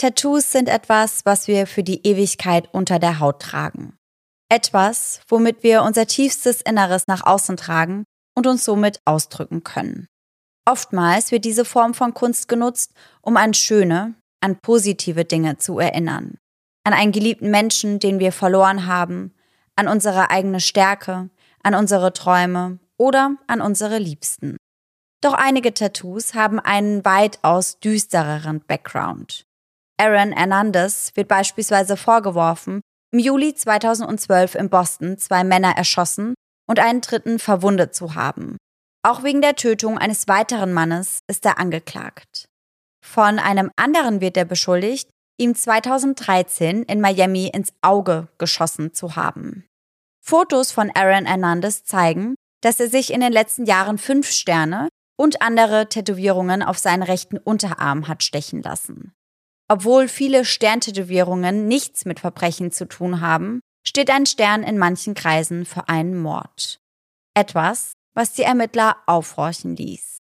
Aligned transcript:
Tattoos 0.00 0.50
sind 0.50 0.70
etwas, 0.70 1.26
was 1.26 1.46
wir 1.46 1.66
für 1.66 1.82
die 1.82 2.06
Ewigkeit 2.06 2.72
unter 2.72 2.98
der 2.98 3.20
Haut 3.20 3.42
tragen. 3.42 3.98
Etwas, 4.48 5.20
womit 5.28 5.62
wir 5.62 5.82
unser 5.82 6.06
tiefstes 6.06 6.62
Inneres 6.62 7.06
nach 7.06 7.26
außen 7.26 7.58
tragen 7.58 8.04
und 8.34 8.46
uns 8.46 8.64
somit 8.64 9.02
ausdrücken 9.04 9.62
können. 9.62 10.06
Oftmals 10.66 11.32
wird 11.32 11.44
diese 11.44 11.66
Form 11.66 11.92
von 11.92 12.14
Kunst 12.14 12.48
genutzt, 12.48 12.94
um 13.20 13.36
an 13.36 13.52
schöne, 13.52 14.14
an 14.40 14.56
positive 14.62 15.26
Dinge 15.26 15.58
zu 15.58 15.78
erinnern. 15.78 16.38
An 16.82 16.94
einen 16.94 17.12
geliebten 17.12 17.50
Menschen, 17.50 17.98
den 17.98 18.20
wir 18.20 18.32
verloren 18.32 18.86
haben, 18.86 19.34
an 19.76 19.86
unsere 19.86 20.30
eigene 20.30 20.60
Stärke, 20.60 21.28
an 21.62 21.74
unsere 21.74 22.14
Träume 22.14 22.78
oder 22.96 23.36
an 23.48 23.60
unsere 23.60 23.98
Liebsten. 23.98 24.56
Doch 25.20 25.34
einige 25.34 25.74
Tattoos 25.74 26.32
haben 26.32 26.58
einen 26.58 27.04
weitaus 27.04 27.80
düstereren 27.80 28.62
Background. 28.66 29.44
Aaron 30.00 30.32
Hernandez 30.32 31.10
wird 31.14 31.28
beispielsweise 31.28 31.98
vorgeworfen, 31.98 32.80
im 33.12 33.18
Juli 33.18 33.54
2012 33.54 34.54
in 34.54 34.70
Boston 34.70 35.18
zwei 35.18 35.44
Männer 35.44 35.76
erschossen 35.76 36.32
und 36.66 36.78
einen 36.78 37.02
dritten 37.02 37.38
verwundet 37.38 37.94
zu 37.94 38.14
haben. 38.14 38.56
Auch 39.06 39.24
wegen 39.24 39.42
der 39.42 39.56
Tötung 39.56 39.98
eines 39.98 40.26
weiteren 40.26 40.72
Mannes 40.72 41.20
ist 41.26 41.44
er 41.44 41.58
angeklagt. 41.58 42.46
Von 43.04 43.38
einem 43.38 43.70
anderen 43.76 44.22
wird 44.22 44.38
er 44.38 44.46
beschuldigt, 44.46 45.10
ihm 45.38 45.54
2013 45.54 46.84
in 46.84 47.02
Miami 47.02 47.48
ins 47.48 47.74
Auge 47.82 48.28
geschossen 48.38 48.94
zu 48.94 49.16
haben. 49.16 49.66
Fotos 50.24 50.72
von 50.72 50.90
Aaron 50.94 51.26
Hernandez 51.26 51.84
zeigen, 51.84 52.36
dass 52.62 52.80
er 52.80 52.88
sich 52.88 53.12
in 53.12 53.20
den 53.20 53.32
letzten 53.32 53.66
Jahren 53.66 53.98
fünf 53.98 54.30
Sterne 54.30 54.88
und 55.18 55.42
andere 55.42 55.90
Tätowierungen 55.90 56.62
auf 56.62 56.78
seinen 56.78 57.02
rechten 57.02 57.36
Unterarm 57.36 58.08
hat 58.08 58.22
stechen 58.22 58.62
lassen. 58.62 59.12
Obwohl 59.70 60.08
viele 60.08 60.44
Sterntätowierungen 60.44 61.68
nichts 61.68 62.04
mit 62.04 62.18
Verbrechen 62.18 62.72
zu 62.72 62.88
tun 62.88 63.20
haben, 63.20 63.60
steht 63.86 64.10
ein 64.10 64.26
Stern 64.26 64.64
in 64.64 64.78
manchen 64.78 65.14
Kreisen 65.14 65.64
für 65.64 65.88
einen 65.88 66.20
Mord. 66.20 66.80
Etwas, 67.34 67.92
was 68.12 68.32
die 68.32 68.42
Ermittler 68.42 68.96
aufhorchen 69.06 69.76
ließ. 69.76 70.18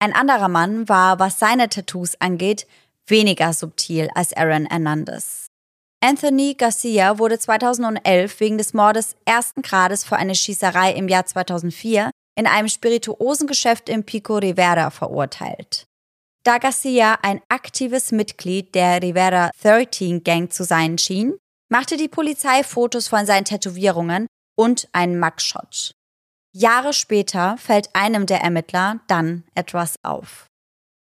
Ein 0.00 0.12
anderer 0.12 0.48
Mann 0.48 0.88
war, 0.88 1.20
was 1.20 1.38
seine 1.38 1.68
Tattoos 1.68 2.20
angeht, 2.20 2.66
weniger 3.06 3.52
subtil 3.52 4.08
als 4.16 4.32
Aaron 4.32 4.66
Hernandez. 4.66 5.46
Anthony 6.02 6.54
Garcia 6.54 7.20
wurde 7.20 7.38
2011 7.38 8.40
wegen 8.40 8.58
des 8.58 8.74
Mordes 8.74 9.14
ersten 9.24 9.62
Grades 9.62 10.02
für 10.02 10.16
eine 10.16 10.34
Schießerei 10.34 10.94
im 10.94 11.06
Jahr 11.06 11.26
2004 11.26 12.10
in 12.36 12.46
einem 12.48 12.68
Spirituosengeschäft 12.68 13.88
in 13.88 14.04
Pico 14.04 14.38
Rivera 14.38 14.90
verurteilt. 14.90 15.86
Da 16.42 16.56
Garcia 16.56 17.18
ein 17.22 17.42
aktives 17.48 18.12
Mitglied 18.12 18.74
der 18.74 19.02
Rivera 19.02 19.50
13 19.62 20.24
Gang 20.24 20.50
zu 20.50 20.64
sein 20.64 20.96
schien, 20.96 21.36
machte 21.68 21.98
die 21.98 22.08
Polizei 22.08 22.62
Fotos 22.64 23.08
von 23.08 23.26
seinen 23.26 23.44
Tätowierungen 23.44 24.26
und 24.56 24.88
einen 24.92 25.20
Mugshot. 25.20 25.92
Jahre 26.52 26.94
später 26.94 27.56
fällt 27.58 27.94
einem 27.94 28.24
der 28.24 28.40
Ermittler 28.40 29.00
dann 29.06 29.44
etwas 29.54 29.96
auf. 30.02 30.46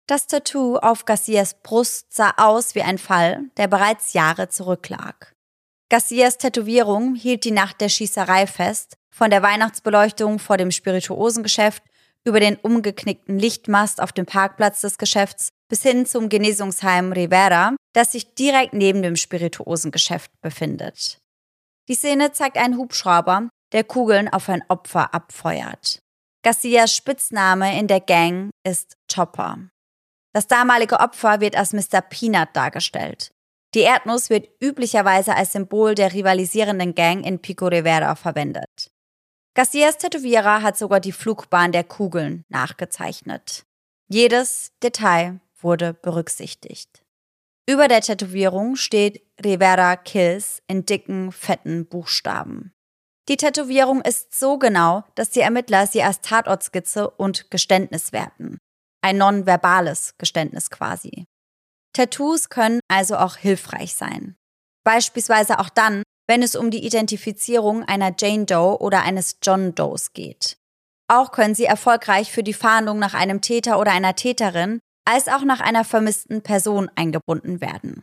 Das 0.08 0.26
Tattoo 0.26 0.76
auf 0.76 1.04
Garcias 1.04 1.54
Brust 1.62 2.12
sah 2.12 2.34
aus 2.36 2.74
wie 2.74 2.82
ein 2.82 2.98
Fall, 2.98 3.44
der 3.56 3.68
bereits 3.68 4.12
Jahre 4.12 4.48
zurücklag. 4.48 5.32
Garcias 5.88 6.38
Tätowierung 6.38 7.14
hielt 7.14 7.44
die 7.44 7.52
Nacht 7.52 7.80
der 7.80 7.88
Schießerei 7.88 8.48
fest, 8.48 8.96
von 9.12 9.30
der 9.30 9.42
Weihnachtsbeleuchtung 9.42 10.40
vor 10.40 10.56
dem 10.56 10.72
Spirituosengeschäft 10.72 11.82
über 12.26 12.40
den 12.40 12.56
umgeknickten 12.56 13.38
Lichtmast 13.38 14.00
auf 14.00 14.12
dem 14.12 14.26
Parkplatz 14.26 14.80
des 14.80 14.98
Geschäfts 14.98 15.48
bis 15.68 15.82
hin 15.82 16.04
zum 16.06 16.28
Genesungsheim 16.28 17.12
Rivera, 17.12 17.76
das 17.94 18.12
sich 18.12 18.34
direkt 18.34 18.74
neben 18.74 19.02
dem 19.02 19.16
Spirituosengeschäft 19.16 20.30
befindet. 20.40 21.18
Die 21.88 21.94
Szene 21.94 22.32
zeigt 22.32 22.56
einen 22.56 22.76
Hubschrauber, 22.76 23.48
der 23.72 23.84
Kugeln 23.84 24.28
auf 24.28 24.48
ein 24.48 24.64
Opfer 24.68 25.14
abfeuert. 25.14 26.00
Garcias 26.42 26.94
Spitzname 26.94 27.78
in 27.78 27.86
der 27.86 28.00
Gang 28.00 28.50
ist 28.66 28.96
Chopper. 29.12 29.58
Das 30.32 30.46
damalige 30.46 31.00
Opfer 31.00 31.40
wird 31.40 31.56
als 31.56 31.72
Mr. 31.72 32.00
Peanut 32.00 32.48
dargestellt. 32.54 33.30
Die 33.74 33.80
Erdnuss 33.80 34.30
wird 34.30 34.48
üblicherweise 34.60 35.36
als 35.36 35.52
Symbol 35.52 35.94
der 35.94 36.12
rivalisierenden 36.12 36.94
Gang 36.94 37.24
in 37.24 37.40
Pico 37.40 37.66
Rivera 37.66 38.14
verwendet. 38.16 38.89
Garcias 39.60 39.98
Tätowierer 39.98 40.62
hat 40.62 40.78
sogar 40.78 41.00
die 41.00 41.12
Flugbahn 41.12 41.70
der 41.70 41.84
Kugeln 41.84 42.46
nachgezeichnet. 42.48 43.66
Jedes 44.08 44.72
Detail 44.82 45.40
wurde 45.60 45.92
berücksichtigt. 45.92 47.04
Über 47.68 47.86
der 47.86 48.00
Tätowierung 48.00 48.76
steht 48.76 49.22
Rivera 49.44 49.96
Kills 49.96 50.62
in 50.66 50.86
dicken, 50.86 51.30
fetten 51.30 51.84
Buchstaben. 51.84 52.72
Die 53.28 53.36
Tätowierung 53.36 54.00
ist 54.00 54.34
so 54.34 54.56
genau, 54.56 55.04
dass 55.14 55.28
die 55.28 55.40
Ermittler 55.40 55.86
sie 55.86 56.02
als 56.02 56.22
Tatortskizze 56.22 57.10
und 57.10 57.50
Geständnis 57.50 58.14
werten. 58.14 58.56
Ein 59.02 59.18
nonverbales 59.18 60.14
Geständnis 60.16 60.70
quasi. 60.70 61.26
Tattoos 61.92 62.48
können 62.48 62.80
also 62.88 63.18
auch 63.18 63.36
hilfreich 63.36 63.92
sein. 63.94 64.36
Beispielsweise 64.84 65.58
auch 65.58 65.68
dann, 65.68 66.02
wenn 66.30 66.44
es 66.44 66.54
um 66.54 66.70
die 66.70 66.86
Identifizierung 66.86 67.82
einer 67.82 68.14
Jane 68.16 68.44
Doe 68.44 68.80
oder 68.80 69.02
eines 69.02 69.38
John 69.42 69.74
Does 69.74 70.12
geht. 70.12 70.58
Auch 71.08 71.32
können 71.32 71.56
sie 71.56 71.64
erfolgreich 71.64 72.30
für 72.30 72.44
die 72.44 72.54
Fahndung 72.54 73.00
nach 73.00 73.14
einem 73.14 73.40
Täter 73.40 73.80
oder 73.80 73.90
einer 73.90 74.14
Täterin 74.14 74.78
als 75.04 75.26
auch 75.26 75.42
nach 75.42 75.58
einer 75.58 75.82
vermissten 75.82 76.40
Person 76.40 76.88
eingebunden 76.94 77.60
werden. 77.60 78.02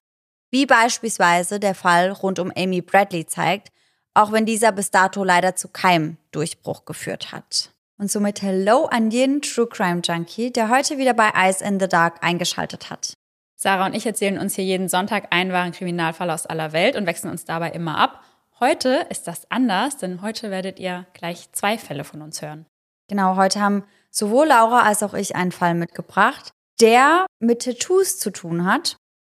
Wie 0.52 0.66
beispielsweise 0.66 1.62
der 1.62 1.74
Fall 1.74 2.12
rund 2.12 2.40
um 2.40 2.52
Amy 2.54 2.82
Bradley 2.82 3.26
zeigt, 3.26 3.70
auch 4.14 4.34
wenn 4.34 4.46
dieser 4.46 4.74
bis 4.74 4.92
dato 4.92 5.24
leider 5.24 5.56
zu 5.56 5.70
keinem 5.70 6.18
Durchbruch 6.32 6.84
geführt 6.84 7.32
hat. 7.32 7.72
Und 7.98 8.12
somit 8.12 8.42
Hello 8.42 8.88
an 8.88 9.10
jeden 9.10 9.42
True 9.42 9.68
Crime 9.68 10.02
Junkie, 10.04 10.52
der 10.52 10.70
heute 10.70 10.98
wieder 10.98 11.14
bei 11.14 11.30
Eyes 11.34 11.62
in 11.62 11.80
the 11.80 11.88
Dark 11.88 12.22
eingeschaltet 12.22 12.90
hat. 12.90 13.14
Sarah 13.60 13.88
und 13.88 13.96
ich 13.96 14.06
erzählen 14.06 14.38
uns 14.38 14.54
hier 14.54 14.64
jeden 14.64 14.88
Sonntag 14.88 15.28
einen 15.32 15.52
wahren 15.52 15.72
Kriminalfall 15.72 16.30
aus 16.30 16.46
aller 16.46 16.74
Welt 16.74 16.96
und 16.96 17.08
wechseln 17.08 17.32
uns 17.32 17.44
dabei 17.44 17.72
immer 17.72 17.98
ab. 17.98 18.24
Heute 18.60 19.08
ist 19.10 19.28
das 19.28 19.50
anders, 19.50 19.98
denn 19.98 20.22
heute 20.22 20.52
werdet 20.52 20.80
ihr 20.80 21.08
gleich 21.14 21.52
zwei 21.54 21.80
Fälle 21.80 22.04
von 22.04 22.22
uns 22.22 22.42
hören. 22.44 22.68
Genau, 23.10 23.36
heute 23.36 23.60
haben 23.60 23.84
sowohl 24.12 24.48
Laura 24.48 24.84
als 24.84 25.02
auch 25.02 25.16
ich 25.16 25.36
einen 25.36 25.52
Fall 25.52 25.74
mitgebracht, 25.74 26.52
der 26.80 27.26
mit 27.40 27.64
Tattoos 27.64 28.20
zu 28.20 28.30
tun 28.30 28.66
hat. 28.66 28.98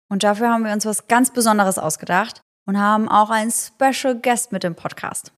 Und 0.10 0.24
dafür 0.24 0.50
haben 0.50 0.66
wir 0.66 0.74
uns 0.74 0.86
was 0.86 1.08
ganz 1.08 1.32
Besonderes 1.32 1.78
ausgedacht 1.78 2.42
und 2.66 2.78
haben 2.78 3.08
auch 3.08 3.30
einen 3.30 3.52
Special 3.52 4.20
Guest 4.20 4.52
mit 4.52 4.66
im 4.66 4.76
Podcast. 4.76 5.32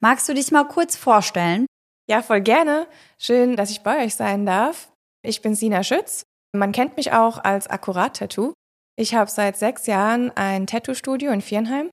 Magst 0.00 0.28
du 0.28 0.34
dich 0.34 0.52
mal 0.52 0.68
kurz 0.68 0.94
vorstellen? 0.94 1.66
Ja, 2.08 2.22
voll 2.22 2.42
gerne. 2.42 2.86
Schön, 3.18 3.56
dass 3.56 3.70
ich 3.70 3.82
bei 3.82 4.04
euch 4.04 4.14
sein 4.14 4.46
darf. 4.46 4.92
Ich 5.22 5.42
bin 5.42 5.54
Sina 5.56 5.82
Schütz. 5.82 6.26
Man 6.52 6.72
kennt 6.72 6.96
mich 6.96 7.12
auch 7.12 7.42
als 7.42 7.68
Akkurat-Tattoo. 7.68 8.52
Ich 8.96 9.14
habe 9.14 9.30
seit 9.30 9.56
sechs 9.56 9.86
Jahren 9.86 10.30
ein 10.36 10.66
Tattoo-Studio 10.66 11.30
in 11.30 11.40
Viernheim. 11.40 11.90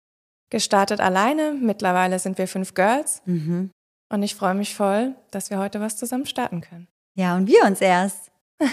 Gestartet 0.49 0.99
alleine. 0.99 1.53
Mittlerweile 1.53 2.19
sind 2.19 2.37
wir 2.37 2.47
fünf 2.47 2.73
Girls. 2.73 3.21
Mhm. 3.25 3.71
Und 4.09 4.23
ich 4.23 4.35
freue 4.35 4.55
mich 4.55 4.75
voll, 4.75 5.15
dass 5.31 5.49
wir 5.49 5.59
heute 5.59 5.81
was 5.81 5.97
zusammen 5.97 6.25
starten 6.25 6.61
können. 6.61 6.87
Ja, 7.15 7.35
und 7.35 7.47
wir 7.47 7.63
uns 7.65 7.81
erst. 7.81 8.31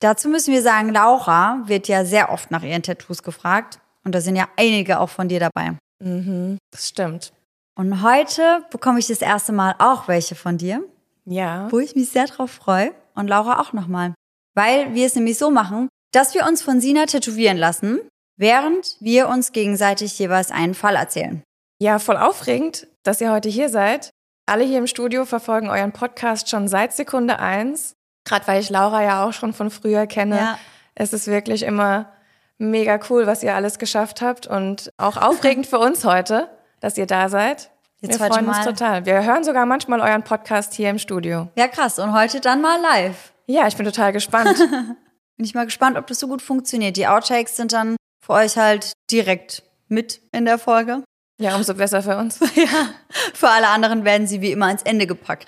Dazu 0.00 0.28
müssen 0.28 0.52
wir 0.52 0.62
sagen, 0.62 0.92
Laura 0.92 1.62
wird 1.66 1.88
ja 1.88 2.04
sehr 2.04 2.30
oft 2.30 2.50
nach 2.50 2.62
ihren 2.62 2.82
Tattoos 2.82 3.22
gefragt. 3.22 3.80
Und 4.04 4.14
da 4.14 4.20
sind 4.20 4.36
ja 4.36 4.48
einige 4.56 5.00
auch 5.00 5.08
von 5.08 5.28
dir 5.28 5.40
dabei. 5.40 5.76
Mhm, 5.98 6.58
das 6.70 6.88
stimmt. 6.88 7.32
Und 7.74 8.02
heute 8.02 8.64
bekomme 8.70 8.98
ich 8.98 9.06
das 9.06 9.22
erste 9.22 9.52
Mal 9.52 9.74
auch 9.78 10.08
welche 10.08 10.34
von 10.34 10.58
dir. 10.58 10.82
Ja. 11.24 11.70
Wo 11.72 11.78
ich 11.78 11.96
mich 11.96 12.10
sehr 12.10 12.26
drauf 12.26 12.50
freue. 12.50 12.92
Und 13.14 13.28
Laura 13.28 13.60
auch 13.60 13.72
nochmal. 13.72 14.14
Weil 14.56 14.94
wir 14.94 15.06
es 15.06 15.14
nämlich 15.14 15.38
so 15.38 15.50
machen, 15.50 15.88
dass 16.12 16.34
wir 16.34 16.46
uns 16.46 16.62
von 16.62 16.80
Sina 16.80 17.06
tätowieren 17.06 17.56
lassen, 17.56 18.00
während 18.36 18.96
wir 18.98 19.28
uns 19.28 19.52
gegenseitig 19.52 20.18
jeweils 20.18 20.50
einen 20.50 20.74
Fall 20.74 20.96
erzählen. 20.96 21.42
Ja, 21.80 21.98
voll 21.98 22.16
aufregend, 22.16 22.88
dass 23.04 23.20
ihr 23.20 23.30
heute 23.30 23.48
hier 23.48 23.68
seid. 23.68 24.10
Alle 24.46 24.64
hier 24.64 24.78
im 24.78 24.86
Studio 24.86 25.24
verfolgen 25.24 25.68
euren 25.68 25.92
Podcast 25.92 26.48
schon 26.48 26.66
seit 26.66 26.92
Sekunde 26.92 27.38
eins. 27.38 27.94
Gerade 28.24 28.46
weil 28.48 28.60
ich 28.60 28.70
Laura 28.70 29.04
ja 29.04 29.24
auch 29.24 29.32
schon 29.32 29.52
von 29.52 29.70
früher 29.70 30.06
kenne. 30.06 30.36
Ja. 30.36 30.58
Es 30.94 31.12
ist 31.12 31.26
wirklich 31.28 31.62
immer 31.62 32.12
mega 32.58 32.98
cool, 33.10 33.26
was 33.26 33.42
ihr 33.42 33.54
alles 33.54 33.78
geschafft 33.78 34.22
habt 34.22 34.46
und 34.46 34.90
auch 34.96 35.16
aufregend 35.16 35.66
für 35.66 35.78
uns 35.78 36.04
heute 36.04 36.48
dass 36.80 36.96
ihr 36.98 37.06
da 37.06 37.28
seid. 37.28 37.70
Jetzt 38.00 38.20
wir 38.20 38.26
freuen 38.26 38.48
uns 38.48 38.64
total. 38.64 39.06
Wir 39.06 39.24
hören 39.24 39.42
sogar 39.42 39.66
manchmal 39.66 40.00
euren 40.00 40.22
Podcast 40.22 40.74
hier 40.74 40.90
im 40.90 40.98
Studio. 40.98 41.48
Ja, 41.56 41.66
krass. 41.66 41.98
Und 41.98 42.12
heute 42.12 42.40
dann 42.40 42.60
mal 42.60 42.80
live. 42.80 43.32
Ja, 43.46 43.66
ich 43.66 43.76
bin 43.76 43.86
total 43.86 44.12
gespannt. 44.12 44.58
bin 45.36 45.44
ich 45.44 45.54
mal 45.54 45.64
gespannt, 45.64 45.96
ob 45.96 46.06
das 46.06 46.18
so 46.18 46.28
gut 46.28 46.42
funktioniert. 46.42 46.96
Die 46.96 47.06
Outtakes 47.06 47.56
sind 47.56 47.72
dann 47.72 47.96
für 48.24 48.32
euch 48.32 48.56
halt 48.56 48.92
direkt 49.10 49.62
mit 49.88 50.20
in 50.32 50.44
der 50.44 50.58
Folge. 50.58 51.04
Ja, 51.40 51.54
umso 51.56 51.74
besser 51.74 52.02
für 52.02 52.16
uns. 52.16 52.40
ja. 52.54 52.90
Für 53.34 53.50
alle 53.50 53.68
anderen 53.68 54.04
werden 54.04 54.26
sie 54.26 54.40
wie 54.40 54.52
immer 54.52 54.66
ans 54.66 54.82
Ende 54.82 55.06
gepackt. 55.06 55.46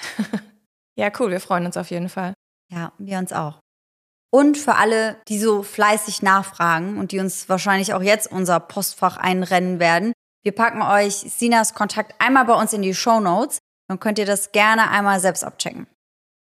ja, 0.97 1.11
cool. 1.19 1.31
Wir 1.31 1.41
freuen 1.41 1.67
uns 1.67 1.77
auf 1.77 1.91
jeden 1.91 2.09
Fall. 2.09 2.35
Ja, 2.71 2.93
wir 2.99 3.19
uns 3.19 3.33
auch. 3.33 3.59
Und 4.31 4.59
für 4.59 4.75
alle, 4.75 5.17
die 5.29 5.39
so 5.39 5.63
fleißig 5.63 6.21
nachfragen 6.21 6.99
und 6.99 7.13
die 7.13 7.19
uns 7.19 7.49
wahrscheinlich 7.49 7.95
auch 7.95 8.03
jetzt 8.03 8.31
unser 8.31 8.61
Postfach 8.61 9.17
einrennen 9.17 9.81
werden, 9.81 10.13
wir 10.45 10.53
packen 10.53 10.83
euch 10.83 11.15
Sinas 11.15 11.75
Kontakt 11.75 12.15
einmal 12.21 12.45
bei 12.45 12.55
uns 12.55 12.75
in 12.75 12.83
die 12.83 12.95
Show 12.95 13.21
Notes. 13.21 13.59
Dann 13.89 13.99
könnt 13.99 14.19
ihr 14.19 14.27
das 14.27 14.53
gerne 14.53 14.91
einmal 14.91 15.19
selbst 15.19 15.45
abchecken. 15.45 15.87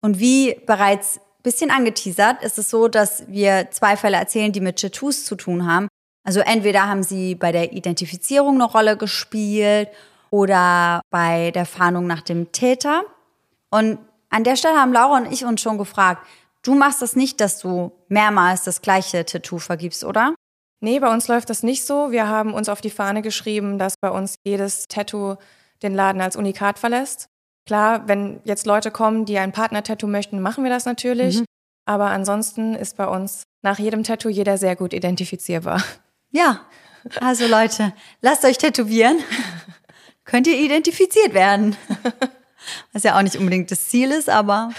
Und 0.02 0.18
wie 0.18 0.54
bereits 0.66 1.20
bisschen 1.46 1.70
angeteasert, 1.70 2.42
ist 2.42 2.58
es 2.58 2.70
so, 2.70 2.88
dass 2.88 3.22
wir 3.28 3.70
zwei 3.70 3.96
Fälle 3.96 4.16
erzählen, 4.16 4.50
die 4.50 4.60
mit 4.60 4.80
Tattoos 4.80 5.24
zu 5.24 5.36
tun 5.36 5.64
haben. 5.64 5.86
Also 6.24 6.40
entweder 6.40 6.88
haben 6.88 7.04
sie 7.04 7.36
bei 7.36 7.52
der 7.52 7.72
Identifizierung 7.72 8.56
eine 8.56 8.64
Rolle 8.64 8.96
gespielt 8.96 9.88
oder 10.30 11.02
bei 11.08 11.52
der 11.52 11.64
Fahndung 11.64 12.08
nach 12.08 12.22
dem 12.22 12.50
Täter. 12.50 13.04
Und 13.70 13.98
an 14.28 14.42
der 14.42 14.56
Stelle 14.56 14.76
haben 14.76 14.92
Laura 14.92 15.18
und 15.18 15.32
ich 15.32 15.44
uns 15.44 15.60
schon 15.60 15.78
gefragt, 15.78 16.26
du 16.64 16.74
machst 16.74 17.00
das 17.00 17.14
nicht, 17.14 17.40
dass 17.40 17.60
du 17.60 17.92
mehrmals 18.08 18.64
das 18.64 18.82
gleiche 18.82 19.24
Tattoo 19.24 19.60
vergibst, 19.60 20.02
oder? 20.02 20.34
Nee, 20.80 20.98
bei 20.98 21.12
uns 21.12 21.28
läuft 21.28 21.48
das 21.48 21.62
nicht 21.62 21.84
so. 21.84 22.10
Wir 22.10 22.26
haben 22.26 22.54
uns 22.54 22.68
auf 22.68 22.80
die 22.80 22.90
Fahne 22.90 23.22
geschrieben, 23.22 23.78
dass 23.78 23.94
bei 24.00 24.10
uns 24.10 24.34
jedes 24.44 24.88
Tattoo 24.88 25.36
den 25.84 25.94
Laden 25.94 26.20
als 26.20 26.34
Unikat 26.34 26.80
verlässt. 26.80 27.28
Klar, 27.66 28.06
wenn 28.06 28.40
jetzt 28.44 28.64
Leute 28.64 28.90
kommen, 28.90 29.24
die 29.24 29.38
ein 29.38 29.52
Partner-Tattoo 29.52 30.06
möchten, 30.06 30.40
machen 30.40 30.62
wir 30.62 30.70
das 30.70 30.84
natürlich. 30.84 31.40
Mhm. 31.40 31.44
Aber 31.84 32.06
ansonsten 32.06 32.74
ist 32.74 32.96
bei 32.96 33.06
uns 33.06 33.42
nach 33.62 33.78
jedem 33.78 34.04
Tattoo 34.04 34.28
jeder 34.28 34.56
sehr 34.58 34.76
gut 34.76 34.92
identifizierbar. 34.92 35.82
Ja, 36.30 36.60
also 37.20 37.46
Leute, 37.46 37.92
lasst 38.20 38.44
euch 38.44 38.58
tätowieren. 38.58 39.18
Könnt 40.24 40.46
ihr 40.46 40.58
identifiziert 40.58 41.34
werden. 41.34 41.76
Was 42.92 43.04
ja 43.04 43.16
auch 43.16 43.22
nicht 43.22 43.36
unbedingt 43.36 43.70
das 43.70 43.88
Ziel 43.88 44.10
ist, 44.10 44.28
aber 44.28 44.70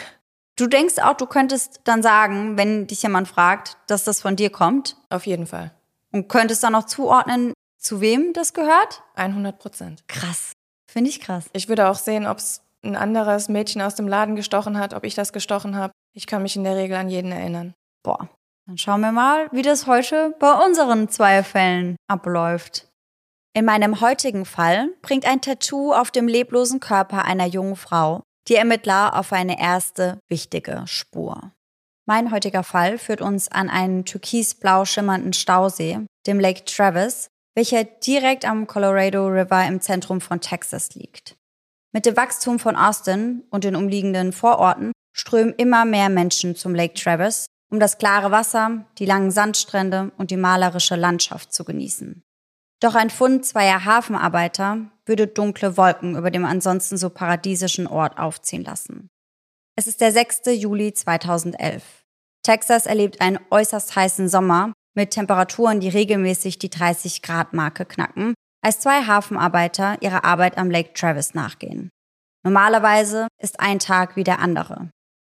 du 0.57 0.67
denkst 0.67 0.99
auch, 0.99 1.13
du 1.13 1.25
könntest 1.25 1.81
dann 1.85 2.03
sagen, 2.03 2.57
wenn 2.57 2.85
dich 2.87 3.01
jemand 3.03 3.29
fragt, 3.29 3.77
dass 3.87 4.03
das 4.03 4.21
von 4.21 4.35
dir 4.35 4.49
kommt. 4.49 4.97
Auf 5.09 5.25
jeden 5.25 5.47
Fall. 5.47 5.71
Und 6.11 6.27
könntest 6.27 6.63
dann 6.63 6.73
noch 6.73 6.85
zuordnen, 6.85 7.53
zu 7.77 8.01
wem 8.01 8.33
das 8.33 8.53
gehört? 8.53 9.03
100 9.15 9.57
Prozent. 9.57 10.03
Krass. 10.09 10.51
Finde 10.85 11.09
ich 11.09 11.21
krass. 11.21 11.45
Ich 11.53 11.69
würde 11.69 11.87
auch 11.87 11.97
sehen, 11.97 12.25
ob 12.27 12.39
es 12.39 12.61
ein 12.87 12.95
anderes 12.95 13.49
Mädchen 13.49 13.81
aus 13.81 13.95
dem 13.95 14.07
Laden 14.07 14.35
gestochen 14.35 14.79
hat, 14.79 14.93
ob 14.93 15.03
ich 15.03 15.15
das 15.15 15.33
gestochen 15.33 15.75
habe. 15.75 15.91
Ich 16.13 16.27
kann 16.27 16.41
mich 16.41 16.55
in 16.55 16.63
der 16.63 16.75
Regel 16.75 16.97
an 16.97 17.09
jeden 17.09 17.31
erinnern. 17.31 17.73
Boah. 18.03 18.29
Dann 18.67 18.77
schauen 18.77 19.01
wir 19.01 19.11
mal, 19.11 19.47
wie 19.51 19.61
das 19.61 19.87
heute 19.87 20.35
bei 20.39 20.53
unseren 20.65 21.07
zwei 21.09 21.43
Fällen 21.43 21.95
abläuft. 22.09 22.87
In 23.53 23.65
meinem 23.65 24.01
heutigen 24.01 24.45
Fall 24.45 24.89
bringt 25.01 25.25
ein 25.25 25.41
Tattoo 25.41 25.93
auf 25.93 26.11
dem 26.11 26.27
leblosen 26.27 26.79
Körper 26.79 27.25
einer 27.25 27.45
jungen 27.45 27.75
Frau 27.75 28.23
die 28.47 28.55
Ermittler 28.55 29.15
auf 29.15 29.33
eine 29.33 29.59
erste 29.59 30.19
wichtige 30.29 30.83
Spur. 30.85 31.51
Mein 32.05 32.31
heutiger 32.31 32.63
Fall 32.63 32.97
führt 32.97 33.21
uns 33.21 33.51
an 33.51 33.69
einen 33.69 34.05
türkisblau 34.05 34.85
schimmernden 34.85 35.33
Stausee, 35.33 35.99
dem 36.25 36.39
Lake 36.39 36.63
Travis, 36.63 37.27
welcher 37.55 37.83
direkt 37.83 38.45
am 38.45 38.67
Colorado 38.67 39.27
River 39.27 39.67
im 39.67 39.81
Zentrum 39.81 40.21
von 40.21 40.39
Texas 40.39 40.95
liegt. 40.95 41.36
Mit 41.93 42.05
dem 42.05 42.17
Wachstum 42.17 42.59
von 42.59 42.75
Austin 42.75 43.43
und 43.49 43.63
den 43.63 43.75
umliegenden 43.75 44.33
Vororten 44.33 44.91
strömen 45.13 45.53
immer 45.55 45.85
mehr 45.85 46.09
Menschen 46.09 46.55
zum 46.55 46.75
Lake 46.75 46.93
Travis, 46.93 47.47
um 47.71 47.79
das 47.79 47.97
klare 47.97 48.31
Wasser, 48.31 48.85
die 48.97 49.05
langen 49.05 49.31
Sandstrände 49.31 50.11
und 50.17 50.31
die 50.31 50.37
malerische 50.37 50.95
Landschaft 50.95 51.53
zu 51.53 51.63
genießen. 51.63 52.23
Doch 52.79 52.95
ein 52.95 53.09
Fund 53.09 53.45
zweier 53.45 53.85
Hafenarbeiter 53.85 54.91
würde 55.05 55.27
dunkle 55.27 55.77
Wolken 55.77 56.15
über 56.15 56.29
dem 56.29 56.45
ansonsten 56.45 56.97
so 56.97 57.09
paradiesischen 57.09 57.87
Ort 57.87 58.19
aufziehen 58.19 58.63
lassen. 58.63 59.09
Es 59.75 59.87
ist 59.87 60.01
der 60.01 60.11
6. 60.11 60.41
Juli 60.53 60.93
2011. 60.93 61.83
Texas 62.43 62.85
erlebt 62.85 63.19
einen 63.21 63.39
äußerst 63.49 63.95
heißen 63.95 64.29
Sommer 64.29 64.73
mit 64.95 65.11
Temperaturen, 65.11 65.79
die 65.79 65.89
regelmäßig 65.89 66.59
die 66.59 66.69
30 66.69 67.21
Grad 67.21 67.53
Marke 67.53 67.85
knacken, 67.85 68.33
als 68.61 68.79
zwei 68.79 69.03
Hafenarbeiter 69.03 69.97
ihrer 70.01 70.23
Arbeit 70.23 70.57
am 70.57 70.69
Lake 70.69 70.93
Travis 70.93 71.33
nachgehen. 71.33 71.89
Normalerweise 72.43 73.27
ist 73.41 73.59
ein 73.59 73.79
Tag 73.79 74.15
wie 74.15 74.23
der 74.23 74.39
andere. 74.39 74.89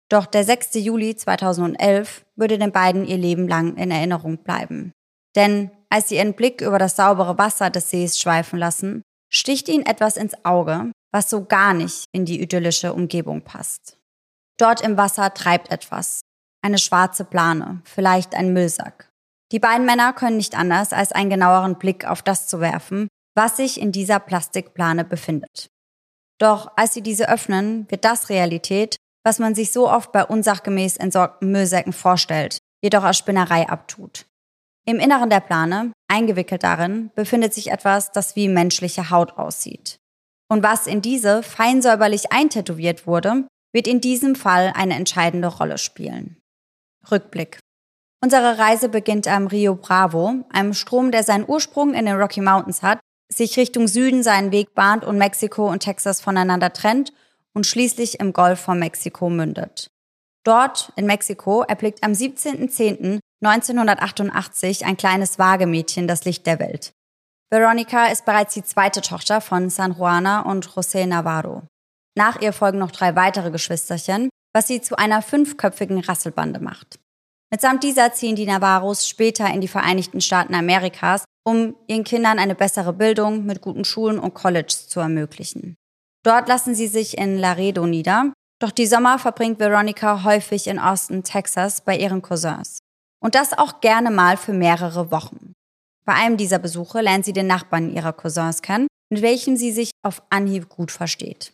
Doch 0.08 0.26
der 0.26 0.44
6. 0.44 0.74
Juli 0.74 1.16
2011 1.16 2.24
würde 2.36 2.58
den 2.58 2.72
beiden 2.72 3.04
ihr 3.04 3.16
Leben 3.16 3.48
lang 3.48 3.76
in 3.76 3.90
Erinnerung 3.90 4.38
bleiben. 4.38 4.92
Denn 5.34 5.70
als 5.90 6.08
sie 6.08 6.16
ihren 6.16 6.34
Blick 6.34 6.60
über 6.60 6.78
das 6.78 6.96
saubere 6.96 7.38
Wasser 7.38 7.70
des 7.70 7.90
Sees 7.90 8.18
schweifen 8.20 8.58
lassen, 8.58 9.02
sticht 9.32 9.68
ihnen 9.68 9.84
etwas 9.84 10.16
ins 10.16 10.44
Auge, 10.44 10.92
was 11.12 11.30
so 11.30 11.44
gar 11.44 11.74
nicht 11.74 12.04
in 12.12 12.24
die 12.24 12.40
idyllische 12.40 12.92
Umgebung 12.92 13.42
passt. 13.42 13.96
Dort 14.58 14.80
im 14.80 14.96
Wasser 14.96 15.34
treibt 15.34 15.70
etwas, 15.70 16.20
eine 16.62 16.78
schwarze 16.78 17.24
Plane, 17.24 17.82
vielleicht 17.84 18.34
ein 18.34 18.52
Müllsack. 18.52 19.10
Die 19.52 19.58
beiden 19.58 19.86
Männer 19.86 20.12
können 20.12 20.38
nicht 20.38 20.56
anders, 20.56 20.92
als 20.92 21.12
einen 21.12 21.30
genaueren 21.30 21.78
Blick 21.78 22.06
auf 22.06 22.22
das 22.22 22.48
zu 22.48 22.60
werfen, 22.60 23.08
was 23.36 23.58
sich 23.58 23.80
in 23.80 23.92
dieser 23.92 24.18
Plastikplane 24.18 25.04
befindet. 25.04 25.70
Doch 26.38 26.72
als 26.76 26.94
sie 26.94 27.02
diese 27.02 27.28
öffnen, 27.28 27.86
wird 27.90 28.04
das 28.04 28.28
Realität, 28.30 28.96
was 29.24 29.38
man 29.38 29.54
sich 29.54 29.72
so 29.72 29.90
oft 29.90 30.12
bei 30.12 30.24
unsachgemäß 30.24 30.96
entsorgten 30.96 31.50
Müllsäcken 31.52 31.92
vorstellt, 31.92 32.58
jedoch 32.82 33.04
als 33.04 33.18
Spinnerei 33.18 33.68
abtut. 33.68 34.26
Im 34.86 34.98
Inneren 34.98 35.30
der 35.30 35.40
Plane, 35.40 35.92
eingewickelt 36.08 36.62
darin, 36.62 37.10
befindet 37.14 37.52
sich 37.52 37.70
etwas, 37.70 38.12
das 38.12 38.36
wie 38.36 38.48
menschliche 38.48 39.10
Haut 39.10 39.36
aussieht. 39.36 39.98
Und 40.48 40.62
was 40.62 40.86
in 40.86 41.02
diese 41.02 41.42
fein 41.42 41.82
säuberlich 41.82 42.32
eintätowiert 42.32 43.06
wurde, 43.06 43.48
wird 43.74 43.88
in 43.88 44.00
diesem 44.00 44.36
Fall 44.36 44.72
eine 44.76 44.94
entscheidende 44.94 45.48
Rolle 45.48 45.78
spielen. 45.78 46.36
Rückblick. 47.10 47.58
Unsere 48.22 48.58
Reise 48.58 48.88
beginnt 48.88 49.28
am 49.28 49.48
Rio 49.48 49.74
Bravo, 49.74 50.44
einem 50.50 50.72
Strom, 50.72 51.10
der 51.10 51.24
seinen 51.24 51.48
Ursprung 51.48 51.94
in 51.94 52.06
den 52.06 52.16
Rocky 52.16 52.40
Mountains 52.40 52.82
hat, 52.82 53.00
sich 53.28 53.56
Richtung 53.56 53.88
Süden 53.88 54.22
seinen 54.22 54.52
Weg 54.52 54.74
bahnt 54.74 55.04
und 55.04 55.18
Mexiko 55.18 55.68
und 55.68 55.80
Texas 55.80 56.20
voneinander 56.20 56.72
trennt 56.72 57.12
und 57.52 57.66
schließlich 57.66 58.20
im 58.20 58.32
Golf 58.32 58.60
von 58.60 58.78
Mexiko 58.78 59.28
mündet. 59.30 59.90
Dort 60.44 60.92
in 60.96 61.06
Mexiko 61.06 61.62
erblickt 61.62 62.04
am 62.04 62.12
17.10.1988 62.12 64.84
ein 64.84 64.96
kleines 64.96 65.38
Wagemädchen 65.38 66.06
das 66.06 66.24
Licht 66.24 66.46
der 66.46 66.60
Welt. 66.60 66.92
Veronica 67.50 68.06
ist 68.06 68.24
bereits 68.24 68.54
die 68.54 68.62
zweite 68.62 69.00
Tochter 69.00 69.40
von 69.40 69.70
San 69.70 69.92
Juana 69.92 70.42
und 70.42 70.68
José 70.68 71.06
Navarro. 71.06 71.62
Nach 72.16 72.40
ihr 72.40 72.52
folgen 72.52 72.78
noch 72.78 72.90
drei 72.90 73.16
weitere 73.16 73.50
Geschwisterchen, 73.50 74.28
was 74.52 74.66
sie 74.66 74.80
zu 74.80 74.96
einer 74.96 75.22
fünfköpfigen 75.22 76.00
Rasselbande 76.00 76.60
macht. 76.60 76.98
Mitsamt 77.50 77.84
dieser 77.84 78.12
ziehen 78.12 78.36
die 78.36 78.46
Navarros 78.46 79.08
später 79.08 79.46
in 79.52 79.60
die 79.60 79.68
Vereinigten 79.68 80.20
Staaten 80.20 80.54
Amerikas, 80.54 81.24
um 81.44 81.76
ihren 81.86 82.04
Kindern 82.04 82.38
eine 82.38 82.56
bessere 82.56 82.92
Bildung 82.92 83.46
mit 83.46 83.60
guten 83.60 83.84
Schulen 83.84 84.18
und 84.18 84.34
Colleges 84.34 84.88
zu 84.88 85.00
ermöglichen. 85.00 85.76
Dort 86.24 86.48
lassen 86.48 86.74
sie 86.74 86.88
sich 86.88 87.16
in 87.18 87.38
Laredo 87.38 87.86
nieder, 87.86 88.32
doch 88.60 88.72
die 88.72 88.86
Sommer 88.86 89.18
verbringt 89.18 89.60
Veronica 89.60 90.24
häufig 90.24 90.66
in 90.66 90.78
Austin, 90.78 91.22
Texas 91.22 91.82
bei 91.82 91.96
ihren 91.96 92.20
Cousins. 92.22 92.80
Und 93.22 93.34
das 93.34 93.56
auch 93.56 93.80
gerne 93.80 94.10
mal 94.10 94.36
für 94.36 94.52
mehrere 94.52 95.10
Wochen. 95.10 95.52
Bei 96.04 96.14
einem 96.14 96.36
dieser 96.36 96.58
Besuche 96.58 97.00
lernt 97.00 97.24
sie 97.24 97.32
den 97.32 97.46
Nachbarn 97.46 97.94
ihrer 97.94 98.12
Cousins 98.12 98.62
kennen, 98.62 98.88
mit 99.10 99.22
welchem 99.22 99.56
sie 99.56 99.72
sich 99.72 99.90
auf 100.02 100.22
Anhieb 100.30 100.68
gut 100.68 100.90
versteht. 100.90 101.52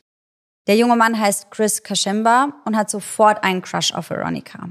Der 0.68 0.76
junge 0.76 0.96
Mann 0.96 1.18
heißt 1.18 1.50
Chris 1.50 1.82
Kashimba 1.82 2.54
und 2.64 2.76
hat 2.76 2.88
sofort 2.88 3.42
einen 3.44 3.62
Crush 3.62 3.92
auf 3.92 4.10
Veronica. 4.10 4.70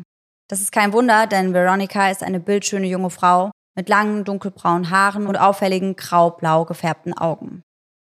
Das 0.51 0.59
ist 0.59 0.73
kein 0.73 0.91
Wunder, 0.91 1.27
denn 1.27 1.53
Veronica 1.53 2.11
ist 2.11 2.23
eine 2.23 2.41
bildschöne 2.41 2.85
junge 2.85 3.09
Frau 3.09 3.51
mit 3.77 3.87
langen 3.87 4.25
dunkelbraunen 4.25 4.89
Haaren 4.89 5.25
und 5.25 5.37
auffälligen 5.37 5.95
grau-blau 5.95 6.65
gefärbten 6.65 7.17
Augen. 7.17 7.63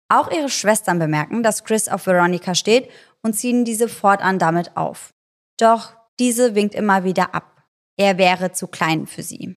Auch 0.09 0.29
ihre 0.29 0.49
Schwestern 0.49 0.99
bemerken, 0.99 1.43
dass 1.43 1.63
Chris 1.63 1.87
auf 1.87 2.05
Veronica 2.05 2.53
steht 2.53 2.91
und 3.23 3.37
ziehen 3.37 3.63
diese 3.63 3.87
fortan 3.87 4.37
damit 4.37 4.75
auf. 4.75 5.11
Doch 5.57 5.93
diese 6.19 6.55
winkt 6.55 6.75
immer 6.75 7.05
wieder 7.05 7.33
ab. 7.33 7.63
Er 7.97 8.17
wäre 8.17 8.51
zu 8.51 8.67
klein 8.67 9.07
für 9.07 9.23
sie. 9.23 9.55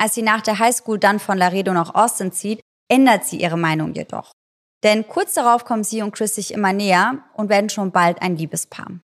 Als 0.00 0.14
sie 0.14 0.22
nach 0.22 0.40
der 0.40 0.60
Highschool 0.60 1.00
dann 1.00 1.18
von 1.18 1.36
Laredo 1.36 1.72
nach 1.72 1.96
Austin 1.96 2.30
zieht, 2.30 2.60
ändert 2.88 3.24
sie 3.24 3.40
ihre 3.40 3.58
Meinung 3.58 3.92
jedoch. 3.92 4.30
Denn 4.84 5.08
kurz 5.08 5.34
darauf 5.34 5.64
kommen 5.64 5.82
sie 5.82 6.00
und 6.00 6.14
Chris 6.14 6.36
sich 6.36 6.54
immer 6.54 6.72
näher 6.72 7.24
und 7.34 7.48
werden 7.48 7.70
schon 7.70 7.90
bald 7.90 8.22
ein 8.22 8.36
Liebespaar. 8.36 9.00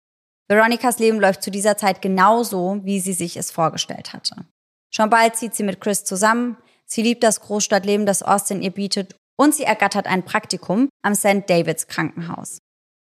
Veronicas 0.49 0.99
Leben 0.99 1.19
läuft 1.19 1.43
zu 1.43 1.51
dieser 1.51 1.77
Zeit 1.77 2.01
genauso, 2.01 2.79
wie 2.83 2.99
sie 2.99 3.13
sich 3.13 3.35
es 3.35 3.51
vorgestellt 3.51 4.13
hatte. 4.13 4.45
Schon 4.93 5.09
bald 5.09 5.35
zieht 5.35 5.53
sie 5.53 5.63
mit 5.63 5.81
Chris 5.81 6.05
zusammen, 6.05 6.57
sie 6.85 7.01
liebt 7.01 7.23
das 7.23 7.41
Großstadtleben, 7.41 8.05
das 8.05 8.23
Austin 8.23 8.61
ihr 8.61 8.71
bietet 8.71 9.15
und 9.37 9.53
sie 9.53 9.63
ergattert 9.63 10.07
ein 10.07 10.23
Praktikum 10.23 10.89
am 11.03 11.15
St. 11.15 11.43
Davids 11.47 11.87
Krankenhaus. 11.87 12.59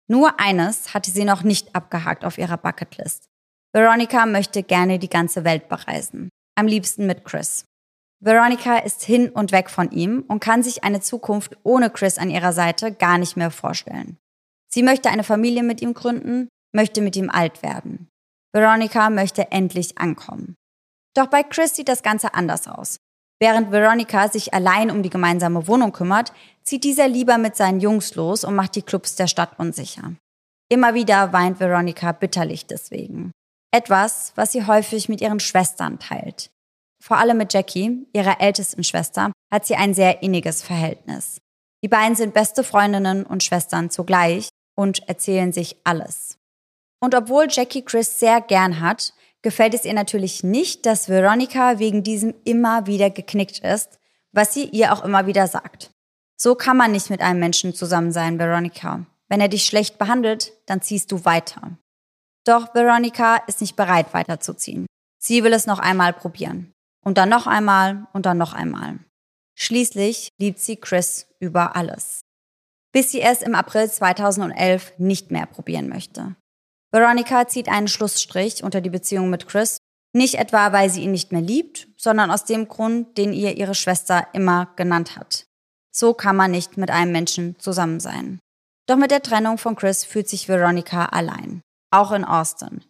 Nur 0.08 0.38
eines 0.38 0.94
hatte 0.94 1.10
sie 1.10 1.24
noch 1.24 1.42
nicht 1.42 1.74
abgehakt 1.74 2.24
auf 2.24 2.38
ihrer 2.38 2.56
Bucketlist. 2.56 3.24
Veronica 3.72 4.26
möchte 4.26 4.62
gerne 4.62 4.98
die 4.98 5.08
ganze 5.08 5.44
Welt 5.44 5.68
bereisen. 5.68 6.28
Am 6.54 6.66
liebsten 6.66 7.06
mit 7.06 7.24
Chris. 7.24 7.64
Veronica 8.20 8.78
ist 8.78 9.02
hin 9.02 9.30
und 9.30 9.50
weg 9.50 9.68
von 9.68 9.90
ihm 9.90 10.24
und 10.28 10.40
kann 10.40 10.62
sich 10.62 10.84
eine 10.84 11.00
Zukunft 11.00 11.56
ohne 11.64 11.90
Chris 11.90 12.18
an 12.18 12.30
ihrer 12.30 12.52
Seite 12.52 12.92
gar 12.92 13.18
nicht 13.18 13.36
mehr 13.36 13.50
vorstellen. 13.50 14.18
Sie 14.68 14.82
möchte 14.82 15.10
eine 15.10 15.24
Familie 15.24 15.62
mit 15.62 15.82
ihm 15.82 15.92
gründen 15.92 16.48
möchte 16.72 17.00
mit 17.00 17.16
ihm 17.16 17.30
alt 17.30 17.62
werden. 17.62 18.08
Veronica 18.52 19.10
möchte 19.10 19.50
endlich 19.50 19.98
ankommen. 19.98 20.54
Doch 21.14 21.26
bei 21.26 21.42
Chris 21.42 21.76
sieht 21.76 21.88
das 21.88 22.02
Ganze 22.02 22.34
anders 22.34 22.68
aus. 22.68 22.96
Während 23.40 23.72
Veronica 23.72 24.28
sich 24.28 24.54
allein 24.54 24.90
um 24.90 25.02
die 25.02 25.10
gemeinsame 25.10 25.66
Wohnung 25.66 25.92
kümmert, 25.92 26.32
zieht 26.62 26.84
dieser 26.84 27.08
lieber 27.08 27.38
mit 27.38 27.56
seinen 27.56 27.80
Jungs 27.80 28.14
los 28.14 28.44
und 28.44 28.54
macht 28.54 28.76
die 28.76 28.82
Clubs 28.82 29.16
der 29.16 29.26
Stadt 29.26 29.58
unsicher. 29.58 30.14
Immer 30.70 30.94
wieder 30.94 31.32
weint 31.32 31.58
Veronica 31.58 32.12
bitterlich 32.12 32.66
deswegen. 32.66 33.32
Etwas, 33.74 34.32
was 34.36 34.52
sie 34.52 34.66
häufig 34.66 35.08
mit 35.08 35.20
ihren 35.20 35.40
Schwestern 35.40 35.98
teilt. 35.98 36.50
Vor 37.02 37.16
allem 37.18 37.38
mit 37.38 37.52
Jackie, 37.52 38.06
ihrer 38.12 38.40
ältesten 38.40 38.84
Schwester, 38.84 39.32
hat 39.52 39.66
sie 39.66 39.74
ein 39.74 39.92
sehr 39.92 40.22
inniges 40.22 40.62
Verhältnis. 40.62 41.38
Die 41.82 41.88
beiden 41.88 42.14
sind 42.14 42.34
beste 42.34 42.62
Freundinnen 42.62 43.26
und 43.26 43.42
Schwestern 43.42 43.90
zugleich 43.90 44.50
und 44.76 45.08
erzählen 45.08 45.52
sich 45.52 45.76
alles. 45.82 46.38
Und 47.02 47.16
obwohl 47.16 47.48
Jackie 47.50 47.82
Chris 47.82 48.20
sehr 48.20 48.40
gern 48.40 48.80
hat, 48.80 49.12
gefällt 49.42 49.74
es 49.74 49.84
ihr 49.84 49.92
natürlich 49.92 50.44
nicht, 50.44 50.86
dass 50.86 51.08
Veronica 51.08 51.80
wegen 51.80 52.04
diesem 52.04 52.32
immer 52.44 52.86
wieder 52.86 53.10
geknickt 53.10 53.58
ist, 53.58 53.98
was 54.30 54.54
sie 54.54 54.66
ihr 54.66 54.92
auch 54.92 55.04
immer 55.04 55.26
wieder 55.26 55.48
sagt. 55.48 55.90
So 56.36 56.54
kann 56.54 56.76
man 56.76 56.92
nicht 56.92 57.10
mit 57.10 57.20
einem 57.20 57.40
Menschen 57.40 57.74
zusammen 57.74 58.12
sein, 58.12 58.38
Veronica. 58.38 59.04
Wenn 59.28 59.40
er 59.40 59.48
dich 59.48 59.66
schlecht 59.66 59.98
behandelt, 59.98 60.52
dann 60.66 60.80
ziehst 60.80 61.10
du 61.10 61.24
weiter. 61.24 61.76
Doch 62.44 62.72
Veronica 62.72 63.36
ist 63.48 63.60
nicht 63.60 63.74
bereit 63.74 64.14
weiterzuziehen. 64.14 64.86
Sie 65.18 65.42
will 65.42 65.54
es 65.54 65.66
noch 65.66 65.80
einmal 65.80 66.12
probieren. 66.12 66.72
Und 67.04 67.18
dann 67.18 67.28
noch 67.28 67.48
einmal 67.48 68.06
und 68.12 68.26
dann 68.26 68.38
noch 68.38 68.52
einmal. 68.52 69.00
Schließlich 69.56 70.28
liebt 70.38 70.60
sie 70.60 70.76
Chris 70.76 71.26
über 71.40 71.74
alles. 71.74 72.20
Bis 72.92 73.10
sie 73.10 73.22
es 73.22 73.42
im 73.42 73.56
April 73.56 73.90
2011 73.90 74.92
nicht 74.98 75.32
mehr 75.32 75.46
probieren 75.46 75.88
möchte. 75.88 76.36
Veronica 76.92 77.48
zieht 77.48 77.68
einen 77.68 77.88
Schlussstrich 77.88 78.62
unter 78.62 78.80
die 78.80 78.90
Beziehung 78.90 79.30
mit 79.30 79.48
Chris, 79.48 79.78
nicht 80.14 80.34
etwa, 80.34 80.72
weil 80.72 80.90
sie 80.90 81.02
ihn 81.02 81.12
nicht 81.12 81.32
mehr 81.32 81.40
liebt, 81.40 81.88
sondern 81.96 82.30
aus 82.30 82.44
dem 82.44 82.68
Grund, 82.68 83.16
den 83.16 83.32
ihr 83.32 83.56
ihre 83.56 83.74
Schwester 83.74 84.26
immer 84.34 84.68
genannt 84.76 85.16
hat. 85.16 85.46
So 85.90 86.12
kann 86.12 86.36
man 86.36 86.50
nicht 86.50 86.76
mit 86.76 86.90
einem 86.90 87.12
Menschen 87.12 87.58
zusammen 87.58 87.98
sein. 87.98 88.38
Doch 88.86 88.96
mit 88.96 89.10
der 89.10 89.22
Trennung 89.22 89.56
von 89.56 89.74
Chris 89.74 90.04
fühlt 90.04 90.28
sich 90.28 90.48
Veronica 90.48 91.06
allein, 91.06 91.62
auch 91.90 92.12
in 92.12 92.24
Austin. 92.24 92.84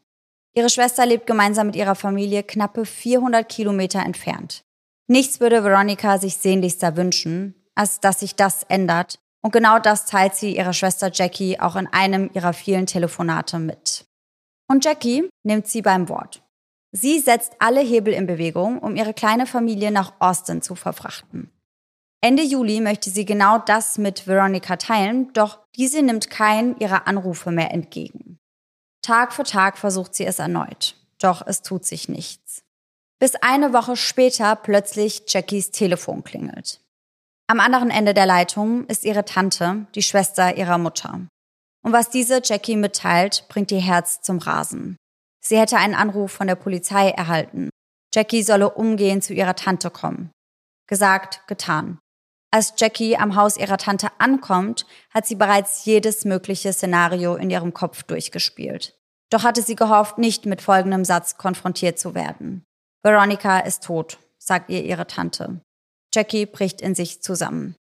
Ihre 0.54 0.68
Schwester 0.68 1.06
lebt 1.06 1.26
gemeinsam 1.26 1.68
mit 1.68 1.76
ihrer 1.76 1.94
Familie 1.94 2.42
knappe 2.42 2.85
400 2.85 3.49
Kilometer 3.49 4.00
entfernt. 4.00 4.64
Nichts 5.06 5.40
würde 5.40 5.64
Veronica 5.64 6.18
sich 6.18 6.37
sehnlichster 6.37 6.97
wünschen, 6.97 7.54
als 7.75 8.00
dass 8.00 8.21
sich 8.21 8.35
das 8.35 8.64
ändert 8.64 9.18
und 9.42 9.52
genau 9.52 9.78
das 9.78 10.06
teilt 10.06 10.34
sie 10.34 10.56
ihrer 10.56 10.72
Schwester 10.72 11.11
Jackie 11.12 11.58
auch 11.58 11.76
in 11.76 11.88
einem 11.88 12.30
ihrer 12.32 12.52
vielen 12.52 12.87
Telefonate 12.87 13.58
mit. 13.58 14.06
Und 14.68 14.84
Jackie 14.84 15.28
nimmt 15.42 15.66
sie 15.66 15.82
beim 15.82 16.08
Wort. 16.08 16.42
Sie 16.92 17.18
setzt 17.18 17.54
alle 17.58 17.80
Hebel 17.80 18.12
in 18.12 18.26
Bewegung, 18.26 18.78
um 18.78 18.96
ihre 18.96 19.14
kleine 19.14 19.46
Familie 19.46 19.90
nach 19.90 20.12
Austin 20.18 20.62
zu 20.62 20.75
verfrachten. 20.75 21.50
Ende 22.20 22.44
Juli 22.44 22.80
möchte 22.80 23.11
sie 23.11 23.25
genau 23.25 23.58
das 23.58 23.99
mit 23.99 24.28
Veronica 24.28 24.76
teilen, 24.76 25.32
doch 25.32 25.58
diese 25.75 26.02
nimmt 26.02 26.30
keinen 26.30 26.78
ihrer 26.78 27.08
Anrufe 27.08 27.50
mehr 27.50 27.72
entgegen. 27.72 28.38
Tag 29.02 29.32
für 29.32 29.42
Tag 29.42 29.76
versucht 29.76 30.14
sie 30.14 30.25
es 30.25 30.38
erneut, 30.38 30.94
doch 31.18 31.44
es 31.44 31.62
tut 31.62 31.84
sich 31.84 32.08
nichts. 32.08 32.62
Bis 33.18 33.34
eine 33.37 33.72
Woche 33.72 33.96
später 33.96 34.54
plötzlich 34.54 35.22
Jackies 35.26 35.72
Telefon 35.72 36.22
klingelt. 36.22 36.81
Am 37.46 37.61
anderen 37.61 37.90
Ende 37.90 38.14
der 38.14 38.26
Leitung 38.26 38.87
ist 38.87 39.04
ihre 39.04 39.25
Tante, 39.25 39.87
die 39.94 40.02
Schwester 40.02 40.56
ihrer 40.56 40.78
Mutter. 40.78 41.20
Und 41.84 41.92
was 41.92 42.11
diese 42.11 42.40
Jackie 42.42 42.76
mitteilt, 42.76 43.46
bringt 43.49 43.72
ihr 43.72 43.80
Herz 43.80 44.22
zum 44.22 44.38
Rasen. 44.38 44.96
Sie 45.44 45.58
hätte 45.58 45.76
einen 45.76 45.94
Anruf 45.94 46.30
von 46.32 46.46
der 46.46 46.54
Polizei 46.54 47.11
erhalten. 47.11 47.70
Jackie 48.14 48.42
solle 48.42 48.70
umgehend 48.70 49.25
zu 49.25 49.34
ihrer 49.34 49.56
Tante 49.56 49.90
kommen. 49.90 50.30
Gesagt, 50.87 51.42
getan. 51.49 51.99
Als 52.52 52.75
Jackie 52.76 53.16
am 53.16 53.34
Haus 53.34 53.56
ihrer 53.56 53.78
Tante 53.78 54.08
ankommt, 54.18 54.87
hat 55.12 55.26
sie 55.26 55.34
bereits 55.34 55.84
jedes 55.84 56.25
mögliche 56.25 56.72
Szenario 56.72 57.34
in 57.34 57.50
ihrem 57.50 57.72
Kopf 57.72 58.02
durchgespielt. 58.02 58.94
Doch 59.30 59.42
hatte 59.42 59.62
sie 59.62 59.75
gehofft, 59.75 60.18
nicht 60.18 60.44
mit 60.44 60.61
folgendem 60.61 61.04
Satz 61.06 61.38
konfrontiert 61.38 61.99
zu 61.99 62.14
werden. 62.14 62.64
Veronica 63.02 63.61
ist 63.61 63.84
tot, 63.84 64.18
sagt 64.38 64.68
ihr 64.68 64.84
ihre 64.84 65.06
Tante. 65.06 65.62
Jackie 66.14 66.47
bricht 66.47 66.81
in 66.81 66.95
sich 66.95 67.23
zusammen. 67.23 67.76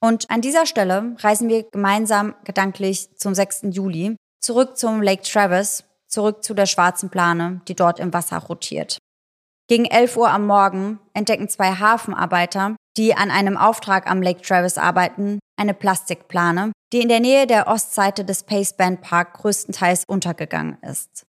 Und 0.00 0.30
an 0.30 0.40
dieser 0.40 0.66
Stelle 0.66 1.16
reisen 1.18 1.48
wir 1.48 1.64
gemeinsam 1.64 2.34
gedanklich 2.44 3.16
zum 3.16 3.34
6. 3.34 3.66
Juli, 3.70 4.16
zurück 4.40 4.76
zum 4.76 5.02
Lake 5.02 5.22
Travis, 5.22 5.84
zurück 6.06 6.44
zu 6.44 6.54
der 6.54 6.66
schwarzen 6.66 7.10
Plane, 7.10 7.60
die 7.68 7.74
dort 7.74 8.00
im 8.00 8.12
Wasser 8.12 8.38
rotiert. 8.38 8.98
Gegen 9.68 9.84
11 9.84 10.16
Uhr 10.16 10.30
am 10.30 10.46
Morgen 10.46 10.98
entdecken 11.12 11.48
zwei 11.48 11.74
Hafenarbeiter, 11.74 12.76
die 12.96 13.14
an 13.14 13.30
einem 13.30 13.56
Auftrag 13.56 14.10
am 14.10 14.22
Lake 14.22 14.40
Travis 14.40 14.78
arbeiten, 14.78 15.38
eine 15.58 15.74
Plastikplane, 15.74 16.72
die 16.92 17.02
in 17.02 17.08
der 17.08 17.20
Nähe 17.20 17.46
der 17.46 17.66
Ostseite 17.66 18.24
des 18.24 18.44
Pace 18.44 18.72
Band 18.72 19.02
Park 19.02 19.34
größtenteils 19.34 20.04
untergegangen 20.08 20.78
ist. 20.82 21.26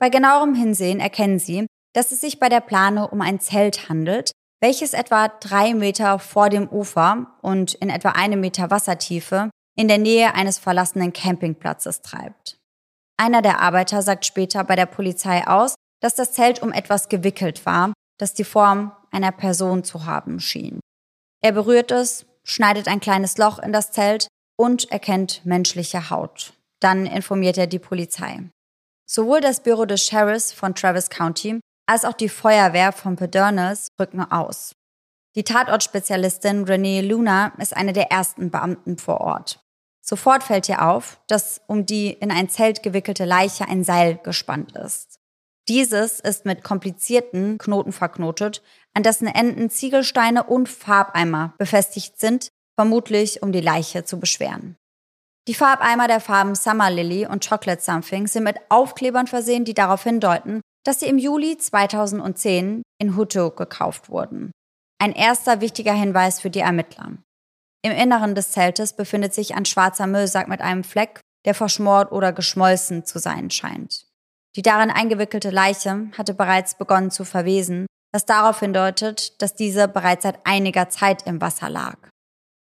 Bei 0.00 0.08
genauerem 0.08 0.54
Hinsehen 0.54 0.98
erkennen 1.00 1.38
sie, 1.38 1.66
dass 1.94 2.12
es 2.12 2.20
sich 2.20 2.40
bei 2.40 2.48
der 2.48 2.60
Plane 2.60 3.08
um 3.08 3.20
ein 3.20 3.40
Zelt 3.40 3.88
handelt, 3.88 4.32
welches 4.60 4.92
etwa 4.92 5.28
drei 5.28 5.74
Meter 5.74 6.18
vor 6.18 6.50
dem 6.50 6.68
Ufer 6.68 7.26
und 7.42 7.74
in 7.74 7.90
etwa 7.90 8.10
einem 8.10 8.40
Meter 8.40 8.70
Wassertiefe 8.70 9.50
in 9.76 9.88
der 9.88 9.98
Nähe 9.98 10.34
eines 10.34 10.58
verlassenen 10.58 11.12
Campingplatzes 11.12 12.02
treibt. 12.02 12.58
Einer 13.16 13.42
der 13.42 13.60
Arbeiter 13.60 14.02
sagt 14.02 14.26
später 14.26 14.64
bei 14.64 14.76
der 14.76 14.86
Polizei 14.86 15.46
aus, 15.46 15.74
dass 16.00 16.14
das 16.14 16.32
Zelt 16.32 16.62
um 16.62 16.72
etwas 16.72 17.08
gewickelt 17.08 17.66
war, 17.66 17.92
das 18.18 18.34
die 18.34 18.44
Form 18.44 18.92
einer 19.10 19.32
Person 19.32 19.84
zu 19.84 20.04
haben 20.06 20.40
schien. 20.40 20.80
Er 21.42 21.52
berührt 21.52 21.90
es, 21.90 22.26
schneidet 22.44 22.88
ein 22.88 23.00
kleines 23.00 23.38
Loch 23.38 23.58
in 23.58 23.72
das 23.72 23.92
Zelt 23.92 24.28
und 24.56 24.90
erkennt 24.90 25.44
menschliche 25.44 26.10
Haut. 26.10 26.52
Dann 26.80 27.06
informiert 27.06 27.58
er 27.58 27.66
die 27.66 27.78
Polizei. 27.78 28.40
Sowohl 29.06 29.40
das 29.40 29.62
Büro 29.62 29.84
des 29.84 30.04
Sheriffs 30.04 30.52
von 30.52 30.74
Travis 30.74 31.10
County 31.10 31.60
als 31.88 32.04
auch 32.04 32.12
die 32.12 32.28
Feuerwehr 32.28 32.92
von 32.92 33.16
Pedernals 33.16 33.92
rücken 33.98 34.20
aus. 34.20 34.74
Die 35.34 35.44
Tatortspezialistin 35.44 36.64
Renee 36.64 37.00
Luna 37.00 37.52
ist 37.58 37.76
eine 37.76 37.92
der 37.92 38.10
ersten 38.10 38.50
Beamten 38.50 38.98
vor 38.98 39.20
Ort. 39.20 39.64
Sofort 40.00 40.42
fällt 40.42 40.68
ihr 40.68 40.86
auf, 40.86 41.20
dass 41.26 41.60
um 41.66 41.86
die 41.86 42.10
in 42.12 42.30
ein 42.30 42.48
Zelt 42.48 42.82
gewickelte 42.82 43.24
Leiche 43.24 43.68
ein 43.68 43.84
Seil 43.84 44.18
gespannt 44.22 44.76
ist. 44.76 45.18
Dieses 45.68 46.20
ist 46.20 46.44
mit 46.44 46.64
komplizierten 46.64 47.58
Knoten 47.58 47.92
verknotet, 47.92 48.62
an 48.94 49.02
dessen 49.02 49.26
Enden 49.26 49.68
Ziegelsteine 49.70 50.44
und 50.44 50.68
Farbeimer 50.68 51.54
befestigt 51.58 52.18
sind, 52.18 52.48
vermutlich 52.74 53.42
um 53.42 53.52
die 53.52 53.60
Leiche 53.60 54.04
zu 54.04 54.18
beschweren. 54.18 54.76
Die 55.46 55.54
Farbeimer 55.54 56.08
der 56.08 56.20
Farben 56.20 56.54
Summer 56.54 56.90
Lily 56.90 57.26
und 57.26 57.46
Chocolate 57.46 57.82
Something 57.82 58.26
sind 58.26 58.44
mit 58.44 58.58
Aufklebern 58.70 59.26
versehen, 59.26 59.64
die 59.64 59.74
darauf 59.74 60.02
hindeuten, 60.02 60.60
dass 60.88 61.00
sie 61.00 61.06
im 61.06 61.18
Juli 61.18 61.58
2010 61.58 62.82
in 62.98 63.14
Hutto 63.14 63.50
gekauft 63.50 64.08
wurden. 64.08 64.52
Ein 64.98 65.12
erster 65.12 65.60
wichtiger 65.60 65.92
Hinweis 65.92 66.40
für 66.40 66.48
die 66.48 66.60
Ermittler. 66.60 67.18
Im 67.82 67.92
Inneren 67.92 68.34
des 68.34 68.52
Zeltes 68.52 68.94
befindet 68.94 69.34
sich 69.34 69.54
ein 69.54 69.66
schwarzer 69.66 70.06
Müllsack 70.06 70.48
mit 70.48 70.62
einem 70.62 70.84
Fleck, 70.84 71.20
der 71.44 71.52
verschmort 71.52 72.10
oder 72.10 72.32
geschmolzen 72.32 73.04
zu 73.04 73.18
sein 73.18 73.50
scheint. 73.50 74.06
Die 74.56 74.62
darin 74.62 74.90
eingewickelte 74.90 75.50
Leiche 75.50 76.08
hatte 76.16 76.32
bereits 76.32 76.78
begonnen 76.78 77.10
zu 77.10 77.26
verwesen, 77.26 77.86
was 78.10 78.24
darauf 78.24 78.60
hindeutet, 78.60 79.42
dass 79.42 79.54
diese 79.54 79.88
bereits 79.88 80.22
seit 80.22 80.38
einiger 80.46 80.88
Zeit 80.88 81.26
im 81.26 81.42
Wasser 81.42 81.68
lag. 81.68 81.98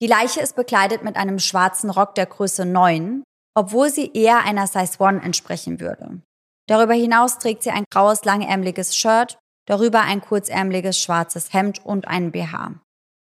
Die 0.03 0.07
Leiche 0.07 0.41
ist 0.43 0.55
bekleidet 0.55 1.03
mit 1.03 1.17
einem 1.17 1.39
schwarzen 1.39 1.89
Rock 1.89 2.15
der 2.17 2.27
Größe 2.27 2.67
9, 2.67 3.23
obwohl 3.55 3.89
sie 3.89 4.13
eher 4.13 4.45
einer 4.45 4.67
Size 4.67 5.03
1 5.03 5.25
entsprechen 5.25 5.81
würde. 5.81 6.21
Darüber 6.69 6.95
hinaus 6.95 7.39
trägt 7.39 7.63
sie 7.63 7.71
ein 7.71 7.85
graues 7.91 8.25
langärmliches 8.25 8.97
Shirt, 8.97 9.39
darüber 9.67 10.01
ein 10.03 10.21
kurzärmliches 10.21 10.99
schwarzes 10.99 11.53
Hemd 11.53 11.85
und 11.85 12.09
einen 12.09 12.33
BH. 12.33 12.75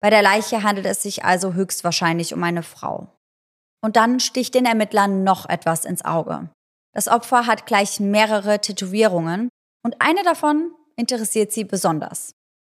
Bei 0.02 0.10
der 0.10 0.22
Leiche 0.22 0.62
handelt 0.62 0.86
es 0.86 1.02
sich 1.02 1.24
also 1.24 1.54
höchstwahrscheinlich 1.54 2.34
um 2.34 2.42
eine 2.42 2.62
Frau. 2.62 3.08
Und 3.82 3.96
dann 3.96 4.20
sticht 4.20 4.54
den 4.54 4.66
Ermittlern 4.66 5.24
noch 5.24 5.48
etwas 5.48 5.84
ins 5.84 6.04
Auge. 6.04 6.50
Das 6.94 7.08
Opfer 7.08 7.46
hat 7.46 7.66
gleich 7.66 8.00
mehrere 8.00 8.60
Tätowierungen 8.60 9.48
und 9.84 10.00
eine 10.00 10.22
davon 10.22 10.74
interessiert 10.96 11.52
sie 11.52 11.64
besonders. 11.64 12.32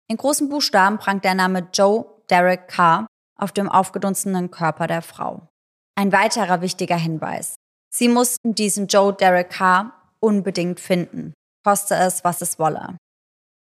In 0.09 0.17
großen 0.17 0.49
Buchstaben 0.49 0.97
prangt 0.97 1.23
der 1.23 1.35
Name 1.35 1.67
Joe 1.73 2.05
Derek 2.29 2.67
Carr 2.67 3.07
auf 3.37 3.51
dem 3.51 3.69
aufgedunstenen 3.69 4.51
Körper 4.51 4.87
der 4.87 5.01
Frau. 5.01 5.47
Ein 5.95 6.11
weiterer 6.11 6.61
wichtiger 6.61 6.97
Hinweis. 6.97 7.55
Sie 7.93 8.07
mussten 8.07 8.55
diesen 8.55 8.87
Joe 8.87 9.13
Derek 9.13 9.49
Carr 9.49 9.93
unbedingt 10.27 10.81
finden, 10.81 11.33
koste 11.63 11.95
es, 11.95 12.25
was 12.25 12.41
es 12.41 12.59
wolle. 12.59 12.97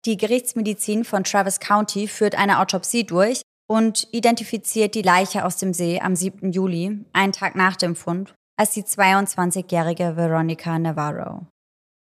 Die 0.05 0.19
Gerichtsmedizin 0.19 1.05
von 1.05 1.25
Travis 1.25 1.59
County 1.59 2.07
führt 2.07 2.35
eine 2.35 2.61
Autopsie 2.61 3.05
durch 3.05 3.41
und 3.67 4.07
identifiziert 4.13 4.95
die 4.95 5.03
Leiche 5.03 5.47
aus 5.47 5.57
dem 5.57 5.73
See 5.73 6.01
am 6.01 6.15
7. 6.15 6.53
Juli, 6.53 7.05
einen 7.15 7.33
Tag 7.33 7.57
nach 7.57 7.77
dem 7.77 7.97
Fund, 7.97 8.35
als 8.59 8.73
die 8.73 8.83
22-jährige 8.83 10.17
Veronica 10.17 10.79
Navarro. 10.79 11.47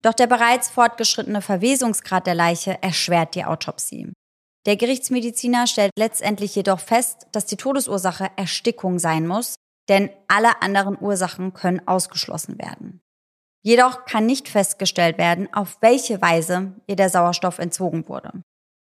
Doch 0.02 0.14
der 0.14 0.28
bereits 0.28 0.70
fortgeschrittene 0.70 1.42
Verwesungsgrad 1.42 2.28
der 2.28 2.36
Leiche 2.36 2.82
erschwert 2.84 3.36
die 3.36 3.46
Autopsie. 3.46 4.12
Der 4.66 4.76
Gerichtsmediziner 4.76 5.68
stellt 5.68 5.92
letztendlich 5.98 6.54
jedoch 6.56 6.82
fest, 6.82 7.28
dass 7.32 7.46
die 7.46 7.56
Todesursache 7.56 8.28
Erstickung 8.36 9.00
sein 9.00 9.26
muss, 9.26 9.56
denn 9.88 10.10
alle 10.28 10.62
anderen 10.62 10.98
Ursachen 11.00 11.54
können 11.54 11.88
ausgeschlossen 11.88 12.58
werden. 12.60 13.02
Jedoch 13.62 14.06
kann 14.06 14.26
nicht 14.26 14.48
festgestellt 14.48 15.18
werden, 15.18 15.54
auf 15.54 15.78
welche 15.82 16.22
Weise 16.22 16.74
ihr 16.88 16.96
der 16.96 17.10
Sauerstoff 17.10 17.60
entzogen 17.60 18.08
wurde. 18.08 18.32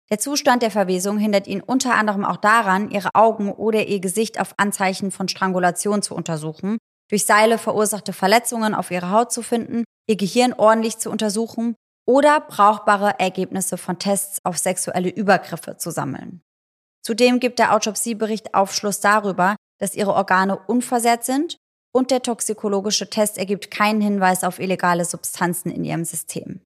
Der 0.09 0.19
Zustand 0.19 0.61
der 0.61 0.71
Verwesung 0.71 1.17
hindert 1.17 1.47
ihn 1.47 1.61
unter 1.61 1.95
anderem 1.95 2.23
auch 2.23 2.37
daran, 2.37 2.91
ihre 2.91 3.09
Augen 3.13 3.51
oder 3.51 3.87
ihr 3.87 3.99
Gesicht 3.99 4.39
auf 4.39 4.53
Anzeichen 4.57 5.11
von 5.11 5.27
Strangulation 5.27 6.01
zu 6.01 6.15
untersuchen, 6.15 6.77
durch 7.09 7.25
Seile 7.25 7.57
verursachte 7.57 8.13
Verletzungen 8.13 8.73
auf 8.73 8.91
ihrer 8.91 9.11
Haut 9.11 9.31
zu 9.31 9.41
finden, 9.41 9.83
ihr 10.09 10.17
Gehirn 10.17 10.53
ordentlich 10.53 10.97
zu 10.97 11.09
untersuchen 11.09 11.75
oder 12.05 12.39
brauchbare 12.41 13.19
Ergebnisse 13.19 13.77
von 13.77 13.99
Tests 13.99 14.43
auf 14.45 14.57
sexuelle 14.57 15.09
Übergriffe 15.09 15.77
zu 15.77 15.91
sammeln. 15.91 16.41
Zudem 17.01 17.39
gibt 17.39 17.59
der 17.59 17.73
Autopsiebericht 17.73 18.53
Aufschluss 18.53 18.99
darüber, 18.99 19.55
dass 19.79 19.95
ihre 19.95 20.13
Organe 20.13 20.57
unversehrt 20.57 21.23
sind 21.23 21.57
und 21.97 22.11
der 22.11 22.21
toxikologische 22.21 23.09
Test 23.09 23.39
ergibt 23.39 23.71
keinen 23.71 24.01
Hinweis 24.01 24.43
auf 24.43 24.59
illegale 24.59 25.03
Substanzen 25.03 25.71
in 25.71 25.83
ihrem 25.83 26.05
System. 26.05 26.61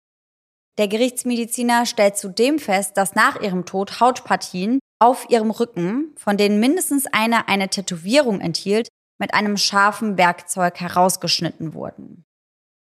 Der 0.77 0.89
Gerichtsmediziner 0.89 1.85
stellt 1.85 2.17
zudem 2.17 2.59
fest, 2.59 2.97
dass 2.97 3.15
nach 3.15 3.39
ihrem 3.39 3.65
Tod 3.65 4.01
Hautpartien 4.01 4.79
auf 4.99 5.29
ihrem 5.29 5.49
Rücken, 5.49 6.13
von 6.17 6.35
denen 6.35 6.59
mindestens 6.59 7.05
eine 7.13 7.47
eine 7.47 7.69
Tätowierung 7.69 8.41
enthielt, 8.41 8.89
mit 9.21 9.33
einem 9.33 9.55
scharfen 9.55 10.17
Werkzeug 10.17 10.81
herausgeschnitten 10.81 11.73
wurden. 11.73 12.25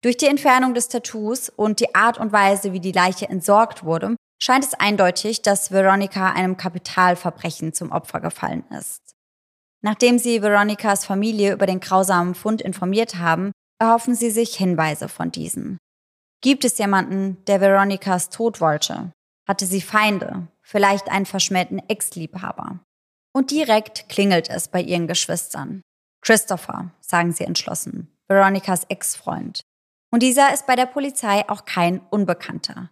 Durch 0.01 0.17
die 0.17 0.27
Entfernung 0.27 0.73
des 0.73 0.87
Tattoos 0.87 1.49
und 1.49 1.79
die 1.79 1.93
Art 1.93 2.17
und 2.17 2.31
Weise, 2.31 2.73
wie 2.73 2.79
die 2.79 2.93
Leiche 2.93 3.29
entsorgt 3.29 3.83
wurde, 3.83 4.15
scheint 4.41 4.63
es 4.63 4.73
eindeutig, 4.73 5.43
dass 5.43 5.69
Veronica 5.69 6.31
einem 6.31 6.57
Kapitalverbrechen 6.57 7.73
zum 7.73 7.91
Opfer 7.91 8.21
gefallen 8.21 8.63
ist. 8.71 9.08
Nachdem 9.81 10.19
sie 10.19 10.41
Veronicas 10.41 11.05
Familie 11.05 11.53
über 11.53 11.65
den 11.65 11.79
grausamen 11.79 12.35
Fund 12.35 12.61
informiert 12.61 13.15
haben, 13.15 13.51
erhoffen 13.79 14.15
sie 14.15 14.29
sich 14.29 14.55
Hinweise 14.55 15.07
von 15.07 15.31
diesen. 15.31 15.77
Gibt 16.41 16.65
es 16.65 16.77
jemanden, 16.77 17.43
der 17.45 17.61
Veronicas 17.61 18.29
Tod 18.29 18.61
wollte? 18.61 19.11
Hatte 19.47 19.65
sie 19.65 19.81
Feinde? 19.81 20.47
Vielleicht 20.61 21.09
einen 21.09 21.25
verschmähten 21.25 21.81
Ex-Liebhaber? 21.89 22.79
Und 23.33 23.51
direkt 23.51 24.09
klingelt 24.09 24.49
es 24.49 24.67
bei 24.67 24.81
ihren 24.81 25.07
Geschwistern. 25.07 25.81
Christopher, 26.21 26.91
sagen 26.99 27.31
sie 27.31 27.45
entschlossen, 27.45 28.13
Veronicas 28.27 28.83
Ex-Freund. 28.89 29.61
Und 30.11 30.23
dieser 30.23 30.53
ist 30.53 30.65
bei 30.65 30.75
der 30.75 30.85
Polizei 30.85 31.47
auch 31.49 31.65
kein 31.65 32.01
Unbekannter. 32.09 32.89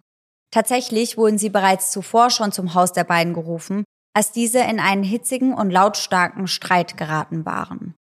Tatsächlich 0.50 1.16
wurden 1.16 1.38
sie 1.38 1.50
bereits 1.50 1.90
zuvor 1.90 2.30
schon 2.30 2.52
zum 2.52 2.74
Haus 2.74 2.92
der 2.92 3.04
beiden 3.04 3.34
gerufen, 3.34 3.84
als 4.18 4.32
diese 4.32 4.58
in 4.58 4.80
einen 4.80 5.04
hitzigen 5.04 5.54
und 5.54 5.70
lautstarken 5.70 6.48
Streit 6.48 6.96
geraten 6.96 7.46
waren. 7.46 7.94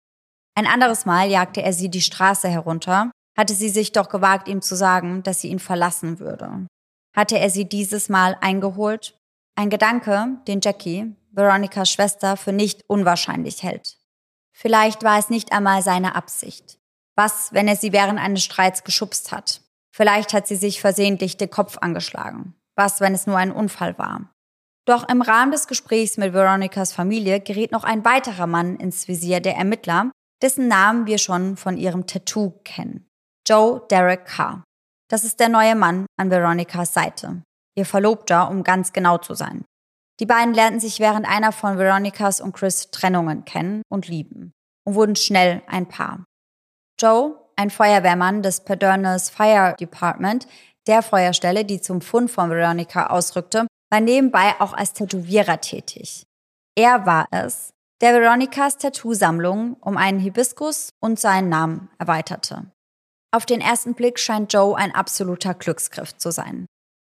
Ein 0.55 0.65
anderes 0.65 1.05
Mal 1.05 1.29
jagte 1.29 1.61
er 1.61 1.73
sie 1.73 1.89
die 1.89 2.01
Straße 2.01 2.49
herunter 2.49 3.11
hatte 3.37 3.53
sie 3.53 3.69
sich 3.69 3.91
doch 3.91 4.09
gewagt, 4.09 4.47
ihm 4.47 4.61
zu 4.61 4.75
sagen, 4.75 5.21
dass 5.21 5.41
sie 5.41 5.49
ihn 5.49 5.59
verlassen 5.59 6.19
würde. 6.19 6.65
Hatte 7.15 7.37
er 7.37 7.51
sie 7.51 7.69
dieses 7.69 8.09
Mal 8.09 8.35
eingeholt? 8.41 9.15
Ein 9.55 9.69
Gedanke, 9.69 10.39
den 10.47 10.59
Jackie, 10.61 11.15
Veronikas 11.31 11.91
Schwester, 11.91 12.35
für 12.35 12.51
nicht 12.51 12.89
unwahrscheinlich 12.89 13.61
hält. 13.61 13.97
Vielleicht 14.53 15.03
war 15.03 15.19
es 15.19 15.29
nicht 15.29 15.51
einmal 15.51 15.83
seine 15.83 16.15
Absicht. 16.15 16.79
Was, 17.15 17.53
wenn 17.53 17.67
er 17.67 17.75
sie 17.75 17.93
während 17.93 18.19
eines 18.19 18.43
Streits 18.43 18.83
geschubst 18.83 19.31
hat? 19.31 19.61
Vielleicht 19.91 20.33
hat 20.33 20.47
sie 20.47 20.55
sich 20.55 20.81
versehentlich 20.81 21.37
den 21.37 21.51
Kopf 21.51 21.77
angeschlagen. 21.79 22.55
Was, 22.75 23.01
wenn 23.01 23.13
es 23.13 23.27
nur 23.27 23.37
ein 23.37 23.51
Unfall 23.51 23.97
war? 23.99 24.31
Doch 24.87 25.09
im 25.09 25.21
Rahmen 25.21 25.51
des 25.51 25.67
Gesprächs 25.67 26.15
mit 26.15 26.33
Veronikas 26.33 26.93
Familie 26.93 27.41
gerät 27.41 27.73
noch 27.73 27.83
ein 27.83 28.05
weiterer 28.05 28.47
Mann 28.47 28.77
ins 28.77 29.09
Visier 29.09 29.41
der 29.41 29.57
Ermittler, 29.57 30.11
dessen 30.41 30.69
Namen 30.69 31.05
wir 31.07 31.17
schon 31.17 31.57
von 31.57 31.75
ihrem 31.75 32.07
Tattoo 32.07 32.51
kennen. 32.63 33.05
Joe 33.45 33.85
Derek 33.91 34.25
Carr. 34.25 34.63
Das 35.09 35.25
ist 35.25 35.41
der 35.41 35.49
neue 35.49 35.75
Mann 35.75 36.05
an 36.17 36.31
Veronicas 36.31 36.93
Seite. 36.93 37.41
Ihr 37.75 37.85
Verlobter, 37.85 38.49
um 38.49 38.63
ganz 38.63 38.93
genau 38.93 39.17
zu 39.17 39.33
sein. 39.33 39.65
Die 40.21 40.25
beiden 40.25 40.53
lernten 40.53 40.79
sich 40.79 41.01
während 41.01 41.27
einer 41.27 41.51
von 41.51 41.77
Veronicas 41.77 42.39
und 42.39 42.53
Chris 42.53 42.89
Trennungen 42.89 43.43
kennen 43.43 43.81
und 43.89 44.07
lieben 44.07 44.53
und 44.85 44.95
wurden 44.95 45.17
schnell 45.17 45.63
ein 45.67 45.89
Paar. 45.89 46.23
Joe, 46.99 47.35
ein 47.57 47.71
Feuerwehrmann 47.71 48.41
des 48.41 48.61
Pedernals 48.63 49.29
Fire 49.29 49.75
Department, 49.77 50.47
der 50.87 51.03
Feuerstelle, 51.03 51.65
die 51.65 51.81
zum 51.81 51.99
Fund 51.99 52.31
von 52.31 52.49
Veronica 52.49 53.07
ausrückte, 53.07 53.67
war 53.89 53.99
nebenbei 53.99 54.55
auch 54.59 54.73
als 54.73 54.93
Tätowierer 54.93 55.61
tätig. 55.61 56.25
Er 56.75 57.05
war 57.05 57.27
es, 57.31 57.71
der 58.01 58.13
Veronicas 58.13 58.77
Tattoo-Sammlung 58.77 59.77
um 59.81 59.97
einen 59.97 60.19
Hibiskus 60.19 60.89
und 60.99 61.19
seinen 61.19 61.49
Namen 61.49 61.89
erweiterte. 61.97 62.71
Auf 63.33 63.45
den 63.45 63.61
ersten 63.61 63.93
Blick 63.95 64.19
scheint 64.19 64.53
Joe 64.53 64.77
ein 64.77 64.93
absoluter 64.93 65.53
Glücksgriff 65.53 66.15
zu 66.15 66.31
sein. 66.31 66.67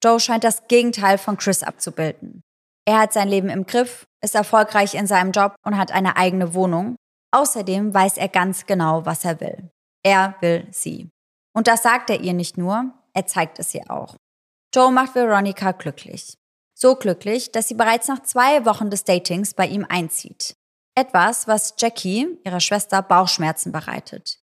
Joe 0.04 0.20
scheint 0.20 0.44
das 0.44 0.68
Gegenteil 0.68 1.18
von 1.18 1.38
Chris 1.38 1.64
abzubilden. 1.64 2.42
Er 2.88 3.00
hat 3.00 3.14
sein 3.14 3.28
Leben 3.28 3.50
im 3.50 3.66
Griff, 3.66 4.06
ist 4.24 4.36
erfolgreich 4.36 4.94
in 4.94 5.08
seinem 5.08 5.32
Job 5.32 5.56
und 5.66 5.78
hat 5.78 5.92
eine 5.92 6.16
eigene 6.16 6.54
Wohnung. 6.54 6.96
Außerdem 7.36 7.94
weiß 7.94 8.18
er 8.18 8.30
ganz 8.30 8.66
genau, 8.66 9.06
was 9.06 9.26
er 9.26 9.42
will. 9.42 9.70
Er 10.04 10.36
will 10.40 10.68
sie. 10.72 11.10
Und 11.54 11.68
das 11.68 11.84
sagt 11.84 12.10
er 12.10 12.22
ihr 12.22 12.34
nicht 12.34 12.58
nur, 12.58 12.94
er 13.14 13.26
zeigt 13.26 13.60
es 13.60 13.74
ihr 13.74 13.90
auch. 13.90 14.16
Joe 14.74 14.92
macht 14.92 15.16
Veronica 15.16 15.72
glücklich. 15.72 16.38
So 16.80 16.96
glücklich, 16.96 17.52
dass 17.52 17.68
sie 17.68 17.74
bereits 17.74 18.08
nach 18.08 18.22
zwei 18.22 18.64
Wochen 18.64 18.92
des 18.92 19.04
Datings 19.04 19.56
bei 19.56 19.66
ihm 19.66 19.84
einzieht. 19.90 20.56
Etwas, 20.94 21.48
was 21.48 21.74
Jackie, 21.80 22.38
ihrer 22.46 22.60
Schwester, 22.60 23.02
Bauchschmerzen 23.02 23.72
bereitet. 23.72 24.38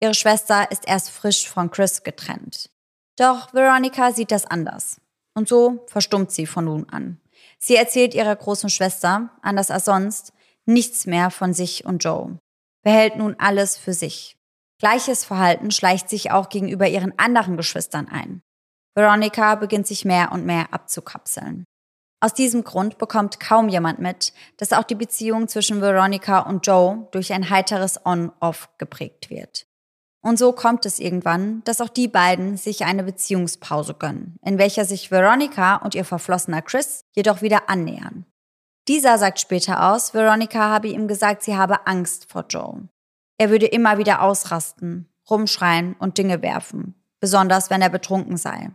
Ihre 0.00 0.14
Schwester 0.14 0.70
ist 0.70 0.88
erst 0.88 1.10
frisch 1.10 1.46
von 1.46 1.70
Chris 1.70 2.02
getrennt. 2.02 2.70
Doch 3.18 3.52
Veronica 3.52 4.12
sieht 4.12 4.30
das 4.30 4.46
anders. 4.46 4.98
Und 5.34 5.46
so 5.46 5.84
verstummt 5.86 6.30
sie 6.30 6.46
von 6.46 6.64
nun 6.64 6.88
an. 6.88 7.20
Sie 7.58 7.76
erzählt 7.76 8.14
ihrer 8.14 8.34
großen 8.34 8.70
Schwester, 8.70 9.28
anders 9.42 9.70
als 9.70 9.84
sonst, 9.84 10.32
nichts 10.64 11.04
mehr 11.04 11.30
von 11.30 11.52
sich 11.52 11.84
und 11.84 12.02
Joe. 12.02 12.38
Behält 12.82 13.16
nun 13.16 13.36
alles 13.38 13.76
für 13.76 13.92
sich. 13.92 14.38
Gleiches 14.78 15.26
Verhalten 15.26 15.70
schleicht 15.70 16.08
sich 16.08 16.30
auch 16.30 16.48
gegenüber 16.48 16.88
ihren 16.88 17.18
anderen 17.18 17.58
Geschwistern 17.58 18.08
ein. 18.08 18.40
Veronica 18.94 19.56
beginnt 19.56 19.86
sich 19.86 20.06
mehr 20.06 20.32
und 20.32 20.46
mehr 20.46 20.72
abzukapseln. 20.72 21.66
Aus 22.24 22.32
diesem 22.32 22.64
Grund 22.64 22.96
bekommt 22.96 23.38
kaum 23.38 23.68
jemand 23.68 23.98
mit, 23.98 24.32
dass 24.56 24.72
auch 24.72 24.84
die 24.84 24.94
Beziehung 24.94 25.46
zwischen 25.46 25.82
Veronica 25.82 26.38
und 26.38 26.66
Joe 26.66 27.06
durch 27.10 27.34
ein 27.34 27.50
heiteres 27.50 28.00
On-Off 28.06 28.70
geprägt 28.78 29.28
wird. 29.28 29.66
Und 30.22 30.38
so 30.38 30.52
kommt 30.52 30.86
es 30.86 31.00
irgendwann, 31.00 31.60
dass 31.64 31.82
auch 31.82 31.90
die 31.90 32.08
beiden 32.08 32.56
sich 32.56 32.86
eine 32.86 33.04
Beziehungspause 33.04 33.92
gönnen, 33.92 34.38
in 34.42 34.56
welcher 34.56 34.86
sich 34.86 35.10
Veronica 35.10 35.76
und 35.76 35.94
ihr 35.94 36.06
verflossener 36.06 36.62
Chris 36.62 37.04
jedoch 37.14 37.42
wieder 37.42 37.68
annähern. 37.68 38.24
Dieser 38.88 39.18
sagt 39.18 39.38
später 39.38 39.92
aus, 39.92 40.14
Veronica 40.14 40.70
habe 40.70 40.88
ihm 40.88 41.08
gesagt, 41.08 41.42
sie 41.42 41.58
habe 41.58 41.86
Angst 41.86 42.32
vor 42.32 42.46
Joe. 42.48 42.88
Er 43.36 43.50
würde 43.50 43.66
immer 43.66 43.98
wieder 43.98 44.22
ausrasten, 44.22 45.12
rumschreien 45.28 45.94
und 45.98 46.16
Dinge 46.16 46.40
werfen, 46.40 46.94
besonders 47.20 47.68
wenn 47.68 47.82
er 47.82 47.90
betrunken 47.90 48.38
sei. 48.38 48.70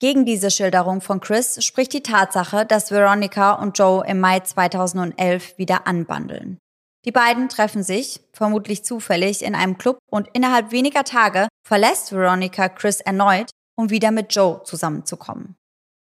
Gegen 0.00 0.24
diese 0.24 0.50
Schilderung 0.50 1.00
von 1.00 1.20
Chris 1.20 1.64
spricht 1.64 1.92
die 1.92 2.02
Tatsache, 2.02 2.66
dass 2.66 2.90
Veronica 2.90 3.52
und 3.52 3.78
Joe 3.78 4.04
im 4.06 4.20
Mai 4.20 4.40
2011 4.40 5.56
wieder 5.56 5.86
anbandeln. 5.86 6.58
Die 7.04 7.12
beiden 7.12 7.48
treffen 7.48 7.82
sich, 7.82 8.20
vermutlich 8.32 8.84
zufällig, 8.84 9.42
in 9.42 9.54
einem 9.54 9.78
Club 9.78 9.98
und 10.10 10.28
innerhalb 10.32 10.72
weniger 10.72 11.04
Tage 11.04 11.48
verlässt 11.66 12.12
Veronica 12.12 12.68
Chris 12.68 13.00
erneut, 13.00 13.50
um 13.76 13.90
wieder 13.90 14.10
mit 14.10 14.34
Joe 14.34 14.62
zusammenzukommen. 14.64 15.56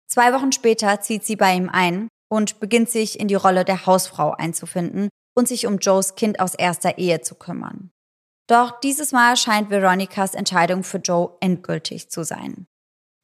Zwei 0.08 0.32
Wochen 0.34 0.52
später 0.52 1.02
zieht 1.02 1.26
sie 1.26 1.36
bei 1.36 1.56
ihm 1.56 1.70
ein 1.70 2.08
und 2.30 2.60
beginnt 2.60 2.90
sich 2.90 3.20
in 3.20 3.28
die 3.28 3.36
Rolle 3.36 3.66
der 3.66 3.86
Hausfrau 3.86 4.32
einzufinden 4.32 5.10
und 5.36 5.48
sich 5.48 5.68
um 5.68 5.80
Joes 5.80 6.16
Kind 6.16 6.40
aus 6.40 6.56
erster 6.56 6.98
Ehe 6.98 7.22
zu 7.22 7.36
kümmern. 7.36 7.92
Doch 8.48 8.80
dieses 8.80 9.12
Mal 9.12 9.36
scheint 9.38 9.72
Veronicas 9.72 10.36
Entscheidung 10.36 10.84
für 10.84 11.00
Joe 11.00 11.36
endgültig 11.40 12.10
zu 12.10 12.24
sein. 12.24 12.68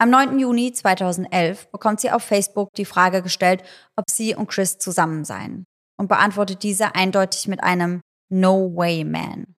Am 0.02 0.10
9. 0.10 0.40
Juni 0.40 0.74
2011 0.74 1.70
bekommt 1.70 2.02
sie 2.02 2.10
auf 2.10 2.24
Facebook 2.24 2.74
die 2.74 2.86
Frage 2.86 3.22
gestellt, 3.22 3.62
ob 3.96 4.10
sie 4.10 4.34
und 4.34 4.50
Chris 4.50 4.80
zusammen 4.80 5.26
seien 5.26 5.66
und 5.96 6.08
beantwortet 6.08 6.64
diese 6.64 6.96
eindeutig 6.96 7.48
mit 7.48 7.62
einem 7.62 8.02
No 8.28 8.76
Way 8.76 9.04
Man. 9.04 9.54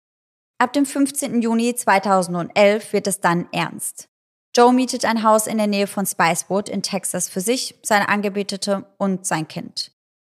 Ab 0.59 0.73
dem 0.73 0.85
15. 0.85 1.43
Juni 1.43 1.77
2011 1.77 2.93
wird 2.93 3.07
es 3.07 3.21
dann 3.21 3.47
ernst. 3.53 4.09
Joe 4.53 4.73
mietet 4.73 5.05
ein 5.05 5.23
Haus 5.23 5.47
in 5.47 5.59
der 5.59 5.69
Nähe 5.69 5.87
von 5.87 6.07
Spicewood 6.07 6.69
in 6.69 6.83
Texas 6.83 7.29
für 7.29 7.41
sich, 7.41 7.79
seine 7.85 8.09
Angebetete 8.09 8.85
und 8.99 9.25
sein 9.25 9.47
Kind. 9.47 9.93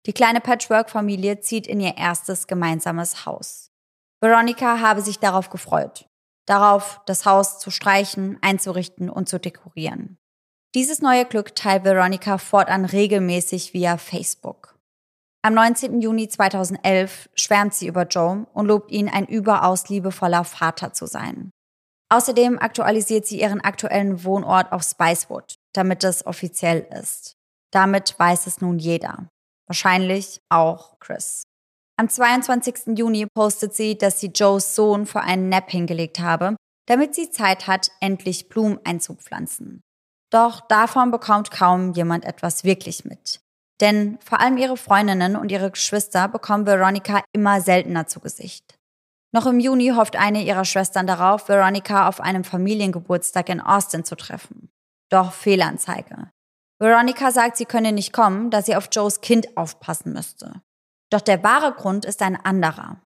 Die 0.07 0.13
kleine 0.13 0.41
Patchwork-Familie 0.41 1.41
zieht 1.41 1.67
in 1.67 1.81
ihr 1.81 1.97
erstes 1.97 2.47
gemeinsames 2.47 3.27
Haus. 3.27 3.73
Veronica 4.21 4.79
habe 4.79 5.01
sich 5.01 5.19
darauf 5.19 5.51
gefreut. 5.51 6.07
Darauf 6.47 7.01
das 7.07 7.27
Haus 7.27 7.59
zu 7.59 7.71
streichen, 7.71 8.39
einzurichten 8.41 9.11
und 9.11 9.29
zu 9.29 9.39
dekorieren. 9.39 10.19
Dieses 10.75 11.01
neue 11.01 11.25
Glück 11.25 11.55
teilt 11.55 11.85
Veronica 11.85 12.39
fortan 12.39 12.85
regelmäßig 12.85 13.75
via 13.75 13.97
Facebook. 13.97 14.77
Am 15.43 15.55
19. 15.55 16.01
Juni 16.01 16.29
2011 16.29 17.31
schwärmt 17.35 17.73
sie 17.73 17.87
über 17.87 18.03
Joe 18.03 18.47
und 18.53 18.67
lobt 18.67 18.91
ihn, 18.91 19.09
ein 19.09 19.27
überaus 19.27 19.89
liebevoller 19.89 20.45
Vater 20.45 20.93
zu 20.93 21.07
sein. 21.07 21.51
Außerdem 22.09 22.59
aktualisiert 22.59 23.27
sie 23.27 23.41
ihren 23.41 23.61
aktuellen 23.61 24.25
Wohnort 24.25 24.73
auf 24.73 24.83
Spicewood, 24.83 25.55
damit 25.73 26.05
es 26.05 26.27
offiziell 26.27 26.87
ist. 27.01 27.37
Damit 27.73 28.19
weiß 28.19 28.47
es 28.47 28.61
nun 28.61 28.79
jeder. 28.79 29.29
Wahrscheinlich 29.67 30.41
auch 30.49 30.99
Chris. 31.01 31.45
Am 31.99 32.11
22. 32.11 32.99
Juni 32.99 33.27
postet 33.27 33.75
sie, 33.75 33.97
dass 33.97 34.21
sie 34.21 34.27
Joes 34.27 34.75
Sohn 34.75 35.07
vor 35.07 35.23
einen 35.23 35.49
Nap 35.49 35.71
hingelegt 35.71 36.21
habe, 36.21 36.55
damit 36.87 37.15
sie 37.15 37.31
Zeit 37.31 37.67
hat, 37.67 37.91
endlich 38.01 38.51
Blumen 38.51 38.79
einzupflanzen. 38.85 39.81
Doch 40.31 40.61
davon 40.61 41.11
bekommt 41.11 41.51
kaum 41.51 41.93
jemand 41.93 42.27
etwas 42.27 42.65
wirklich 42.65 43.07
mit. 43.07 43.41
Denn 43.81 44.19
vor 44.23 44.41
allem 44.41 44.59
ihre 44.59 44.77
Freundinnen 44.77 45.37
und 45.37 45.51
ihre 45.51 45.71
Geschwister 45.71 46.29
bekommen 46.29 46.67
Veronica 46.67 47.23
immer 47.33 47.63
seltener 47.63 48.07
zu 48.07 48.21
Gesicht. 48.21 48.79
Noch 49.33 49.47
im 49.47 49.59
Juni 49.59 49.89
hofft 49.89 50.17
eine 50.17 50.43
ihrer 50.43 50.65
Schwestern 50.67 51.07
darauf, 51.07 51.49
Veronica 51.49 52.09
auf 52.09 52.21
einem 52.21 52.45
Familiengeburtstag 52.45 53.49
in 53.49 53.61
Austin 53.61 54.05
zu 54.05 54.17
treffen. 54.17 54.69
Doch 55.11 55.33
Fehlanzeige. 55.33 56.31
Veronica 56.79 57.31
sagt, 57.31 57.57
sie 57.57 57.65
könne 57.65 57.93
nicht 57.93 58.13
kommen, 58.13 58.51
da 58.51 58.61
sie 58.61 58.77
auf 58.77 58.89
Joes 58.93 59.23
Kind 59.23 59.57
aufpassen 59.57 60.13
müsste. 60.13 60.63
Doch 61.11 61.21
der 61.21 61.43
wahre 61.43 61.73
Grund 61.73 62.05
ist 62.05 62.23
ein 62.23 62.37
anderer. 62.37 63.01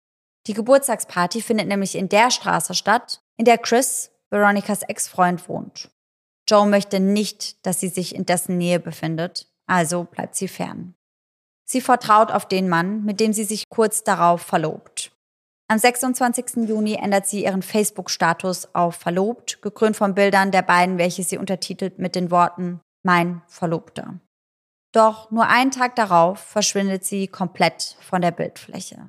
Die 0.47 0.55
Geburtstagsparty 0.55 1.43
findet 1.43 1.69
nämlich 1.69 1.95
in 1.95 2.09
der 2.09 2.31
Straße 2.31 2.75
statt, 2.75 3.21
in 3.37 3.45
der 3.45 3.59
Chris, 3.59 4.11
Veronicas 4.31 4.83
Ex-Freund, 4.83 5.49
wohnt. 5.49 5.91
Joe 6.49 6.67
möchte 6.67 6.99
nicht, 6.99 7.65
dass 7.67 7.81
sie 7.81 7.89
sich 7.89 8.15
in 8.15 8.27
dessen 8.27 8.59
Nähe 8.59 8.81
befindet, 8.81 9.49
also 9.67 10.05
bleibt 10.05 10.35
sie 10.35 10.49
fern. 10.49 10.95
Sie 11.65 11.81
vertraut 11.81 12.33
auf 12.33 12.49
den 12.49 12.69
Mann, 12.69 13.05
mit 13.05 13.21
dem 13.21 13.33
sie 13.33 13.45
sich 13.45 13.69
kurz 13.69 14.03
darauf 14.03 14.43
verlobt. 14.43 15.13
Am 15.69 15.79
26. 15.79 16.69
Juni 16.69 16.95
ändert 16.95 17.29
sie 17.29 17.45
ihren 17.45 17.63
Facebook-Status 17.63 18.75
auf 18.75 18.97
verlobt, 18.97 19.63
gekrönt 19.63 19.97
von 19.97 20.17
Bildern 20.17 20.51
der 20.51 20.63
beiden, 20.63 20.99
welche 20.99 21.23
sie 21.23 21.39
untertitelt 21.39 22.01
mit 22.01 22.17
den 22.17 22.33
Worten 22.33 22.81
Mein 23.05 23.43
Verlobter. 23.47 24.19
Doch 24.93 25.31
nur 25.31 25.47
einen 25.47 25.71
Tag 25.71 25.95
darauf 25.97 26.41
verschwindet 26.41 27.05
sie 27.05 27.29
komplett 27.29 27.97
von 28.01 28.23
der 28.23 28.33
Bildfläche. 28.33 29.09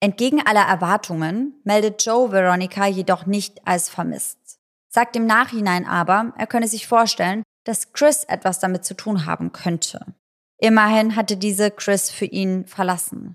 Entgegen 0.00 0.44
aller 0.44 0.66
Erwartungen 0.66 1.60
meldet 1.64 2.04
Joe 2.04 2.32
Veronica 2.32 2.86
jedoch 2.86 3.26
nicht 3.26 3.66
als 3.66 3.88
vermisst. 3.88 4.58
Sagt 4.88 5.16
im 5.16 5.26
Nachhinein 5.26 5.86
aber, 5.86 6.32
er 6.36 6.46
könne 6.46 6.68
sich 6.68 6.86
vorstellen, 6.86 7.42
dass 7.64 7.92
Chris 7.92 8.24
etwas 8.24 8.60
damit 8.60 8.84
zu 8.84 8.94
tun 8.94 9.26
haben 9.26 9.52
könnte. 9.52 10.14
Immerhin 10.58 11.16
hatte 11.16 11.36
diese 11.36 11.70
Chris 11.70 12.10
für 12.10 12.24
ihn 12.24 12.66
verlassen. 12.66 13.34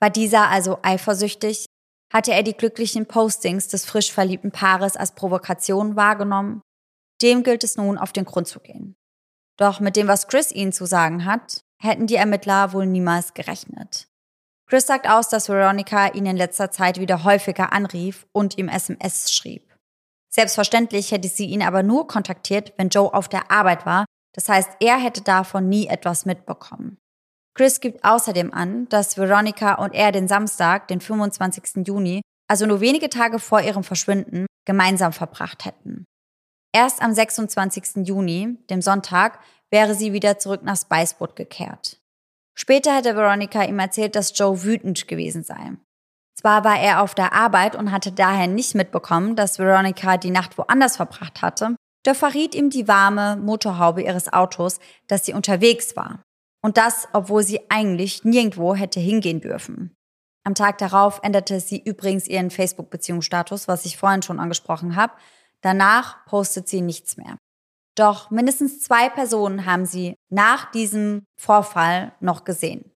War 0.00 0.10
dieser 0.10 0.48
also 0.48 0.78
eifersüchtig? 0.82 1.66
Hatte 2.12 2.32
er 2.32 2.42
die 2.42 2.56
glücklichen 2.56 3.06
Postings 3.06 3.68
des 3.68 3.84
frisch 3.84 4.12
verliebten 4.12 4.52
Paares 4.52 4.96
als 4.96 5.12
Provokation 5.12 5.96
wahrgenommen? 5.96 6.62
Dem 7.22 7.42
gilt 7.42 7.64
es 7.64 7.76
nun 7.76 7.98
auf 7.98 8.12
den 8.12 8.24
Grund 8.24 8.46
zu 8.46 8.60
gehen. 8.60 8.94
Doch 9.56 9.80
mit 9.80 9.96
dem, 9.96 10.08
was 10.08 10.28
Chris 10.28 10.52
ihnen 10.52 10.72
zu 10.72 10.86
sagen 10.86 11.24
hat, 11.24 11.62
hätten 11.80 12.06
die 12.06 12.16
Ermittler 12.16 12.72
wohl 12.72 12.86
niemals 12.86 13.34
gerechnet. 13.34 14.08
Chris 14.68 14.86
sagt 14.86 15.08
aus, 15.08 15.28
dass 15.28 15.48
Veronica 15.48 16.08
ihn 16.08 16.26
in 16.26 16.36
letzter 16.36 16.70
Zeit 16.70 16.98
wieder 16.98 17.24
häufiger 17.24 17.72
anrief 17.72 18.26
und 18.32 18.58
ihm 18.58 18.68
SMS 18.68 19.32
schrieb. 19.32 19.72
Selbstverständlich 20.28 21.12
hätte 21.12 21.28
sie 21.28 21.46
ihn 21.46 21.62
aber 21.62 21.82
nur 21.82 22.08
kontaktiert, 22.08 22.74
wenn 22.76 22.88
Joe 22.88 23.14
auf 23.14 23.28
der 23.28 23.50
Arbeit 23.50 23.86
war. 23.86 24.04
Das 24.34 24.48
heißt, 24.48 24.70
er 24.80 24.98
hätte 24.98 25.22
davon 25.22 25.68
nie 25.68 25.86
etwas 25.86 26.26
mitbekommen. 26.26 26.98
Chris 27.54 27.80
gibt 27.80 28.04
außerdem 28.04 28.52
an, 28.52 28.86
dass 28.90 29.16
Veronica 29.16 29.76
und 29.76 29.94
er 29.94 30.12
den 30.12 30.28
Samstag, 30.28 30.88
den 30.88 31.00
25. 31.00 31.86
Juni, 31.86 32.20
also 32.48 32.66
nur 32.66 32.80
wenige 32.80 33.08
Tage 33.08 33.38
vor 33.38 33.62
ihrem 33.62 33.82
Verschwinden, 33.82 34.46
gemeinsam 34.66 35.12
verbracht 35.12 35.64
hätten. 35.64 36.04
Erst 36.76 37.00
am 37.00 37.14
26. 37.14 38.06
Juni, 38.06 38.58
dem 38.68 38.82
Sonntag, 38.82 39.38
wäre 39.70 39.94
sie 39.94 40.12
wieder 40.12 40.38
zurück 40.38 40.62
nach 40.62 40.76
Spicewood 40.76 41.34
gekehrt. 41.34 42.02
Später 42.54 42.94
hätte 42.94 43.16
Veronica 43.16 43.62
ihm 43.62 43.78
erzählt, 43.78 44.14
dass 44.14 44.38
Joe 44.38 44.62
wütend 44.62 45.08
gewesen 45.08 45.42
sei. 45.42 45.72
Zwar 46.38 46.64
war 46.64 46.78
er 46.78 47.00
auf 47.00 47.14
der 47.14 47.32
Arbeit 47.32 47.76
und 47.76 47.92
hatte 47.92 48.12
daher 48.12 48.46
nicht 48.46 48.74
mitbekommen, 48.74 49.36
dass 49.36 49.58
Veronica 49.58 50.18
die 50.18 50.30
Nacht 50.30 50.58
woanders 50.58 50.96
verbracht 50.96 51.40
hatte, 51.40 51.76
doch 52.04 52.14
verriet 52.14 52.54
ihm 52.54 52.68
die 52.68 52.86
warme 52.86 53.36
Motorhaube 53.36 54.02
ihres 54.02 54.30
Autos, 54.30 54.78
dass 55.06 55.24
sie 55.24 55.32
unterwegs 55.32 55.96
war. 55.96 56.20
Und 56.62 56.76
das, 56.76 57.08
obwohl 57.14 57.42
sie 57.42 57.70
eigentlich 57.70 58.22
nirgendwo 58.22 58.74
hätte 58.74 59.00
hingehen 59.00 59.40
dürfen. 59.40 59.96
Am 60.44 60.54
Tag 60.54 60.76
darauf 60.76 61.20
änderte 61.22 61.58
sie 61.58 61.80
übrigens 61.82 62.28
ihren 62.28 62.50
Facebook-Beziehungsstatus, 62.50 63.66
was 63.66 63.86
ich 63.86 63.96
vorhin 63.96 64.20
schon 64.20 64.38
angesprochen 64.38 64.94
habe. 64.94 65.14
Danach 65.66 66.24
postet 66.26 66.68
sie 66.68 66.80
nichts 66.80 67.16
mehr. 67.16 67.38
Doch 67.96 68.30
mindestens 68.30 68.82
zwei 68.82 69.08
Personen 69.08 69.66
haben 69.66 69.84
sie 69.84 70.14
nach 70.30 70.70
diesem 70.70 71.24
Vorfall 71.36 72.12
noch 72.20 72.44
gesehen. 72.44 72.92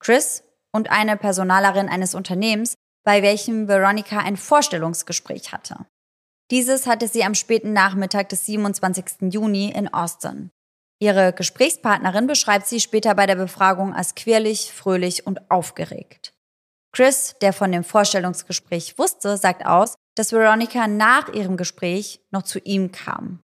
Chris 0.00 0.42
und 0.72 0.90
eine 0.90 1.18
Personalerin 1.18 1.90
eines 1.90 2.14
Unternehmens, 2.14 2.76
bei 3.04 3.22
welchem 3.22 3.68
Veronica 3.68 4.20
ein 4.20 4.38
Vorstellungsgespräch 4.38 5.52
hatte. 5.52 5.84
Dieses 6.50 6.86
hatte 6.86 7.08
sie 7.08 7.24
am 7.24 7.34
späten 7.34 7.74
Nachmittag 7.74 8.30
des 8.30 8.46
27. 8.46 9.30
Juni 9.30 9.70
in 9.70 9.92
Austin. 9.92 10.50
Ihre 11.02 11.34
Gesprächspartnerin 11.34 12.26
beschreibt 12.26 12.66
sie 12.66 12.80
später 12.80 13.14
bei 13.14 13.26
der 13.26 13.36
Befragung 13.36 13.92
als 13.92 14.14
quirlig, 14.14 14.72
fröhlich 14.72 15.26
und 15.26 15.50
aufgeregt. 15.50 16.33
Chris, 16.94 17.34
der 17.40 17.52
von 17.52 17.72
dem 17.72 17.82
Vorstellungsgespräch 17.82 18.98
wusste, 18.98 19.36
sagt 19.36 19.66
aus, 19.66 19.96
dass 20.14 20.30
Veronica 20.30 20.86
nach 20.86 21.28
ihrem 21.28 21.56
Gespräch 21.56 22.20
noch 22.30 22.42
zu 22.42 22.60
ihm 22.60 22.92
kam. 22.92 23.40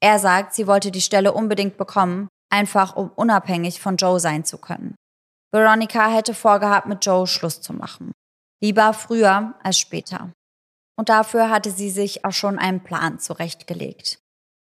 Er 0.00 0.18
sagt, 0.18 0.54
sie 0.54 0.66
wollte 0.66 0.90
die 0.90 1.02
Stelle 1.02 1.34
unbedingt 1.34 1.76
bekommen, 1.76 2.28
einfach 2.50 2.96
um 2.96 3.10
unabhängig 3.10 3.80
von 3.80 3.96
Joe 3.98 4.18
sein 4.18 4.44
zu 4.44 4.56
können. 4.56 4.94
Veronica 5.52 6.08
hätte 6.08 6.32
vorgehabt, 6.32 6.86
mit 6.86 7.04
Joe 7.04 7.26
Schluss 7.26 7.60
zu 7.60 7.74
machen. 7.74 8.12
Lieber 8.62 8.94
früher 8.94 9.54
als 9.62 9.78
später. 9.78 10.32
Und 10.98 11.10
dafür 11.10 11.50
hatte 11.50 11.70
sie 11.70 11.90
sich 11.90 12.24
auch 12.24 12.32
schon 12.32 12.58
einen 12.58 12.82
Plan 12.82 13.18
zurechtgelegt. 13.18 14.18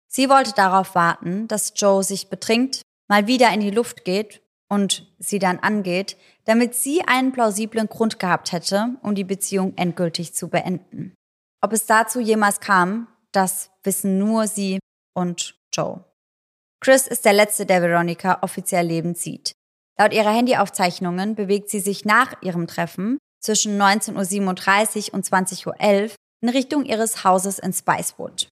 Sie 0.10 0.30
wollte 0.30 0.52
darauf 0.54 0.96
warten, 0.96 1.48
dass 1.48 1.74
Joe 1.76 2.04
sich 2.04 2.30
betrinkt, 2.30 2.82
mal 3.08 3.28
wieder 3.28 3.52
in 3.54 3.62
die 3.62 3.72
Luft 3.72 4.04
geht 4.04 4.42
und 4.68 5.08
sie 5.18 5.40
dann 5.40 5.60
angeht, 5.60 6.18
damit 6.48 6.76
sie 6.76 7.02
einen 7.02 7.34
plausiblen 7.34 7.88
Grund 7.88 8.20
gehabt 8.20 8.54
hätte, 8.54 8.96
um 9.04 9.16
die 9.16 9.26
Beziehung 9.26 9.74
endgültig 9.76 10.34
zu 10.34 10.48
beenden. 10.48 11.14
Ob 11.62 11.74
es 11.74 11.86
dazu 11.86 12.22
jemals 12.22 12.62
kam, 12.62 13.08
das 13.34 13.70
wissen 13.84 14.18
nur 14.18 14.48
sie 14.48 14.80
und 15.14 15.56
Joe. 15.74 16.06
Chris 16.80 17.06
ist 17.06 17.26
der 17.26 17.34
letzte, 17.34 17.66
der 17.66 17.82
Veronica 17.82 18.40
offiziell 18.44 18.86
lebend 18.86 19.18
sieht. 19.18 19.52
Laut 20.00 20.14
ihrer 20.14 20.32
Handyaufzeichnungen 20.32 21.36
bewegt 21.36 21.70
sie 21.70 21.82
sich 21.82 22.06
nach 22.06 22.42
ihrem 22.42 22.68
Treffen 22.68 23.18
zwischen 23.42 23.78
19.37 23.82 25.10
Uhr 25.10 25.14
und 25.16 25.26
20.11 25.26 25.68
Uhr 25.68 26.16
in 26.42 26.50
Richtung 26.50 26.86
ihres 26.86 27.26
Hauses 27.26 27.60
in 27.60 27.74
Spicewood. 27.74 28.48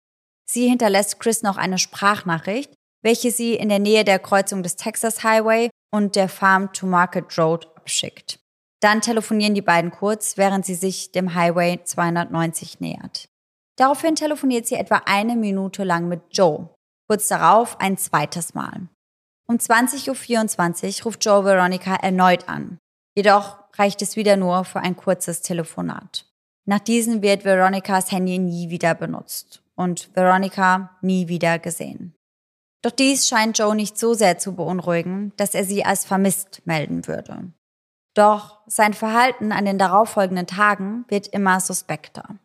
Sie 0.49 0.67
hinterlässt 0.67 1.19
Chris 1.19 1.43
noch 1.43 1.55
eine 1.55 1.77
Sprachnachricht, 1.77 2.73
welche 3.03 3.31
sie 3.31 3.53
in 3.53 3.69
der 3.69 3.79
Nähe 3.79 4.03
der 4.03 4.19
Kreuzung 4.19 4.63
des 4.63 4.75
Texas 4.75 5.23
Highway 5.23 5.69
und 5.93 6.15
der 6.15 6.27
Farm 6.27 6.73
to 6.73 6.87
Market 6.87 7.37
Road 7.37 7.67
abschickt. 7.85 8.39
Dann 8.81 9.01
telefonieren 9.01 9.53
die 9.53 9.61
beiden 9.61 9.91
kurz, 9.91 10.37
während 10.37 10.65
sie 10.65 10.75
sich 10.75 11.11
dem 11.11 11.33
Highway 11.35 11.79
290 11.83 12.79
nähert. 12.79 13.29
Daraufhin 13.77 14.15
telefoniert 14.15 14.65
sie 14.67 14.75
etwa 14.75 15.03
eine 15.05 15.35
Minute 15.35 15.83
lang 15.83 16.07
mit 16.07 16.21
Joe. 16.31 16.69
Kurz 17.07 17.27
darauf 17.27 17.79
ein 17.79 17.97
zweites 17.97 18.53
Mal. 18.53 18.89
Um 19.47 19.57
20.24 19.57 20.99
Uhr 20.99 21.05
ruft 21.05 21.23
Joe 21.23 21.45
Veronica 21.45 21.95
erneut 21.95 22.49
an. 22.49 22.79
Jedoch 23.15 23.59
reicht 23.73 24.01
es 24.01 24.15
wieder 24.15 24.37
nur 24.37 24.65
für 24.65 24.79
ein 24.79 24.95
kurzes 24.95 25.41
Telefonat. 25.41 26.25
Nach 26.65 26.79
diesem 26.79 27.21
wird 27.21 27.45
Veronicas 27.45 28.11
Handy 28.11 28.39
nie 28.39 28.69
wieder 28.69 28.95
benutzt 28.95 29.61
und 29.75 30.09
Veronica 30.15 30.97
nie 31.01 31.27
wieder 31.27 31.59
gesehen. 31.59 32.15
Doch 32.81 32.91
dies 32.91 33.27
scheint 33.27 33.57
Joe 33.57 33.75
nicht 33.75 33.97
so 33.99 34.13
sehr 34.13 34.37
zu 34.39 34.55
beunruhigen, 34.55 35.33
dass 35.37 35.53
er 35.53 35.63
sie 35.63 35.85
als 35.85 36.05
vermisst 36.05 36.61
melden 36.65 37.07
würde. 37.07 37.51
Doch 38.15 38.59
sein 38.65 38.93
Verhalten 38.93 39.51
an 39.51 39.65
den 39.65 39.77
darauffolgenden 39.77 40.47
Tagen 40.47 41.05
wird 41.09 41.27
immer 41.27 41.59
suspekter. 41.59 42.39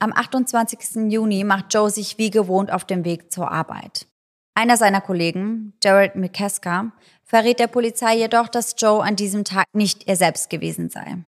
Am 0.00 0.12
28. 0.12 1.10
Juni 1.10 1.44
macht 1.44 1.72
Joe 1.72 1.88
sich 1.88 2.18
wie 2.18 2.30
gewohnt 2.30 2.72
auf 2.72 2.84
dem 2.84 3.04
Weg 3.04 3.32
zur 3.32 3.50
Arbeit. 3.50 4.06
Einer 4.54 4.76
seiner 4.76 5.00
Kollegen, 5.00 5.72
Gerald 5.80 6.16
McCasker, 6.16 6.90
verrät 7.24 7.60
der 7.60 7.68
Polizei 7.68 8.16
jedoch, 8.16 8.48
dass 8.48 8.74
Joe 8.76 9.02
an 9.02 9.14
diesem 9.14 9.44
Tag 9.44 9.66
nicht 9.72 10.08
er 10.08 10.16
selbst 10.16 10.50
gewesen 10.50 10.88
sei. 10.88 11.24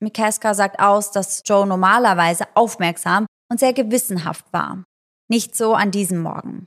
McCasker 0.00 0.54
sagt 0.54 0.78
aus, 0.78 1.10
dass 1.10 1.42
Joe 1.46 1.66
normalerweise 1.66 2.44
aufmerksam 2.54 3.26
und 3.50 3.60
sehr 3.60 3.72
gewissenhaft 3.72 4.44
war. 4.52 4.84
Nicht 5.28 5.56
so 5.56 5.74
an 5.74 5.90
diesem 5.90 6.20
Morgen. 6.20 6.66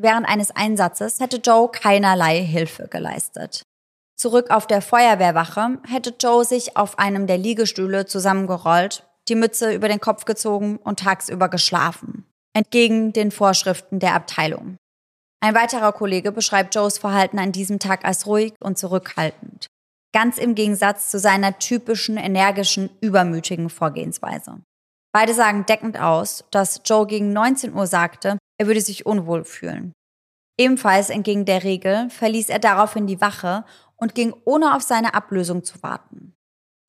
Während 0.00 0.28
eines 0.28 0.52
Einsatzes 0.52 1.18
hätte 1.18 1.38
Joe 1.38 1.68
keinerlei 1.68 2.44
Hilfe 2.44 2.86
geleistet. 2.86 3.62
Zurück 4.20 4.50
auf 4.50 4.66
der 4.66 4.82
Feuerwehrwache 4.82 5.78
hätte 5.86 6.12
Joe 6.18 6.44
sich 6.44 6.76
auf 6.76 6.98
einem 6.98 7.28
der 7.28 7.38
Liegestühle 7.38 8.04
zusammengerollt, 8.06 9.08
die 9.28 9.36
Mütze 9.36 9.72
über 9.72 9.86
den 9.86 10.00
Kopf 10.00 10.24
gezogen 10.24 10.78
und 10.78 10.98
tagsüber 10.98 11.48
geschlafen. 11.48 12.24
Entgegen 12.52 13.12
den 13.12 13.30
Vorschriften 13.30 14.00
der 14.00 14.14
Abteilung. 14.14 14.76
Ein 15.40 15.54
weiterer 15.54 15.92
Kollege 15.92 16.32
beschreibt 16.32 16.74
Joes 16.74 16.98
Verhalten 16.98 17.38
an 17.38 17.52
diesem 17.52 17.78
Tag 17.78 18.04
als 18.04 18.26
ruhig 18.26 18.54
und 18.60 18.76
zurückhaltend. 18.76 19.68
Ganz 20.12 20.38
im 20.38 20.56
Gegensatz 20.56 21.10
zu 21.10 21.20
seiner 21.20 21.60
typischen, 21.60 22.16
energischen, 22.16 22.90
übermütigen 23.00 23.70
Vorgehensweise. 23.70 24.60
Beide 25.12 25.32
sagen 25.32 25.64
deckend 25.66 26.00
aus, 26.00 26.44
dass 26.50 26.80
Joe 26.84 27.06
gegen 27.06 27.32
19 27.32 27.72
Uhr 27.72 27.86
sagte, 27.86 28.36
er 28.58 28.66
würde 28.66 28.80
sich 28.80 29.06
unwohl 29.06 29.44
fühlen. 29.44 29.92
Ebenfalls 30.58 31.08
entgegen 31.08 31.44
der 31.44 31.62
Regel 31.62 32.10
verließ 32.10 32.48
er 32.48 32.58
daraufhin 32.58 33.06
die 33.06 33.20
Wache 33.20 33.64
und 34.00 34.14
ging 34.14 34.34
ohne 34.44 34.74
auf 34.74 34.82
seine 34.82 35.14
Ablösung 35.14 35.64
zu 35.64 35.82
warten. 35.82 36.34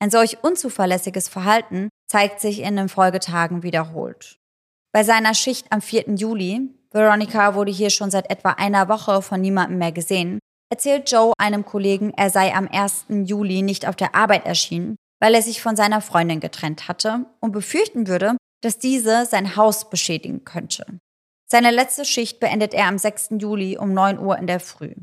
Ein 0.00 0.10
solch 0.10 0.42
unzuverlässiges 0.42 1.28
Verhalten 1.28 1.90
zeigt 2.08 2.40
sich 2.40 2.60
in 2.60 2.76
den 2.76 2.88
Folgetagen 2.88 3.62
wiederholt. 3.62 4.38
Bei 4.92 5.04
seiner 5.04 5.34
Schicht 5.34 5.70
am 5.70 5.82
4. 5.82 6.14
Juli, 6.16 6.70
Veronica 6.90 7.54
wurde 7.54 7.70
hier 7.70 7.90
schon 7.90 8.10
seit 8.10 8.30
etwa 8.30 8.50
einer 8.50 8.88
Woche 8.88 9.22
von 9.22 9.40
niemandem 9.40 9.78
mehr 9.78 9.92
gesehen, 9.92 10.40
erzählt 10.72 11.10
Joe 11.10 11.32
einem 11.38 11.64
Kollegen, 11.64 12.12
er 12.16 12.30
sei 12.30 12.54
am 12.54 12.68
1. 12.68 13.06
Juli 13.24 13.62
nicht 13.62 13.86
auf 13.86 13.96
der 13.96 14.14
Arbeit 14.14 14.46
erschienen, 14.46 14.96
weil 15.20 15.34
er 15.34 15.42
sich 15.42 15.60
von 15.60 15.76
seiner 15.76 16.00
Freundin 16.00 16.40
getrennt 16.40 16.88
hatte 16.88 17.26
und 17.40 17.52
befürchten 17.52 18.08
würde, 18.08 18.36
dass 18.62 18.78
diese 18.78 19.26
sein 19.26 19.56
Haus 19.56 19.90
beschädigen 19.90 20.44
könnte. 20.44 20.84
Seine 21.50 21.70
letzte 21.70 22.04
Schicht 22.04 22.40
beendet 22.40 22.74
er 22.74 22.86
am 22.86 22.98
6. 22.98 23.30
Juli 23.38 23.76
um 23.76 23.92
9 23.92 24.18
Uhr 24.18 24.38
in 24.38 24.46
der 24.46 24.60
Früh. 24.60 24.94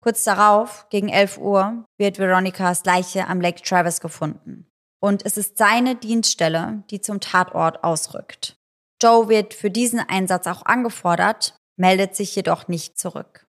Kurz 0.00 0.24
darauf, 0.24 0.88
gegen 0.90 1.08
11 1.08 1.38
Uhr, 1.38 1.84
wird 1.98 2.18
Veronicas 2.18 2.84
Leiche 2.84 3.26
am 3.26 3.40
Lake 3.40 3.62
Travis 3.62 4.00
gefunden. 4.00 4.70
Und 5.00 5.24
es 5.26 5.36
ist 5.36 5.58
seine 5.58 5.96
Dienststelle, 5.96 6.84
die 6.90 7.00
zum 7.00 7.20
Tatort 7.20 7.84
ausrückt. 7.84 8.56
Joe 9.02 9.28
wird 9.28 9.54
für 9.54 9.70
diesen 9.70 10.00
Einsatz 10.00 10.46
auch 10.46 10.64
angefordert, 10.64 11.56
meldet 11.76 12.16
sich 12.16 12.34
jedoch 12.34 12.68
nicht 12.68 12.98
zurück. 12.98 13.46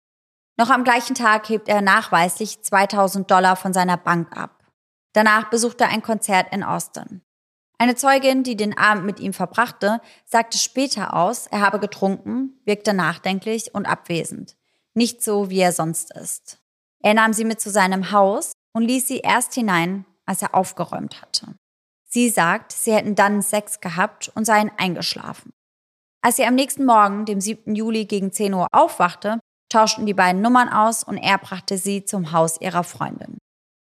Noch 0.58 0.70
am 0.70 0.84
gleichen 0.84 1.16
Tag 1.16 1.50
hebt 1.50 1.68
er 1.68 1.82
nachweislich 1.82 2.62
2000 2.62 3.30
Dollar 3.30 3.56
von 3.56 3.74
seiner 3.74 3.98
Bank 3.98 4.36
ab. 4.36 4.64
Danach 5.14 5.50
besucht 5.50 5.82
er 5.82 5.90
ein 5.90 6.02
Konzert 6.02 6.52
in 6.52 6.64
Austin. 6.64 7.22
Eine 7.78 7.96
Zeugin, 7.96 8.44
die 8.44 8.56
den 8.56 8.78
Abend 8.78 9.06
mit 9.06 9.20
ihm 9.20 9.34
verbrachte, 9.34 10.00
sagte 10.26 10.58
später 10.58 11.14
aus, 11.14 11.48
er 11.48 11.62
habe 11.62 11.80
getrunken, 11.80 12.60
wirkte 12.64 12.94
nachdenklich 12.94 13.74
und 13.76 13.86
abwesend. 13.86 14.56
Nicht 14.96 15.22
so, 15.22 15.50
wie 15.50 15.60
er 15.60 15.74
sonst 15.74 16.16
ist. 16.16 16.58
Er 17.04 17.14
nahm 17.14 17.34
sie 17.34 17.46
mit 17.46 17.60
zu 17.60 17.70
seinem 17.70 18.12
Haus 18.12 18.54
und 18.74 18.84
ließ 18.84 19.08
sie 19.08 19.20
erst 19.20 19.54
hinein, 19.54 20.06
als 20.26 20.42
er 20.42 20.56
aufgeräumt 20.56 21.22
hatte. 21.22 21.56
Sie 22.10 22.30
sagt, 22.30 22.72
sie 22.72 22.94
hätten 22.94 23.16
dann 23.16 23.42
Sex 23.42 23.82
gehabt 23.82 24.32
und 24.36 24.46
seien 24.46 24.72
eingeschlafen. 24.78 25.52
Als 26.22 26.38
sie 26.38 26.46
am 26.46 26.56
nächsten 26.56 26.86
Morgen, 26.86 27.26
dem 27.26 27.42
7. 27.42 27.76
Juli 27.76 28.06
gegen 28.06 28.32
10 28.32 28.54
Uhr 28.54 28.68
aufwachte, 28.72 29.40
tauschten 29.70 30.06
die 30.06 30.14
beiden 30.14 30.42
Nummern 30.42 30.70
aus 30.70 31.04
und 31.04 31.18
er 31.18 31.38
brachte 31.38 31.78
sie 31.78 32.06
zum 32.06 32.32
Haus 32.32 32.60
ihrer 32.62 32.84
Freundin. 32.84 33.38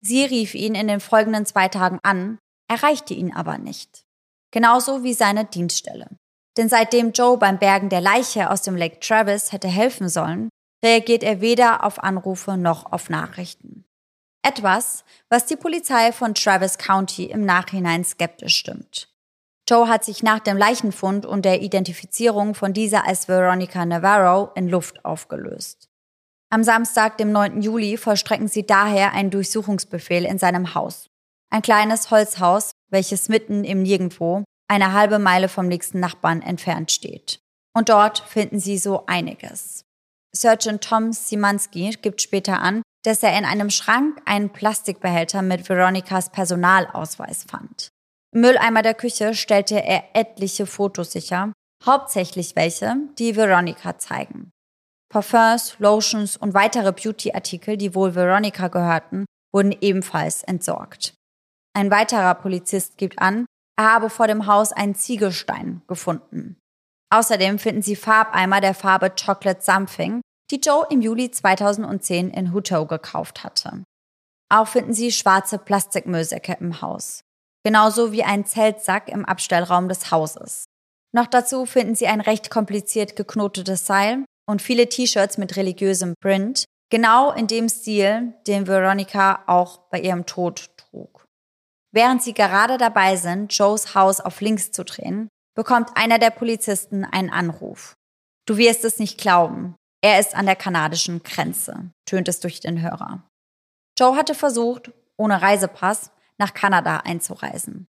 Sie 0.01 0.25
rief 0.25 0.55
ihn 0.55 0.75
in 0.75 0.89
den 0.89 1.01
folgenden 1.01 1.47
zwei 1.47 1.69
Tagen 1.69 2.01
an, 2.03 2.39
erreichte 2.69 3.15
ihn 3.15 3.35
aber 3.35 3.59
nicht. 3.59 4.03
Genauso 4.51 5.03
wie 5.03 5.15
seine 5.15 5.45
Dienststelle. 5.45 6.09
Denn 6.57 6.69
seitdem 6.69 7.13
Joe 7.13 7.37
beim 7.37 7.59
Bergen 7.59 7.91
der 7.91 8.01
Leiche 8.01 8.51
aus 8.51 8.63
dem 8.63 8.77
Lake 8.77 8.99
Travis 9.01 9.53
hätte 9.53 9.69
helfen 9.69 10.09
sollen, 10.09 10.49
reagiert 10.85 11.23
er 11.23 11.41
weder 11.41 11.85
auf 11.85 12.03
Anrufe 12.03 12.57
noch 12.57 12.93
auf 12.93 13.11
Nachrichten. 13.11 13.85
Etwas, 14.43 15.05
was 15.29 15.47
die 15.47 15.57
Polizei 15.57 16.13
von 16.13 16.35
Travis 16.35 16.79
County 16.79 17.25
im 17.25 17.45
Nachhinein 17.45 18.05
skeptisch 18.05 18.57
stimmt. 18.57 19.09
Joe 19.69 19.89
hat 19.89 20.05
sich 20.05 20.23
nach 20.23 20.39
dem 20.39 20.57
Leichenfund 20.57 21.27
und 21.27 21.45
der 21.45 21.61
Identifizierung 21.61 22.55
von 22.55 22.73
dieser 22.73 23.05
als 23.07 23.27
Veronica 23.27 23.85
Navarro 23.85 24.53
in 24.55 24.69
Luft 24.69 25.05
aufgelöst. 25.05 25.89
Am 26.51 26.63
Samstag, 26.63 27.19
dem 27.19 27.33
9. 27.33 27.61
Juli, 27.61 27.97
vollstrecken 27.97 28.47
sie 28.47 28.65
daher 28.65 29.13
einen 29.13 29.31
Durchsuchungsbefehl 29.31 30.25
in 30.25 30.39
seinem 30.39 30.77
Haus. 30.77 31.11
Ein 31.51 31.63
kleines 31.63 32.13
Holzhaus, 32.13 32.71
welches 32.89 33.29
mitten 33.29 33.65
im 33.65 33.83
Nirgendwo, 33.83 34.45
eine 34.69 34.93
halbe 34.93 35.19
Meile 35.19 35.49
vom 35.49 35.67
nächsten 35.67 35.99
Nachbarn 35.99 36.43
entfernt 36.43 36.93
steht. 36.93 37.41
Und 37.75 37.89
dort 37.89 38.21
finden 38.21 38.61
sie 38.61 38.79
so 38.79 39.07
einiges. 39.07 39.86
Sergeant 40.37 40.85
Tom 40.85 41.13
Simanski 41.13 41.97
gibt 42.03 42.23
später 42.23 42.61
an, 42.61 42.83
dass 43.05 43.23
er 43.23 43.37
in 43.39 43.45
einem 43.45 43.71
Schrank 43.71 44.21
einen 44.25 44.51
Plastikbehälter 44.51 45.43
mit 45.43 45.69
Veronicas 45.69 46.31
Personalausweis 46.31 47.45
fand. 47.45 47.89
Im 48.35 48.43
Mülleimer 48.43 48.83
der 48.83 48.95
Küche 48.95 49.35
stellte 49.35 49.83
er 49.83 50.05
etliche 50.15 50.67
Fotos 50.67 51.13
sicher, 51.13 51.53
hauptsächlich 51.85 52.57
welche, 52.57 52.97
die 53.19 53.37
Veronica 53.37 53.99
zeigen. 53.99 54.51
Parfums, 55.09 55.77
Lotions 55.79 56.37
und 56.37 56.53
weitere 56.53 56.93
Beauty-Artikel, 56.93 57.77
die 57.77 57.95
wohl 57.95 58.15
Veronica 58.15 58.69
gehörten, 58.69 59.25
wurden 59.55 59.75
ebenfalls 59.81 60.43
entsorgt. 60.43 61.15
Ein 61.75 61.91
weiterer 61.91 62.35
Polizist 62.35 62.99
gibt 62.99 63.19
an, 63.21 63.47
er 63.79 63.93
habe 63.93 64.11
vor 64.11 64.27
dem 64.27 64.47
Haus 64.47 64.73
einen 64.73 64.95
Ziegelstein 64.95 65.83
gefunden. 65.87 66.57
Außerdem 67.11 67.59
finden 67.59 67.83
sie 67.83 67.95
Farbeimer 67.95 68.61
der 68.61 68.75
Farbe 68.75 69.11
Chocolate 69.11 69.63
Something, 69.63 70.23
die 70.51 70.61
Joe 70.61 70.87
im 70.91 71.01
Juli 71.01 71.31
2010 71.31 72.31
in 72.31 72.53
Hutto 72.53 72.87
gekauft 72.87 73.45
hatte. 73.45 73.85
Auch 74.49 74.69
finden 74.69 74.95
sie 74.95 75.11
schwarze 75.11 75.59
Plastikmüllsäcke 75.59 76.57
im 76.61 76.81
Haus. 76.81 77.21
Genauso 77.65 78.13
wie 78.13 78.23
ein 78.23 78.47
Zeltsack 78.47 79.09
im 79.09 79.25
Abstellraum 79.25 79.89
des 79.89 80.13
Hauses. 80.13 80.67
Noch 81.13 81.27
dazu 81.27 81.67
finden 81.67 81.95
sie 81.95 82.07
ein 82.07 82.21
recht 82.21 82.51
kompliziert 82.51 83.17
geknotetes 83.17 83.87
Seil 83.87 84.25
und 84.49 84.63
viele 84.63 84.89
T-Shirts 84.89 85.39
mit 85.39 85.57
religiösem 85.57 86.15
Print, 86.21 86.65
genau 86.91 87.33
in 87.33 87.49
dem 87.49 87.69
Stil, 87.69 88.35
den 88.47 88.67
Veronica 88.69 89.43
auch 89.47 89.79
bei 89.91 90.01
ihrem 90.01 90.27
Tod 90.27 90.71
trug. 90.77 91.25
Während 91.93 92.23
sie 92.23 92.35
gerade 92.35 92.79
dabei 92.79 93.17
sind, 93.17 93.53
Joes 93.53 93.95
Haus 93.95 94.21
auf 94.21 94.41
links 94.41 94.71
zu 94.71 94.85
drehen, 94.85 95.29
bekommt 95.57 95.97
einer 95.97 96.19
der 96.19 96.31
Polizisten 96.31 97.05
einen 97.05 97.31
Anruf. 97.31 97.95
Du 98.47 98.59
wirst 98.59 98.85
es 98.85 98.99
nicht 98.99 99.19
glauben. 99.19 99.75
Er 100.07 100.21
ist 100.21 100.37
an 100.37 100.47
der 100.47 100.55
kanadischen 100.55 101.25
Grenze, 101.25 101.91
tönt 102.05 102.29
es 102.29 102.39
durch 102.39 102.61
den 102.61 102.81
Hörer. 102.81 103.25
Joe 103.99 104.15
hatte 104.15 104.37
versucht, 104.37 104.93
ohne 105.17 105.43
Reisepass 105.43 106.13
nach 106.39 106.55
Kanada 106.55 106.99
einzureisen. 106.99 107.89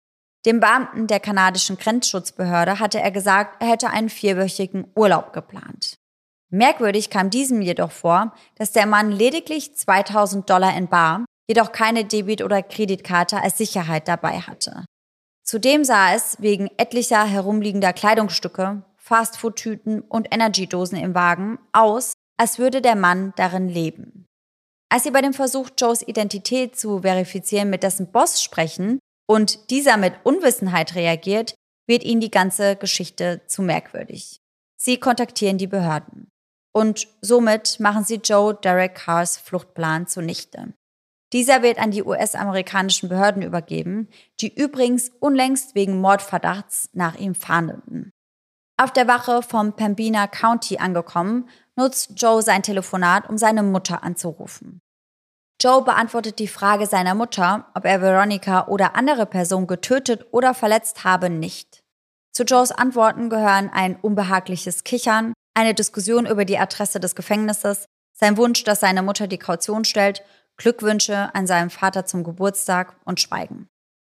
Dem 0.46 0.58
Beamten 0.58 1.06
der 1.06 1.20
kanadischen 1.20 1.76
Grenzschutzbehörde 1.76 2.78
hatte 2.78 2.98
er 2.98 3.10
gesagt, 3.10 3.62
er 3.62 3.68
hätte 3.68 3.90
einen 3.90 4.08
vierwöchigen 4.08 4.90
Urlaub 4.94 5.34
geplant. 5.34 5.98
Merkwürdig 6.48 7.10
kam 7.10 7.28
diesem 7.28 7.60
jedoch 7.60 7.90
vor, 7.92 8.32
dass 8.54 8.72
der 8.72 8.86
Mann 8.86 9.12
lediglich 9.12 9.76
2000 9.76 10.48
Dollar 10.48 10.74
in 10.78 10.88
Bar, 10.88 11.26
jedoch 11.46 11.72
keine 11.72 12.06
Debit- 12.06 12.42
oder 12.42 12.62
Kreditkarte 12.62 13.42
als 13.42 13.58
Sicherheit 13.58 14.08
dabei 14.08 14.40
hatte. 14.40 14.86
Zudem 15.44 15.84
sah 15.84 16.14
es 16.14 16.40
wegen 16.40 16.70
etlicher 16.78 17.26
herumliegender 17.26 17.92
Kleidungsstücke, 17.92 18.82
Fastfood-Tüten 19.08 20.02
und 20.02 20.28
Energydosen 20.32 20.98
im 20.98 21.14
Wagen 21.14 21.58
aus, 21.72 22.12
als 22.36 22.58
würde 22.58 22.82
der 22.82 22.94
Mann 22.94 23.32
darin 23.36 23.68
leben. 23.68 24.26
Als 24.90 25.04
sie 25.04 25.10
bei 25.10 25.22
dem 25.22 25.32
Versuch, 25.32 25.70
Joes 25.78 26.06
Identität 26.06 26.78
zu 26.78 27.00
verifizieren, 27.00 27.70
mit 27.70 27.82
dessen 27.82 28.12
Boss 28.12 28.42
sprechen 28.42 28.98
und 29.26 29.70
dieser 29.70 29.96
mit 29.96 30.14
Unwissenheit 30.24 30.94
reagiert, 30.94 31.54
wird 31.86 32.04
ihnen 32.04 32.20
die 32.20 32.30
ganze 32.30 32.76
Geschichte 32.76 33.40
zu 33.46 33.62
merkwürdig. 33.62 34.40
Sie 34.78 34.98
kontaktieren 35.00 35.58
die 35.58 35.66
Behörden. 35.66 36.28
Und 36.74 37.08
somit 37.22 37.80
machen 37.80 38.04
sie 38.04 38.16
Joe 38.16 38.54
Derek 38.54 38.94
Carrs 38.94 39.38
Fluchtplan 39.38 40.06
zunichte. 40.06 40.74
Dieser 41.32 41.62
wird 41.62 41.78
an 41.78 41.90
die 41.90 42.04
US-amerikanischen 42.04 43.08
Behörden 43.08 43.42
übergeben, 43.42 44.08
die 44.40 44.54
übrigens 44.54 45.10
unlängst 45.20 45.74
wegen 45.74 46.00
Mordverdachts 46.00 46.90
nach 46.92 47.16
ihm 47.16 47.34
fahndeten. 47.34 48.12
Auf 48.80 48.92
der 48.92 49.08
Wache 49.08 49.42
vom 49.42 49.72
Pembina 49.72 50.28
County 50.28 50.78
angekommen, 50.78 51.48
nutzt 51.74 52.12
Joe 52.14 52.42
sein 52.42 52.62
Telefonat, 52.62 53.28
um 53.28 53.36
seine 53.36 53.64
Mutter 53.64 54.04
anzurufen. 54.04 54.80
Joe 55.60 55.82
beantwortet 55.82 56.38
die 56.38 56.46
Frage 56.46 56.86
seiner 56.86 57.16
Mutter, 57.16 57.66
ob 57.74 57.84
er 57.84 58.00
Veronica 58.00 58.68
oder 58.68 58.94
andere 58.94 59.26
Personen 59.26 59.66
getötet 59.66 60.26
oder 60.30 60.54
verletzt 60.54 61.02
habe, 61.02 61.28
nicht. 61.28 61.82
Zu 62.32 62.44
Joes 62.44 62.70
Antworten 62.70 63.30
gehören 63.30 63.68
ein 63.68 63.96
unbehagliches 63.96 64.84
Kichern, 64.84 65.32
eine 65.54 65.74
Diskussion 65.74 66.24
über 66.24 66.44
die 66.44 66.58
Adresse 66.58 67.00
des 67.00 67.16
Gefängnisses, 67.16 67.86
sein 68.12 68.36
Wunsch, 68.36 68.62
dass 68.62 68.78
seine 68.78 69.02
Mutter 69.02 69.26
die 69.26 69.38
Kaution 69.38 69.84
stellt 69.84 70.22
Glückwünsche 70.56 71.34
an 71.34 71.48
seinem 71.48 71.70
Vater 71.70 72.04
zum 72.04 72.22
Geburtstag 72.22 72.96
und 73.04 73.20
Schweigen. 73.20 73.66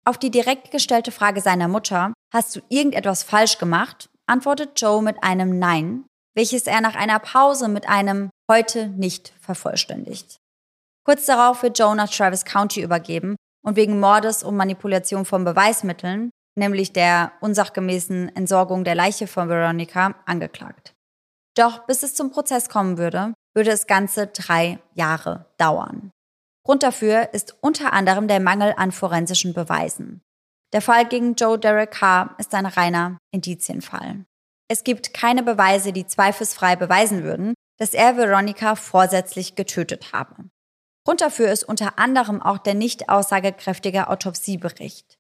Auf 0.06 0.16
die 0.16 0.30
direkt 0.30 0.70
gestellte 0.70 1.10
Frage 1.10 1.42
seiner 1.42 1.68
Mutter, 1.68 2.14
hast 2.32 2.56
du 2.56 2.60
irgendetwas 2.68 3.22
falsch 3.22 3.58
gemacht, 3.58 4.08
antwortet 4.26 4.80
Joe 4.80 5.02
mit 5.02 5.22
einem 5.22 5.58
Nein, 5.58 6.04
welches 6.34 6.66
er 6.66 6.80
nach 6.80 6.94
einer 6.94 7.18
Pause 7.18 7.68
mit 7.68 7.88
einem 7.88 8.30
heute 8.50 8.88
nicht 8.88 9.32
vervollständigt. 9.40 10.38
Kurz 11.04 11.26
darauf 11.26 11.62
wird 11.62 11.78
Joe 11.78 11.94
nach 11.94 12.10
Travis 12.10 12.44
County 12.44 12.82
übergeben 12.82 13.36
und 13.64 13.76
wegen 13.76 14.00
Mordes 14.00 14.42
und 14.42 14.56
Manipulation 14.56 15.24
von 15.24 15.44
Beweismitteln, 15.44 16.30
nämlich 16.56 16.92
der 16.92 17.32
unsachgemäßen 17.40 18.34
Entsorgung 18.34 18.84
der 18.84 18.94
Leiche 18.94 19.26
von 19.26 19.48
Veronica, 19.48 20.14
angeklagt. 20.26 20.94
Doch 21.56 21.86
bis 21.86 22.02
es 22.02 22.14
zum 22.14 22.30
Prozess 22.30 22.68
kommen 22.68 22.98
würde, 22.98 23.34
würde 23.54 23.70
es 23.70 23.86
ganze 23.86 24.26
drei 24.26 24.78
Jahre 24.94 25.46
dauern. 25.58 26.10
Grund 26.66 26.82
dafür 26.82 27.32
ist 27.32 27.56
unter 27.60 27.92
anderem 27.92 28.26
der 28.26 28.40
Mangel 28.40 28.74
an 28.76 28.90
forensischen 28.90 29.52
Beweisen. 29.52 30.22
Der 30.74 30.82
Fall 30.82 31.06
gegen 31.06 31.36
Joe 31.36 31.56
Derek 31.56 31.92
Carr 31.92 32.34
ist 32.36 32.52
ein 32.52 32.66
reiner 32.66 33.16
Indizienfall. 33.32 34.24
Es 34.68 34.82
gibt 34.82 35.14
keine 35.14 35.44
Beweise, 35.44 35.92
die 35.92 36.04
zweifelsfrei 36.04 36.74
beweisen 36.74 37.22
würden, 37.22 37.54
dass 37.78 37.94
er 37.94 38.16
Veronica 38.16 38.74
vorsätzlich 38.74 39.54
getötet 39.54 40.12
habe. 40.12 40.50
Grund 41.06 41.20
dafür 41.20 41.52
ist 41.52 41.62
unter 41.62 42.00
anderem 42.00 42.42
auch 42.42 42.58
der 42.58 42.74
nicht 42.74 43.08
aussagekräftige 43.08 44.08
Autopsiebericht. 44.08 45.14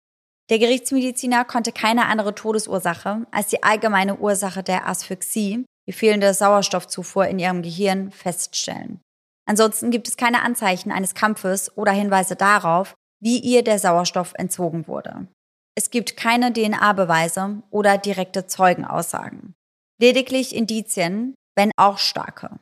Der 0.50 0.58
Gerichtsmediziner 0.58 1.44
konnte 1.44 1.70
keine 1.70 2.06
andere 2.06 2.34
Todesursache 2.34 3.24
als 3.30 3.46
die 3.46 3.62
allgemeine 3.62 4.16
Ursache 4.16 4.64
der 4.64 4.88
Asphyxie, 4.88 5.64
die 5.86 5.92
fehlende 5.92 6.34
Sauerstoffzufuhr 6.34 7.28
in 7.28 7.38
ihrem 7.38 7.62
Gehirn, 7.62 8.10
feststellen. 8.10 9.00
Ansonsten 9.46 9.92
gibt 9.92 10.08
es 10.08 10.16
keine 10.16 10.42
Anzeichen 10.42 10.90
eines 10.90 11.14
Kampfes 11.14 11.76
oder 11.76 11.92
Hinweise 11.92 12.34
darauf, 12.34 12.94
wie 13.20 13.38
ihr 13.38 13.62
der 13.62 13.78
Sauerstoff 13.78 14.32
entzogen 14.36 14.88
wurde. 14.88 15.28
Es 15.76 15.90
gibt 15.90 16.16
keine 16.16 16.52
DNA-Beweise 16.52 17.62
oder 17.70 17.98
direkte 17.98 18.46
Zeugenaussagen. 18.46 19.54
Lediglich 20.00 20.54
Indizien, 20.54 21.34
wenn 21.56 21.72
auch 21.76 21.98
starke. 21.98 22.58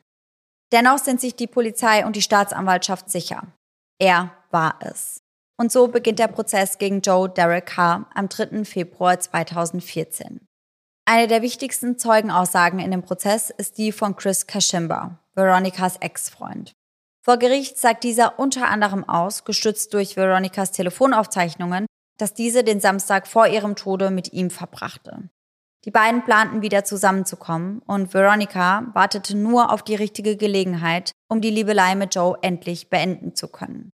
Dennoch 0.73 0.99
sind 0.99 1.21
sich 1.21 1.37
die 1.37 1.47
Polizei 1.47 2.07
und 2.07 2.17
die 2.17 2.23
Staatsanwaltschaft 2.23 3.11
sicher. 3.11 3.47
Er 3.99 4.33
war 4.51 4.77
es. 4.81 5.21
Und 5.59 5.71
so 5.71 5.89
beginnt 5.89 6.19
der 6.19 6.29
Prozess 6.29 6.79
gegen 6.79 7.03
Joe 7.03 7.29
Derek 7.29 7.67
Carr 7.67 8.09
am 8.15 8.29
3. 8.29 8.65
Februar 8.65 9.21
2014. 9.21 10.41
Eine 11.05 11.29
der 11.29 11.43
wichtigsten 11.43 11.99
Zeugenaussagen 11.99 12.79
in 12.79 12.91
dem 12.91 13.03
Prozess 13.03 13.51
ist 13.51 13.77
die 13.77 13.93
von 13.93 14.17
Chris 14.17 14.47
Kashimba, 14.47 15.19
Veronicas 15.35 15.99
Ex-Freund. 15.99 16.73
Vor 17.25 17.37
Gericht 17.37 17.79
sagt 17.79 18.05
dieser 18.05 18.39
unter 18.39 18.69
anderem 18.69 19.09
aus, 19.09 19.45
gestützt 19.45 19.93
durch 19.95 20.17
Veronicas 20.17 20.73
Telefonaufzeichnungen, 20.73 21.87
dass 22.23 22.35
diese 22.35 22.63
den 22.63 22.79
Samstag 22.79 23.27
vor 23.27 23.49
ihrem 23.49 23.75
Tode 23.75 24.13
mit 24.13 24.33
ihm 24.33 24.49
verbrachte. 24.49 25.29
Die 25.85 25.91
beiden 25.91 26.23
planten 26.23 26.63
wieder 26.63 26.85
zusammenzukommen 26.85 27.81
und 27.81 28.15
Veronica 28.15 28.87
wartete 28.95 29.37
nur 29.37 29.73
auf 29.73 29.83
die 29.83 29.97
richtige 29.97 30.37
Gelegenheit, 30.37 31.11
um 31.29 31.41
die 31.41 31.51
Liebelei 31.51 31.97
mit 31.97 32.15
Joe 32.15 32.39
endlich 32.41 32.89
beenden 32.89 33.35
zu 33.35 33.49
können. 33.49 33.91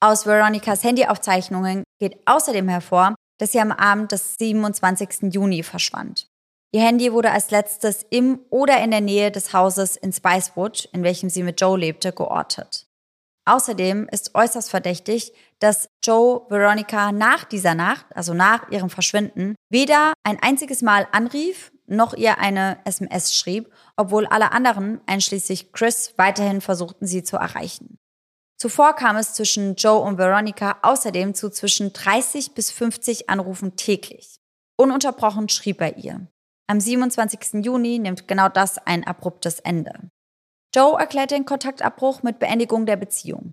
Aus 0.00 0.24
Veronicas 0.24 0.84
Handyaufzeichnungen 0.84 1.84
geht 2.00 2.18
außerdem 2.24 2.66
hervor, 2.66 3.14
dass 3.38 3.52
sie 3.52 3.60
am 3.60 3.72
Abend 3.72 4.10
des 4.10 4.36
27. 4.38 5.34
Juni 5.34 5.62
verschwand. 5.62 6.28
Ihr 6.72 6.80
Handy 6.80 7.12
wurde 7.12 7.30
als 7.30 7.50
letztes 7.50 8.06
im 8.08 8.40
oder 8.48 8.82
in 8.82 8.90
der 8.90 9.02
Nähe 9.02 9.30
des 9.30 9.52
Hauses 9.52 9.96
in 9.96 10.14
Spicewood, 10.14 10.88
in 10.94 11.02
welchem 11.02 11.28
sie 11.28 11.42
mit 11.42 11.60
Joe 11.60 11.78
lebte, 11.78 12.12
geortet. 12.12 12.85
Außerdem 13.46 14.08
ist 14.10 14.34
äußerst 14.34 14.70
verdächtig, 14.70 15.32
dass 15.60 15.88
Joe 16.02 16.42
Veronica 16.48 17.12
nach 17.12 17.44
dieser 17.44 17.74
Nacht, 17.74 18.04
also 18.14 18.34
nach 18.34 18.70
ihrem 18.70 18.90
Verschwinden, 18.90 19.54
weder 19.70 20.14
ein 20.24 20.38
einziges 20.42 20.82
Mal 20.82 21.06
anrief 21.12 21.72
noch 21.86 22.14
ihr 22.14 22.38
eine 22.38 22.78
SMS 22.84 23.34
schrieb, 23.34 23.72
obwohl 23.96 24.26
alle 24.26 24.50
anderen, 24.50 25.00
einschließlich 25.06 25.72
Chris, 25.72 26.14
weiterhin 26.16 26.60
versuchten, 26.60 27.06
sie 27.06 27.22
zu 27.22 27.36
erreichen. 27.36 27.98
Zuvor 28.58 28.94
kam 28.96 29.16
es 29.16 29.34
zwischen 29.34 29.76
Joe 29.76 30.00
und 30.00 30.18
Veronica 30.18 30.78
außerdem 30.82 31.34
zu 31.34 31.48
zwischen 31.50 31.92
30 31.92 32.54
bis 32.54 32.72
50 32.72 33.30
Anrufen 33.30 33.76
täglich. 33.76 34.40
Ununterbrochen 34.76 35.48
schrieb 35.48 35.80
er 35.80 35.96
ihr. 35.96 36.26
Am 36.66 36.80
27. 36.80 37.64
Juni 37.64 38.00
nimmt 38.00 38.26
genau 38.26 38.48
das 38.48 38.78
ein 38.78 39.06
abruptes 39.06 39.60
Ende. 39.60 40.10
Joe 40.74 40.98
erklärt 40.98 41.30
den 41.30 41.44
Kontaktabbruch 41.44 42.22
mit 42.22 42.38
Beendigung 42.38 42.86
der 42.86 42.96
Beziehung. 42.96 43.52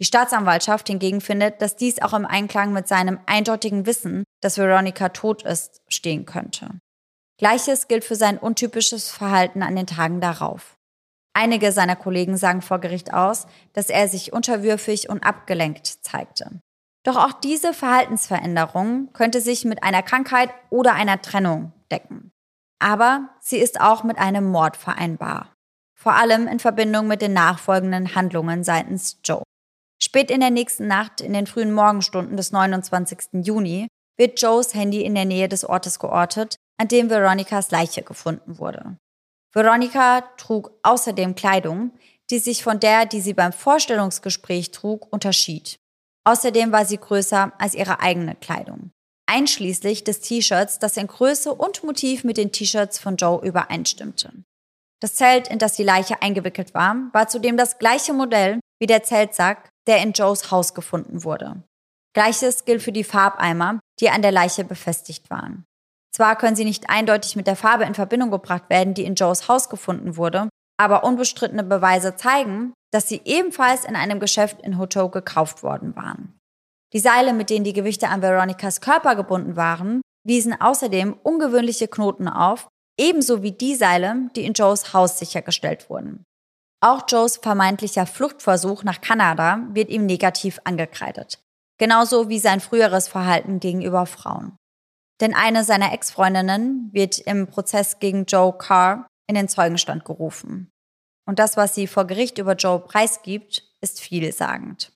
Die 0.00 0.06
Staatsanwaltschaft 0.06 0.88
hingegen 0.88 1.20
findet, 1.20 1.62
dass 1.62 1.76
dies 1.76 2.02
auch 2.02 2.12
im 2.12 2.26
Einklang 2.26 2.72
mit 2.72 2.88
seinem 2.88 3.20
eindeutigen 3.26 3.86
Wissen, 3.86 4.24
dass 4.40 4.58
Veronica 4.58 5.10
tot 5.10 5.44
ist, 5.44 5.82
stehen 5.88 6.26
könnte. 6.26 6.68
Gleiches 7.38 7.88
gilt 7.88 8.04
für 8.04 8.16
sein 8.16 8.38
untypisches 8.38 9.10
Verhalten 9.10 9.62
an 9.62 9.76
den 9.76 9.86
Tagen 9.86 10.20
darauf. 10.20 10.76
Einige 11.32 11.72
seiner 11.72 11.96
Kollegen 11.96 12.36
sagen 12.36 12.62
vor 12.62 12.78
Gericht 12.78 13.12
aus, 13.12 13.46
dass 13.72 13.90
er 13.90 14.08
sich 14.08 14.32
unterwürfig 14.32 15.08
und 15.08 15.24
abgelenkt 15.24 15.86
zeigte. 15.86 16.60
Doch 17.04 17.16
auch 17.16 17.32
diese 17.32 17.74
Verhaltensveränderung 17.74 19.12
könnte 19.12 19.40
sich 19.40 19.64
mit 19.64 19.82
einer 19.82 20.02
Krankheit 20.02 20.50
oder 20.70 20.94
einer 20.94 21.20
Trennung 21.20 21.72
decken. 21.90 22.30
Aber 22.78 23.28
sie 23.40 23.58
ist 23.58 23.80
auch 23.80 24.04
mit 24.04 24.18
einem 24.18 24.50
Mord 24.50 24.76
vereinbar. 24.76 25.53
Vor 26.04 26.16
allem 26.16 26.48
in 26.48 26.58
Verbindung 26.58 27.06
mit 27.06 27.22
den 27.22 27.32
nachfolgenden 27.32 28.14
Handlungen 28.14 28.62
seitens 28.62 29.18
Joe. 29.24 29.42
Spät 29.98 30.30
in 30.30 30.40
der 30.40 30.50
nächsten 30.50 30.86
Nacht, 30.86 31.22
in 31.22 31.32
den 31.32 31.46
frühen 31.46 31.72
Morgenstunden 31.72 32.36
des 32.36 32.52
29. 32.52 33.42
Juni, 33.42 33.88
wird 34.18 34.38
Joes 34.38 34.74
Handy 34.74 35.00
in 35.00 35.14
der 35.14 35.24
Nähe 35.24 35.48
des 35.48 35.64
Ortes 35.64 35.98
geortet, 35.98 36.56
an 36.78 36.88
dem 36.88 37.08
Veronicas 37.08 37.70
Leiche 37.70 38.02
gefunden 38.02 38.58
wurde. 38.58 38.98
Veronica 39.54 40.20
trug 40.36 40.72
außerdem 40.82 41.36
Kleidung, 41.36 41.92
die 42.30 42.38
sich 42.38 42.62
von 42.62 42.80
der, 42.80 43.06
die 43.06 43.22
sie 43.22 43.32
beim 43.32 43.54
Vorstellungsgespräch 43.54 44.72
trug, 44.72 45.10
unterschied. 45.10 45.78
Außerdem 46.24 46.70
war 46.70 46.84
sie 46.84 46.98
größer 46.98 47.54
als 47.56 47.72
ihre 47.72 48.00
eigene 48.00 48.34
Kleidung. 48.34 48.90
Einschließlich 49.24 50.04
des 50.04 50.20
T-Shirts, 50.20 50.78
das 50.78 50.98
in 50.98 51.06
Größe 51.06 51.54
und 51.54 51.82
Motiv 51.82 52.24
mit 52.24 52.36
den 52.36 52.52
T-Shirts 52.52 52.98
von 52.98 53.16
Joe 53.16 53.42
übereinstimmte. 53.42 54.44
Das 55.04 55.16
Zelt, 55.16 55.48
in 55.48 55.58
das 55.58 55.74
die 55.74 55.82
Leiche 55.82 56.22
eingewickelt 56.22 56.72
war, 56.72 56.96
war 57.12 57.28
zudem 57.28 57.58
das 57.58 57.78
gleiche 57.78 58.14
Modell 58.14 58.58
wie 58.80 58.86
der 58.86 59.02
Zeltsack, 59.02 59.68
der 59.86 59.98
in 59.98 60.12
Joes 60.12 60.50
Haus 60.50 60.72
gefunden 60.72 61.24
wurde. 61.24 61.62
Gleiches 62.14 62.64
gilt 62.64 62.80
für 62.80 62.90
die 62.90 63.04
Farbeimer, 63.04 63.80
die 64.00 64.08
an 64.08 64.22
der 64.22 64.32
Leiche 64.32 64.64
befestigt 64.64 65.28
waren. 65.28 65.66
Zwar 66.10 66.36
können 66.36 66.56
sie 66.56 66.64
nicht 66.64 66.88
eindeutig 66.88 67.36
mit 67.36 67.46
der 67.46 67.54
Farbe 67.54 67.84
in 67.84 67.92
Verbindung 67.92 68.30
gebracht 68.30 68.70
werden, 68.70 68.94
die 68.94 69.04
in 69.04 69.14
Joes 69.14 69.46
Haus 69.46 69.68
gefunden 69.68 70.16
wurde, 70.16 70.48
aber 70.78 71.04
unbestrittene 71.04 71.64
Beweise 71.64 72.16
zeigen, 72.16 72.72
dass 72.90 73.06
sie 73.06 73.20
ebenfalls 73.26 73.84
in 73.84 73.96
einem 73.96 74.20
Geschäft 74.20 74.62
in 74.62 74.78
Hoto 74.78 75.10
gekauft 75.10 75.62
worden 75.62 75.94
waren. 75.96 76.38
Die 76.94 76.98
Seile, 76.98 77.34
mit 77.34 77.50
denen 77.50 77.66
die 77.66 77.74
Gewichte 77.74 78.08
an 78.08 78.22
Veronicas 78.22 78.80
Körper 78.80 79.16
gebunden 79.16 79.54
waren, 79.54 80.00
wiesen 80.26 80.58
außerdem 80.58 81.12
ungewöhnliche 81.22 81.88
Knoten 81.88 82.26
auf, 82.26 82.68
ebenso 82.98 83.42
wie 83.42 83.52
die 83.52 83.74
Seile, 83.74 84.30
die 84.36 84.44
in 84.44 84.52
Joes 84.52 84.92
Haus 84.92 85.18
sichergestellt 85.18 85.90
wurden. 85.90 86.24
Auch 86.80 87.04
Joes 87.08 87.38
vermeintlicher 87.38 88.06
Fluchtversuch 88.06 88.82
nach 88.84 89.00
Kanada 89.00 89.60
wird 89.70 89.88
ihm 89.88 90.06
negativ 90.06 90.60
angekreidet, 90.64 91.38
genauso 91.78 92.28
wie 92.28 92.38
sein 92.38 92.60
früheres 92.60 93.08
Verhalten 93.08 93.58
gegenüber 93.58 94.06
Frauen. 94.06 94.56
Denn 95.20 95.34
eine 95.34 95.64
seiner 95.64 95.92
Ex-Freundinnen 95.92 96.90
wird 96.92 97.18
im 97.20 97.46
Prozess 97.46 98.00
gegen 98.00 98.26
Joe 98.26 98.52
Carr 98.56 99.06
in 99.28 99.34
den 99.34 99.48
Zeugenstand 99.48 100.04
gerufen. 100.04 100.70
Und 101.26 101.38
das, 101.38 101.56
was 101.56 101.74
sie 101.74 101.86
vor 101.86 102.06
Gericht 102.06 102.38
über 102.38 102.54
Joe 102.54 102.80
preisgibt, 102.80 103.62
ist 103.80 104.00
vielsagend. 104.00 104.92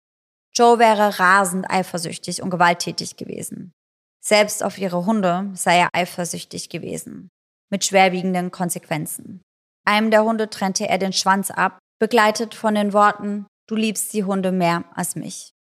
Joe 0.54 0.78
wäre 0.78 1.18
rasend 1.18 1.70
eifersüchtig 1.70 2.42
und 2.42 2.50
gewalttätig 2.50 3.16
gewesen. 3.16 3.72
Selbst 4.20 4.62
auf 4.62 4.76
ihre 4.76 5.06
Hunde 5.06 5.50
sei 5.54 5.78
er 5.78 5.88
eifersüchtig 5.92 6.68
gewesen. 6.68 7.30
Mit 7.70 7.84
schwerwiegenden 7.84 8.50
Konsequenzen. 8.50 9.42
Einem 9.84 10.10
der 10.10 10.24
Hunde 10.24 10.50
trennte 10.50 10.88
er 10.88 10.98
den 10.98 11.12
Schwanz 11.12 11.50
ab, 11.50 11.78
begleitet 11.98 12.54
von 12.54 12.74
den 12.74 12.92
Worten, 12.92 13.46
du 13.68 13.74
liebst 13.74 14.12
die 14.12 14.24
Hunde 14.24 14.52
mehr 14.52 14.84
als 14.94 15.16
mich. 15.16 15.50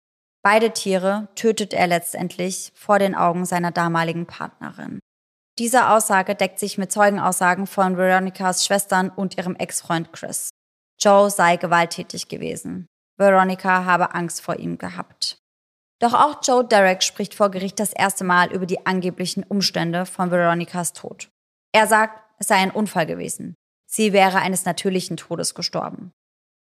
Beide 0.42 0.70
Tiere 0.72 1.28
tötet 1.34 1.74
er 1.74 1.86
letztendlich 1.86 2.72
vor 2.74 2.98
den 2.98 3.14
Augen 3.14 3.44
seiner 3.44 3.70
damaligen 3.70 4.26
Partnerin. 4.26 5.00
Diese 5.58 5.90
Aussage 5.90 6.34
deckt 6.36 6.60
sich 6.60 6.78
mit 6.78 6.92
Zeugenaussagen 6.92 7.66
von 7.66 7.96
Veronicas 7.96 8.64
Schwestern 8.64 9.10
und 9.10 9.36
ihrem 9.36 9.56
Ex-Freund 9.56 10.12
Chris. 10.12 10.50
Joe 11.00 11.30
sei 11.30 11.56
gewalttätig 11.56 12.28
gewesen. 12.28 12.86
Veronica 13.18 13.84
habe 13.84 14.14
Angst 14.14 14.40
vor 14.40 14.56
ihm 14.56 14.78
gehabt. 14.78 15.38
Doch 16.00 16.14
auch 16.14 16.40
Joe 16.44 16.64
Derek 16.64 17.02
spricht 17.02 17.34
vor 17.34 17.50
Gericht 17.50 17.80
das 17.80 17.92
erste 17.92 18.22
Mal 18.22 18.52
über 18.52 18.66
die 18.66 18.86
angeblichen 18.86 19.42
Umstände 19.42 20.06
von 20.06 20.30
Veronicas 20.30 20.92
Tod. 20.92 21.28
Er 21.72 21.86
sagt, 21.86 22.22
es 22.38 22.48
sei 22.48 22.56
ein 22.56 22.70
Unfall 22.70 23.06
gewesen. 23.06 23.54
Sie 23.86 24.12
wäre 24.12 24.38
eines 24.38 24.64
natürlichen 24.64 25.16
Todes 25.16 25.54
gestorben. 25.54 26.12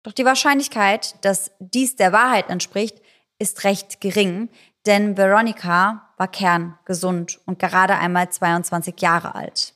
Doch 0.04 0.12
die 0.12 0.26
Wahrscheinlichkeit, 0.26 1.16
dass 1.24 1.52
dies 1.60 1.96
der 1.96 2.12
Wahrheit 2.12 2.50
entspricht, 2.50 3.02
ist 3.40 3.64
recht 3.64 4.02
gering, 4.02 4.50
denn 4.86 5.18
Veronica 5.18 6.14
war 6.18 6.28
kerngesund 6.28 7.40
und 7.46 7.60
gerade 7.60 7.96
einmal 7.96 8.30
22 8.30 9.00
Jahre 9.02 9.36
alt. 9.36 9.74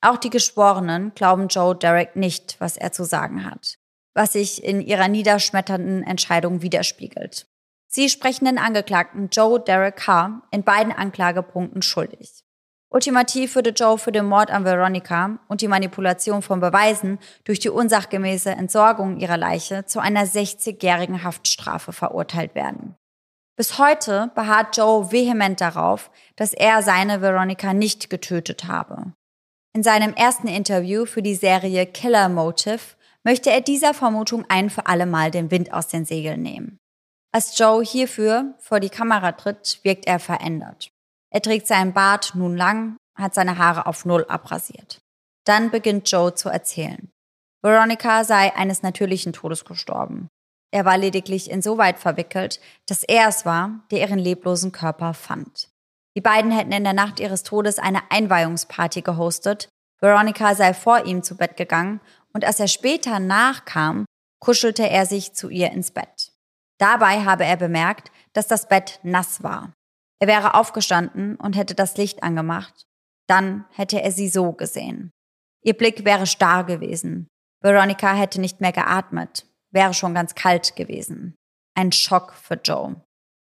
Auch 0.00 0.16
die 0.16 0.30
Geschworenen 0.30 1.12
glauben 1.14 1.48
Joe 1.48 1.76
Derek 1.76 2.16
nicht, 2.16 2.56
was 2.58 2.76
er 2.76 2.90
zu 2.90 3.04
sagen 3.04 3.44
hat, 3.44 3.78
was 4.14 4.32
sich 4.32 4.64
in 4.64 4.80
ihrer 4.80 5.08
niederschmetternden 5.08 6.02
Entscheidung 6.02 6.62
widerspiegelt. 6.62 7.46
Sie 7.86 8.08
sprechen 8.08 8.44
den 8.46 8.58
Angeklagten 8.58 9.28
Joe 9.30 9.60
Derek 9.60 9.96
Carr 9.96 10.42
in 10.50 10.64
beiden 10.64 10.92
Anklagepunkten 10.92 11.82
schuldig. 11.82 12.44
Ultimativ 12.92 13.54
würde 13.54 13.70
Joe 13.70 13.98
für 13.98 14.10
den 14.10 14.26
Mord 14.26 14.50
an 14.50 14.64
Veronica 14.64 15.38
und 15.46 15.60
die 15.60 15.68
Manipulation 15.68 16.42
von 16.42 16.58
Beweisen 16.58 17.20
durch 17.44 17.60
die 17.60 17.70
unsachgemäße 17.70 18.50
Entsorgung 18.50 19.18
ihrer 19.18 19.36
Leiche 19.36 19.86
zu 19.86 20.00
einer 20.00 20.24
60-jährigen 20.26 21.22
Haftstrafe 21.22 21.92
verurteilt 21.92 22.56
werden. 22.56 22.96
Bis 23.56 23.78
heute 23.78 24.32
beharrt 24.34 24.76
Joe 24.76 25.12
vehement 25.12 25.60
darauf, 25.60 26.10
dass 26.34 26.52
er 26.52 26.82
seine 26.82 27.20
Veronica 27.20 27.74
nicht 27.74 28.10
getötet 28.10 28.64
habe. 28.64 29.12
In 29.72 29.84
seinem 29.84 30.14
ersten 30.14 30.48
Interview 30.48 31.04
für 31.06 31.22
die 31.22 31.36
Serie 31.36 31.86
Killer 31.86 32.28
Motive 32.28 32.96
möchte 33.22 33.50
er 33.50 33.60
dieser 33.60 33.94
Vermutung 33.94 34.44
ein 34.48 34.68
für 34.68 34.86
alle 34.86 35.06
Mal 35.06 35.30
den 35.30 35.52
Wind 35.52 35.72
aus 35.72 35.86
den 35.86 36.04
Segeln 36.04 36.42
nehmen. 36.42 36.78
Als 37.32 37.56
Joe 37.56 37.84
hierfür 37.84 38.54
vor 38.58 38.80
die 38.80 38.88
Kamera 38.88 39.30
tritt, 39.32 39.78
wirkt 39.84 40.06
er 40.08 40.18
verändert. 40.18 40.90
Er 41.32 41.42
trägt 41.42 41.66
seinen 41.66 41.92
Bart 41.92 42.32
nun 42.34 42.56
lang, 42.56 42.96
hat 43.16 43.34
seine 43.34 43.58
Haare 43.58 43.86
auf 43.86 44.04
Null 44.04 44.26
abrasiert. 44.28 45.00
Dann 45.44 45.70
beginnt 45.70 46.10
Joe 46.10 46.34
zu 46.34 46.48
erzählen. 46.48 47.10
Veronica 47.62 48.24
sei 48.24 48.54
eines 48.54 48.82
natürlichen 48.82 49.32
Todes 49.32 49.64
gestorben. 49.64 50.28
Er 50.72 50.84
war 50.84 50.96
lediglich 50.96 51.50
insoweit 51.50 51.98
verwickelt, 51.98 52.60
dass 52.86 53.02
er 53.02 53.28
es 53.28 53.44
war, 53.44 53.80
der 53.90 54.00
ihren 54.00 54.18
leblosen 54.18 54.72
Körper 54.72 55.14
fand. 55.14 55.68
Die 56.16 56.20
beiden 56.20 56.50
hätten 56.50 56.72
in 56.72 56.84
der 56.84 56.92
Nacht 56.92 57.20
ihres 57.20 57.42
Todes 57.42 57.78
eine 57.78 58.10
Einweihungsparty 58.10 59.02
gehostet. 59.02 59.68
Veronica 60.00 60.54
sei 60.54 60.74
vor 60.74 61.04
ihm 61.06 61.22
zu 61.22 61.36
Bett 61.36 61.56
gegangen 61.56 62.00
und 62.32 62.44
als 62.44 62.60
er 62.60 62.68
später 62.68 63.20
nachkam, 63.20 64.04
kuschelte 64.40 64.88
er 64.88 65.06
sich 65.06 65.34
zu 65.34 65.48
ihr 65.48 65.70
ins 65.70 65.90
Bett. 65.90 66.32
Dabei 66.78 67.24
habe 67.24 67.44
er 67.44 67.56
bemerkt, 67.56 68.10
dass 68.32 68.46
das 68.46 68.68
Bett 68.68 69.00
nass 69.02 69.42
war. 69.42 69.72
Er 70.20 70.28
wäre 70.28 70.54
aufgestanden 70.54 71.36
und 71.36 71.56
hätte 71.56 71.74
das 71.74 71.96
Licht 71.96 72.22
angemacht. 72.22 72.86
Dann 73.26 73.64
hätte 73.72 74.02
er 74.02 74.12
sie 74.12 74.28
so 74.28 74.52
gesehen. 74.52 75.10
Ihr 75.62 75.74
Blick 75.74 76.04
wäre 76.04 76.26
starr 76.26 76.64
gewesen. 76.64 77.28
Veronica 77.62 78.14
hätte 78.14 78.40
nicht 78.40 78.60
mehr 78.60 78.72
geatmet, 78.72 79.46
wäre 79.70 79.94
schon 79.94 80.14
ganz 80.14 80.34
kalt 80.34 80.76
gewesen. 80.76 81.34
Ein 81.74 81.92
Schock 81.92 82.34
für 82.34 82.54
Joe. 82.54 82.96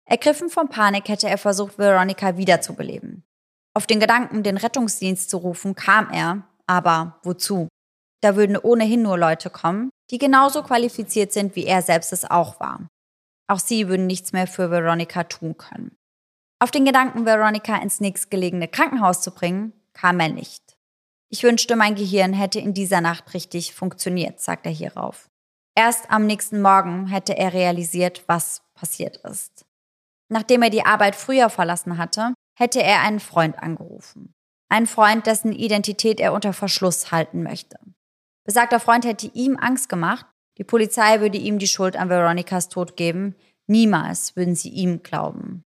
Ergriffen 0.04 0.48
von 0.48 0.68
Panik 0.68 1.08
hätte 1.08 1.28
er 1.28 1.38
versucht, 1.38 1.78
Veronica 1.78 2.36
wiederzubeleben. 2.36 3.24
Auf 3.74 3.86
den 3.86 4.00
Gedanken, 4.00 4.42
den 4.42 4.56
Rettungsdienst 4.56 5.30
zu 5.30 5.38
rufen, 5.38 5.76
kam 5.76 6.10
er, 6.10 6.42
aber 6.66 7.20
wozu? 7.22 7.68
Da 8.20 8.36
würden 8.36 8.56
ohnehin 8.56 9.02
nur 9.02 9.16
Leute 9.16 9.50
kommen, 9.50 9.90
die 10.10 10.18
genauso 10.18 10.62
qualifiziert 10.62 11.32
sind, 11.32 11.54
wie 11.54 11.66
er 11.66 11.82
selbst 11.82 12.12
es 12.12 12.28
auch 12.28 12.58
war. 12.60 12.88
Auch 13.48 13.60
sie 13.60 13.88
würden 13.88 14.06
nichts 14.06 14.32
mehr 14.32 14.46
für 14.46 14.70
Veronica 14.70 15.24
tun 15.24 15.56
können. 15.56 15.96
Auf 16.62 16.70
den 16.70 16.84
Gedanken, 16.84 17.24
Veronica 17.24 17.76
ins 17.76 18.00
nächstgelegene 18.00 18.68
Krankenhaus 18.68 19.22
zu 19.22 19.30
bringen, 19.30 19.72
kam 19.94 20.20
er 20.20 20.28
nicht. 20.28 20.76
Ich 21.30 21.42
wünschte, 21.42 21.74
mein 21.74 21.94
Gehirn 21.94 22.34
hätte 22.34 22.60
in 22.60 22.74
dieser 22.74 23.00
Nacht 23.00 23.32
richtig 23.32 23.74
funktioniert, 23.74 24.40
sagt 24.40 24.66
er 24.66 24.72
hierauf. 24.72 25.30
Erst 25.74 26.10
am 26.10 26.26
nächsten 26.26 26.60
Morgen 26.60 27.06
hätte 27.06 27.34
er 27.38 27.54
realisiert, 27.54 28.24
was 28.26 28.62
passiert 28.74 29.16
ist. 29.18 29.64
Nachdem 30.28 30.60
er 30.60 30.68
die 30.68 30.84
Arbeit 30.84 31.16
früher 31.16 31.48
verlassen 31.48 31.96
hatte, 31.96 32.34
hätte 32.58 32.82
er 32.82 33.00
einen 33.00 33.20
Freund 33.20 33.58
angerufen. 33.58 34.34
Einen 34.68 34.86
Freund, 34.86 35.26
dessen 35.26 35.52
Identität 35.52 36.20
er 36.20 36.34
unter 36.34 36.52
Verschluss 36.52 37.10
halten 37.10 37.42
möchte. 37.42 37.78
Besagter 38.44 38.80
Freund 38.80 39.06
hätte 39.06 39.30
ihm 39.32 39.56
Angst 39.56 39.88
gemacht, 39.88 40.26
die 40.58 40.64
Polizei 40.64 41.20
würde 41.22 41.38
ihm 41.38 41.58
die 41.58 41.68
Schuld 41.68 41.96
an 41.96 42.10
Veronicas 42.10 42.68
Tod 42.68 42.96
geben, 42.96 43.34
niemals 43.66 44.36
würden 44.36 44.54
sie 44.54 44.68
ihm 44.68 45.02
glauben. 45.02 45.64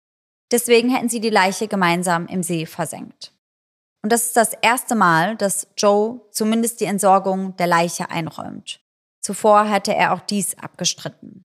Deswegen 0.52 0.90
hätten 0.90 1.10
sie 1.10 1.22
die 1.22 1.30
Leiche 1.30 1.68
gemeinsam 1.68 2.28
im 2.28 2.44
See 2.44 2.66
versenkt. 2.66 3.34
Und 4.04 4.12
das 4.12 4.26
ist 4.26 4.38
das 4.38 4.54
erste 4.62 4.96
Mal, 4.96 5.38
dass 5.38 5.68
Joe 5.78 6.22
zumindest 6.32 6.82
die 6.82 6.86
Entsorgung 6.86 7.56
der 7.58 7.68
Leiche 7.68 8.10
einräumt. 8.10 8.82
Zuvor 9.22 9.70
hatte 9.70 9.94
er 9.94 10.14
auch 10.14 10.22
dies 10.22 10.58
abgestritten. 10.58 11.44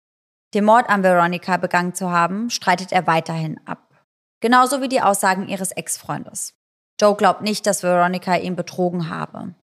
Den 0.53 0.65
Mord 0.65 0.87
an 0.89 1.01
Veronica 1.01 1.57
begangen 1.57 1.95
zu 1.95 2.11
haben, 2.11 2.51
streitet 2.51 2.91
er 2.91 3.07
weiterhin 3.07 3.59
ab. 3.65 4.05
Genauso 4.39 4.81
wie 4.81 4.89
die 4.89 5.01
Aussagen 5.01 5.47
ihres 5.47 5.71
Ex-Freundes. 5.71 6.53
Joe 7.01 7.15
glaubt 7.15 7.41
nicht, 7.41 7.65
dass 7.65 7.81
Veronica 7.81 8.35
ihn 8.35 8.55
betrogen 8.55 9.09
habe. 9.09 9.55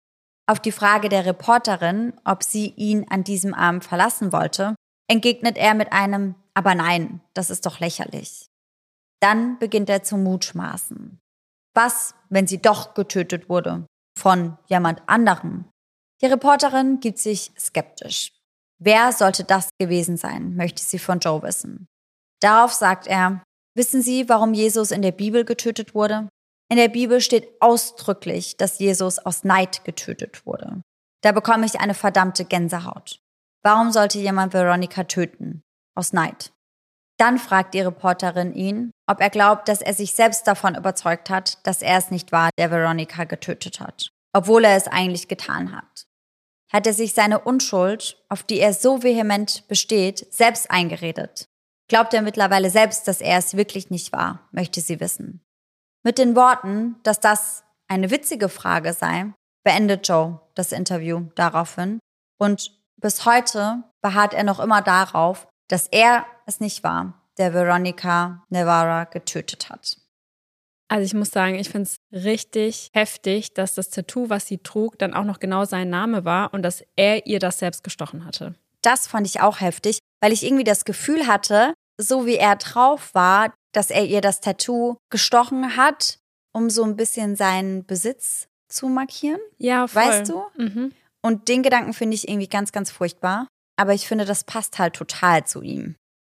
Auf 0.46 0.60
die 0.60 0.72
Frage 0.72 1.10
der 1.10 1.26
Reporterin, 1.26 2.14
ob 2.24 2.42
sie 2.42 2.68
ihn 2.76 3.06
an 3.10 3.22
diesem 3.22 3.52
Abend 3.52 3.84
verlassen 3.84 4.32
wollte, 4.32 4.74
entgegnet 5.06 5.58
er 5.58 5.74
mit 5.74 5.92
einem 5.92 6.36
Aber 6.54 6.74
nein, 6.74 7.20
das 7.34 7.50
ist 7.50 7.66
doch 7.66 7.80
lächerlich. 7.80 8.48
Dann 9.20 9.58
beginnt 9.58 9.88
er 9.90 10.02
zu 10.02 10.16
mutmaßen. 10.16 11.18
Was, 11.74 12.14
wenn 12.28 12.46
sie 12.46 12.60
doch 12.60 12.94
getötet 12.94 13.48
wurde? 13.48 13.86
Von 14.18 14.58
jemand 14.66 15.02
anderem? 15.06 15.66
Die 16.20 16.26
Reporterin 16.26 17.00
gibt 17.00 17.18
sich 17.18 17.52
skeptisch. 17.58 18.32
Wer 18.80 19.12
sollte 19.12 19.44
das 19.44 19.70
gewesen 19.78 20.16
sein, 20.16 20.54
möchte 20.56 20.82
sie 20.82 20.98
von 20.98 21.18
Joe 21.18 21.42
wissen. 21.42 21.86
Darauf 22.40 22.72
sagt 22.72 23.06
er, 23.06 23.42
wissen 23.74 24.02
Sie, 24.02 24.28
warum 24.28 24.54
Jesus 24.54 24.92
in 24.92 25.02
der 25.02 25.12
Bibel 25.12 25.44
getötet 25.44 25.94
wurde? 25.94 26.28
In 26.70 26.76
der 26.76 26.88
Bibel 26.88 27.20
steht 27.20 27.60
ausdrücklich, 27.60 28.56
dass 28.56 28.78
Jesus 28.78 29.18
aus 29.18 29.42
Neid 29.42 29.84
getötet 29.84 30.46
wurde. 30.46 30.82
Da 31.22 31.32
bekomme 31.32 31.66
ich 31.66 31.80
eine 31.80 31.94
verdammte 31.94 32.44
Gänsehaut. 32.44 33.20
Warum 33.64 33.90
sollte 33.90 34.18
jemand 34.18 34.52
Veronica 34.52 35.04
töten? 35.04 35.62
Aus 35.96 36.12
Neid. 36.12 36.52
Dann 37.18 37.38
fragt 37.38 37.74
die 37.74 37.80
Reporterin 37.80 38.54
ihn, 38.54 38.90
ob 39.06 39.20
er 39.20 39.30
glaubt, 39.30 39.68
dass 39.68 39.82
er 39.82 39.92
sich 39.92 40.14
selbst 40.14 40.46
davon 40.46 40.74
überzeugt 40.74 41.30
hat, 41.30 41.66
dass 41.66 41.82
er 41.82 41.98
es 41.98 42.10
nicht 42.10 42.32
war, 42.32 42.50
der 42.58 42.70
Veronica 42.70 43.24
getötet 43.24 43.80
hat, 43.80 44.08
obwohl 44.32 44.64
er 44.64 44.76
es 44.76 44.88
eigentlich 44.88 45.28
getan 45.28 45.76
hat 45.76 46.08
hat 46.72 46.86
er 46.86 46.92
sich 46.92 47.14
seine 47.14 47.40
Unschuld, 47.40 48.22
auf 48.28 48.42
die 48.42 48.60
er 48.60 48.72
so 48.72 49.02
vehement 49.02 49.66
besteht, 49.68 50.32
selbst 50.32 50.70
eingeredet. 50.70 51.46
Glaubt 51.88 52.12
er 52.12 52.22
mittlerweile 52.22 52.70
selbst, 52.70 53.08
dass 53.08 53.20
er 53.20 53.38
es 53.38 53.56
wirklich 53.56 53.90
nicht 53.90 54.12
war, 54.12 54.48
möchte 54.52 54.80
sie 54.80 55.00
wissen. 55.00 55.42
Mit 56.04 56.18
den 56.18 56.36
Worten, 56.36 56.96
dass 57.02 57.20
das 57.20 57.64
eine 57.88 58.10
witzige 58.10 58.50
Frage 58.50 58.92
sei, 58.92 59.32
beendet 59.64 60.06
Joe 60.06 60.40
das 60.54 60.72
Interview 60.72 61.28
daraufhin 61.34 61.98
und 62.38 62.72
bis 63.00 63.24
heute 63.24 63.82
beharrt 64.02 64.34
er 64.34 64.44
noch 64.44 64.60
immer 64.60 64.82
darauf, 64.82 65.48
dass 65.68 65.86
er 65.86 66.26
es 66.48 66.60
nicht 66.60 66.82
war, 66.82 67.14
der 67.36 67.54
Veronica 67.54 68.44
Navarra 68.48 69.04
getötet 69.04 69.70
hat. 69.70 69.98
Also 70.90 71.04
ich 71.04 71.14
muss 71.14 71.30
sagen, 71.30 71.56
ich 71.56 71.68
finde 71.68 71.90
es 71.90 71.98
richtig 72.12 72.88
heftig, 72.94 73.52
dass 73.52 73.74
das 73.74 73.90
Tattoo, 73.90 74.30
was 74.30 74.46
sie 74.46 74.58
trug, 74.58 74.98
dann 74.98 75.12
auch 75.12 75.24
noch 75.24 75.38
genau 75.38 75.66
sein 75.66 75.90
Name 75.90 76.24
war 76.24 76.54
und 76.54 76.62
dass 76.62 76.82
er 76.96 77.26
ihr 77.26 77.38
das 77.38 77.58
selbst 77.58 77.84
gestochen 77.84 78.24
hatte. 78.24 78.54
Das 78.80 79.06
fand 79.06 79.26
ich 79.26 79.40
auch 79.40 79.60
heftig, 79.60 79.98
weil 80.22 80.32
ich 80.32 80.44
irgendwie 80.44 80.64
das 80.64 80.86
Gefühl 80.86 81.26
hatte, 81.26 81.74
so 82.00 82.24
wie 82.24 82.36
er 82.36 82.56
drauf 82.56 83.14
war, 83.14 83.52
dass 83.74 83.90
er 83.90 84.06
ihr 84.06 84.22
das 84.22 84.40
Tattoo 84.40 84.96
gestochen 85.10 85.76
hat, 85.76 86.18
um 86.54 86.70
so 86.70 86.84
ein 86.84 86.96
bisschen 86.96 87.36
seinen 87.36 87.84
Besitz 87.84 88.48
zu 88.68 88.88
markieren. 88.88 89.40
Ja, 89.58 89.86
voll. 89.86 90.02
Weißt 90.02 90.30
du? 90.30 90.42
Mhm. 90.56 90.92
Und 91.22 91.48
den 91.48 91.62
Gedanken 91.62 91.92
finde 91.92 92.14
ich 92.14 92.28
irgendwie 92.28 92.48
ganz, 92.48 92.72
ganz 92.72 92.90
furchtbar. 92.90 93.46
Aber 93.76 93.92
ich 93.92 94.08
finde, 94.08 94.24
das 94.24 94.44
passt 94.44 94.78
halt 94.78 94.94
total 94.94 95.44
zu 95.44 95.60
ihm. 95.62 95.96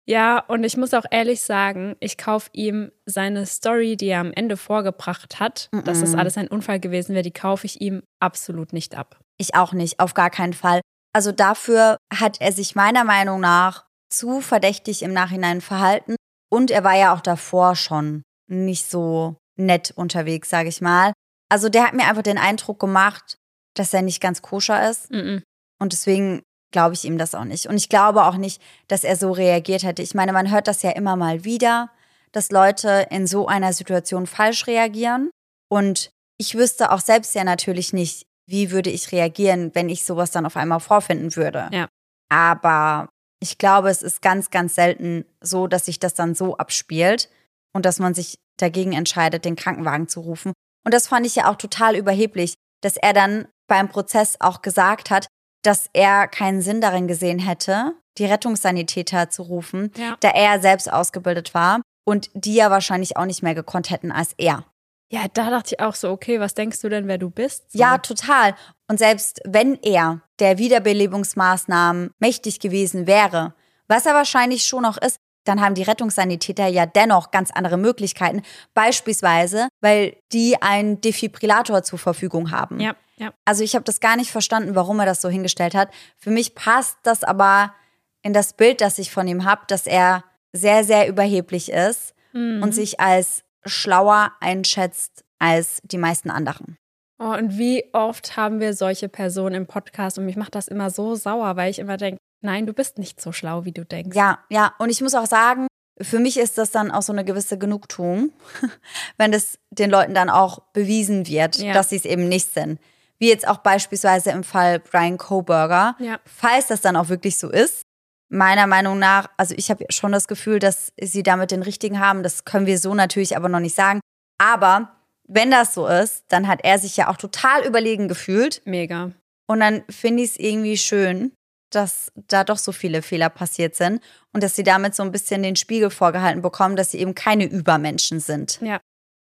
Ja, 0.09 0.39
und 0.39 0.65
ich 0.65 0.79
muss 0.79 0.95
auch 0.95 1.05
ehrlich 1.11 1.43
sagen, 1.43 1.95
ich 2.01 2.17
kaufe 2.17 2.49
ihm 2.55 2.91
seine 3.05 3.45
Story, 3.45 3.95
die 3.95 4.07
er 4.07 4.21
am 4.21 4.33
Ende 4.33 4.57
vorgebracht 4.57 5.39
hat, 5.39 5.69
mm 5.71 5.79
-mm. 5.79 5.83
dass 5.83 6.01
das 6.01 6.15
alles 6.15 6.39
ein 6.39 6.49
Unfall 6.49 6.81
gewesen 6.81 7.13
wäre, 7.13 7.23
die 7.23 7.31
kaufe 7.31 7.67
ich 7.67 7.83
ihm 7.83 8.03
absolut 8.19 8.73
nicht 8.73 8.97
ab. 8.97 9.21
Ich 9.37 9.55
auch 9.55 9.75
nicht, 9.75 10.01
auf 10.01 10.15
gar 10.15 10.31
keinen 10.31 10.55
Fall. 10.55 10.81
Also 11.13 11.31
dafür 11.31 11.99
hat 12.13 12.41
er 12.41 12.53
sich 12.53 12.75
meiner 12.75 13.05
Meinung 13.05 13.41
nach 13.41 13.85
zu 14.09 14.41
verdächtig 14.41 15.03
im 15.03 15.13
Nachhinein 15.13 15.61
verhalten. 15.61 16.17
Und 16.51 16.71
er 16.71 16.85
war 16.85 16.97
ja 16.97 17.15
auch 17.15 17.21
davor 17.21 17.77
schon 17.77 18.23
nicht 18.51 18.89
so 18.89 19.37
nett 19.57 19.93
unterwegs, 19.95 20.49
sage 20.49 20.71
ich 20.71 20.81
mal. 20.81 21.13
Also 21.51 21.69
der 21.69 21.87
hat 21.87 21.93
mir 21.93 22.07
einfach 22.09 22.23
den 22.23 22.39
Eindruck 22.39 22.81
gemacht, 22.81 23.37
dass 23.75 23.93
er 23.93 24.01
nicht 24.01 24.23
ganz 24.23 24.41
koscher 24.41 24.89
ist. 24.89 25.11
Mm 25.11 25.41
und 25.81 25.93
deswegen 25.93 26.43
glaube 26.71 26.95
ich 26.95 27.05
ihm 27.05 27.19
das 27.19 27.35
auch 27.35 27.45
nicht. 27.45 27.67
Und 27.67 27.77
ich 27.77 27.89
glaube 27.89 28.25
auch 28.25 28.37
nicht, 28.37 28.61
dass 28.89 29.05
er 29.05 29.17
so 29.17 29.33
reagiert 29.33 29.83
hätte. 29.83 30.03
Ich 30.03 30.15
meine, 30.15 30.33
man 30.33 30.51
hört 30.51 30.69
das 30.69 30.83
ja 30.83 30.91
immer 30.91 31.17
mal 31.17 31.45
wieder, 31.45 31.91
dass 32.33 32.51
Leute 32.51 33.07
in 33.11 33.27
so 33.27 33.47
einer 33.47 33.73
Situation 33.73 34.27
falsch 34.27 34.67
reagieren. 34.67 35.31
Und 35.71 36.11
ich 36.37 36.55
wüsste 36.55 36.93
auch 36.93 37.01
selbst 37.01 37.35
ja 37.35 37.45
natürlich 37.45 37.93
nicht, 37.93 38.27
wie 38.47 38.71
würde 38.71 38.91
ich 38.91 39.13
reagieren, 39.13 39.75
wenn 39.75 39.89
ich 39.89 40.05
sowas 40.05 40.31
dann 40.31 40.47
auf 40.47 40.57
einmal 40.57 40.81
vorfinden 40.81 41.37
würde. 41.37 41.69
Ja. 41.73 41.89
Aber 42.31 43.09
ich 43.41 43.59
glaube, 43.59 43.89
es 43.91 44.03
ist 44.03 44.23
ganz, 44.23 44.51
ganz 44.51 44.75
selten 44.75 45.25
so, 45.41 45.67
dass 45.67 45.87
sich 45.87 45.99
das 45.99 46.15
dann 46.15 46.35
so 46.35 46.57
abspielt 46.57 47.31
und 47.73 47.85
dass 47.85 47.99
man 47.99 48.15
sich 48.15 48.39
dagegen 48.57 48.93
entscheidet, 48.93 49.45
den 49.45 49.57
Krankenwagen 49.57 50.09
zu 50.09 50.21
rufen. 50.21 50.53
Und 50.85 50.95
das 50.95 51.09
fand 51.09 51.27
ich 51.27 51.37
ja 51.37 51.51
auch 51.51 51.57
total 51.57 51.97
überheblich. 51.97 52.55
dass 52.81 52.97
er 52.97 53.13
dann 53.13 53.49
beim 53.67 53.89
Prozess 53.89 54.37
auch 54.41 54.63
gesagt 54.63 55.11
hat, 55.11 55.27
dass 55.63 55.89
er 55.93 56.29
keinen 56.29 56.63
Sinn 56.63 56.81
darin 56.81 57.09
gesehen 57.09 57.39
hätte, 57.39 57.95
die 58.19 58.27
Rettungssanitäter 58.27 59.31
zu 59.31 59.43
rufen, 59.43 59.93
ja. 59.97 60.17
da 60.21 60.31
er 60.31 60.61
selbst 60.61 60.93
ausgebildet 60.93 61.55
war 61.55 61.81
und 62.05 62.31
die 62.35 62.55
ja 62.55 62.71
wahrscheinlich 62.71 63.17
auch 63.17 63.27
nicht 63.27 63.43
mehr 63.43 63.55
gekonnt 63.55 63.91
hätten 63.91 64.13
als 64.13 64.35
er. 64.39 64.65
Ja, 65.11 65.27
da 65.33 65.51
dachte 65.51 65.75
ich 65.75 65.81
auch 65.81 65.95
so, 65.95 66.11
okay, 66.11 66.39
was 66.39 66.55
denkst 66.55 66.81
du 66.81 66.89
denn, 66.89 67.09
wer 67.09 67.17
du 67.17 67.31
bist? 67.31 67.73
So. 67.73 67.79
Ja, 67.79 67.99
total. 67.99 68.55
Und 68.89 68.99
selbst 68.99 69.41
wenn 69.45 69.79
er 69.83 70.21
der 70.39 70.59
Wiederbelebungsmaßnahmen 70.59 72.11
mächtig 72.19 72.61
gewesen 72.61 73.07
wäre, 73.07 73.55
was 73.87 74.05
er 74.05 74.15
wahrscheinlich 74.15 74.67
schon 74.67 74.83
noch 74.83 74.99
ist, 74.99 75.19
dann 75.45 75.63
haben 75.63 75.75
die 75.75 75.83
Rettungssanitäter 75.83 76.67
ja 76.67 76.85
dennoch 76.85 77.31
ganz 77.31 77.51
andere 77.51 77.79
Möglichkeiten. 77.79 78.43
Beispielsweise, 78.75 79.69
weil 79.81 80.19
die 80.33 80.61
einen 80.61 81.01
Defibrillator 81.01 81.83
zur 81.83 81.99
Verfügung 81.99 82.51
haben. 82.51 82.79
Ja, 82.81 82.95
ja. 83.19 83.33
Also 83.45 83.65
ich 83.65 83.75
habe 83.75 83.85
das 83.85 84.01
gar 84.01 84.17
nicht 84.17 84.31
verstanden, 84.31 84.75
warum 84.75 85.01
er 85.01 85.07
das 85.07 85.21
so 85.21 85.29
hingestellt 85.29 85.75
hat. 85.75 85.91
Für 86.17 86.31
mich 86.31 86.55
passt 86.55 86.97
das 87.03 87.25
aber 87.25 87.75
in 88.23 88.33
das 88.33 88.53
Bild, 88.53 88.81
das 88.81 88.99
ich 88.99 89.11
von 89.11 89.27
ihm 89.29 89.45
habe, 89.45 89.63
dass 89.69 89.87
er 89.87 90.25
sehr, 90.53 90.85
sehr 90.85 91.09
überheblich 91.09 91.71
ist 91.71 92.15
mhm. 92.33 92.63
und 92.63 92.73
sich 92.73 93.01
als 93.01 93.45
schlauer 93.65 94.33
einschätzt 94.41 95.25
als 95.39 95.81
die 95.85 95.99
meisten 95.99 96.31
anderen. 96.31 96.79
Oh, 97.21 97.33
und 97.33 97.59
wie 97.59 97.85
oft 97.93 98.37
haben 98.37 98.61
wir 98.61 98.75
solche 98.75 99.09
Personen 99.09 99.55
im 99.55 99.67
Podcast 99.67 100.19
und 100.19 100.27
mich 100.27 100.37
macht 100.37 100.55
das 100.55 100.69
immer 100.69 100.91
so 100.91 101.15
sauer, 101.17 101.57
weil 101.57 101.71
ich 101.71 101.81
immer 101.81 101.97
denke, 101.97 102.19
nein, 102.41 102.67
du 102.67 102.73
bist 102.73 102.99
nicht 102.99 103.21
so 103.21 103.33
schlau, 103.33 103.65
wie 103.65 103.73
du 103.73 103.85
denkst. 103.85 104.17
Ja, 104.17 104.39
ja, 104.51 104.75
und 104.79 104.91
ich 104.91 105.01
muss 105.01 105.15
auch 105.15 105.27
sagen, 105.27 105.67
für 106.01 106.21
mich 106.21 106.39
ist 106.39 106.59
das 106.59 106.71
dann 106.71 106.93
auch 106.93 107.03
so 107.03 107.13
eine 107.13 107.25
gewisse 107.25 107.59
Genugtuung, 107.59 108.33
wenn 109.17 109.33
es 109.33 109.59
den 109.71 109.91
Leuten 109.91 110.15
dann 110.15 110.31
auch 110.31 110.61
bewiesen 110.73 111.27
wird, 111.27 111.57
ja. 111.57 111.73
dass 111.73 111.91
sie 111.91 111.97
es 111.97 112.05
eben 112.05 112.29
nicht 112.29 112.53
sind. 112.55 112.79
Wie 113.19 113.29
jetzt 113.29 113.47
auch 113.47 113.59
beispielsweise 113.59 114.31
im 114.31 114.45
Fall 114.45 114.79
Brian 114.79 115.19
Coburger. 115.19 115.97
Ja. 115.99 116.21
Falls 116.25 116.69
das 116.69 116.81
dann 116.81 116.97
auch 116.97 117.09
wirklich 117.09 117.39
so 117.39 117.51
ist, 117.51 117.83
meiner 118.29 118.67
Meinung 118.67 118.99
nach, 118.99 119.29
also 119.37 119.55
ich 119.57 119.71
habe 119.71 119.85
schon 119.91 120.13
das 120.13 120.29
Gefühl, 120.29 120.59
dass 120.59 120.93
sie 121.01 121.23
damit 121.23 121.51
den 121.51 121.63
richtigen 121.63 121.99
haben. 121.99 122.23
Das 122.23 122.45
können 122.45 122.67
wir 122.67 122.79
so 122.79 122.95
natürlich 122.95 123.37
aber 123.37 123.49
noch 123.49 123.61
nicht 123.61 123.75
sagen. 123.75 124.01
Aber 124.39 124.93
wenn 125.27 125.51
das 125.51 125.75
so 125.75 125.87
ist, 125.87 126.25
dann 126.29 126.47
hat 126.49 126.61
er 126.63 126.79
sich 126.79 126.97
ja 126.97 127.09
auch 127.09 127.17
total 127.17 127.67
überlegen 127.67 128.09
gefühlt. 128.09 128.63
Mega. 128.65 129.13
Und 129.47 129.61
dann 129.61 129.83
finde 129.89 130.23
ich 130.23 130.31
es 130.31 130.37
irgendwie 130.39 130.77
schön, 130.77 131.33
dass 131.71 132.13
da 132.29 132.45
doch 132.45 132.59
so 132.59 132.73
viele 132.73 133.03
Fehler 133.03 133.29
passiert 133.29 133.75
sind 133.75 134.03
und 134.33 134.43
dass 134.43 134.57
sie 134.57 134.63
damit 134.63 134.95
so 134.95 135.03
ein 135.03 135.13
bisschen 135.13 135.43
den 135.43 135.57
Spiegel 135.57 135.91
vorgehalten 135.91 136.43
bekommen, 136.43 136.77
dass 136.77 136.93
sie 136.93 136.99
eben 136.99 137.15
keine 137.15 137.45
Übermenschen 137.45 138.21
sind. 138.21 138.61
Ja. 138.63 138.81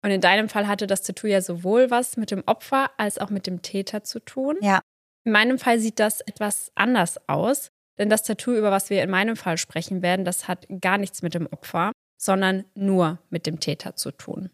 Und 0.06 0.12
in 0.12 0.22
deinem 0.22 0.50
Fall 0.50 0.68
hatte 0.68 0.86
das 0.86 1.02
Tattoo 1.02 1.26
ja 1.26 1.42
sowohl 1.42 1.90
was 1.90 2.16
mit 2.16 2.30
dem 2.30 2.44
Opfer 2.46 2.92
als 2.98 3.18
auch 3.18 3.32
mit 3.32 3.48
dem 3.48 3.64
Täter 3.64 4.04
zu 4.04 4.20
tun. 4.20 4.56
Ja. 4.62 4.82
In 5.24 5.32
meinem 5.32 5.58
Fall 5.58 5.80
sieht 5.80 6.00
das 6.00 6.22
etwas 6.22 6.72
anders 6.76 7.28
aus. 7.28 7.72
Denn 7.98 8.08
das 8.08 8.22
Tattoo, 8.22 8.54
über 8.54 8.70
was 8.70 8.92
wir 8.92 9.02
in 9.02 9.10
meinem 9.10 9.36
Fall 9.36 9.58
sprechen 9.58 10.04
werden, 10.04 10.24
das 10.24 10.48
hat 10.48 10.68
gar 10.80 11.00
nichts 11.00 11.24
mit 11.24 11.34
dem 11.34 11.48
Opfer, 11.48 11.92
sondern 12.22 12.66
nur 12.76 13.18
mit 13.32 13.48
dem 13.48 13.60
Täter 13.60 13.96
zu 13.96 14.12
tun. 14.12 14.52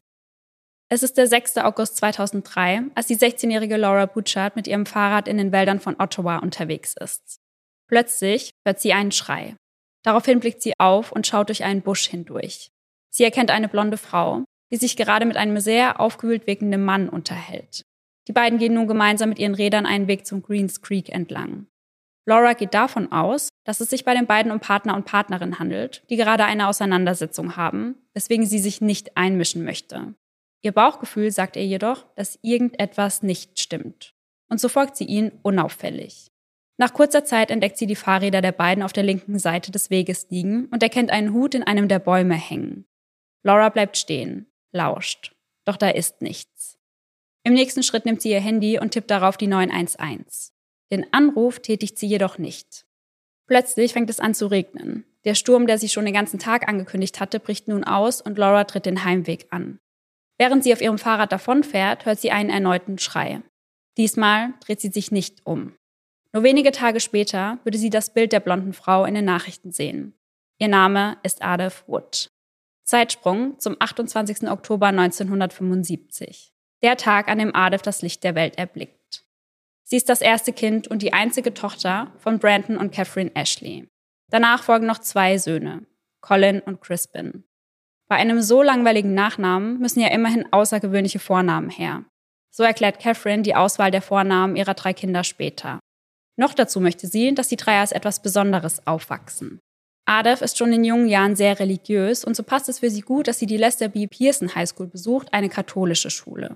Es 0.88 1.04
ist 1.04 1.18
der 1.18 1.28
6. 1.28 1.58
August 1.58 1.98
2003, 1.98 2.84
als 2.96 3.08
die 3.08 3.18
16-jährige 3.18 3.76
Laura 3.76 4.06
Butchard 4.06 4.56
mit 4.56 4.68
ihrem 4.68 4.86
Fahrrad 4.86 5.28
in 5.28 5.38
den 5.38 5.52
Wäldern 5.52 5.82
von 5.82 6.00
Ottawa 6.00 6.38
unterwegs 6.38 6.96
ist. 6.98 7.42
Plötzlich 7.90 8.52
hört 8.66 8.80
sie 8.80 8.94
einen 8.94 9.12
Schrei. 9.12 9.58
Daraufhin 10.04 10.40
blickt 10.40 10.62
sie 10.62 10.80
auf 10.80 11.12
und 11.12 11.28
schaut 11.28 11.50
durch 11.50 11.66
einen 11.66 11.82
Busch 11.82 12.08
hindurch. 12.08 12.70
Sie 13.10 13.26
erkennt 13.26 13.52
eine 13.52 13.68
blonde 13.68 13.98
Frau, 13.98 14.46
die 14.72 14.78
sich 14.78 14.96
gerade 14.96 15.26
mit 15.26 15.38
einem 15.38 15.60
sehr 15.60 16.00
aufgewühlt 16.00 16.48
wirkenden 16.48 16.84
Mann 16.84 17.10
unterhält. 17.10 17.84
Die 18.28 18.34
beiden 18.34 18.60
gehen 18.60 18.74
nun 18.74 18.88
gemeinsam 18.88 19.30
mit 19.30 19.40
ihren 19.40 19.56
Rädern 19.56 19.86
einen 19.86 20.08
Weg 20.08 20.26
zum 20.26 20.42
Greens 20.42 20.82
Creek 20.82 21.10
entlang. 21.10 21.68
Laura 22.28 22.54
geht 22.54 22.74
davon 22.74 23.12
aus, 23.12 23.50
dass 23.66 23.82
es 23.82 23.90
sich 23.90 24.06
bei 24.06 24.14
den 24.14 24.28
beiden 24.28 24.52
um 24.52 24.60
Partner 24.60 24.96
und 24.96 25.06
Partnerin 25.06 25.60
handelt, 25.60 26.04
die 26.10 26.18
gerade 26.18 26.46
eine 26.46 26.68
Auseinandersetzung 26.68 27.56
haben, 27.58 27.96
weswegen 28.14 28.46
sie 28.46 28.60
sich 28.60 28.80
nicht 28.80 29.18
einmischen 29.18 29.64
möchte. 29.64 30.14
Ihr 30.64 30.72
Bauchgefühl 30.72 31.32
sagt 31.32 31.56
ihr 31.56 31.66
jedoch, 31.66 32.06
dass 32.16 32.38
irgendetwas 32.44 33.24
nicht 33.24 33.60
stimmt. 33.60 34.14
Und 34.50 34.60
so 34.60 34.70
folgt 34.70 34.96
sie 34.96 35.06
ihnen 35.06 35.32
unauffällig. 35.42 36.28
Nach 36.78 36.94
kurzer 36.94 37.26
Zeit 37.26 37.52
entdeckt 37.52 37.78
sie 37.78 37.88
die 37.88 37.96
Fahrräder 37.96 38.42
der 38.42 38.52
beiden 38.52 38.84
auf 38.84 38.94
der 38.94 39.04
linken 39.04 39.40
Seite 39.40 39.72
des 39.72 39.90
Weges 39.90 40.30
liegen 40.30 40.66
und 40.68 40.84
erkennt 40.84 41.12
einen 41.12 41.34
Hut 41.34 41.56
in 41.56 41.64
einem 41.64 41.88
der 41.88 42.00
Bäume 42.00 42.36
hängen. 42.36 42.86
Laura 43.44 43.70
bleibt 43.70 43.98
stehen, 43.98 44.51
lauscht. 44.72 45.34
Doch 45.66 45.78
da 45.78 45.90
ist 45.90 46.22
nichts. 46.22 46.78
Im 47.44 47.54
nächsten 47.54 47.84
Schritt 47.84 48.06
nimmt 48.06 48.22
sie 48.22 48.30
ihr 48.30 48.40
Handy 48.40 48.80
und 48.80 48.92
tippt 48.92 49.10
darauf 49.10 49.38
die 49.38 49.48
911. 49.48 50.52
Den 50.92 51.12
Anruf 51.14 51.60
tätigt 51.60 51.98
sie 51.98 52.08
jedoch 52.08 52.38
nicht. 52.38 52.86
Plötzlich 53.48 53.94
fängt 53.94 54.10
es 54.10 54.20
an 54.20 54.34
zu 54.34 54.48
regnen. 54.48 55.06
Der 55.24 55.36
Sturm, 55.36 55.68
der 55.68 55.78
sich 55.78 55.92
schon 55.92 56.06
den 56.06 56.14
ganzen 56.14 56.40
Tag 56.40 56.68
angekündigt 56.68 57.20
hatte, 57.20 57.40
bricht 57.40 57.68
nun 57.68 57.84
aus 57.84 58.22
und 58.22 58.38
Laura 58.38 58.64
tritt 58.64 58.86
den 58.86 59.04
Heimweg 59.04 59.48
an. 59.52 59.80
Während 60.38 60.64
sie 60.64 60.74
auf 60.74 60.82
ihrem 60.82 60.98
Fahrrad 60.98 61.32
davonfährt, 61.32 62.06
hört 62.06 62.20
sie 62.20 62.32
einen 62.32 62.50
erneuten 62.50 62.98
Schrei. 62.98 63.42
Diesmal 63.98 64.54
dreht 64.62 64.82
sie 64.82 64.90
sich 64.90 65.12
nicht 65.12 65.46
um. 65.46 65.76
Nur 66.34 66.44
wenige 66.44 66.72
Tage 66.72 67.00
später 67.00 67.60
würde 67.64 67.78
sie 67.78 67.90
das 67.90 68.14
Bild 68.14 68.32
der 68.32 68.40
blonden 68.40 68.74
Frau 68.74 69.06
in 69.06 69.14
den 69.14 69.26
Nachrichten 69.26 69.72
sehen. 69.72 70.14
Ihr 70.60 70.70
Name 70.70 71.18
ist 71.24 71.42
Adolf 71.42 71.84
Wood. 71.88 72.32
Zeitsprung 72.92 73.58
zum 73.58 73.78
28. 73.80 74.50
Oktober 74.50 74.88
1975. 74.88 76.52
Der 76.84 76.98
Tag, 76.98 77.30
an 77.30 77.38
dem 77.38 77.56
Adolf 77.56 77.84
das 77.84 78.02
Licht 78.02 78.22
der 78.26 78.36
Welt 78.36 78.58
erblickt. 78.58 79.24
Sie 79.86 79.96
ist 79.96 80.10
das 80.10 80.20
erste 80.20 80.52
Kind 80.52 80.90
und 80.90 81.02
die 81.02 81.14
einzige 81.14 81.54
Tochter 81.54 82.12
von 82.18 82.38
Brandon 82.38 82.76
und 82.76 82.92
Catherine 82.92 83.34
Ashley. 83.34 83.88
Danach 84.30 84.64
folgen 84.64 84.88
noch 84.88 85.00
zwei 85.00 85.38
Söhne, 85.38 85.86
Colin 86.20 86.60
und 86.60 86.82
Crispin. 86.82 87.46
Bei 88.10 88.18
einem 88.18 88.42
so 88.42 88.62
langweiligen 88.62 89.14
Nachnamen 89.14 89.80
müssen 89.80 90.02
ja 90.02 90.10
immerhin 90.10 90.52
außergewöhnliche 90.52 91.20
Vornamen 91.20 91.70
her. 91.70 92.04
So 92.50 92.64
erklärt 92.64 93.00
Catherine 93.00 93.44
die 93.44 93.56
Auswahl 93.56 93.92
der 93.92 94.02
Vornamen 94.02 94.58
ihrer 94.58 94.74
drei 94.74 94.92
Kinder 94.92 95.24
später. 95.24 95.80
Noch 96.36 96.54
dazu 96.54 96.82
möchte 96.82 97.08
sie, 97.08 97.34
dass 97.34 97.48
die 97.48 97.56
drei 97.56 97.80
als 97.80 97.94
etwas 97.94 98.22
Besonderes 98.22 98.86
aufwachsen. 98.86 99.62
Adolf 100.06 100.42
ist 100.42 100.58
schon 100.58 100.74
in 100.74 100.84
jungen 100.84 101.08
Jahren 101.08 101.36
sehr 101.36 101.60
religiös 101.60 102.26
und 102.26 102.36
so 102.36 102.44
passt 102.44 102.70
es 102.70 102.80
für 102.80 102.90
sie 102.90 103.02
gut, 103.02 103.28
dass 103.28 103.40
sie 103.40 103.46
die 103.46 103.58
Lester 103.58 103.88
B. 103.88 104.08
Pearson 104.08 104.56
High 104.56 104.68
School 104.68 104.88
besucht, 104.88 105.34
eine 105.34 105.50
katholische 105.50 106.10
Schule. 106.10 106.56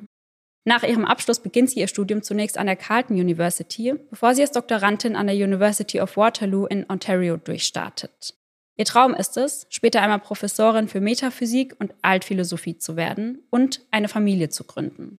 Nach 0.67 0.81
ihrem 0.81 1.05
Abschluss 1.05 1.39
beginnt 1.39 1.69
sie 1.69 1.79
ihr 1.79 1.87
Studium 1.87 2.23
zunächst 2.23 2.57
an 2.57 2.65
der 2.65 2.75
Carleton 2.75 3.17
University, 3.17 3.93
bevor 4.09 4.33
sie 4.33 4.41
als 4.41 4.51
Doktorandin 4.51 5.15
an 5.15 5.27
der 5.27 5.35
University 5.35 6.01
of 6.01 6.17
Waterloo 6.17 6.65
in 6.65 6.89
Ontario 6.89 7.37
durchstartet. 7.37 8.35
Ihr 8.77 8.85
Traum 8.85 9.13
ist 9.13 9.37
es, 9.37 9.67
später 9.69 10.01
einmal 10.01 10.19
Professorin 10.19 10.87
für 10.87 10.99
Metaphysik 10.99 11.75
und 11.79 11.93
Altphilosophie 12.01 12.77
zu 12.77 12.95
werden 12.95 13.43
und 13.51 13.85
eine 13.91 14.09
Familie 14.09 14.49
zu 14.49 14.63
gründen. 14.65 15.17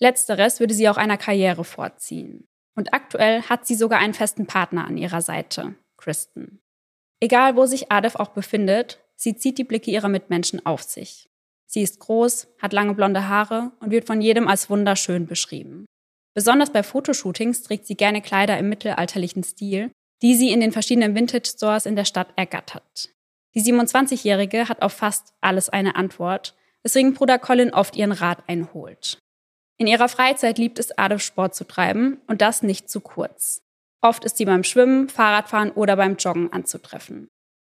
Letzteres 0.00 0.60
würde 0.60 0.74
sie 0.74 0.88
auch 0.88 0.96
einer 0.96 1.18
Karriere 1.18 1.64
vorziehen. 1.64 2.46
Und 2.74 2.92
aktuell 2.92 3.42
hat 3.42 3.66
sie 3.66 3.74
sogar 3.74 4.00
einen 4.00 4.14
festen 4.14 4.46
Partner 4.46 4.86
an 4.86 4.98
ihrer 4.98 5.22
Seite, 5.22 5.74
Kristen. 5.96 6.60
Egal 7.20 7.56
wo 7.56 7.66
sich 7.66 7.90
Adef 7.90 8.16
auch 8.16 8.28
befindet, 8.28 9.00
sie 9.14 9.36
zieht 9.36 9.58
die 9.58 9.64
Blicke 9.64 9.90
ihrer 9.90 10.08
Mitmenschen 10.08 10.64
auf 10.66 10.82
sich. 10.82 11.28
Sie 11.66 11.82
ist 11.82 11.98
groß, 11.98 12.48
hat 12.60 12.72
lange 12.72 12.94
blonde 12.94 13.28
Haare 13.28 13.72
und 13.80 13.90
wird 13.90 14.06
von 14.06 14.20
jedem 14.20 14.48
als 14.48 14.70
wunderschön 14.70 15.26
beschrieben. 15.26 15.86
Besonders 16.34 16.70
bei 16.70 16.82
Fotoshootings 16.82 17.62
trägt 17.62 17.86
sie 17.86 17.96
gerne 17.96 18.20
Kleider 18.20 18.58
im 18.58 18.68
mittelalterlichen 18.68 19.42
Stil, 19.42 19.90
die 20.22 20.34
sie 20.34 20.52
in 20.52 20.60
den 20.60 20.72
verschiedenen 20.72 21.14
Vintage-Stores 21.14 21.86
in 21.86 21.96
der 21.96 22.04
Stadt 22.04 22.28
ergattert. 22.36 23.10
Die 23.54 23.62
27-Jährige 23.62 24.68
hat 24.68 24.82
auf 24.82 24.92
fast 24.92 25.32
alles 25.40 25.68
eine 25.70 25.96
Antwort, 25.96 26.54
weswegen 26.82 27.14
Bruder 27.14 27.38
Colin 27.38 27.72
oft 27.72 27.96
ihren 27.96 28.12
Rat 28.12 28.44
einholt. 28.46 29.18
In 29.78 29.86
ihrer 29.86 30.08
Freizeit 30.08 30.58
liebt 30.58 30.78
es 30.78 30.96
Adolf 30.96 31.22
Sport 31.22 31.54
zu 31.54 31.64
treiben 31.64 32.20
und 32.26 32.42
das 32.42 32.62
nicht 32.62 32.88
zu 32.88 33.00
kurz. 33.00 33.62
Oft 34.02 34.24
ist 34.24 34.36
sie 34.36 34.44
beim 34.44 34.64
Schwimmen, 34.64 35.08
Fahrradfahren 35.08 35.70
oder 35.70 35.96
beim 35.96 36.16
Joggen 36.16 36.52
anzutreffen. 36.52 37.28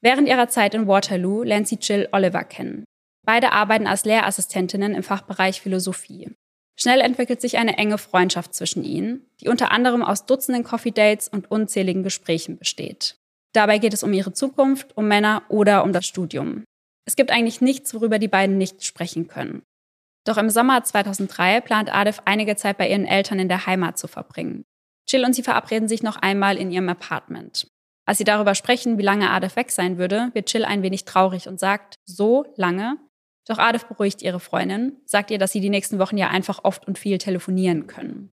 Während 0.02 0.28
ihrer 0.28 0.48
Zeit 0.48 0.74
in 0.74 0.86
Waterloo 0.86 1.42
lernt 1.42 1.68
sie 1.68 1.78
Jill 1.80 2.08
Oliver 2.12 2.44
kennen, 2.44 2.84
Beide 3.26 3.50
arbeiten 3.50 3.88
als 3.88 4.04
Lehrassistentinnen 4.04 4.94
im 4.94 5.02
Fachbereich 5.02 5.60
Philosophie. 5.60 6.30
Schnell 6.78 7.00
entwickelt 7.00 7.40
sich 7.40 7.58
eine 7.58 7.76
enge 7.76 7.98
Freundschaft 7.98 8.54
zwischen 8.54 8.84
ihnen, 8.84 9.26
die 9.40 9.48
unter 9.48 9.72
anderem 9.72 10.02
aus 10.02 10.26
Dutzenden 10.26 10.62
Coffee 10.62 10.92
Dates 10.92 11.26
und 11.28 11.50
unzähligen 11.50 12.04
Gesprächen 12.04 12.56
besteht. 12.56 13.16
Dabei 13.52 13.78
geht 13.78 13.94
es 13.94 14.04
um 14.04 14.12
ihre 14.12 14.32
Zukunft, 14.32 14.96
um 14.96 15.08
Männer 15.08 15.42
oder 15.48 15.82
um 15.82 15.92
das 15.92 16.06
Studium. 16.06 16.64
Es 17.04 17.16
gibt 17.16 17.30
eigentlich 17.30 17.60
nichts, 17.60 17.94
worüber 17.94 18.18
die 18.18 18.28
beiden 18.28 18.58
nicht 18.58 18.84
sprechen 18.84 19.26
können. 19.26 19.62
Doch 20.24 20.36
im 20.36 20.50
Sommer 20.50 20.84
2003 20.84 21.62
plant 21.62 21.92
Adef 21.92 22.20
einige 22.26 22.56
Zeit 22.56 22.78
bei 22.78 22.88
ihren 22.88 23.06
Eltern 23.06 23.38
in 23.40 23.48
der 23.48 23.66
Heimat 23.66 23.98
zu 23.98 24.06
verbringen. 24.06 24.64
Jill 25.08 25.24
und 25.24 25.34
sie 25.34 25.42
verabreden 25.42 25.88
sich 25.88 26.02
noch 26.02 26.16
einmal 26.16 26.56
in 26.56 26.70
ihrem 26.70 26.88
Apartment. 26.88 27.68
Als 28.06 28.18
sie 28.18 28.24
darüber 28.24 28.54
sprechen, 28.54 28.98
wie 28.98 29.02
lange 29.02 29.30
Adef 29.30 29.56
weg 29.56 29.70
sein 29.70 29.98
würde, 29.98 30.30
wird 30.32 30.52
Jill 30.52 30.64
ein 30.64 30.82
wenig 30.82 31.04
traurig 31.04 31.48
und 31.48 31.58
sagt, 31.58 31.96
so 32.04 32.46
lange? 32.56 32.98
Doch 33.46 33.58
Adef 33.58 33.86
beruhigt 33.86 34.22
ihre 34.22 34.40
Freundin, 34.40 34.96
sagt 35.04 35.30
ihr, 35.30 35.38
dass 35.38 35.52
sie 35.52 35.60
die 35.60 35.70
nächsten 35.70 35.98
Wochen 35.98 36.18
ja 36.18 36.28
einfach 36.28 36.64
oft 36.64 36.86
und 36.86 36.98
viel 36.98 37.18
telefonieren 37.18 37.86
können. 37.86 38.30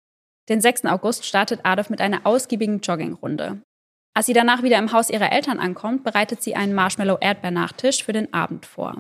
Den 0.50 0.62
6. 0.62 0.86
August 0.86 1.26
startet 1.26 1.62
Adolf 1.64 1.90
mit 1.90 2.02
einer 2.02 2.26
ausgiebigen 2.26 2.82
Joggingrunde. 2.82 3.62
Als 4.16 4.26
sie 4.28 4.34
danach 4.34 4.62
wieder 4.62 4.78
im 4.78 4.92
Haus 4.92 5.10
ihrer 5.10 5.32
Eltern 5.32 5.60
ankommt, 5.60 6.04
bereitet 6.04 6.44
sie 6.44 6.56
einen 6.56 6.74
Marshmallow-Erdbeernachtisch 6.74 8.04
für 8.04 8.14
den 8.14 8.34
Abend 8.34 8.66
vor. 8.66 8.96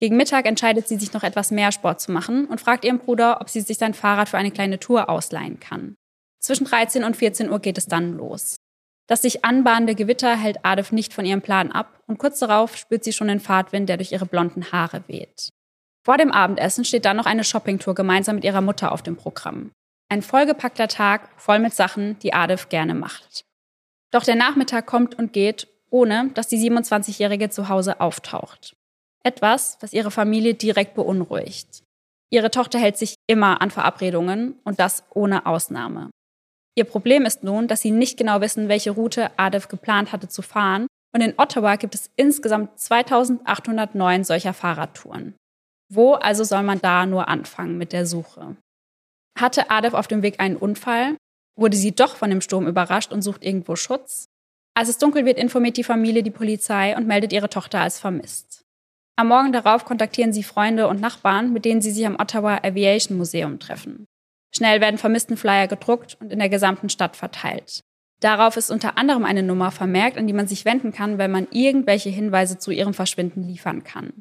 Gegen 0.00 0.16
Mittag 0.16 0.46
entscheidet 0.46 0.88
sie 0.88 0.96
sich 0.96 1.12
noch 1.12 1.22
etwas 1.22 1.52
mehr 1.52 1.70
Sport 1.70 2.00
zu 2.00 2.10
machen 2.10 2.46
und 2.46 2.60
fragt 2.60 2.84
ihren 2.84 2.98
Bruder, 2.98 3.40
ob 3.40 3.48
sie 3.48 3.60
sich 3.60 3.78
sein 3.78 3.94
Fahrrad 3.94 4.28
für 4.28 4.38
eine 4.38 4.50
kleine 4.50 4.80
Tour 4.80 5.08
ausleihen 5.08 5.60
kann. 5.60 5.94
Zwischen 6.42 6.64
13 6.64 7.04
und 7.04 7.16
14 7.16 7.50
Uhr 7.50 7.60
geht 7.60 7.78
es 7.78 7.86
dann 7.86 8.16
los. 8.16 8.56
Das 9.06 9.22
sich 9.22 9.44
anbahnende 9.44 9.94
Gewitter 9.94 10.36
hält 10.36 10.64
Adolf 10.64 10.90
nicht 10.90 11.14
von 11.14 11.24
ihrem 11.24 11.40
Plan 11.40 11.70
ab 11.70 12.02
und 12.06 12.18
kurz 12.18 12.40
darauf 12.40 12.76
spürt 12.76 13.04
sie 13.04 13.12
schon 13.12 13.28
den 13.28 13.40
Fahrtwind, 13.40 13.88
der 13.88 13.96
durch 13.96 14.10
ihre 14.10 14.26
blonden 14.26 14.72
Haare 14.72 15.04
weht. 15.06 15.50
Vor 16.04 16.16
dem 16.16 16.32
Abendessen 16.32 16.84
steht 16.84 17.04
dann 17.04 17.16
noch 17.16 17.26
eine 17.26 17.44
Shoppingtour 17.44 17.94
gemeinsam 17.94 18.36
mit 18.36 18.44
ihrer 18.44 18.60
Mutter 18.60 18.90
auf 18.90 19.02
dem 19.02 19.16
Programm. 19.16 19.70
Ein 20.08 20.22
vollgepackter 20.22 20.88
Tag 20.88 21.28
voll 21.36 21.60
mit 21.60 21.74
Sachen, 21.74 22.18
die 22.18 22.34
Adolf 22.34 22.68
gerne 22.68 22.94
macht. 22.94 23.44
Doch 24.10 24.24
der 24.24 24.34
Nachmittag 24.34 24.86
kommt 24.86 25.14
und 25.14 25.32
geht, 25.32 25.68
ohne 25.90 26.30
dass 26.34 26.48
die 26.48 26.58
27-Jährige 26.58 27.50
zu 27.50 27.68
Hause 27.68 28.00
auftaucht. 28.00 28.74
Etwas, 29.22 29.78
was 29.80 29.92
ihre 29.92 30.10
Familie 30.10 30.54
direkt 30.54 30.94
beunruhigt. 30.94 31.84
Ihre 32.30 32.50
Tochter 32.50 32.78
hält 32.78 32.96
sich 32.96 33.14
immer 33.28 33.60
an 33.60 33.70
Verabredungen 33.70 34.58
und 34.64 34.80
das 34.80 35.04
ohne 35.14 35.46
Ausnahme. 35.46 36.10
Ihr 36.74 36.84
Problem 36.84 37.26
ist 37.26 37.44
nun, 37.44 37.68
dass 37.68 37.82
sie 37.82 37.90
nicht 37.90 38.16
genau 38.16 38.40
wissen, 38.40 38.68
welche 38.68 38.92
Route 38.92 39.30
Adef 39.38 39.68
geplant 39.68 40.12
hatte 40.12 40.28
zu 40.28 40.42
fahren 40.42 40.86
und 41.14 41.20
in 41.20 41.34
Ottawa 41.36 41.76
gibt 41.76 41.94
es 41.94 42.10
insgesamt 42.16 42.78
2809 42.78 44.24
solcher 44.24 44.54
Fahrradtouren. 44.54 45.34
Wo 45.90 46.14
also 46.14 46.42
soll 46.44 46.62
man 46.62 46.80
da 46.80 47.04
nur 47.04 47.28
anfangen 47.28 47.76
mit 47.76 47.92
der 47.92 48.06
Suche? 48.06 48.56
Hatte 49.38 49.70
Adef 49.70 49.92
auf 49.92 50.08
dem 50.08 50.22
Weg 50.22 50.40
einen 50.40 50.56
Unfall? 50.56 51.16
Wurde 51.58 51.76
sie 51.76 51.94
doch 51.94 52.16
von 52.16 52.30
dem 52.30 52.40
Sturm 52.40 52.66
überrascht 52.66 53.12
und 53.12 53.20
sucht 53.20 53.44
irgendwo 53.44 53.76
Schutz? 53.76 54.24
Als 54.74 54.88
es 54.88 54.96
dunkel 54.96 55.26
wird, 55.26 55.38
informiert 55.38 55.76
die 55.76 55.84
Familie 55.84 56.22
die 56.22 56.30
Polizei 56.30 56.96
und 56.96 57.06
meldet 57.06 57.34
ihre 57.34 57.50
Tochter 57.50 57.80
als 57.80 58.00
vermisst. 58.00 58.62
Am 59.16 59.28
Morgen 59.28 59.52
darauf 59.52 59.84
kontaktieren 59.84 60.32
sie 60.32 60.42
Freunde 60.42 60.88
und 60.88 61.02
Nachbarn, 61.02 61.52
mit 61.52 61.66
denen 61.66 61.82
sie 61.82 61.90
sich 61.90 62.06
am 62.06 62.16
Ottawa 62.18 62.60
Aviation 62.62 63.18
Museum 63.18 63.58
treffen. 63.58 64.06
Schnell 64.54 64.80
werden 64.80 64.98
vermissten 64.98 65.36
Flyer 65.36 65.66
gedruckt 65.66 66.16
und 66.20 66.32
in 66.32 66.38
der 66.38 66.48
gesamten 66.48 66.88
Stadt 66.88 67.16
verteilt. 67.16 67.80
Darauf 68.20 68.56
ist 68.56 68.70
unter 68.70 68.98
anderem 68.98 69.24
eine 69.24 69.42
Nummer 69.42 69.70
vermerkt, 69.72 70.16
an 70.16 70.26
die 70.26 70.32
man 70.32 70.46
sich 70.46 70.64
wenden 70.64 70.92
kann, 70.92 71.18
wenn 71.18 71.30
man 71.30 71.48
irgendwelche 71.50 72.10
Hinweise 72.10 72.58
zu 72.58 72.70
ihrem 72.70 72.94
Verschwinden 72.94 73.42
liefern 73.42 73.82
kann. 73.82 74.12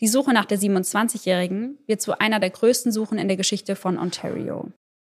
Die 0.00 0.08
Suche 0.08 0.32
nach 0.32 0.46
der 0.46 0.58
27-Jährigen 0.58 1.78
wird 1.86 2.02
zu 2.02 2.18
einer 2.18 2.40
der 2.40 2.50
größten 2.50 2.90
Suchen 2.90 3.18
in 3.18 3.28
der 3.28 3.36
Geschichte 3.36 3.76
von 3.76 3.98
Ontario. 3.98 4.72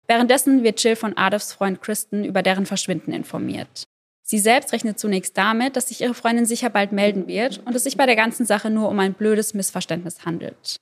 Währenddessen 0.09 0.63
wird 0.63 0.83
Jill 0.83 0.97
von 0.97 1.17
Adolfs 1.17 1.53
Freund 1.53 1.81
Kristen 1.81 2.25
über 2.25 2.43
deren 2.43 2.67
Verschwinden 2.67 3.13
informiert. 3.13 3.85
Sie 4.23 4.39
selbst 4.39 4.73
rechnet 4.73 4.99
zunächst 4.99 5.37
damit, 5.37 5.77
dass 5.77 5.89
sich 5.89 6.01
ihre 6.01 6.15
Freundin 6.15 6.47
sicher 6.47 6.71
bald 6.71 6.93
melden 6.93 7.27
wird 7.29 7.59
und 7.67 7.75
es 7.75 7.85
sich 7.85 7.97
bei 7.97 8.07
der 8.07 8.17
ganzen 8.17 8.47
Sache 8.47 8.71
nur 8.71 8.89
um 8.89 8.99
ein 8.99 9.15
blödes 9.15 9.53
Missverständnis 9.53 10.25
handelt. 10.25 10.77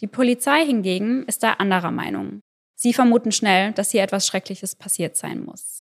Die 0.00 0.06
Polizei 0.06 0.64
hingegen 0.64 1.24
ist 1.24 1.42
da 1.42 1.54
anderer 1.54 1.90
Meinung. 1.90 2.40
Sie 2.80 2.92
vermuten 2.92 3.32
schnell, 3.32 3.72
dass 3.72 3.90
hier 3.90 4.02
etwas 4.02 4.26
Schreckliches 4.26 4.76
passiert 4.76 5.16
sein 5.16 5.44
muss. 5.44 5.80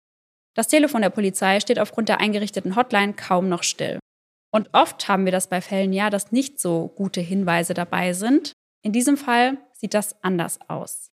Das 0.55 0.67
Telefon 0.67 1.01
der 1.01 1.09
Polizei 1.09 1.59
steht 1.59 1.79
aufgrund 1.79 2.07
der 2.07 2.19
eingerichteten 2.19 2.75
Hotline 2.75 3.13
kaum 3.13 3.49
noch 3.49 3.63
still. 3.63 3.97
Und 4.51 4.69
oft 4.73 5.07
haben 5.07 5.25
wir 5.25 5.31
das 5.31 5.47
bei 5.47 5.61
Fällen 5.61 5.93
ja, 5.93 6.11
dass 6.11 6.31
nicht 6.31 6.59
so 6.59 6.89
gute 6.95 7.21
Hinweise 7.21 7.73
dabei 7.73 8.13
sind. 8.13 8.53
In 8.83 8.91
diesem 8.91 9.17
Fall 9.17 9.57
sieht 9.73 9.95
das 9.95 10.23
anders 10.23 10.59
aus. 10.69 11.09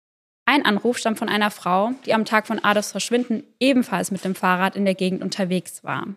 Ein 0.46 0.66
Anruf 0.66 0.98
stammt 0.98 1.20
von 1.20 1.30
einer 1.30 1.52
Frau, 1.52 1.92
die 2.06 2.14
am 2.16 2.26
Tag 2.26 2.48
von 2.48 2.64
Adolfs 2.64 2.92
Verschwinden 2.92 3.44
ebenfalls 3.60 4.10
mit 4.10 4.24
dem 4.26 4.34
Fahrrad 4.34 4.76
in 4.76 4.86
der 4.86 4.96
Gegend 4.96 5.22
unterwegs 5.22 5.84
war. 5.84 6.08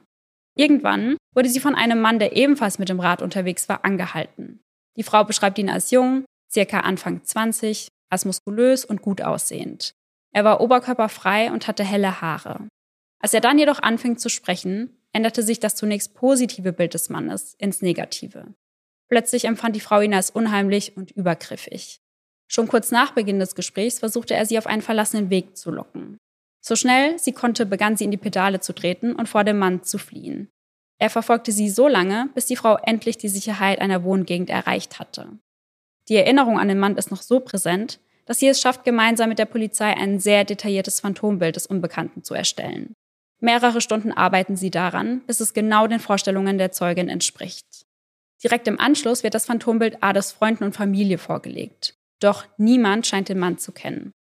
Irgendwann 0.57 1.17
wurde 1.35 1.49
sie 1.51 1.61
von 1.61 1.75
einem 1.75 2.01
Mann, 2.01 2.19
der 2.19 2.37
ebenfalls 2.37 2.79
mit 2.79 2.89
dem 2.89 3.01
Rad 3.01 3.21
unterwegs 3.21 3.69
war, 3.69 3.85
angehalten. 3.85 4.61
Die 4.97 5.03
Frau 5.03 5.25
beschreibt 5.25 5.59
ihn 5.59 5.69
als 5.69 5.91
jung, 5.91 6.25
circa 6.51 6.81
Anfang 6.81 7.25
20, 7.25 7.89
als 8.11 8.25
muskulös 8.25 8.85
und 8.85 9.01
gut 9.01 9.23
aussehend. 9.23 9.95
Er 10.33 10.45
war 10.45 10.61
oberkörperfrei 10.61 11.51
und 11.51 11.67
hatte 11.67 11.85
helle 11.85 12.21
Haare. 12.21 12.69
Als 13.21 13.35
er 13.35 13.41
dann 13.41 13.59
jedoch 13.59 13.81
anfing 13.81 14.17
zu 14.17 14.29
sprechen, 14.29 14.97
änderte 15.13 15.43
sich 15.43 15.61
das 15.61 15.75
zunächst 15.75 16.15
positive 16.15 16.73
Bild 16.73 16.95
des 16.95 17.09
Mannes 17.09 17.55
ins 17.59 17.83
negative. 17.83 18.55
Plötzlich 19.09 19.45
empfand 19.45 19.75
die 19.75 19.81
Frau 19.81 20.01
ihn 20.01 20.15
als 20.15 20.31
unheimlich 20.31 20.97
und 20.97 21.11
übergriffig. 21.11 22.01
Schon 22.49 22.69
kurz 22.69 22.91
nach 22.91 23.13
Beginn 23.13 23.39
des 23.39 23.55
Gesprächs 23.55 23.99
versuchte 23.99 24.35
er 24.35 24.47
sie 24.47 24.59
auf 24.59 24.67
einen 24.67 24.83
verlassenen 24.83 25.31
Weg 25.31 25.57
zu 25.57 25.71
locken. 25.71 26.19
So 26.61 26.77
schnell 26.77 27.19
sie 27.19 27.33
konnte, 27.33 27.67
begann 27.67 27.97
sie 27.97 28.05
in 28.05 28.11
die 28.11 28.17
Pedale 28.17 28.61
zu 28.61 28.73
treten 28.73 29.15
und 29.15 29.29
vor 29.29 29.45
dem 29.45 29.59
Mann 29.59 29.83
zu 29.83 29.99
fliehen. 29.99 30.51
Er 30.99 31.11
verfolgte 31.11 31.53
sie 31.53 31.71
so 31.71 31.89
lange, 31.89 32.29
bis 32.35 32.47
die 32.47 32.57
Frau 32.57 32.77
endlich 32.77 33.17
die 33.19 33.29
Sicherheit 33.29 33.81
einer 33.81 34.05
Wohngegend 34.05 34.51
erreicht 34.51 34.99
hatte. 34.99 35.39
Die 36.09 36.17
Erinnerung 36.17 36.59
an 36.59 36.69
den 36.69 36.79
Mann 36.79 36.97
ist 36.97 37.11
noch 37.11 37.23
so 37.23 37.41
präsent, 37.41 38.01
dass 38.27 38.39
sie 38.39 38.49
es 38.49 38.61
schafft, 38.61 38.85
gemeinsam 38.85 39.29
mit 39.29 39.39
der 39.39 39.47
Polizei 39.47 39.97
ein 39.97 40.21
sehr 40.21 40.45
detailliertes 40.45 41.01
Phantombild 41.01 41.57
des 41.57 41.67
Unbekannten 41.67 42.23
zu 42.23 42.35
erstellen. 42.35 42.95
Mehrere 43.41 43.81
Stunden 43.81 44.13
arbeiten 44.13 44.57
sie 44.57 44.71
daran, 44.71 45.23
bis 45.27 45.41
es 45.41 45.55
genau 45.55 45.87
den 45.87 46.01
Vorstellungen 46.01 46.59
der 46.59 46.73
Zeugin 46.73 47.09
entspricht. 47.09 47.87
Direkt 48.43 48.69
im 48.69 48.79
Anschluss 48.79 49.23
wird 49.23 49.35
das 49.35 49.47
Phantombild 49.47 50.03
Ades 50.03 50.33
Freunden 50.33 50.65
und 50.65 50.77
Familie 50.77 51.19
vorgelegt. 51.19 51.95
Doch 52.21 52.47
niemand 52.59 53.07
scheint 53.07 53.29
den 53.29 53.39
Mann 53.39 53.59
zu 53.59 53.73
kennen. 53.73 54.13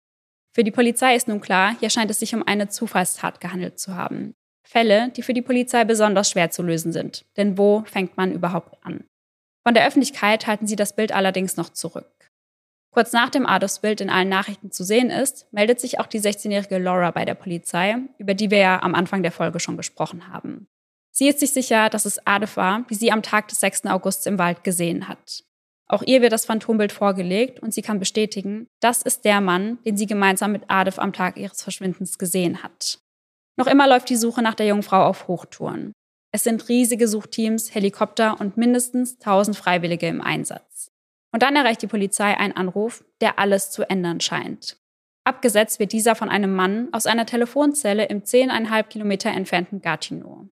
Für 0.54 0.64
die 0.64 0.72
Polizei 0.72 1.16
ist 1.16 1.28
nun 1.28 1.42
klar, 1.42 1.76
hier 1.80 1.90
scheint 1.90 2.10
es 2.10 2.20
sich 2.20 2.34
um 2.34 2.44
eine 2.46 2.70
Zufallstat 2.70 3.40
gehandelt 3.40 3.80
zu 3.80 3.96
haben. 3.96 4.34
Fälle, 4.64 5.10
die 5.16 5.22
für 5.22 5.34
die 5.34 5.42
Polizei 5.42 5.84
besonders 5.84 6.32
schwer 6.32 6.50
zu 6.52 6.64
lösen 6.64 6.92
sind. 6.92 7.26
Denn 7.38 7.58
wo 7.58 7.84
fängt 7.86 8.18
man 8.18 8.32
überhaupt 8.32 8.78
an? 8.86 9.06
Von 9.70 9.76
der 9.76 9.86
Öffentlichkeit 9.86 10.48
halten 10.48 10.66
sie 10.66 10.76
das 10.76 10.96
Bild 10.96 11.12
allerdings 11.12 11.56
noch 11.56 11.70
zurück. 11.70 12.32
Kurz 12.92 13.14
nach 13.14 13.30
dem 13.30 13.46
Adolfsbild 13.46 14.02
in 14.02 14.10
allen 14.10 14.28
Nachrichten 14.28 14.72
zu 14.72 14.84
sehen 14.84 15.12
ist, 15.12 15.46
meldet 15.54 15.80
sich 15.80 16.00
auch 16.00 16.08
die 16.08 16.20
16-jährige 16.20 16.80
Laura 16.80 17.12
bei 17.12 17.24
der 17.24 17.36
Polizei, 17.36 17.98
über 18.18 18.34
die 18.34 18.50
wir 18.50 18.58
ja 18.58 18.82
am 18.82 18.96
Anfang 18.96 19.22
der 19.22 19.32
Folge 19.32 19.60
schon 19.60 19.78
gesprochen 19.78 20.34
haben. 20.34 20.68
Sie 21.12 21.28
ist 21.28 21.40
sich 21.40 21.54
sicher, 21.54 21.92
dass 21.92 22.08
es 22.08 22.26
Adolf 22.26 22.58
war, 22.58 22.84
wie 22.88 22.96
sie 22.96 23.12
am 23.12 23.22
Tag 23.22 23.50
des 23.50 23.60
6. 23.60 23.86
August 23.86 24.26
im 24.26 24.40
Wald 24.40 24.64
gesehen 24.64 25.08
hat. 25.08 25.44
Auch 25.88 26.02
ihr 26.02 26.24
wird 26.24 26.34
das 26.34 26.46
Phantombild 26.46 26.92
vorgelegt 26.92 27.60
und 27.60 27.72
sie 27.72 27.84
kann 27.84 28.00
bestätigen, 28.00 28.66
das 28.80 29.04
ist 29.04 29.24
der 29.24 29.40
Mann, 29.40 29.78
den 29.86 29.98
sie 29.98 30.08
gemeinsam 30.08 30.52
mit 30.52 30.64
Adef 30.68 30.98
am 30.98 31.14
Tag 31.14 31.38
ihres 31.38 31.62
Verschwindens 31.62 32.18
gesehen 32.18 32.64
hat. 32.64 32.98
Noch 33.56 33.68
immer 33.68 33.88
läuft 33.88 34.10
die 34.10 34.16
Suche 34.16 34.42
nach 34.42 34.56
der 34.56 34.66
jungen 34.66 34.82
Frau 34.82 35.06
auf 35.06 35.28
Hochtouren. 35.28 35.94
Es 36.32 36.44
sind 36.44 36.70
riesige 36.70 37.08
Suchteams, 37.08 37.74
Helikopter 37.74 38.40
und 38.40 38.58
mindestens 38.58 39.16
1000 39.20 39.58
Freiwillige 39.58 40.08
im 40.08 40.22
Einsatz. 40.22 40.92
Und 41.32 41.44
dann 41.44 41.56
erreicht 41.56 41.82
die 41.82 41.88
Polizei 41.88 42.36
einen 42.38 42.56
Anruf, 42.56 43.04
der 43.22 43.40
alles 43.40 43.72
zu 43.72 43.90
ändern 43.90 44.20
scheint. 44.20 44.78
Abgesetzt 45.24 45.80
wird 45.80 45.92
dieser 45.92 46.16
von 46.16 46.30
einem 46.30 46.54
Mann 46.56 46.90
aus 46.92 47.06
einer 47.06 47.26
Telefonzelle 47.26 48.06
im 48.06 48.24
10,5 48.24 48.84
Kilometer 48.84 49.30
entfernten 49.30 49.82
Gatineau. 49.82 50.48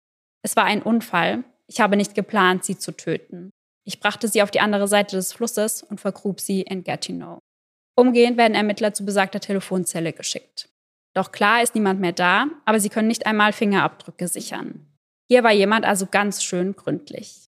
Es 0.41 0.55
war 0.55 0.65
ein 0.65 0.81
Unfall. 0.81 1.43
Ich 1.67 1.79
habe 1.79 1.95
nicht 1.95 2.15
geplant, 2.15 2.63
sie 2.63 2.77
zu 2.77 2.91
töten. 2.91 3.51
Ich 3.85 3.99
brachte 3.99 4.27
sie 4.27 4.41
auf 4.41 4.51
die 4.51 4.61
andere 4.61 4.87
Seite 4.87 5.15
des 5.15 5.33
Flusses 5.33 5.83
und 5.83 5.99
vergrub 5.99 6.39
sie 6.39 6.61
in 6.61 6.83
Gatineau. 6.83 7.39
Umgehend 7.95 8.37
werden 8.37 8.55
Ermittler 8.55 8.93
zu 8.93 9.05
besagter 9.05 9.39
Telefonzelle 9.39 10.13
geschickt. 10.13 10.69
Doch 11.13 11.31
klar 11.31 11.61
ist 11.61 11.75
niemand 11.75 11.99
mehr 11.99 12.13
da, 12.13 12.47
aber 12.65 12.79
sie 12.79 12.89
können 12.89 13.07
nicht 13.07 13.27
einmal 13.27 13.53
Fingerabdrücke 13.53 14.27
sichern. 14.27 14.92
Hier 15.29 15.43
war 15.43 15.51
jemand 15.51 15.85
also 15.85 16.05
ganz 16.05 16.43
schön 16.43 16.75
gründlich. 16.75 17.49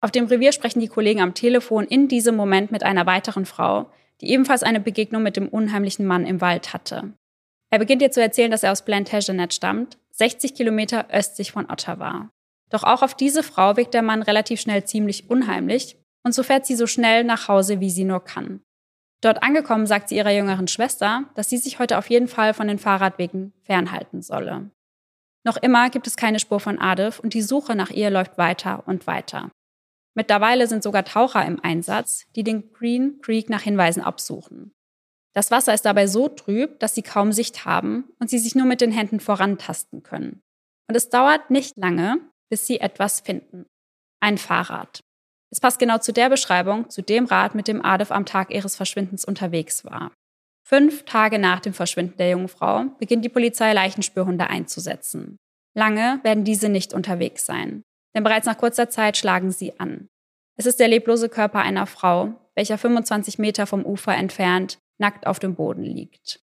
Auf 0.00 0.10
dem 0.10 0.26
Revier 0.26 0.52
sprechen 0.52 0.80
die 0.80 0.88
Kollegen 0.88 1.20
am 1.20 1.34
Telefon 1.34 1.84
in 1.84 2.08
diesem 2.08 2.36
Moment 2.36 2.70
mit 2.70 2.84
einer 2.84 3.06
weiteren 3.06 3.46
Frau, 3.46 3.90
die 4.20 4.30
ebenfalls 4.30 4.62
eine 4.62 4.80
Begegnung 4.80 5.22
mit 5.22 5.36
dem 5.36 5.48
unheimlichen 5.48 6.06
Mann 6.06 6.26
im 6.26 6.40
Wald 6.40 6.72
hatte. 6.72 7.12
Er 7.70 7.78
beginnt 7.78 8.02
ihr 8.02 8.10
zu 8.10 8.22
erzählen, 8.22 8.50
dass 8.50 8.62
er 8.62 8.72
aus 8.72 8.84
Plantagenet 8.84 9.52
stammt, 9.52 9.98
60 10.12 10.54
Kilometer 10.54 11.10
östlich 11.10 11.52
von 11.52 11.70
Ottawa. 11.70 12.30
Doch 12.70 12.84
auch 12.84 13.02
auf 13.02 13.14
diese 13.14 13.42
Frau 13.42 13.76
wirkt 13.76 13.94
der 13.94 14.02
Mann 14.02 14.22
relativ 14.22 14.60
schnell 14.60 14.84
ziemlich 14.84 15.28
unheimlich 15.30 15.96
und 16.24 16.32
so 16.32 16.42
fährt 16.42 16.66
sie 16.66 16.76
so 16.76 16.86
schnell 16.86 17.24
nach 17.24 17.48
Hause, 17.48 17.80
wie 17.80 17.90
sie 17.90 18.04
nur 18.04 18.24
kann. 18.24 18.60
Dort 19.20 19.42
angekommen 19.42 19.86
sagt 19.86 20.08
sie 20.08 20.16
ihrer 20.16 20.30
jüngeren 20.30 20.68
Schwester, 20.68 21.24
dass 21.34 21.50
sie 21.50 21.56
sich 21.56 21.78
heute 21.78 21.98
auf 21.98 22.08
jeden 22.08 22.28
Fall 22.28 22.54
von 22.54 22.68
den 22.68 22.78
Fahrradwegen 22.78 23.52
fernhalten 23.62 24.22
solle. 24.22 24.70
Noch 25.44 25.56
immer 25.56 25.90
gibt 25.90 26.06
es 26.06 26.16
keine 26.16 26.40
Spur 26.40 26.60
von 26.60 26.78
Adif 26.78 27.20
und 27.20 27.34
die 27.34 27.42
Suche 27.42 27.74
nach 27.74 27.90
ihr 27.90 28.10
läuft 28.10 28.38
weiter 28.38 28.86
und 28.86 29.06
weiter. 29.06 29.50
Mittlerweile 30.14 30.66
sind 30.66 30.82
sogar 30.82 31.04
Taucher 31.04 31.44
im 31.46 31.62
Einsatz, 31.62 32.24
die 32.34 32.42
den 32.42 32.72
Green 32.72 33.20
Creek 33.22 33.48
nach 33.48 33.62
Hinweisen 33.62 34.02
absuchen. 34.02 34.72
Das 35.32 35.50
Wasser 35.52 35.72
ist 35.72 35.84
dabei 35.84 36.08
so 36.08 36.28
trüb, 36.28 36.80
dass 36.80 36.94
sie 36.94 37.02
kaum 37.02 37.30
Sicht 37.32 37.64
haben 37.64 38.04
und 38.18 38.28
sie 38.28 38.38
sich 38.38 38.56
nur 38.56 38.66
mit 38.66 38.80
den 38.80 38.90
Händen 38.90 39.20
vorantasten 39.20 40.02
können. 40.02 40.42
Und 40.88 40.96
es 40.96 41.10
dauert 41.10 41.50
nicht 41.50 41.76
lange, 41.76 42.18
bis 42.50 42.66
sie 42.66 42.80
etwas 42.80 43.20
finden. 43.20 43.66
Ein 44.20 44.38
Fahrrad. 44.38 45.04
Es 45.50 45.60
passt 45.60 45.78
genau 45.78 45.98
zu 45.98 46.12
der 46.12 46.28
Beschreibung, 46.28 46.90
zu 46.90 47.02
dem 47.02 47.26
Rad, 47.26 47.54
mit 47.54 47.68
dem 47.68 47.84
Adef 47.84 48.10
am 48.10 48.26
Tag 48.26 48.50
ihres 48.50 48.74
Verschwindens 48.74 49.24
unterwegs 49.24 49.84
war. 49.84 50.12
Fünf 50.68 51.06
Tage 51.06 51.38
nach 51.38 51.60
dem 51.60 51.72
Verschwinden 51.72 52.18
der 52.18 52.28
jungen 52.28 52.48
Frau 52.48 52.84
beginnt 52.98 53.24
die 53.24 53.30
Polizei 53.30 53.72
Leichenspürhunde 53.72 54.50
einzusetzen. 54.50 55.38
Lange 55.74 56.20
werden 56.24 56.44
diese 56.44 56.68
nicht 56.68 56.92
unterwegs 56.92 57.46
sein, 57.46 57.84
denn 58.14 58.22
bereits 58.22 58.44
nach 58.44 58.58
kurzer 58.58 58.90
Zeit 58.90 59.16
schlagen 59.16 59.50
sie 59.50 59.80
an. 59.80 60.08
Es 60.58 60.66
ist 60.66 60.78
der 60.78 60.88
leblose 60.88 61.30
Körper 61.30 61.60
einer 61.60 61.86
Frau, 61.86 62.34
welcher 62.54 62.76
25 62.76 63.38
Meter 63.38 63.66
vom 63.66 63.86
Ufer 63.86 64.14
entfernt 64.14 64.78
nackt 64.98 65.26
auf 65.26 65.38
dem 65.38 65.54
Boden 65.54 65.84
liegt. 65.84 66.40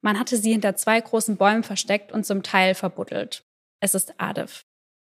Man 0.00 0.16
hatte 0.16 0.36
sie 0.36 0.52
hinter 0.52 0.76
zwei 0.76 1.00
großen 1.00 1.36
Bäumen 1.36 1.64
versteckt 1.64 2.12
und 2.12 2.24
zum 2.24 2.44
Teil 2.44 2.76
verbuddelt. 2.76 3.44
Es 3.80 3.96
ist 3.96 4.14
Adif. 4.18 4.64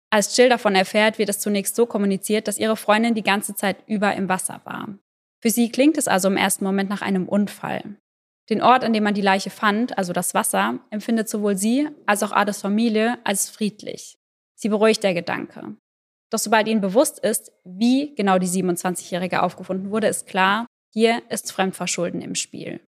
Als 0.09 0.37
Jill 0.37 0.47
davon 0.47 0.75
erfährt, 0.75 1.19
wird 1.19 1.27
es 1.27 1.39
zunächst 1.39 1.75
so 1.75 1.85
kommuniziert, 1.85 2.47
dass 2.47 2.59
ihre 2.59 2.77
Freundin 2.77 3.13
die 3.13 3.23
ganze 3.23 3.55
Zeit 3.55 3.83
über 3.87 4.15
im 4.15 4.29
Wasser 4.29 4.61
war. 4.63 4.97
Für 5.41 5.49
sie 5.49 5.69
klingt 5.69 5.97
es 5.97 6.07
also 6.07 6.29
im 6.29 6.37
ersten 6.37 6.63
Moment 6.63 6.89
nach 6.89 7.01
einem 7.01 7.27
Unfall. 7.27 7.97
Den 8.49 8.61
Ort, 8.61 8.83
an 8.83 8.93
dem 8.93 9.03
man 9.03 9.13
die 9.13 9.21
Leiche 9.21 9.49
fand, 9.49 9.97
also 9.97 10.13
das 10.13 10.33
Wasser, 10.33 10.79
empfindet 10.89 11.27
sowohl 11.27 11.57
sie 11.57 11.89
als 12.05 12.23
auch 12.23 12.31
Ades 12.31 12.61
Familie 12.61 13.17
als 13.25 13.49
friedlich. 13.49 14.17
Sie 14.55 14.69
beruhigt 14.69 15.03
der 15.03 15.13
Gedanke. 15.13 15.75
Doch 16.29 16.39
sobald 16.39 16.67
ihnen 16.67 16.81
bewusst 16.81 17.19
ist, 17.19 17.51
wie 17.63 18.15
genau 18.15 18.37
die 18.37 18.47
27-Jährige 18.47 19.43
aufgefunden 19.43 19.91
wurde, 19.91 20.07
ist 20.07 20.27
klar, 20.27 20.65
hier 20.93 21.21
ist 21.29 21.51
Fremdverschulden 21.51 22.21
im 22.21 22.35
Spiel. 22.35 22.81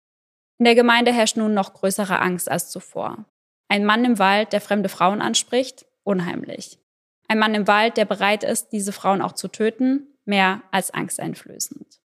In 0.60 0.66
der 0.66 0.76
Gemeinde 0.76 1.12
herrscht 1.12 1.38
nun 1.38 1.54
noch 1.54 1.74
größere 1.74 2.20
Angst 2.20 2.50
als 2.50 2.70
zuvor. 2.72 3.26
Ein 3.68 3.86
Mann 3.86 4.06
im 4.06 4.18
Wald, 4.18 4.54
der 4.54 4.62
fremde 4.62 4.90
Frauen 4.90 5.22
anspricht, 5.22 5.86
unheimlich. 6.04 6.80
Ein 7.28 7.40
Mann 7.40 7.54
im 7.54 7.68
Wald, 7.68 7.98
der 7.98 8.06
bereit 8.06 8.44
ist, 8.44 8.70
diese 8.70 8.92
Frauen 8.92 9.22
auch 9.22 9.34
zu 9.34 9.50
töten, 9.50 10.16
mehr 10.26 10.62
als 10.72 10.92
angsteinflößend. 10.92 12.00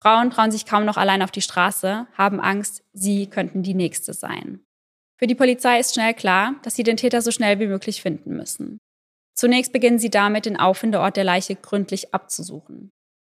Frauen 0.00 0.30
trauen 0.30 0.50
sich 0.50 0.66
kaum 0.66 0.84
noch 0.84 0.96
allein 0.96 1.22
auf 1.22 1.30
die 1.30 1.42
Straße, 1.42 2.06
haben 2.14 2.40
Angst, 2.40 2.84
sie 2.92 3.26
könnten 3.26 3.62
die 3.62 3.74
Nächste 3.74 4.12
sein. 4.12 4.60
Für 5.18 5.26
die 5.26 5.34
Polizei 5.34 5.80
ist 5.80 5.94
schnell 5.94 6.14
klar, 6.14 6.54
dass 6.62 6.76
sie 6.76 6.84
den 6.84 6.96
Täter 6.96 7.22
so 7.22 7.32
schnell 7.32 7.58
wie 7.58 7.66
möglich 7.66 8.00
finden 8.00 8.36
müssen. 8.36 8.78
Zunächst 9.34 9.72
beginnen 9.72 9.98
sie 9.98 10.10
damit, 10.10 10.46
den 10.46 10.58
Auffindeort 10.58 11.16
der 11.16 11.24
Leiche 11.24 11.56
gründlich 11.56 12.14
abzusuchen. 12.14 12.90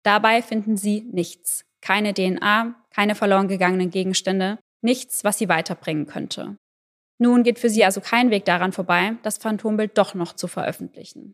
Dabei 0.03 0.41
finden 0.41 0.78
sie 0.78 1.01
nichts. 1.12 1.64
Keine 1.82 2.14
DNA, 2.14 2.76
keine 2.91 3.16
verloren 3.16 3.47
gegangenen 3.47 3.89
Gegenstände, 3.89 4.59
nichts, 4.84 5.24
was 5.24 5.39
sie 5.39 5.49
weiterbringen 5.49 6.05
könnte. 6.05 6.57
Nun 7.20 7.43
geht 7.43 7.59
für 7.59 7.70
sie 7.70 7.86
also 7.86 8.01
kein 8.01 8.32
Weg 8.32 8.45
daran 8.45 8.72
vorbei, 8.72 9.14
das 9.24 9.38
Phantombild 9.38 9.97
doch 9.97 10.16
noch 10.16 10.34
zu 10.34 10.47
veröffentlichen. 10.47 11.34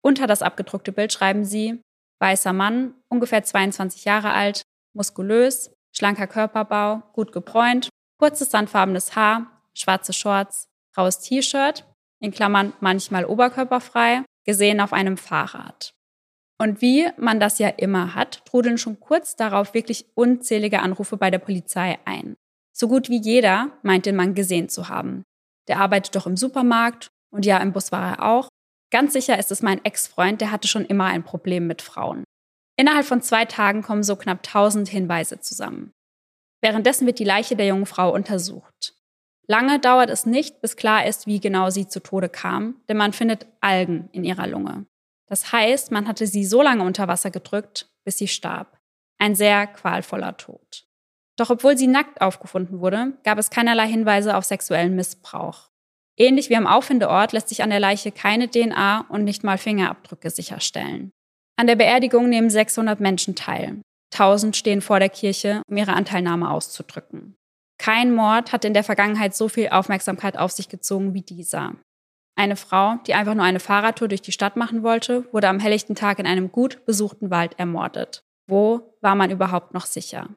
Unter 0.00 0.26
das 0.26 0.42
abgedruckte 0.42 0.92
Bild 0.92 1.12
schreiben 1.12 1.44
sie, 1.44 1.80
weißer 2.20 2.52
Mann, 2.52 2.94
ungefähr 3.08 3.42
22 3.42 4.04
Jahre 4.04 4.32
alt, 4.32 4.62
muskulös, 4.94 5.70
schlanker 5.92 6.26
Körperbau, 6.26 7.02
gut 7.12 7.32
gebräunt, 7.32 7.88
kurzes 8.18 8.50
sandfarbenes 8.50 9.16
Haar, 9.16 9.62
schwarze 9.74 10.12
Shorts, 10.12 10.68
graues 10.94 11.20
T-Shirt, 11.20 11.84
in 12.20 12.30
Klammern 12.30 12.72
manchmal 12.80 13.24
oberkörperfrei, 13.24 14.24
gesehen 14.44 14.80
auf 14.80 14.92
einem 14.92 15.16
Fahrrad. 15.16 15.92
Und 16.58 16.80
wie 16.80 17.08
man 17.16 17.40
das 17.40 17.58
ja 17.58 17.68
immer 17.68 18.14
hat, 18.14 18.44
trudeln 18.46 18.78
schon 18.78 19.00
kurz 19.00 19.36
darauf 19.36 19.74
wirklich 19.74 20.06
unzählige 20.14 20.80
Anrufe 20.80 21.16
bei 21.16 21.30
der 21.30 21.40
Polizei 21.40 21.98
ein. 22.04 22.36
So 22.72 22.88
gut 22.88 23.08
wie 23.08 23.20
jeder 23.20 23.70
meint 23.82 24.06
den 24.06 24.16
Mann 24.16 24.34
gesehen 24.34 24.68
zu 24.68 24.88
haben. 24.88 25.24
Der 25.68 25.80
arbeitet 25.80 26.14
doch 26.14 26.26
im 26.26 26.36
Supermarkt 26.36 27.08
und 27.30 27.44
ja, 27.44 27.58
im 27.58 27.72
Bus 27.72 27.92
war 27.92 28.12
er 28.12 28.22
auch. 28.24 28.48
Ganz 28.94 29.12
sicher 29.12 29.36
ist 29.40 29.50
es 29.50 29.60
mein 29.60 29.84
Ex-Freund, 29.84 30.40
der 30.40 30.52
hatte 30.52 30.68
schon 30.68 30.84
immer 30.84 31.06
ein 31.06 31.24
Problem 31.24 31.66
mit 31.66 31.82
Frauen. 31.82 32.22
Innerhalb 32.76 33.04
von 33.04 33.22
zwei 33.22 33.44
Tagen 33.44 33.82
kommen 33.82 34.04
so 34.04 34.14
knapp 34.14 34.46
1000 34.46 34.88
Hinweise 34.88 35.40
zusammen. 35.40 35.90
Währenddessen 36.62 37.04
wird 37.04 37.18
die 37.18 37.24
Leiche 37.24 37.56
der 37.56 37.66
jungen 37.66 37.86
Frau 37.86 38.14
untersucht. 38.14 38.94
Lange 39.48 39.80
dauert 39.80 40.10
es 40.10 40.26
nicht, 40.26 40.60
bis 40.60 40.76
klar 40.76 41.06
ist, 41.06 41.26
wie 41.26 41.40
genau 41.40 41.70
sie 41.70 41.88
zu 41.88 42.00
Tode 42.04 42.28
kam, 42.28 42.82
denn 42.88 42.96
man 42.96 43.12
findet 43.12 43.48
Algen 43.60 44.10
in 44.12 44.22
ihrer 44.22 44.46
Lunge. 44.46 44.86
Das 45.26 45.50
heißt, 45.50 45.90
man 45.90 46.06
hatte 46.06 46.28
sie 46.28 46.44
so 46.44 46.62
lange 46.62 46.84
unter 46.84 47.08
Wasser 47.08 47.32
gedrückt, 47.32 47.90
bis 48.04 48.18
sie 48.18 48.28
starb. 48.28 48.78
Ein 49.18 49.34
sehr 49.34 49.66
qualvoller 49.66 50.36
Tod. 50.36 50.86
Doch 51.36 51.50
obwohl 51.50 51.76
sie 51.76 51.88
nackt 51.88 52.20
aufgefunden 52.20 52.78
wurde, 52.78 53.14
gab 53.24 53.38
es 53.38 53.50
keinerlei 53.50 53.88
Hinweise 53.88 54.36
auf 54.36 54.44
sexuellen 54.44 54.94
Missbrauch. 54.94 55.73
Ähnlich 56.16 56.48
wie 56.48 56.56
am 56.56 56.66
Auffindeort 56.66 57.32
lässt 57.32 57.48
sich 57.48 57.62
an 57.62 57.70
der 57.70 57.80
Leiche 57.80 58.12
keine 58.12 58.48
DNA 58.48 59.06
und 59.08 59.24
nicht 59.24 59.42
mal 59.42 59.58
Fingerabdrücke 59.58 60.30
sicherstellen. 60.30 61.10
An 61.56 61.66
der 61.66 61.76
Beerdigung 61.76 62.28
nehmen 62.28 62.50
600 62.50 63.00
Menschen 63.00 63.34
teil. 63.34 63.80
1000 64.12 64.56
stehen 64.56 64.80
vor 64.80 65.00
der 65.00 65.08
Kirche, 65.08 65.62
um 65.68 65.76
ihre 65.76 65.94
Anteilnahme 65.94 66.50
auszudrücken. 66.50 67.36
Kein 67.78 68.14
Mord 68.14 68.52
hat 68.52 68.64
in 68.64 68.74
der 68.74 68.84
Vergangenheit 68.84 69.34
so 69.34 69.48
viel 69.48 69.68
Aufmerksamkeit 69.68 70.38
auf 70.38 70.52
sich 70.52 70.68
gezogen 70.68 71.14
wie 71.14 71.22
dieser. 71.22 71.74
Eine 72.36 72.56
Frau, 72.56 72.96
die 73.06 73.14
einfach 73.14 73.34
nur 73.34 73.44
eine 73.44 73.60
Fahrradtour 73.60 74.08
durch 74.08 74.22
die 74.22 74.32
Stadt 74.32 74.56
machen 74.56 74.82
wollte, 74.82 75.32
wurde 75.32 75.48
am 75.48 75.60
helllichten 75.60 75.94
Tag 75.94 76.18
in 76.18 76.26
einem 76.26 76.50
gut 76.50 76.84
besuchten 76.84 77.30
Wald 77.30 77.58
ermordet. 77.58 78.24
Wo 78.48 78.96
war 79.00 79.14
man 79.14 79.30
überhaupt 79.30 79.74
noch 79.74 79.86
sicher? 79.86 80.28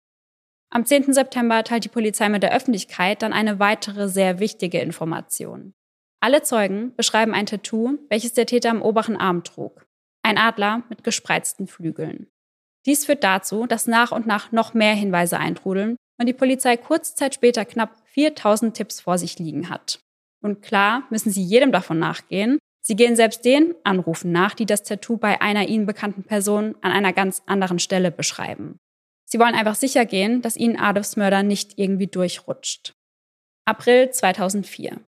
Am 0.69 0.85
10. 0.85 1.13
September 1.13 1.63
teilt 1.63 1.85
die 1.85 1.89
Polizei 1.89 2.27
mit 2.27 2.43
der 2.43 2.53
Öffentlichkeit 2.53 3.21
dann 3.21 3.33
eine 3.33 3.59
weitere 3.59 4.09
sehr 4.09 4.39
wichtige 4.39 4.79
Information. 4.79 5.73
Alle 6.19 6.41
Zeugen 6.41 6.93
beschreiben 6.95 7.33
ein 7.33 7.45
Tattoo, 7.45 7.97
welches 8.09 8.33
der 8.33 8.45
Täter 8.45 8.71
am 8.71 8.81
oberen 8.81 9.15
Arm 9.15 9.43
trug. 9.43 9.85
Ein 10.23 10.37
Adler 10.37 10.83
mit 10.89 11.03
gespreizten 11.03 11.67
Flügeln. 11.67 12.27
Dies 12.85 13.05
führt 13.05 13.23
dazu, 13.23 13.65
dass 13.65 13.87
nach 13.87 14.11
und 14.11 14.27
nach 14.27 14.51
noch 14.51 14.73
mehr 14.73 14.93
Hinweise 14.93 15.37
eintrudeln 15.37 15.95
und 16.19 16.25
die 16.25 16.33
Polizei 16.33 16.75
kurze 16.75 17.15
Zeit 17.15 17.35
später 17.35 17.63
knapp 17.65 17.95
4000 18.05 18.75
Tipps 18.75 18.99
vor 18.99 19.17
sich 19.17 19.39
liegen 19.39 19.69
hat. 19.69 19.99
Und 20.41 20.61
klar 20.61 21.03
müssen 21.09 21.31
sie 21.31 21.43
jedem 21.43 21.71
davon 21.71 21.99
nachgehen. 21.99 22.59
Sie 22.81 22.95
gehen 22.95 23.15
selbst 23.15 23.45
den 23.45 23.75
Anrufen 23.83 24.31
nach, 24.31 24.53
die 24.53 24.65
das 24.65 24.83
Tattoo 24.83 25.17
bei 25.17 25.41
einer 25.41 25.67
ihnen 25.67 25.85
bekannten 25.85 26.23
Person 26.23 26.75
an 26.81 26.91
einer 26.91 27.13
ganz 27.13 27.41
anderen 27.45 27.79
Stelle 27.79 28.11
beschreiben. 28.11 28.79
Sie 29.29 29.39
wollen 29.39 29.55
einfach 29.55 29.75
sicher 29.75 30.05
gehen, 30.05 30.41
dass 30.41 30.55
ihnen 30.55 30.77
Adolfs 30.77 31.17
Mörder 31.17 31.43
nicht 31.43 31.77
irgendwie 31.77 32.07
durchrutscht. 32.07 32.93
April 33.65 34.09
2004. 34.09 35.01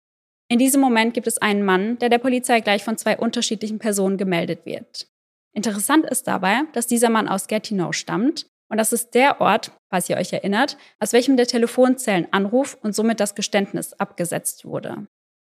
In 0.51 0.59
diesem 0.59 0.81
Moment 0.81 1.15
gibt 1.15 1.27
es 1.27 1.39
einen 1.39 1.65
Mann, 1.65 1.99
der 1.99 2.09
der 2.09 2.19
Polizei 2.19 2.61
gleich 2.61 2.83
von 2.83 2.97
zwei 2.97 3.17
unterschiedlichen 3.17 3.79
Personen 3.79 4.17
gemeldet 4.17 4.67
wird. 4.67 5.07
Interessant 5.55 6.07
ist 6.07 6.27
dabei, 6.27 6.63
dass 6.73 6.87
dieser 6.87 7.11
Mann 7.11 7.29
aus 7.29 7.47
Gatineau 7.47 7.93
stammt 7.93 8.47
und 8.71 8.79
das 8.79 8.93
ist 8.93 9.15
der 9.15 9.41
Ort, 9.41 9.73
falls 9.91 10.09
ihr 10.11 10.17
euch 10.17 10.33
erinnert, 10.33 10.77
aus 10.99 11.13
welchem 11.13 11.37
der 11.37 11.47
Telefonzellenanruf 11.47 12.77
und 12.83 12.95
somit 12.95 13.21
das 13.21 13.35
Geständnis 13.35 13.93
abgesetzt 13.95 14.65
wurde. 14.65 15.07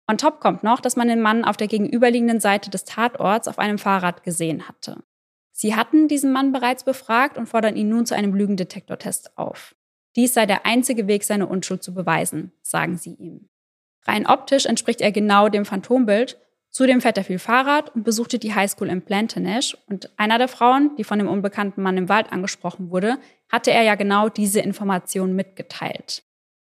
On 0.09 0.18
top 0.18 0.39
kommt 0.39 0.64
noch, 0.64 0.82
dass 0.82 0.95
man 0.95 1.07
den 1.07 1.22
Mann 1.22 1.45
auf 1.45 1.57
der 1.57 1.68
gegenüberliegenden 1.68 2.39
Seite 2.39 2.70
des 2.70 2.86
Tatorts 2.86 3.47
auf 3.47 3.59
einem 3.59 3.78
Fahrrad 3.78 4.24
gesehen 4.24 4.68
hatte. 4.68 5.03
Sie 5.62 5.76
hatten 5.76 6.07
diesen 6.07 6.32
Mann 6.32 6.51
bereits 6.51 6.84
befragt 6.84 7.38
und 7.38 7.45
fordern 7.45 7.76
ihn 7.76 7.88
nun 7.88 8.07
zu 8.07 8.16
einem 8.16 8.34
Lügendetektortest 8.34 9.38
auf. 9.38 9.76
Dies 10.16 10.34
sei 10.34 10.47
der 10.47 10.66
einzige 10.66 11.05
Weg, 11.05 11.24
seine 11.24 11.45
Unschuld 11.45 11.84
zu 11.84 11.93
beweisen, 11.93 12.51
sagen 12.64 12.97
sie 12.97 13.14
ihm. 13.14 13.47
Rein 14.07 14.26
optisch 14.26 14.66
entspricht 14.66 15.01
er 15.01 15.12
genau 15.12 15.49
dem 15.49 15.66
Phantombild. 15.66 16.39
Zudem 16.72 16.99
fährt 16.99 17.20
er 17.20 17.26
viel 17.26 17.38
Fahrrad 17.38 17.93
und 17.93 18.01
besuchte 18.01 18.39
die 18.39 18.55
Highschool 18.55 18.89
in 18.89 19.03
Plantagenet. 19.03 19.78
Und 19.88 20.09
einer 20.18 20.39
der 20.39 20.47
Frauen, 20.47 20.95
die 20.95 21.03
von 21.03 21.20
dem 21.20 21.28
unbekannten 21.28 21.84
Mann 21.84 21.95
im 21.95 22.09
Wald 22.09 22.32
angesprochen 22.32 22.89
wurde, 22.89 23.20
hatte 23.47 23.70
er 23.70 23.84
ja 23.84 23.93
genau 23.93 24.30
diese 24.30 24.62
Information 24.62 25.36
mitgeteilt. 25.36 26.24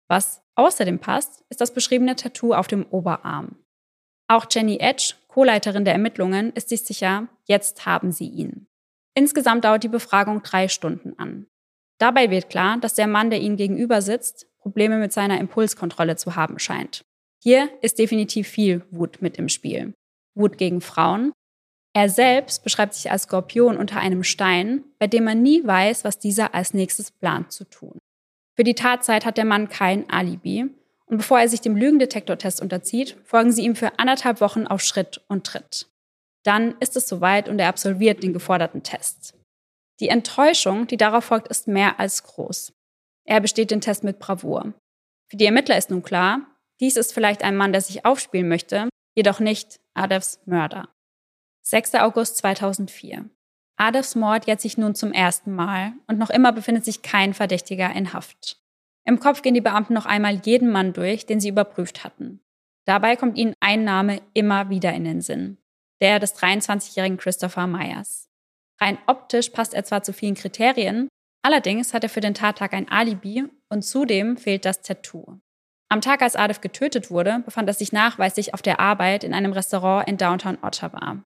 Was 0.09 0.41
außerdem 0.55 1.01
passt, 1.01 1.45
ist 1.51 1.61
das 1.61 1.75
beschriebene 1.75 2.17
Tattoo 2.17 2.55
auf 2.55 2.67
dem 2.67 2.87
Oberarm. 2.89 3.57
Auch 4.27 4.47
Jenny 4.51 4.79
Edge, 4.81 5.17
Co-Leiterin 5.29 5.85
der 5.85 5.93
Ermittlungen, 5.93 6.55
ist 6.55 6.71
sich 6.71 6.83
sicher, 6.83 7.29
jetzt 7.45 7.85
haben 7.85 8.11
sie 8.11 8.29
ihn. 8.29 8.67
Insgesamt 9.19 9.65
dauert 9.65 9.83
die 9.83 9.89
Befragung 9.89 10.43
drei 10.43 10.69
Stunden 10.69 11.19
an. 11.19 11.47
Dabei 11.99 12.31
wird 12.31 12.51
klar, 12.51 12.79
dass 12.79 12.95
der 12.95 13.07
Mann, 13.07 13.31
der 13.31 13.41
ihnen 13.41 13.57
gegenüber 13.57 14.03
sitzt, 14.03 14.47
Probleme 14.59 14.99
mit 14.99 15.13
seiner 15.13 15.41
Impulskontrolle 15.41 16.17
zu 16.17 16.37
haben 16.37 16.59
scheint. 16.59 17.05
Hier 17.43 17.71
ist 17.81 17.99
definitiv 17.99 18.47
viel 18.47 18.85
Wut 18.91 19.23
mit 19.23 19.39
im 19.39 19.49
Spiel. 19.49 19.95
Wut 20.35 20.59
gegen 20.59 20.83
Frauen. 20.83 21.33
Er 21.95 22.11
selbst 22.11 22.63
beschreibt 22.63 22.93
sich 22.93 23.11
als 23.11 23.23
Skorpion 23.23 23.79
unter 23.79 24.01
einem 24.01 24.23
Stein, 24.23 24.85
bei 24.99 25.07
dem 25.07 25.25
man 25.25 25.41
nie 25.41 25.67
weiß, 25.67 26.05
was 26.05 26.19
dieser 26.19 26.55
als 26.55 26.75
nächstes 26.75 27.11
plant 27.11 27.53
zu 27.53 27.65
tun. 27.65 27.99
Für 28.55 28.65
die 28.65 28.75
Tatzeit 28.75 29.25
hat 29.25 29.39
der 29.39 29.47
Mann 29.47 29.69
kein 29.71 30.11
Alibi. 30.11 30.67
Und 31.07 31.19
bevor 31.19 31.41
er 31.41 31.49
sich 31.49 31.61
dem 31.61 31.77
Lügendetektortest 31.77 32.61
unterzieht, 32.61 33.17
folgen 33.25 33.53
sie 33.53 33.63
ihm 33.63 33.77
für 33.77 33.99
anderthalb 33.99 34.41
Wochen 34.41 34.67
auf 34.67 34.83
Schritt 34.83 35.23
und 35.29 35.47
Tritt. 35.47 35.87
Dann 36.47 36.77
ist 36.79 36.97
es 36.97 37.09
soweit 37.09 37.49
und 37.49 37.59
er 37.59 37.69
absolviert 37.69 38.23
den 38.23 38.33
geforderten 38.33 38.85
Test. 38.85 39.35
Die 39.99 40.09
Enttäuschung, 40.09 40.87
die 40.87 40.97
darauf 40.97 41.25
folgt, 41.25 41.49
ist 41.49 41.67
mehr 41.67 41.99
als 41.99 42.23
groß. 42.23 42.73
Er 43.25 43.41
besteht 43.41 43.73
den 43.73 43.81
Test 43.81 44.05
mit 44.05 44.21
Bravour. 44.21 44.75
Für 45.29 45.37
die 45.37 45.47
Ermittler 45.47 45.77
ist 45.77 45.91
nun 45.91 46.03
klar, 46.03 46.43
dies 46.79 46.97
ist 46.97 47.13
vielleicht 47.13 47.43
ein 47.43 47.57
Mann, 47.57 47.73
der 47.73 47.81
sich 47.81 48.05
aufspielen 48.05 48.49
möchte, 48.49 48.89
jedoch 49.17 49.41
nicht 49.41 49.81
Adevs 49.95 50.41
Mörder. 50.47 50.89
6. 51.63 51.95
August 51.97 52.37
2004. 52.37 53.29
Adolfs 53.77 54.15
Mord 54.15 54.47
jährt 54.47 54.61
sich 54.61 54.79
nun 54.79 54.95
zum 54.95 55.13
ersten 55.13 55.53
Mal 55.53 55.95
und 56.07 56.19
noch 56.19 56.31
immer 56.31 56.53
befindet 56.53 56.85
sich 56.85 57.03
kein 57.03 57.35
Verdächtiger 57.35 57.91
in 57.93 58.13
Haft. 58.13 58.63
Im 59.05 59.19
Kopf 59.19 59.43
gehen 59.43 59.55
die 59.55 59.61
Beamten 59.61 59.95
noch 59.95 60.07
einmal 60.07 60.37
jeden 60.45 60.71
Mann 60.71 60.93
durch, 60.93 61.27
den 61.27 61.41
sie 61.41 61.49
überprüft 61.49 62.05
hatten. 62.05 62.41
Dabei 62.87 63.17
kommt 63.17 63.37
ihnen 63.37 63.55
ein 63.59 63.83
Name 63.83 64.23
immer 64.33 64.71
wieder 64.71 64.93
in 64.93 65.05
den 65.05 65.21
Sinn. 65.21 65.59
Der 66.01 66.19
des 66.19 66.35
23-jährigen 66.37 67.17
Christopher 67.17 67.67
Myers. 67.67 68.29
Rein 68.81 68.99
optisch 69.07 69.51
passt 69.51 69.75
er 69.75 69.85
zwar 69.85 70.03
zu 70.03 70.13
vielen 70.13 70.35
Kriterien, 70.35 71.09
allerdings 71.43 71.95
hat 71.95 72.03
er 72.03 72.11
für 72.11 72.21
den 72.21 72.35
Tattag 72.35 72.75
ein 72.75 72.91
Alibi 72.91 73.45
und 73.71 73.83
zudem 73.83 74.37
fehlt 74.37 74.65
das 74.65 74.83
Tattoo. 74.83 75.39
Am 75.89 76.01
Tag, 76.01 76.21
als 76.21 76.37
Adolf 76.37 76.61
getötet 76.61 77.11
wurde, 77.11 77.43
befand 77.45 77.69
er 77.69 77.75
sich 77.75 77.93
nachweislich 77.93 78.55
auf 78.55 78.63
der 78.63 78.81
Arbeit 78.81 79.23
in 79.25 79.33
einem 79.33 79.53
Restaurant 79.53 80.09
in 80.09 80.17
Downtown 80.17 80.59
Ottawa. 80.63 81.23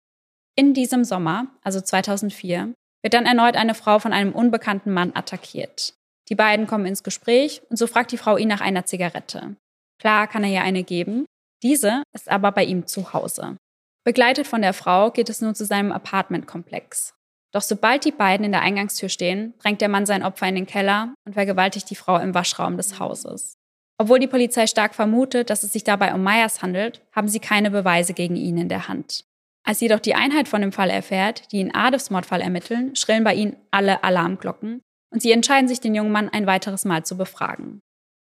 In 0.56 0.72
diesem 0.72 1.04
Sommer, 1.04 1.48
also 1.62 1.80
2004, 1.80 2.72
wird 3.02 3.14
dann 3.14 3.26
erneut 3.26 3.56
eine 3.56 3.74
Frau 3.74 3.98
von 3.98 4.12
einem 4.12 4.32
unbekannten 4.32 4.92
Mann 4.92 5.14
attackiert. 5.14 5.94
Die 6.28 6.34
beiden 6.34 6.66
kommen 6.66 6.86
ins 6.86 7.02
Gespräch 7.02 7.62
und 7.68 7.76
so 7.76 7.86
fragt 7.86 8.10
die 8.10 8.16
Frau 8.16 8.36
ihn 8.36 8.48
nach 8.48 8.62
einer 8.62 8.86
Zigarette. 8.86 9.56
Klar 10.00 10.26
kann 10.26 10.42
er 10.42 10.50
ihr 10.50 10.62
eine 10.62 10.82
geben, 10.82 11.26
diese 11.62 12.02
ist 12.14 12.28
aber 12.28 12.50
bei 12.52 12.64
ihm 12.64 12.86
zu 12.86 13.12
Hause. 13.12 13.58
Begleitet 14.06 14.46
von 14.46 14.62
der 14.62 14.72
Frau 14.72 15.10
geht 15.10 15.28
es 15.28 15.40
nun 15.40 15.56
zu 15.56 15.64
seinem 15.64 15.90
Apartmentkomplex. 15.90 17.12
Doch 17.52 17.60
sobald 17.60 18.04
die 18.04 18.12
beiden 18.12 18.46
in 18.46 18.52
der 18.52 18.60
Eingangstür 18.60 19.08
stehen, 19.08 19.54
drängt 19.58 19.80
der 19.80 19.88
Mann 19.88 20.06
sein 20.06 20.22
Opfer 20.22 20.46
in 20.46 20.54
den 20.54 20.66
Keller 20.66 21.12
und 21.24 21.32
vergewaltigt 21.32 21.90
die 21.90 21.96
Frau 21.96 22.16
im 22.18 22.32
Waschraum 22.32 22.76
des 22.76 23.00
Hauses. 23.00 23.58
Obwohl 23.98 24.20
die 24.20 24.28
Polizei 24.28 24.68
stark 24.68 24.94
vermutet, 24.94 25.50
dass 25.50 25.64
es 25.64 25.72
sich 25.72 25.82
dabei 25.82 26.14
um 26.14 26.22
Myers 26.22 26.62
handelt, 26.62 27.02
haben 27.10 27.26
sie 27.26 27.40
keine 27.40 27.72
Beweise 27.72 28.14
gegen 28.14 28.36
ihn 28.36 28.58
in 28.58 28.68
der 28.68 28.86
Hand. 28.86 29.24
Als 29.64 29.80
jedoch 29.80 29.98
die 29.98 30.14
Einheit 30.14 30.46
von 30.46 30.60
dem 30.60 30.70
Fall 30.70 30.90
erfährt, 30.90 31.50
die 31.50 31.58
in 31.58 31.74
Adolfs 31.74 32.10
Mordfall 32.10 32.42
ermitteln, 32.42 32.94
schrillen 32.94 33.24
bei 33.24 33.34
ihnen 33.34 33.56
alle 33.72 34.04
Alarmglocken 34.04 34.82
und 35.10 35.20
sie 35.20 35.32
entscheiden 35.32 35.66
sich, 35.66 35.80
den 35.80 35.96
jungen 35.96 36.12
Mann 36.12 36.28
ein 36.28 36.46
weiteres 36.46 36.84
Mal 36.84 37.04
zu 37.04 37.16
befragen. 37.16 37.80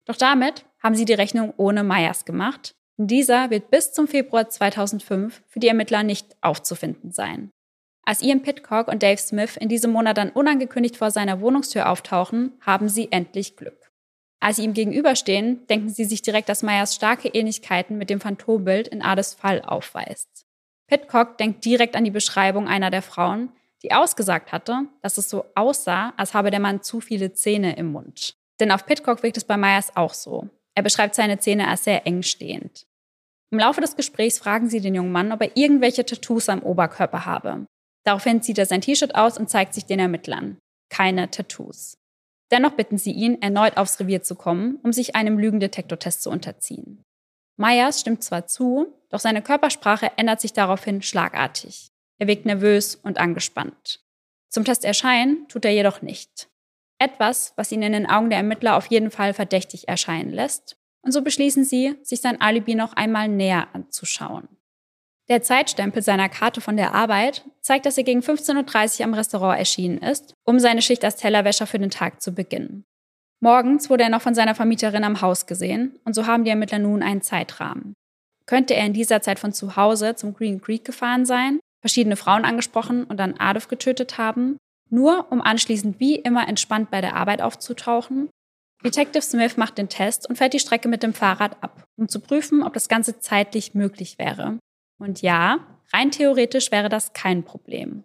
Doch 0.07 0.17
damit 0.17 0.67
haben 0.81 0.95
sie 0.95 1.05
die 1.05 1.15
Rechnung 1.15 1.53
ohne 1.57 1.83
Myers 1.83 2.25
gemacht. 2.25 2.77
Dieser 2.97 3.51
wird 3.51 3.71
bis 3.71 3.93
zum 3.93 4.07
Februar 4.07 4.49
2005 4.49 5.43
für 5.49 5.59
die 5.59 5.69
Ermittler 5.69 6.03
nicht 6.03 6.37
aufzufinden 6.41 7.11
sein. 7.11 7.51
Als 8.07 8.23
Ian 8.23 8.43
Pitcock 8.43 8.89
und 8.89 9.03
Dave 9.03 9.19
Smith 9.19 9.57
in 9.57 9.69
diesem 9.69 9.91
Monat 9.91 10.19
dann 10.19 10.31
unangekündigt 10.31 10.97
vor 10.97 11.11
seiner 11.11 11.41
Wohnungstür 11.41 11.89
auftauchen, 11.89 12.53
haben 12.61 12.89
sie 12.89 13.11
endlich 13.11 13.57
Glück. 13.57 13.91
Als 14.41 14.57
sie 14.57 14.65
ihm 14.65 14.75
gegenüberstehen, 14.75 15.67
denken 15.69 15.89
sie 15.89 16.05
sich 16.05 16.21
direkt, 16.21 16.51
dass 16.51 16.63
Myers 16.63 16.95
starke 16.95 17.29
Ähnlichkeiten 17.29 17.97
mit 17.97 18.11
dem 18.11 18.21
Phantombild 18.21 18.89
in 18.89 19.01
Ades 19.01 19.33
Fall 19.33 19.63
aufweist. 19.63 20.45
Pitcock 20.87 21.39
denkt 21.39 21.65
direkt 21.65 21.97
an 21.97 22.05
die 22.05 22.11
Beschreibung 22.11 22.69
einer 22.69 22.91
der 22.91 23.03
Frauen, 23.03 23.51
die 23.83 23.93
ausgesagt 23.93 24.53
hatte, 24.53 24.87
dass 25.03 25.19
es 25.19 25.31
so 25.31 25.47
aussah, 25.55 26.13
als 26.17 26.35
habe 26.35 26.51
der 26.51 26.61
Mann 26.61 26.83
zu 26.83 27.01
viele 27.01 27.33
Zähne 27.33 27.77
im 27.77 27.91
Mund. 27.91 28.35
Denn 28.61 28.71
auf 28.71 28.87
Pitcock 28.87 29.23
wirkt 29.23 29.39
es 29.39 29.45
bei 29.45 29.57
Myers 29.57 29.97
auch 29.97 30.15
so. 30.15 30.51
Er 30.75 30.83
beschreibt 30.83 31.15
seine 31.15 31.39
Zähne 31.39 31.69
als 31.69 31.85
sehr 31.85 32.07
eng 32.07 32.23
stehend. 32.23 32.87
Im 33.51 33.59
Laufe 33.59 33.81
des 33.81 33.97
Gesprächs 33.97 34.39
fragen 34.39 34.69
sie 34.69 34.81
den 34.81 34.95
jungen 34.95 35.13
Mann, 35.13 35.31
ob 35.31 35.41
er 35.41 35.57
irgendwelche 35.57 36.05
Tattoos 36.05 36.49
am 36.49 36.63
Oberkörper 36.63 37.25
habe. 37.25 37.67
Daraufhin 38.05 38.43
zieht 38.43 38.59
er 38.59 38.67
sein 38.67 38.81
T-Shirt 38.81 39.15
aus 39.15 39.39
und 39.39 39.49
zeigt 39.49 39.75
sich 39.75 39.87
den 39.87 40.01
Ermittlern. 40.01 40.59
Keine 40.91 41.31
Tattoos. 41.31 41.97
Dennoch 42.51 42.73
bitten 42.73 42.99
sie 42.99 43.13
ihn, 43.13 43.41
erneut 43.41 43.77
aufs 43.77 43.99
Revier 44.01 44.23
zu 44.23 44.35
kommen, 44.35 44.79
um 44.83 44.93
sich 44.93 45.17
einem 45.17 45.39
Lügendetektortest 45.39 46.23
zu 46.23 46.31
unterziehen. 46.31 47.03
Myers 47.57 48.01
stimmt 48.01 48.23
zwar 48.23 48.47
zu, 48.47 48.93
doch 49.11 49.21
seine 49.21 49.43
Körpersprache 49.43 50.13
ändert 50.17 50.41
sich 50.41 50.53
daraufhin 50.53 51.03
schlagartig. 51.03 51.89
Er 52.19 52.27
wirkt 52.27 52.47
nervös 52.47 52.97
und 52.97 53.19
angespannt. 53.19 54.01
Zum 54.51 54.65
Test 54.65 54.85
erscheinen 54.85 55.49
tut 55.49 55.65
er 55.65 55.73
jedoch 55.73 56.03
nicht. 56.03 56.49
Etwas, 56.99 57.53
was 57.57 57.73
ihn 57.73 57.83
in 57.83 57.93
den 57.93 58.09
Augen 58.09 58.31
der 58.31 58.39
Ermittler 58.39 58.77
auf 58.77 58.87
jeden 58.87 59.11
Fall 59.11 59.35
verdächtig 59.35 59.89
erscheinen 59.89 60.31
lässt. 60.31 60.77
Und 61.03 61.13
so 61.13 61.23
beschließen 61.23 61.65
sie, 61.65 61.97
sich 62.03 62.21
sein 62.21 62.41
Alibi 62.41 62.75
noch 62.75 62.95
einmal 62.95 63.29
näher 63.29 63.69
anzuschauen. 63.73 64.49
Der 65.29 65.43
Zeitstempel 65.43 66.03
seiner 66.03 66.29
Karte 66.29 66.61
von 66.61 66.77
der 66.77 66.95
Arbeit 66.95 67.45
zeigt, 67.61 67.87
dass 67.87 67.97
er 67.97 68.05
gegen 68.05 68.21
15.30 68.21 69.01
Uhr 69.01 69.05
am 69.07 69.15
Restaurant 69.15 69.59
erschienen 69.59 69.99
ist, 69.99 70.35
um 70.45 70.59
seine 70.59 70.83
Schicht 70.83 71.05
als 71.05 71.17
Tellerwäscher 71.17 71.67
für 71.67 71.79
den 71.79 71.91
Tag 71.91 72.21
zu 72.21 72.33
beginnen. 72.33 72.85
Morgens 73.41 73.89
wurde 73.91 74.05
er 74.05 74.11
noch 74.11 74.23
von 74.23 74.35
seiner 74.35 74.55
Vermieterin 74.55 75.05
am 75.05 75.21
Haus 75.21 75.47
gesehen 75.47 75.99
und 76.05 76.15
so 76.15 76.27
haben 76.27 76.45
die 76.45 76.51
Ermittler 76.51 76.79
nun 76.79 77.03
einen 77.03 77.23
Zeitrahmen. 77.23 77.95
Könnte 78.47 78.75
er 78.75 78.85
in 78.85 78.93
dieser 78.93 79.23
Zeit 79.23 79.39
von 79.39 79.53
zu 79.53 79.77
Hause 79.77 80.15
zum 80.15 80.35
Green 80.35 80.61
Creek 80.61 80.85
gefahren 80.85 81.25
sein, 81.25 81.59
verschiedene 81.81 82.17
Frauen 82.17 82.45
angesprochen 82.45 83.05
und 83.05 83.19
dann 83.19 83.35
Adolf 83.39 83.69
getötet 83.69 84.19
haben, 84.19 84.59
nur 84.91 85.31
um 85.31 85.41
anschließend 85.41 86.01
wie 86.01 86.17
immer 86.17 86.49
entspannt 86.49 86.91
bei 86.91 87.01
der 87.01 87.17
Arbeit 87.17 87.43
aufzutauchen? 87.43 88.29
Detective 88.85 89.23
Smith 89.23 89.57
macht 89.57 89.79
den 89.79 89.89
Test 89.89 90.29
und 90.29 90.37
fährt 90.37 90.53
die 90.53 90.59
Strecke 90.59 90.89
mit 90.89 91.03
dem 91.03 91.15
Fahrrad 91.15 91.63
ab, 91.63 91.85
um 91.97 92.09
zu 92.09 92.21
prüfen, 92.21 92.63
ob 92.63 92.75
das 92.75 92.89
Ganze 92.89 93.19
zeitlich 93.19 93.75
möglich 93.75 94.19
wäre 94.19 94.59
und 94.99 95.23
ja, 95.23 95.59
rein 95.93 96.11
theoretisch 96.11 96.71
wäre 96.71 96.89
das 96.89 97.13
kein 97.13 97.45
Problem. 97.45 98.05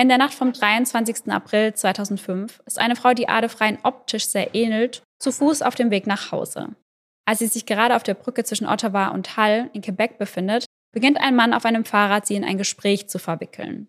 In 0.00 0.08
der 0.08 0.18
Nacht 0.18 0.34
vom 0.34 0.52
23. 0.52 1.30
April 1.30 1.74
2005 1.74 2.62
ist 2.66 2.78
eine 2.78 2.96
Frau, 2.96 3.12
die 3.12 3.28
Adolf 3.28 3.60
rein 3.60 3.78
optisch 3.82 4.26
sehr 4.26 4.54
ähnelt, 4.54 5.02
zu 5.20 5.30
Fuß 5.30 5.62
auf 5.62 5.74
dem 5.74 5.90
Weg 5.90 6.06
nach 6.06 6.32
Hause. 6.32 6.70
Als 7.26 7.38
sie 7.38 7.46
sich 7.46 7.66
gerade 7.66 7.94
auf 7.94 8.02
der 8.02 8.14
Brücke 8.14 8.42
zwischen 8.42 8.66
Ottawa 8.66 9.08
und 9.08 9.36
Hull 9.36 9.70
in 9.74 9.82
Quebec 9.82 10.18
befindet, 10.18 10.64
beginnt 10.92 11.18
ein 11.20 11.36
Mann 11.36 11.54
auf 11.54 11.64
einem 11.64 11.84
Fahrrad, 11.84 12.26
sie 12.26 12.34
in 12.34 12.44
ein 12.44 12.58
Gespräch 12.58 13.08
zu 13.08 13.18
verwickeln. 13.18 13.88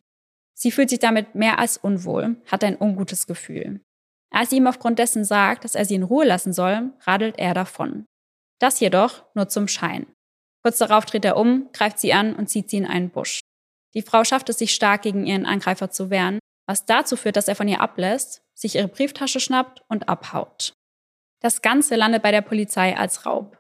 Sie 0.64 0.72
fühlt 0.72 0.90
sich 0.90 1.00
damit 1.00 1.36
mehr 1.36 1.60
als 1.60 1.76
unwohl, 1.76 2.38
hat 2.46 2.64
ein 2.64 2.80
ungutes 2.80 3.28
Gefühl. 3.28 3.82
Als 4.32 4.50
sie 4.50 4.56
ihm 4.56 4.68
aufgrund 4.68 4.98
dessen 4.98 5.26
sagt, 5.26 5.66
dass 5.66 5.76
er 5.76 5.84
sie 5.84 5.96
in 5.96 6.04
Ruhe 6.04 6.24
lassen 6.24 6.54
soll, 6.54 6.94
radelt 7.02 7.38
er 7.38 7.54
davon. 7.54 8.06
Das 8.62 8.80
jedoch 8.80 9.26
nur 9.36 9.50
zum 9.50 9.68
Schein. 9.68 10.06
Kurz 10.64 10.78
darauf 10.78 11.04
dreht 11.04 11.26
er 11.26 11.36
um, 11.36 11.68
greift 11.74 12.00
sie 12.00 12.14
an 12.14 12.34
und 12.34 12.48
zieht 12.48 12.70
sie 12.70 12.78
in 12.78 12.86
einen 12.86 13.10
Busch. 13.10 13.42
Die 13.94 14.04
Frau 14.04 14.24
schafft 14.24 14.48
es 14.48 14.58
sich 14.58 14.74
stark 14.74 15.02
gegen 15.02 15.26
ihren 15.26 15.46
Angreifer 15.46 15.92
zu 15.92 16.10
wehren, 16.10 16.40
was 16.66 16.86
dazu 16.86 17.18
führt, 17.18 17.36
dass 17.36 17.50
er 17.50 17.58
von 17.58 17.68
ihr 17.68 17.82
ablässt, 17.82 18.42
sich 18.54 18.76
ihre 18.76 18.88
Brieftasche 18.88 19.42
schnappt 19.42 19.84
und 19.90 20.08
abhaut. 20.08 20.72
Das 21.42 21.62
Ganze 21.62 21.98
landet 21.98 22.24
bei 22.24 22.32
der 22.32 22.42
Polizei 22.42 22.96
als 22.96 23.26
Raub. 23.26 23.58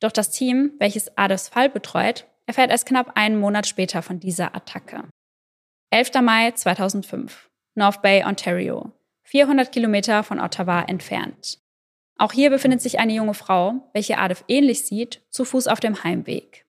Doch 0.00 0.12
das 0.12 0.30
Team, 0.30 0.72
welches 0.78 1.14
Adolfs 1.18 1.48
Fall 1.48 1.68
betreut, 1.68 2.26
erfährt 2.46 2.70
erst 2.70 2.86
knapp 2.86 3.18
einen 3.18 3.38
Monat 3.38 3.66
später 3.66 4.00
von 4.00 4.18
dieser 4.18 4.56
Attacke. 4.56 5.04
11. 5.90 6.20
Mai 6.20 6.50
2005, 6.50 7.48
North 7.74 8.02
Bay, 8.02 8.22
Ontario, 8.22 8.92
400 9.22 9.72
Kilometer 9.72 10.22
von 10.22 10.38
Ottawa 10.38 10.82
entfernt. 10.82 11.60
Auch 12.18 12.32
hier 12.32 12.50
befindet 12.50 12.82
sich 12.82 12.98
eine 12.98 13.14
junge 13.14 13.32
Frau, 13.32 13.88
welche 13.94 14.18
Adolf 14.18 14.44
ähnlich 14.48 14.84
sieht, 14.84 15.22
zu 15.30 15.46
Fuß 15.46 15.66
auf 15.66 15.80
dem 15.80 16.04
Heimweg. 16.04 16.66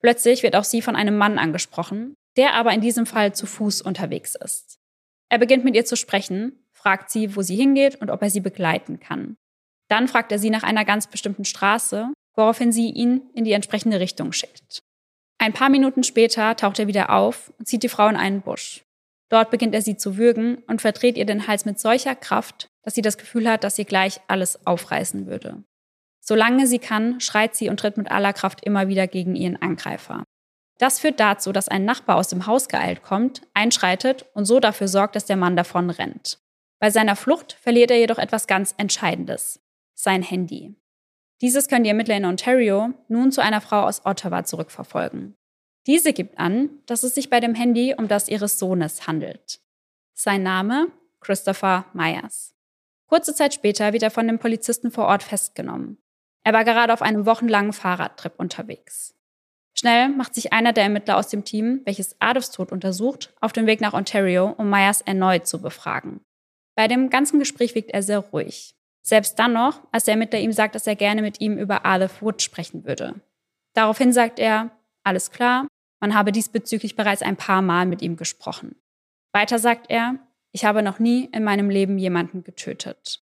Plötzlich 0.00 0.44
wird 0.44 0.54
auch 0.54 0.62
sie 0.62 0.82
von 0.82 0.94
einem 0.94 1.18
Mann 1.18 1.36
angesprochen, 1.36 2.14
der 2.36 2.54
aber 2.54 2.72
in 2.72 2.80
diesem 2.80 3.06
Fall 3.06 3.34
zu 3.34 3.44
Fuß 3.46 3.82
unterwegs 3.82 4.36
ist. 4.36 4.78
Er 5.30 5.38
beginnt 5.38 5.64
mit 5.64 5.74
ihr 5.74 5.84
zu 5.84 5.96
sprechen, 5.96 6.64
fragt 6.70 7.10
sie, 7.10 7.34
wo 7.34 7.42
sie 7.42 7.56
hingeht 7.56 7.96
und 7.96 8.08
ob 8.08 8.22
er 8.22 8.30
sie 8.30 8.40
begleiten 8.40 9.00
kann. 9.00 9.36
Dann 9.88 10.06
fragt 10.06 10.30
er 10.30 10.38
sie 10.38 10.50
nach 10.50 10.62
einer 10.62 10.84
ganz 10.84 11.08
bestimmten 11.08 11.44
Straße, 11.44 12.12
woraufhin 12.36 12.70
sie 12.70 12.90
ihn 12.90 13.30
in 13.34 13.42
die 13.42 13.52
entsprechende 13.52 13.98
Richtung 13.98 14.32
schickt. 14.32 14.78
Ein 15.42 15.54
paar 15.54 15.70
Minuten 15.70 16.04
später 16.04 16.54
taucht 16.54 16.78
er 16.78 16.86
wieder 16.86 17.08
auf 17.08 17.50
und 17.58 17.66
zieht 17.66 17.82
die 17.82 17.88
Frau 17.88 18.06
in 18.08 18.16
einen 18.16 18.42
Busch. 18.42 18.84
Dort 19.30 19.50
beginnt 19.50 19.74
er 19.74 19.80
sie 19.80 19.96
zu 19.96 20.18
würgen 20.18 20.58
und 20.66 20.82
verdreht 20.82 21.16
ihr 21.16 21.24
den 21.24 21.46
Hals 21.46 21.64
mit 21.64 21.80
solcher 21.80 22.14
Kraft, 22.14 22.68
dass 22.82 22.94
sie 22.94 23.00
das 23.00 23.16
Gefühl 23.16 23.48
hat, 23.48 23.64
dass 23.64 23.74
sie 23.74 23.86
gleich 23.86 24.20
alles 24.28 24.66
aufreißen 24.66 25.26
würde. 25.26 25.64
Solange 26.20 26.66
sie 26.66 26.78
kann, 26.78 27.20
schreit 27.20 27.54
sie 27.56 27.70
und 27.70 27.80
tritt 27.80 27.96
mit 27.96 28.10
aller 28.10 28.34
Kraft 28.34 28.62
immer 28.66 28.88
wieder 28.88 29.06
gegen 29.06 29.34
ihren 29.34 29.60
Angreifer. 29.62 30.24
Das 30.76 31.00
führt 31.00 31.18
dazu, 31.18 31.52
dass 31.52 31.68
ein 31.68 31.86
Nachbar 31.86 32.16
aus 32.16 32.28
dem 32.28 32.44
Haus 32.46 32.68
geeilt 32.68 33.02
kommt, 33.02 33.40
einschreitet 33.54 34.26
und 34.34 34.44
so 34.44 34.60
dafür 34.60 34.88
sorgt, 34.88 35.16
dass 35.16 35.24
der 35.24 35.36
Mann 35.36 35.56
davon 35.56 35.88
rennt. 35.88 36.38
Bei 36.80 36.90
seiner 36.90 37.16
Flucht 37.16 37.54
verliert 37.54 37.90
er 37.90 37.98
jedoch 37.98 38.18
etwas 38.18 38.46
ganz 38.46 38.74
Entscheidendes. 38.76 39.60
Sein 39.94 40.22
Handy. 40.22 40.74
Dieses 41.40 41.68
können 41.68 41.84
die 41.84 41.90
Ermittler 41.90 42.16
in 42.16 42.26
Ontario 42.26 42.92
nun 43.08 43.32
zu 43.32 43.40
einer 43.40 43.60
Frau 43.60 43.82
aus 43.82 44.04
Ottawa 44.04 44.44
zurückverfolgen. 44.44 45.36
Diese 45.86 46.12
gibt 46.12 46.38
an, 46.38 46.70
dass 46.86 47.02
es 47.02 47.14
sich 47.14 47.30
bei 47.30 47.40
dem 47.40 47.54
Handy 47.54 47.94
um 47.96 48.08
das 48.08 48.28
ihres 48.28 48.58
Sohnes 48.58 49.06
handelt. 49.06 49.60
Sein 50.14 50.42
Name 50.42 50.88
Christopher 51.20 51.86
Myers. 51.94 52.54
Kurze 53.06 53.34
Zeit 53.34 53.54
später 53.54 53.92
wird 53.92 54.02
er 54.02 54.10
von 54.10 54.26
dem 54.26 54.38
Polizisten 54.38 54.90
vor 54.90 55.06
Ort 55.06 55.22
festgenommen. 55.22 55.98
Er 56.44 56.52
war 56.52 56.64
gerade 56.64 56.92
auf 56.92 57.02
einem 57.02 57.26
wochenlangen 57.26 57.72
Fahrradtrip 57.72 58.34
unterwegs. 58.38 59.14
Schnell 59.74 60.10
macht 60.10 60.34
sich 60.34 60.52
einer 60.52 60.72
der 60.72 60.84
Ermittler 60.84 61.16
aus 61.16 61.28
dem 61.28 61.44
Team, 61.44 61.80
welches 61.84 62.16
Adolfs 62.20 62.50
Tod 62.50 62.72
untersucht, 62.72 63.32
auf 63.40 63.52
den 63.52 63.66
Weg 63.66 63.80
nach 63.80 63.94
Ontario, 63.94 64.54
um 64.58 64.68
Myers 64.68 65.00
erneut 65.00 65.46
zu 65.46 65.60
befragen. 65.60 66.20
Bei 66.76 66.86
dem 66.86 67.10
ganzen 67.10 67.38
Gespräch 67.38 67.74
wirkt 67.74 67.90
er 67.90 68.02
sehr 68.02 68.18
ruhig. 68.18 68.74
Selbst 69.02 69.38
dann 69.38 69.52
noch, 69.52 69.82
als 69.92 70.04
der 70.04 70.14
Ermittler 70.14 70.40
ihm 70.40 70.52
sagt, 70.52 70.74
dass 70.74 70.86
er 70.86 70.96
gerne 70.96 71.22
mit 71.22 71.40
ihm 71.40 71.56
über 71.56 71.86
Adolf 71.86 72.22
Wood 72.22 72.42
sprechen 72.42 72.84
würde. 72.84 73.20
Daraufhin 73.74 74.12
sagt 74.12 74.38
er, 74.38 74.70
alles 75.04 75.30
klar, 75.30 75.66
man 76.00 76.14
habe 76.14 76.32
diesbezüglich 76.32 76.96
bereits 76.96 77.22
ein 77.22 77.36
paar 77.36 77.62
Mal 77.62 77.86
mit 77.86 78.02
ihm 78.02 78.16
gesprochen. 78.16 78.76
Weiter 79.32 79.58
sagt 79.58 79.90
er, 79.90 80.16
ich 80.52 80.64
habe 80.64 80.82
noch 80.82 80.98
nie 80.98 81.28
in 81.32 81.44
meinem 81.44 81.70
Leben 81.70 81.98
jemanden 81.98 82.42
getötet. 82.42 83.22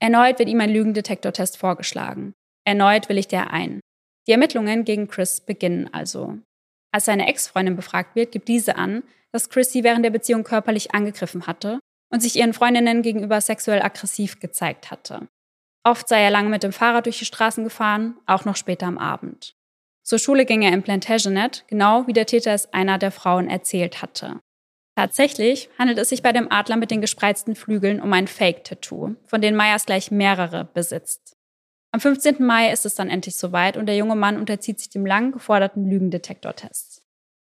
Erneut 0.00 0.38
wird 0.38 0.48
ihm 0.48 0.60
ein 0.60 0.72
Lügendetektortest 0.72 1.56
vorgeschlagen. 1.56 2.34
Erneut 2.64 3.08
willigt 3.08 3.32
er 3.32 3.52
ein. 3.52 3.80
Die 4.26 4.32
Ermittlungen 4.32 4.84
gegen 4.84 5.06
Chris 5.08 5.40
beginnen 5.40 5.92
also. 5.92 6.38
Als 6.92 7.04
seine 7.04 7.28
Ex-Freundin 7.28 7.76
befragt 7.76 8.16
wird, 8.16 8.32
gibt 8.32 8.48
diese 8.48 8.76
an, 8.76 9.02
dass 9.32 9.50
Chris 9.50 9.72
sie 9.72 9.84
während 9.84 10.04
der 10.04 10.10
Beziehung 10.10 10.44
körperlich 10.44 10.94
angegriffen 10.94 11.46
hatte 11.46 11.80
und 12.14 12.20
sich 12.20 12.36
ihren 12.36 12.52
Freundinnen 12.52 13.02
gegenüber 13.02 13.40
sexuell 13.40 13.82
aggressiv 13.82 14.38
gezeigt 14.38 14.92
hatte. 14.92 15.26
Oft 15.82 16.08
sei 16.08 16.22
er 16.22 16.30
lange 16.30 16.48
mit 16.48 16.62
dem 16.62 16.72
Fahrrad 16.72 17.06
durch 17.06 17.18
die 17.18 17.24
Straßen 17.24 17.64
gefahren, 17.64 18.16
auch 18.24 18.44
noch 18.44 18.54
später 18.54 18.86
am 18.86 18.98
Abend. 18.98 19.56
Zur 20.04 20.20
Schule 20.20 20.44
ging 20.44 20.62
er 20.62 20.72
in 20.72 20.84
Plantagenet, 20.84 21.64
genau 21.66 22.06
wie 22.06 22.12
der 22.12 22.26
Täter 22.26 22.52
es 22.52 22.72
einer 22.72 22.98
der 22.98 23.10
Frauen 23.10 23.50
erzählt 23.50 24.00
hatte. 24.00 24.38
Tatsächlich 24.96 25.68
handelt 25.76 25.98
es 25.98 26.10
sich 26.10 26.22
bei 26.22 26.30
dem 26.30 26.52
Adler 26.52 26.76
mit 26.76 26.92
den 26.92 27.00
gespreizten 27.00 27.56
Flügeln 27.56 28.00
um 28.00 28.12
ein 28.12 28.28
Fake-Tattoo, 28.28 29.16
von 29.26 29.40
denen 29.40 29.56
Meyers 29.56 29.84
gleich 29.84 30.12
mehrere 30.12 30.66
besitzt. 30.66 31.36
Am 31.90 31.98
15. 31.98 32.44
Mai 32.44 32.70
ist 32.70 32.86
es 32.86 32.94
dann 32.94 33.10
endlich 33.10 33.34
soweit 33.34 33.76
und 33.76 33.86
der 33.86 33.96
junge 33.96 34.14
Mann 34.14 34.38
unterzieht 34.38 34.78
sich 34.78 34.90
dem 34.90 35.04
lang 35.04 35.32
geforderten 35.32 35.90
Lügendetektortest. 35.90 37.02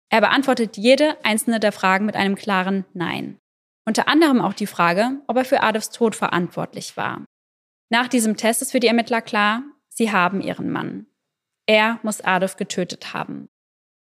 Er 0.09 0.19
beantwortet 0.19 0.75
jede 0.75 1.15
einzelne 1.23 1.61
der 1.61 1.71
Fragen 1.71 2.05
mit 2.05 2.15
einem 2.15 2.35
klaren 2.35 2.83
Nein. 2.93 3.39
Unter 3.85 4.07
anderem 4.07 4.41
auch 4.41 4.53
die 4.53 4.67
Frage, 4.67 5.21
ob 5.27 5.37
er 5.37 5.45
für 5.45 5.63
Adolfs 5.63 5.89
Tod 5.89 6.15
verantwortlich 6.15 6.95
war. 6.97 7.25
Nach 7.89 8.07
diesem 8.07 8.37
Test 8.37 8.61
ist 8.61 8.71
für 8.71 8.79
die 8.79 8.87
Ermittler 8.87 9.21
klar, 9.21 9.63
sie 9.89 10.11
haben 10.11 10.41
ihren 10.41 10.69
Mann. 10.69 11.07
Er 11.65 11.99
muss 12.03 12.21
Adolf 12.21 12.55
getötet 12.55 13.13
haben. 13.13 13.49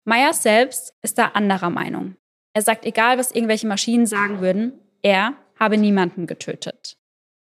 Meyers 0.04 0.42
selbst 0.42 0.94
ist 1.02 1.18
da 1.18 1.26
anderer 1.28 1.70
Meinung. 1.70 2.16
Er 2.52 2.62
sagt, 2.62 2.84
egal 2.84 3.18
was 3.18 3.32
irgendwelche 3.32 3.66
Maschinen 3.66 4.06
sagen 4.06 4.40
würden, 4.40 4.72
er 5.02 5.34
habe 5.58 5.76
niemanden 5.76 6.26
getötet. 6.26 6.96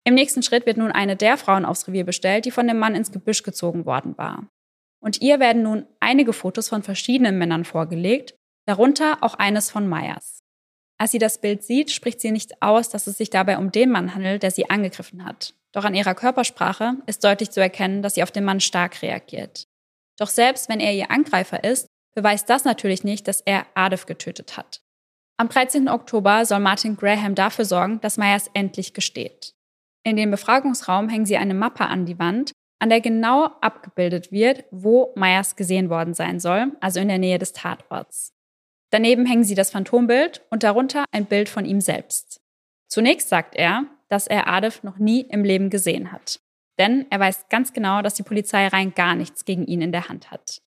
Im 0.04 0.16
nächsten 0.16 0.44
Schritt 0.44 0.66
wird 0.66 0.78
nun 0.78 0.92
eine 0.92 1.16
der 1.16 1.38
Frauen 1.38 1.66
aufs 1.66 1.88
Revier 1.88 2.06
bestellt, 2.06 2.46
die 2.46 2.52
von 2.52 2.68
dem 2.68 2.80
Mann 2.80 2.96
ins 2.96 3.12
Gebüsch 3.12 3.44
gezogen 3.44 3.86
worden 3.86 4.18
war. 4.18 4.48
Und 5.00 5.22
ihr 5.22 5.40
werden 5.40 5.64
nun 5.64 5.88
einige 6.00 6.34
Fotos 6.34 6.70
von 6.70 6.84
verschiedenen 6.84 7.38
Männern 7.38 7.66
vorgelegt, 7.66 8.36
darunter 8.68 9.20
auch 9.22 9.36
eines 9.36 9.70
von 9.70 9.88
Meyers. 9.88 10.41
Als 11.02 11.10
sie 11.10 11.18
das 11.18 11.42
Bild 11.42 11.64
sieht, 11.64 11.90
spricht 11.90 12.22
sie 12.22 12.30
nicht 12.30 12.62
aus, 12.62 12.90
dass 12.90 13.08
es 13.08 13.18
sich 13.18 13.32
dabei 13.32 13.58
um 13.58 13.72
den 13.72 13.90
Mann 13.90 14.14
handelt, 14.14 14.44
der 14.44 14.52
sie 14.52 14.70
angegriffen 14.70 15.26
hat. 15.26 15.56
Doch 15.72 15.84
an 15.84 15.96
ihrer 15.96 16.14
Körpersprache 16.14 16.94
ist 17.08 17.24
deutlich 17.24 17.50
zu 17.50 17.60
erkennen, 17.60 18.04
dass 18.04 18.14
sie 18.14 18.22
auf 18.22 18.30
den 18.30 18.44
Mann 18.44 18.60
stark 18.60 19.02
reagiert. 19.02 19.68
Doch 20.20 20.30
selbst 20.30 20.70
wenn 20.70 20.80
er 20.80 20.94
ihr 20.94 21.10
Angreifer 21.10 21.64
ist, 21.64 21.88
beweist 22.14 22.48
das 22.52 22.66
natürlich 22.66 23.04
nicht, 23.04 23.28
dass 23.28 23.42
er 23.42 23.66
Adolf 23.74 24.06
getötet 24.06 24.58
hat. 24.58 24.82
Am 25.38 25.50
13. 25.50 25.90
Oktober 25.90 26.46
soll 26.46 26.60
Martin 26.60 26.96
Graham 26.98 27.34
dafür 27.34 27.66
sorgen, 27.66 28.00
dass 28.02 28.20
Myers 28.20 28.52
endlich 28.54 28.94
gesteht. 28.94 29.56
In 30.04 30.18
dem 30.18 30.30
Befragungsraum 30.30 31.10
hängen 31.10 31.26
sie 31.26 31.38
eine 31.38 31.56
Mappe 31.56 31.88
an 31.88 32.06
die 32.06 32.20
Wand, 32.20 32.52
an 32.78 32.90
der 32.90 33.02
genau 33.02 33.46
abgebildet 33.62 34.32
wird, 34.32 34.66
wo 34.70 35.14
Myers 35.16 35.56
gesehen 35.56 35.90
worden 35.90 36.14
sein 36.14 36.40
soll, 36.40 36.74
also 36.80 37.00
in 37.00 37.08
der 37.08 37.18
Nähe 37.18 37.40
des 37.40 37.54
Tatorts. 37.54 38.36
Daneben 38.92 39.26
hängen 39.26 39.44
sie 39.44 39.56
das 39.56 39.72
Phantombild 39.72 40.42
und 40.50 40.64
darunter 40.64 41.06
ein 41.12 41.26
Bild 41.26 41.50
von 41.50 41.66
ihm 41.66 41.82
selbst. 41.82 42.42
Zunächst 42.88 43.30
sagt 43.30 43.56
er, 43.56 43.86
dass 44.10 44.28
er 44.28 44.48
Adolf 44.48 44.84
noch 44.84 44.98
nie 44.98 45.22
im 45.22 45.46
Leben 45.46 45.70
gesehen 45.70 46.12
hat. 46.12 46.42
Denn 46.78 47.06
er 47.10 47.20
weiß 47.20 47.48
ganz 47.50 47.74
genau, 47.74 48.02
dass 48.02 48.16
die 48.16 48.24
Polizei 48.24 48.68
rein 48.68 48.94
gar 48.94 49.16
nichts 49.16 49.46
gegen 49.46 49.66
ihn 49.66 49.82
in 49.82 49.94
der 49.94 50.10
Hand 50.10 50.30
hat. 50.30 50.62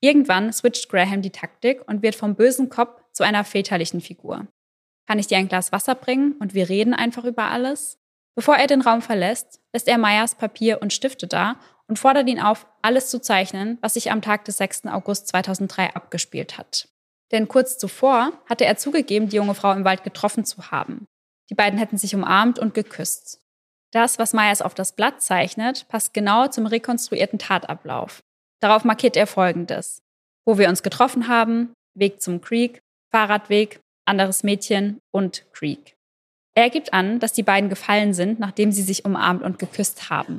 Irgendwann 0.00 0.52
switcht 0.52 0.88
Graham 0.88 1.22
die 1.22 1.30
Taktik 1.30 1.82
und 1.88 2.02
wird 2.02 2.14
vom 2.14 2.36
bösen 2.36 2.68
Kopf 2.68 3.02
zu 3.12 3.24
einer 3.24 3.42
väterlichen 3.42 4.00
Figur. 4.00 4.46
Kann 5.08 5.18
ich 5.18 5.26
dir 5.26 5.38
ein 5.38 5.48
Glas 5.48 5.72
Wasser 5.72 5.94
bringen 5.94 6.32
und 6.38 6.54
wir 6.54 6.68
reden 6.68 6.94
einfach 6.94 7.24
über 7.24 7.44
alles? 7.44 7.98
Bevor 8.36 8.56
er 8.56 8.66
den 8.66 8.82
Raum 8.82 9.02
verlässt, 9.02 9.60
lässt 9.72 9.88
er 9.88 9.98
Meyers 9.98 10.34
Papier 10.34 10.82
und 10.82 10.92
Stifte 10.92 11.26
da 11.26 11.58
und 11.88 11.98
fordert 11.98 12.28
ihn 12.28 12.40
auf, 12.40 12.66
alles 12.82 13.08
zu 13.08 13.20
zeichnen, 13.20 13.78
was 13.80 13.94
sich 13.94 14.12
am 14.12 14.20
Tag 14.20 14.44
des 14.44 14.58
6. 14.58 14.86
August 14.86 15.28
2003 15.28 15.94
abgespielt 15.94 16.58
hat. 16.58 16.88
Denn 17.32 17.48
kurz 17.48 17.78
zuvor 17.78 18.32
hatte 18.48 18.64
er 18.64 18.76
zugegeben, 18.76 19.28
die 19.28 19.36
junge 19.36 19.54
Frau 19.54 19.72
im 19.72 19.84
Wald 19.84 20.04
getroffen 20.04 20.44
zu 20.44 20.70
haben. 20.70 21.06
Die 21.50 21.54
beiden 21.54 21.78
hätten 21.78 21.98
sich 21.98 22.14
umarmt 22.14 22.58
und 22.58 22.74
geküsst. 22.74 23.40
Das, 23.92 24.18
was 24.18 24.32
Myers 24.32 24.62
auf 24.62 24.74
das 24.74 24.92
Blatt 24.92 25.22
zeichnet, 25.22 25.88
passt 25.88 26.12
genau 26.12 26.48
zum 26.48 26.66
rekonstruierten 26.66 27.38
Tatablauf. 27.38 28.20
Darauf 28.60 28.84
markiert 28.84 29.16
er 29.16 29.26
Folgendes. 29.26 30.02
Wo 30.44 30.58
wir 30.58 30.68
uns 30.68 30.82
getroffen 30.82 31.28
haben, 31.28 31.72
Weg 31.94 32.20
zum 32.20 32.40
Creek, 32.40 32.80
Fahrradweg, 33.10 33.80
anderes 34.04 34.42
Mädchen 34.42 34.98
und 35.12 35.44
Creek. 35.52 35.94
Er 36.54 36.70
gibt 36.70 36.92
an, 36.92 37.20
dass 37.20 37.32
die 37.32 37.42
beiden 37.42 37.68
gefallen 37.68 38.14
sind, 38.14 38.38
nachdem 38.38 38.72
sie 38.72 38.82
sich 38.82 39.04
umarmt 39.04 39.42
und 39.42 39.58
geküsst 39.58 40.10
haben. 40.10 40.38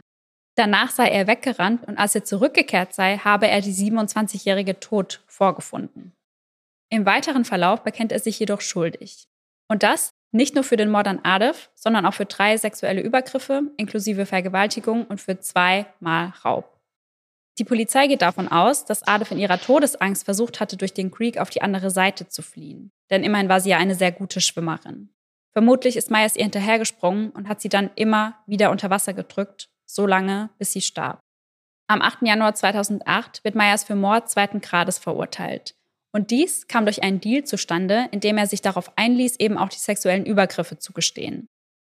Danach 0.56 0.90
sei 0.90 1.10
er 1.10 1.28
weggerannt 1.28 1.88
und 1.88 1.98
als 1.98 2.16
er 2.16 2.24
zurückgekehrt 2.24 2.94
sei, 2.94 3.18
habe 3.18 3.48
er 3.48 3.62
die 3.62 3.74
27-jährige 3.74 4.80
tot 4.80 5.24
vorgefunden. 5.28 6.14
Im 6.90 7.06
weiteren 7.06 7.46
Verlauf 7.46 7.84
bekennt 7.84 8.12
er 8.12 8.20
sich 8.20 8.40
jedoch 8.40 8.62
schuldig. 8.62 9.28
Und 9.68 9.84
das 9.84 10.14
nicht 10.32 10.56
nur 10.56 10.64
für 10.64 10.78
den 10.78 10.90
Mord 10.90 11.08
an 11.08 11.20
Adolf, 11.24 11.70
sondern 11.76 12.06
auch 12.06 12.14
für 12.14 12.26
drei 12.26 12.58
sexuelle 12.58 13.02
Übergriffe 13.02 13.64
inklusive 13.78 14.26
Vergewaltigung 14.26 15.06
und 15.06 15.22
für 15.22 15.40
zweimal 15.40 16.34
Raub. 16.44 16.78
Die 17.58 17.64
Polizei 17.64 18.08
geht 18.08 18.22
davon 18.22 18.48
aus, 18.48 18.86
dass 18.86 19.08
Adolf 19.08 19.32
in 19.32 19.40
ihrer 19.40 19.60
Todesangst 19.60 20.26
versucht 20.26 20.60
hatte, 20.60 20.78
durch 20.78 20.94
den 20.94 21.12
Creek 21.12 21.40
auf 21.40 21.50
die 21.50 21.62
andere 21.62 21.90
Seite 21.90 22.28
zu 22.28 22.42
fliehen. 22.42 22.92
Denn 23.10 23.24
immerhin 23.24 23.50
war 23.50 23.62
sie 23.62 23.70
ja 23.70 23.78
eine 23.78 23.96
sehr 23.96 24.12
gute 24.12 24.42
Schwimmerin. 24.42 25.10
Vermutlich 25.54 25.98
ist 25.98 26.12
Myers 26.12 26.36
ihr 26.36 26.44
hinterhergesprungen 26.44 27.32
und 27.32 27.50
hat 27.50 27.62
sie 27.62 27.70
dann 27.70 27.90
immer 27.96 28.36
wieder 28.46 28.70
unter 28.70 28.92
Wasser 28.92 29.14
gedrückt, 29.14 29.70
so 29.86 30.06
lange, 30.06 30.52
bis 30.60 30.72
sie 30.74 30.82
starb. 30.82 31.20
Am 31.88 32.02
8. 32.02 32.20
Januar 32.24 32.54
2008 32.54 33.44
wird 33.44 33.56
Myers 33.56 33.86
für 33.86 33.96
Mord 33.96 34.30
zweiten 34.30 34.62
Grades 34.62 35.00
verurteilt. 35.00 35.74
Und 36.14 36.32
dies 36.32 36.68
kam 36.68 36.86
durch 36.86 37.04
einen 37.04 37.20
Deal 37.20 37.44
zustande, 37.44 38.08
in 38.12 38.20
dem 38.20 38.38
er 38.38 38.48
sich 38.48 38.62
darauf 38.62 38.98
einließ, 38.98 39.40
eben 39.40 39.58
auch 39.58 39.70
die 39.70 39.80
sexuellen 39.80 40.26
Übergriffe 40.26 40.80
zu 40.80 40.94
gestehen. 40.94 41.48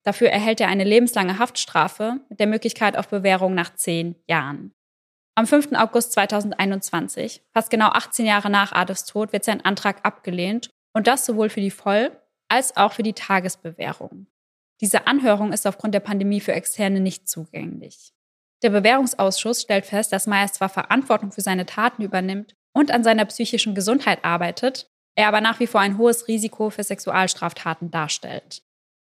Dafür 0.04 0.30
erhält 0.30 0.60
er 0.60 0.68
eine 0.68 0.84
lebenslange 0.84 1.38
Haftstrafe 1.38 2.20
mit 2.28 2.40
der 2.40 2.46
Möglichkeit 2.46 2.96
auf 2.96 3.08
Bewährung 3.08 3.54
nach 3.54 3.74
zehn 3.74 4.16
Jahren. 4.28 4.72
Am 5.36 5.46
5. 5.46 5.72
August 5.72 6.12
2021, 6.12 7.42
fast 7.52 7.70
genau 7.70 7.88
18 7.88 8.26
Jahre 8.26 8.50
nach 8.50 8.72
Adolfs 8.72 9.04
Tod, 9.04 9.32
wird 9.32 9.44
sein 9.44 9.64
Antrag 9.64 10.04
abgelehnt 10.04 10.70
und 10.92 11.06
das 11.06 11.24
sowohl 11.24 11.48
für 11.48 11.60
die 11.60 11.70
Voll- 11.70 12.10
als 12.48 12.76
auch 12.76 12.92
für 12.92 13.04
die 13.04 13.12
Tagesbewährung. 13.12 14.26
Diese 14.80 15.06
Anhörung 15.06 15.52
ist 15.52 15.66
aufgrund 15.66 15.94
der 15.94 16.00
Pandemie 16.00 16.40
für 16.40 16.52
Externe 16.52 17.00
nicht 17.00 17.28
zugänglich. 17.28 18.12
Der 18.62 18.70
Bewährungsausschuss 18.70 19.62
stellt 19.62 19.86
fest, 19.86 20.12
dass 20.12 20.26
Meyers 20.26 20.54
zwar 20.54 20.68
Verantwortung 20.68 21.32
für 21.32 21.42
seine 21.42 21.64
Taten 21.64 22.02
übernimmt 22.02 22.54
und 22.72 22.90
an 22.90 23.04
seiner 23.04 23.24
psychischen 23.24 23.74
Gesundheit 23.74 24.24
arbeitet, 24.24 24.88
er 25.16 25.28
aber 25.28 25.40
nach 25.40 25.60
wie 25.60 25.66
vor 25.66 25.80
ein 25.80 25.98
hohes 25.98 26.28
Risiko 26.28 26.70
für 26.70 26.84
Sexualstraftaten 26.84 27.90
darstellt. 27.90 28.62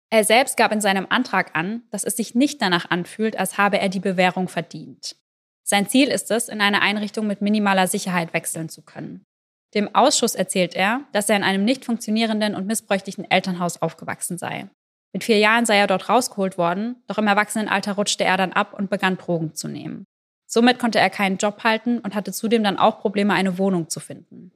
Er 0.10 0.24
selbst 0.24 0.58
gab 0.58 0.72
in 0.72 0.82
seinem 0.82 1.08
Antrag 1.10 1.56
an, 1.56 1.84
dass 1.90 2.04
es 2.04 2.16
sich 2.16 2.36
nicht 2.36 2.62
danach 2.62 2.92
anfühlt, 2.92 3.38
als 3.38 3.58
habe 3.58 3.80
er 3.80 3.90
die 3.90 4.00
Bewährung 4.00 4.48
verdient. 4.48 5.16
Sein 5.64 5.88
Ziel 5.88 6.10
ist 6.10 6.30
es, 6.30 6.50
in 6.50 6.62
eine 6.62 6.82
Einrichtung 6.82 7.26
mit 7.26 7.42
minimaler 7.42 7.88
Sicherheit 7.88 8.34
wechseln 8.34 8.70
zu 8.70 8.84
können. 8.84 9.26
Dem 9.74 9.96
Ausschuss 9.96 10.36
erzählt 10.36 10.76
er, 10.76 11.02
dass 11.14 11.30
er 11.30 11.38
in 11.38 11.44
einem 11.44 11.66
nicht 11.66 11.84
funktionierenden 11.86 12.54
und 12.54 12.68
missbräuchlichen 12.68 13.30
Elternhaus 13.32 13.82
aufgewachsen 13.82 14.38
sei. 14.38 14.70
Mit 15.14 15.24
vier 15.24 15.40
Jahren 15.40 15.66
sei 15.66 15.78
er 15.78 15.88
dort 15.88 16.10
rausgeholt 16.10 16.58
worden, 16.58 17.02
doch 17.08 17.18
im 17.18 17.28
Erwachsenenalter 17.28 17.94
rutschte 17.94 18.24
er 18.24 18.38
dann 18.38 18.54
ab 18.54 18.74
und 18.74 18.90
begann 18.90 19.18
Drogen 19.18 19.56
zu 19.56 19.68
nehmen. 19.68 20.06
Somit 20.54 20.78
konnte 20.78 21.00
er 21.00 21.10
keinen 21.10 21.38
Job 21.38 21.64
halten 21.64 21.98
und 21.98 22.14
hatte 22.14 22.32
zudem 22.32 22.64
dann 22.64 22.78
auch 22.78 23.00
Probleme, 23.00 23.34
eine 23.34 23.58
Wohnung 23.58 23.90
zu 23.90 24.00
finden. 24.00 24.52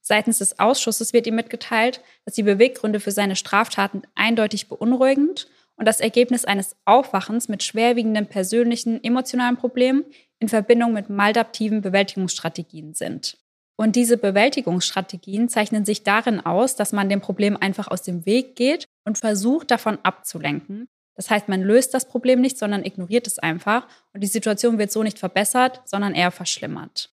Seitens 0.00 0.38
des 0.38 0.58
Ausschusses 0.58 1.12
wird 1.12 1.26
ihm 1.26 1.34
mitgeteilt, 1.34 2.00
dass 2.24 2.32
die 2.32 2.44
Beweggründe 2.44 2.98
für 2.98 3.10
seine 3.10 3.36
Straftaten 3.36 4.04
eindeutig 4.14 4.70
beunruhigend 4.70 5.46
und 5.76 5.84
das 5.84 6.00
Ergebnis 6.00 6.46
eines 6.46 6.76
Aufwachens 6.86 7.50
mit 7.50 7.62
schwerwiegenden 7.62 8.26
persönlichen, 8.26 9.04
emotionalen 9.04 9.58
Problemen 9.58 10.06
in 10.38 10.48
Verbindung 10.48 10.94
mit 10.94 11.10
maladaptiven 11.10 11.82
Bewältigungsstrategien 11.82 12.94
sind. 12.94 13.36
Und 13.76 13.96
diese 13.96 14.16
Bewältigungsstrategien 14.16 15.50
zeichnen 15.50 15.84
sich 15.84 16.04
darin 16.04 16.40
aus, 16.40 16.74
dass 16.74 16.92
man 16.92 17.10
dem 17.10 17.20
Problem 17.20 17.58
einfach 17.58 17.88
aus 17.88 18.00
dem 18.00 18.24
Weg 18.24 18.56
geht 18.56 18.86
und 19.04 19.18
versucht, 19.18 19.70
davon 19.70 19.98
abzulenken, 20.04 20.88
das 21.16 21.30
heißt, 21.30 21.48
man 21.48 21.62
löst 21.62 21.94
das 21.94 22.08
Problem 22.08 22.40
nicht, 22.40 22.58
sondern 22.58 22.84
ignoriert 22.84 23.26
es 23.26 23.38
einfach 23.38 23.86
und 24.12 24.22
die 24.22 24.28
Situation 24.28 24.78
wird 24.78 24.90
so 24.90 25.02
nicht 25.02 25.18
verbessert, 25.18 25.82
sondern 25.84 26.14
eher 26.14 26.30
verschlimmert. 26.30 27.10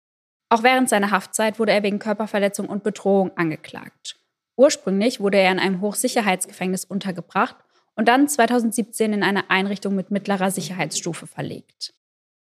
Auch 0.48 0.62
während 0.62 0.88
seiner 0.88 1.10
Haftzeit 1.10 1.58
wurde 1.58 1.72
er 1.72 1.82
wegen 1.82 1.98
Körperverletzung 1.98 2.68
und 2.68 2.84
Bedrohung 2.84 3.36
angeklagt. 3.36 4.16
Ursprünglich 4.56 5.20
wurde 5.20 5.38
er 5.38 5.52
in 5.52 5.58
einem 5.58 5.80
Hochsicherheitsgefängnis 5.80 6.84
untergebracht 6.84 7.56
und 7.94 8.08
dann 8.08 8.28
2017 8.28 9.12
in 9.12 9.22
eine 9.22 9.50
Einrichtung 9.50 9.94
mit 9.94 10.10
mittlerer 10.10 10.50
Sicherheitsstufe 10.50 11.26
verlegt. 11.26 11.94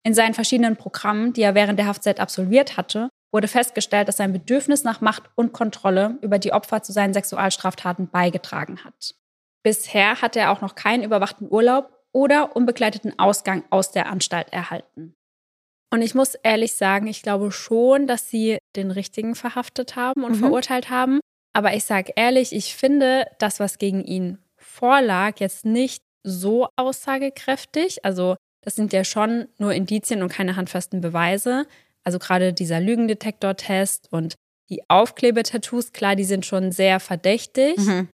In 0.04 0.14
seinen 0.14 0.34
verschiedenen 0.34 0.78
Programmen, 0.78 1.34
die 1.34 1.42
er 1.42 1.56
während 1.56 1.78
der 1.78 1.88
Haftzeit 1.88 2.20
absolviert 2.20 2.78
hatte, 2.78 3.10
wurde 3.32 3.48
festgestellt, 3.48 4.08
dass 4.08 4.18
sein 4.18 4.34
Bedürfnis 4.34 4.84
nach 4.84 5.02
Macht 5.02 5.24
und 5.36 5.54
Kontrolle 5.54 6.18
über 6.22 6.40
die 6.40 6.54
Opfer 6.54 6.82
zu 6.82 6.92
seinen 6.92 7.14
Sexualstraftaten 7.14 8.10
beigetragen 8.10 8.84
hat. 8.84 9.16
Bisher 9.64 10.22
hatte 10.22 10.40
er 10.40 10.52
auch 10.52 10.62
noch 10.62 10.76
keinen 10.76 11.04
überwachten 11.04 11.48
Urlaub 11.50 11.92
oder 12.12 12.56
unbegleiteten 12.56 13.18
Ausgang 13.20 13.64
aus 13.70 13.92
der 13.92 14.08
Anstalt 14.08 14.52
erhalten. 14.52 15.14
Und 15.92 16.02
ich 16.02 16.14
muss 16.14 16.36
ehrlich 16.36 16.74
sagen, 16.74 17.08
ich 17.08 17.24
glaube 17.24 17.52
schon, 17.52 18.08
dass 18.08 18.30
sie 18.30 18.60
den 18.76 18.92
Richtigen 18.92 19.36
verhaftet 19.36 19.96
haben 19.96 20.24
und 20.24 20.34
mhm. 20.34 20.40
verurteilt 20.40 20.90
haben. 20.90 21.20
Aber 21.54 21.74
ich 21.74 21.84
sage 21.84 22.14
ehrlich, 22.16 22.54
ich 22.54 22.76
finde 22.76 23.26
das, 23.40 23.60
was 23.60 23.80
gegen 23.80 24.04
ihn 24.04 24.38
vorlag, 24.58 25.40
jetzt 25.40 25.66
nicht 25.66 26.04
so 26.24 26.68
aussagekräftig. 26.76 28.06
Also 28.06 28.36
das 28.64 28.76
sind 28.76 28.94
ja 28.94 29.04
schon 29.04 29.48
nur 29.58 29.74
Indizien 29.74 30.22
und 30.22 30.30
keine 30.30 30.56
handfesten 30.56 31.02
Beweise. 31.02 31.66
Also 32.04 32.20
gerade 32.20 32.54
dieser 32.54 32.80
Lügendetektor-Test 32.80 34.12
und 34.12 34.36
die 34.70 34.88
Aufklebetattoos, 34.90 35.92
klar, 35.92 36.16
die 36.16 36.24
sind 36.24 36.46
schon 36.46 36.72
sehr 36.72 37.00
verdächtig. 37.00 37.78
Mhm. 37.78 38.10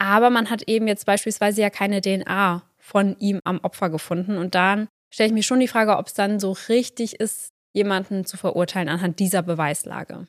Aber 0.00 0.30
man 0.30 0.48
hat 0.48 0.62
eben 0.62 0.88
jetzt 0.88 1.04
beispielsweise 1.04 1.60
ja 1.60 1.70
keine 1.70 2.00
DNA 2.00 2.62
von 2.78 3.16
ihm 3.18 3.40
am 3.44 3.60
Opfer 3.60 3.90
gefunden. 3.90 4.38
Und 4.38 4.54
dann 4.54 4.88
stelle 5.12 5.28
ich 5.28 5.34
mir 5.34 5.42
schon 5.42 5.60
die 5.60 5.68
Frage, 5.68 5.96
ob 5.98 6.06
es 6.06 6.14
dann 6.14 6.40
so 6.40 6.56
richtig 6.68 7.20
ist, 7.20 7.50
jemanden 7.74 8.24
zu 8.24 8.36
verurteilen 8.36 8.88
anhand 8.88 9.18
dieser 9.18 9.42
Beweislage. 9.42 10.26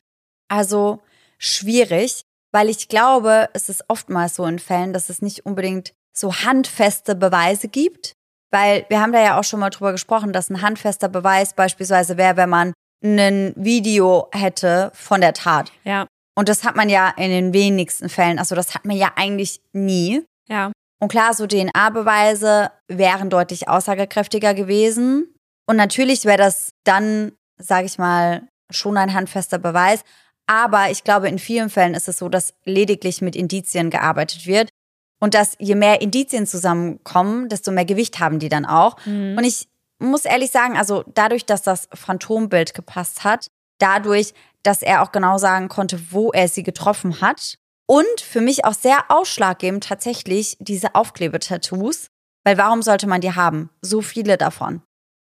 Also 0.48 1.00
schwierig, 1.38 2.22
weil 2.52 2.68
ich 2.68 2.88
glaube, 2.88 3.48
es 3.54 3.70
ist 3.70 3.84
oftmals 3.88 4.34
so 4.34 4.44
in 4.44 4.58
Fällen, 4.58 4.92
dass 4.92 5.08
es 5.08 5.22
nicht 5.22 5.46
unbedingt 5.46 5.92
so 6.14 6.34
handfeste 6.34 7.14
Beweise 7.14 7.68
gibt. 7.68 8.12
Weil 8.50 8.84
wir 8.90 9.00
haben 9.00 9.12
da 9.12 9.22
ja 9.22 9.40
auch 9.40 9.44
schon 9.44 9.60
mal 9.60 9.70
drüber 9.70 9.92
gesprochen, 9.92 10.34
dass 10.34 10.50
ein 10.50 10.60
handfester 10.60 11.08
Beweis 11.08 11.54
beispielsweise 11.54 12.18
wäre, 12.18 12.36
wenn 12.36 12.50
man 12.50 12.74
ein 13.02 13.54
Video 13.56 14.28
hätte 14.32 14.92
von 14.94 15.22
der 15.22 15.32
Tat. 15.32 15.72
Ja. 15.84 16.06
Und 16.34 16.48
das 16.48 16.64
hat 16.64 16.76
man 16.76 16.88
ja 16.88 17.12
in 17.16 17.30
den 17.30 17.52
wenigsten 17.52 18.08
Fällen. 18.08 18.38
Also 18.38 18.54
das 18.54 18.74
hat 18.74 18.84
man 18.84 18.96
ja 18.96 19.12
eigentlich 19.16 19.60
nie. 19.72 20.24
Ja. 20.48 20.72
Und 20.98 21.08
klar, 21.08 21.34
so 21.34 21.46
DNA-Beweise 21.46 22.70
wären 22.88 23.28
deutlich 23.28 23.68
aussagekräftiger 23.68 24.54
gewesen. 24.54 25.34
Und 25.66 25.76
natürlich 25.76 26.24
wäre 26.24 26.38
das 26.38 26.70
dann, 26.84 27.32
sage 27.58 27.86
ich 27.86 27.98
mal, 27.98 28.48
schon 28.70 28.96
ein 28.96 29.12
handfester 29.12 29.58
Beweis. 29.58 30.04
Aber 30.46 30.90
ich 30.90 31.04
glaube, 31.04 31.28
in 31.28 31.38
vielen 31.38 31.70
Fällen 31.70 31.94
ist 31.94 32.08
es 32.08 32.18
so, 32.18 32.28
dass 32.28 32.54
lediglich 32.64 33.20
mit 33.20 33.36
Indizien 33.36 33.90
gearbeitet 33.90 34.46
wird. 34.46 34.68
Und 35.20 35.34
dass 35.34 35.54
je 35.58 35.76
mehr 35.76 36.00
Indizien 36.00 36.46
zusammenkommen, 36.46 37.48
desto 37.48 37.70
mehr 37.70 37.84
Gewicht 37.84 38.18
haben 38.18 38.38
die 38.40 38.48
dann 38.48 38.66
auch. 38.66 38.96
Mhm. 39.06 39.36
Und 39.38 39.44
ich 39.44 39.68
muss 40.00 40.24
ehrlich 40.24 40.50
sagen, 40.50 40.76
also 40.76 41.04
dadurch, 41.14 41.46
dass 41.46 41.62
das 41.62 41.88
Phantombild 41.94 42.74
gepasst 42.74 43.22
hat, 43.22 43.46
dadurch, 43.78 44.34
dass 44.62 44.82
er 44.82 45.02
auch 45.02 45.12
genau 45.12 45.38
sagen 45.38 45.68
konnte, 45.68 46.00
wo 46.10 46.30
er 46.30 46.48
sie 46.48 46.62
getroffen 46.62 47.20
hat. 47.20 47.58
Und 47.86 48.20
für 48.20 48.40
mich 48.40 48.64
auch 48.64 48.74
sehr 48.74 48.98
ausschlaggebend 49.08 49.84
tatsächlich 49.84 50.56
diese 50.60 50.94
Aufklebetattoos. 50.94 52.08
Weil 52.44 52.58
warum 52.58 52.82
sollte 52.82 53.06
man 53.06 53.20
die 53.20 53.34
haben? 53.34 53.70
So 53.82 54.02
viele 54.02 54.36
davon. 54.36 54.82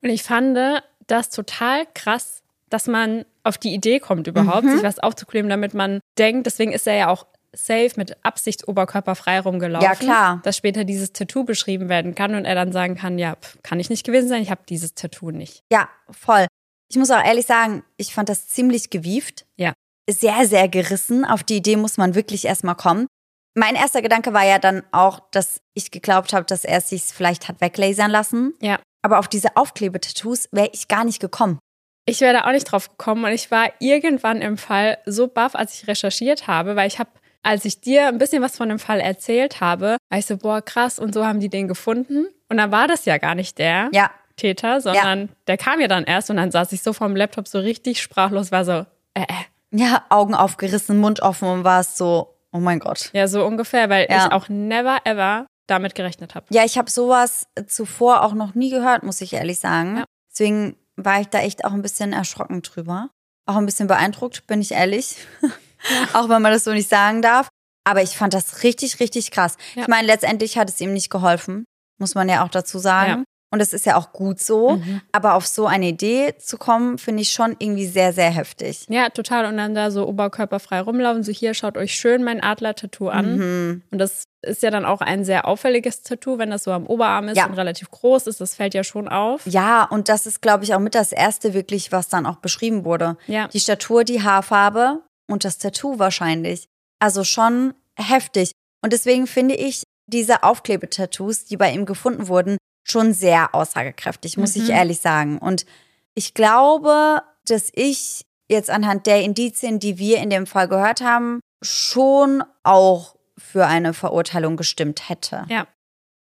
Und 0.03 0.11
ich 0.11 0.23
fand 0.23 0.59
das 1.07 1.31
total 1.31 1.87
krass, 1.95 2.43
dass 2.69 2.87
man 2.87 3.25
auf 3.45 3.59
die 3.59 3.75
Idee 3.75 4.01
kommt, 4.01 4.27
überhaupt, 4.27 4.65
mhm. 4.65 4.75
sich 4.75 4.83
was 4.83 4.99
aufzukleben, 4.99 5.49
damit 5.49 5.75
man 5.75 6.01
denkt, 6.19 6.47
deswegen 6.47 6.73
ist 6.73 6.87
er 6.87 6.95
ja 6.95 7.09
auch 7.09 7.27
safe 7.53 7.93
mit 7.97 8.17
Absicht 8.25 8.69
oberkörperfrei 8.69 9.41
rumgelaufen. 9.41 9.85
Ja, 9.89 9.95
klar. 9.95 10.41
Dass 10.43 10.57
später 10.57 10.85
dieses 10.85 11.13
Tattoo 11.13 11.45
beschrieben 11.45 11.89
werden 11.89 12.15
kann 12.15 12.35
und 12.35 12.45
er 12.45 12.55
dann 12.55 12.73
sagen 12.73 12.97
kann, 12.97 13.19
ja, 13.19 13.37
kann 13.63 13.81
ich 13.81 13.89
nicht 13.89 14.05
gewesen 14.05 14.29
sein, 14.29 14.43
ich 14.43 14.51
habe 14.51 14.63
dieses 14.69 14.95
Tattoo 14.95 15.31
nicht. 15.31 15.63
Ja, 15.73 15.89
voll. 16.11 16.47
Ich 16.89 16.97
muss 16.97 17.11
auch 17.11 17.25
ehrlich 17.25 17.47
sagen, 17.47 17.85
ich 17.97 18.15
fand 18.15 18.29
das 18.29 18.49
ziemlich 18.49 18.91
gewieft. 18.91 19.47
Ja. 19.57 19.73
Sehr, 20.09 20.47
sehr 20.47 20.69
gerissen. 20.69 21.25
Auf 21.25 21.43
die 21.43 21.57
Idee 21.57 21.77
muss 21.77 21.97
man 21.97 22.15
wirklich 22.15 22.45
erstmal 22.45 22.77
kommen. 22.77 23.07
Mein 23.55 23.75
erster 23.75 24.03
Gedanke 24.03 24.33
war 24.35 24.45
ja 24.45 24.59
dann 24.59 24.83
auch, 24.93 25.21
dass 25.31 25.61
ich 25.75 25.91
geglaubt 25.91 26.33
habe, 26.33 26.45
dass 26.45 26.65
er 26.65 26.79
es 26.79 26.91
sich 26.91 27.03
vielleicht 27.03 27.49
hat 27.49 27.61
weglasern 27.61 28.11
lassen. 28.11 28.55
Ja. 28.61 28.79
Aber 29.03 29.19
auf 29.19 29.29
diese 29.29 29.57
Aufklebetattoos 29.57 30.49
wäre 30.53 30.71
ich 30.73 30.89
gar 30.89 31.05
nicht 31.05 31.21
gekommen. 31.21 31.59
Ich 32.05 32.21
wäre 32.21 32.35
da 32.35 32.45
auch 32.47 32.53
nicht 32.53 32.65
drauf 32.65 32.91
gekommen 32.91 33.25
und 33.25 33.33
ich 33.33 33.51
war 33.51 33.73
irgendwann 33.81 34.41
im 34.41 34.59
Fall 34.59 34.99
so 35.07 35.27
baff, 35.27 35.57
als 35.57 35.75
ich 35.75 35.89
recherchiert 35.89 36.47
habe, 36.47 36.77
weil 36.77 36.87
ich 36.87 36.99
habe 37.01 37.11
als 37.47 37.65
ich 37.65 37.81
dir 37.81 38.09
ein 38.09 38.19
bisschen 38.19 38.43
was 38.43 38.57
von 38.57 38.69
dem 38.69 38.81
Fall 38.81 39.01
erzählt 39.01 39.61
habe, 39.61 39.97
war 40.11 40.19
ich 40.19 40.27
so, 40.27 40.37
boah, 40.37 40.61
krass, 40.61 40.99
und 40.99 41.15
so 41.15 41.25
haben 41.25 41.39
die 41.39 41.49
den 41.49 41.69
gefunden. 41.69 42.27
Und 42.49 42.57
dann 42.57 42.73
war 42.73 42.89
das 42.89 43.05
ja 43.05 43.19
gar 43.19 43.37
nicht 43.37 43.59
der 43.59 43.89
ja. 43.93 44.11
Täter, 44.37 44.81
sondern 44.81 45.21
ja. 45.21 45.29
der 45.47 45.57
kam 45.57 45.81
ja 45.81 45.89
dann 45.89 46.05
erst 46.05 46.31
und 46.31 46.37
dann 46.37 46.51
saß 46.51 46.73
ich 46.73 46.83
so 46.83 46.93
vorm 46.93 47.17
Laptop 47.17 47.49
so 47.49 47.59
richtig 47.59 48.01
sprachlos, 48.01 48.53
war 48.53 48.65
so, 48.65 48.87
äh, 49.15 49.23
äh. 49.23 49.45
Ja, 49.73 50.05
Augen 50.11 50.35
aufgerissen, 50.35 50.99
Mund 50.99 51.21
offen 51.21 51.49
und 51.49 51.65
war 51.65 51.81
es 51.81 51.99
so, 51.99 52.37
oh 52.53 52.59
mein 52.59 52.79
Gott. 52.79 53.11
Ja, 53.13 53.29
so 53.29 53.45
ungefähr, 53.45 53.91
weil 53.91 54.07
ja. 54.09 54.27
ich 54.27 54.33
auch 54.33 54.49
never 54.49 54.99
ever 55.05 55.47
damit 55.67 55.95
gerechnet 55.95 56.35
habe. 56.35 56.47
Ja, 56.51 56.65
ich 56.65 56.79
habe 56.79 56.91
sowas 56.91 57.49
zuvor 57.67 58.23
auch 58.23 58.33
noch 58.33 58.55
nie 58.55 58.71
gehört, 58.71 59.03
muss 59.03 59.21
ich 59.21 59.33
ehrlich 59.33 59.59
sagen. 59.59 59.99
Ja. 59.99 60.05
Deswegen 60.31 60.77
war 60.97 61.21
ich 61.21 61.29
da 61.29 61.41
echt 61.41 61.65
auch 61.65 61.73
ein 61.73 61.83
bisschen 61.83 62.13
erschrocken 62.13 62.63
drüber. 62.63 63.11
Auch 63.47 63.57
ein 63.57 63.67
bisschen 63.67 63.89
beeindruckt, 63.89 64.47
bin 64.47 64.61
ich 64.61 64.73
ehrlich. 64.73 65.17
auch 66.15 66.29
wenn 66.29 66.43
man 66.43 66.53
das 66.53 66.65
so 66.65 66.73
nicht 66.73 66.89
sagen 66.89 67.23
darf. 67.23 67.49
Aber 67.85 68.03
ich 68.03 68.17
fand 68.17 68.35
das 68.35 68.65
richtig, 68.65 68.99
richtig 68.99 69.31
krass. 69.31 69.57
Ja. 69.75 69.83
Ich 69.83 69.89
meine, 69.89 70.07
letztendlich 70.07 70.59
hat 70.59 70.69
es 70.69 70.81
ihm 70.81 70.93
nicht 70.93 71.11
geholfen, 71.11 71.65
muss 71.99 72.15
man 72.15 72.29
ja 72.29 72.45
auch 72.45 72.49
dazu 72.49 72.79
sagen. 72.79 73.11
Ja. 73.11 73.25
Und 73.57 73.63
es 73.63 73.73
ist 73.73 73.87
ja 73.87 73.97
auch 73.97 74.13
gut 74.13 74.39
so. 74.39 74.73
Mhm. 74.73 75.01
Aber 75.13 75.33
auf 75.33 75.47
so 75.47 75.67
eine 75.67 75.89
Idee 75.89 76.35
zu 76.37 76.59
kommen, 76.59 76.99
finde 76.99 77.23
ich 77.23 77.31
schon 77.31 77.57
irgendwie 77.59 77.87
sehr, 77.87 78.13
sehr 78.13 78.31
heftig. 78.31 78.85
Ja, 78.91 79.09
total. 79.09 79.47
Und 79.47 79.57
dann 79.57 79.75
da 79.75 79.91
so 79.91 80.07
oberkörperfrei 80.07 80.83
rumlaufen. 80.83 81.23
So 81.23 81.33
hier, 81.33 81.55
schaut 81.55 81.79
euch 81.79 81.95
schön 81.95 82.23
mein 82.23 82.43
Adler-Tattoo 82.43 83.09
an. 83.09 83.37
Mhm. 83.37 83.83
Und 83.91 83.99
das 83.99 84.25
ist 84.43 84.63
ja 84.63 84.71
dann 84.71 84.85
auch 84.85 85.01
ein 85.01 85.25
sehr 85.25 85.49
auffälliges 85.49 86.03
Tattoo, 86.03 86.37
wenn 86.37 86.51
das 86.51 86.65
so 86.65 86.73
am 86.73 86.87
Oberarm 86.87 87.29
ist 87.29 87.39
ja. 87.39 87.47
und 87.47 87.55
relativ 87.55 87.91
groß 87.91 88.27
ist. 88.27 88.43
Das 88.43 88.55
fällt 88.55 88.75
ja 88.75 88.85
schon 88.85 89.09
auf. 89.09 89.47
Ja, 89.47 89.85
und 89.85 90.11
das 90.11 90.27
ist, 90.27 90.43
glaube 90.43 90.65
ich, 90.65 90.75
auch 90.75 90.81
mit 90.81 90.95
das 90.95 91.13
Erste 91.13 91.55
wirklich, 91.55 91.93
was 91.93 92.09
dann 92.09 92.27
auch 92.27 92.37
beschrieben 92.37 92.85
wurde. 92.85 93.17
Ja. 93.27 93.49
Die 93.49 93.61
Statur, 93.61 94.05
die 94.05 94.23
Haarfarbe, 94.23 95.01
und 95.29 95.45
das 95.45 95.59
Tattoo 95.59 95.99
wahrscheinlich. 95.99 96.69
Also 96.99 97.25
schon 97.25 97.75
heftig. 97.97 98.53
Und 98.83 98.93
deswegen 98.93 99.27
finde 99.27 99.55
ich 99.55 99.83
diese 100.07 100.43
Aufklebetattoos, 100.43 101.45
die 101.47 101.57
bei 101.57 101.73
ihm 101.73 101.85
gefunden 101.85 102.29
wurden, 102.29 102.57
schon 102.87 103.13
sehr 103.13 103.55
aussagekräftig, 103.55 104.37
muss 104.37 104.57
mhm. 104.57 104.63
ich 104.63 104.71
ehrlich 104.71 105.01
sagen. 105.01 105.39
Und 105.39 105.67
ich 106.15 106.35
glaube, 106.35 107.23
dass 107.47 107.71
ich 107.75 108.25
jetzt 108.49 108.71
anhand 108.71 109.07
der 109.07 109.23
Indizien, 109.23 109.79
die 109.79 109.99
wir 109.99 110.19
in 110.19 110.31
dem 110.31 110.47
Fall 110.47 110.69
gehört 110.69 111.01
haben, 111.01 111.41
schon 111.63 112.45
auch 112.63 113.17
für 113.37 113.67
eine 113.67 113.93
Verurteilung 113.93 114.57
gestimmt 114.57 115.09
hätte. 115.09 115.45
Ja. 115.49 115.67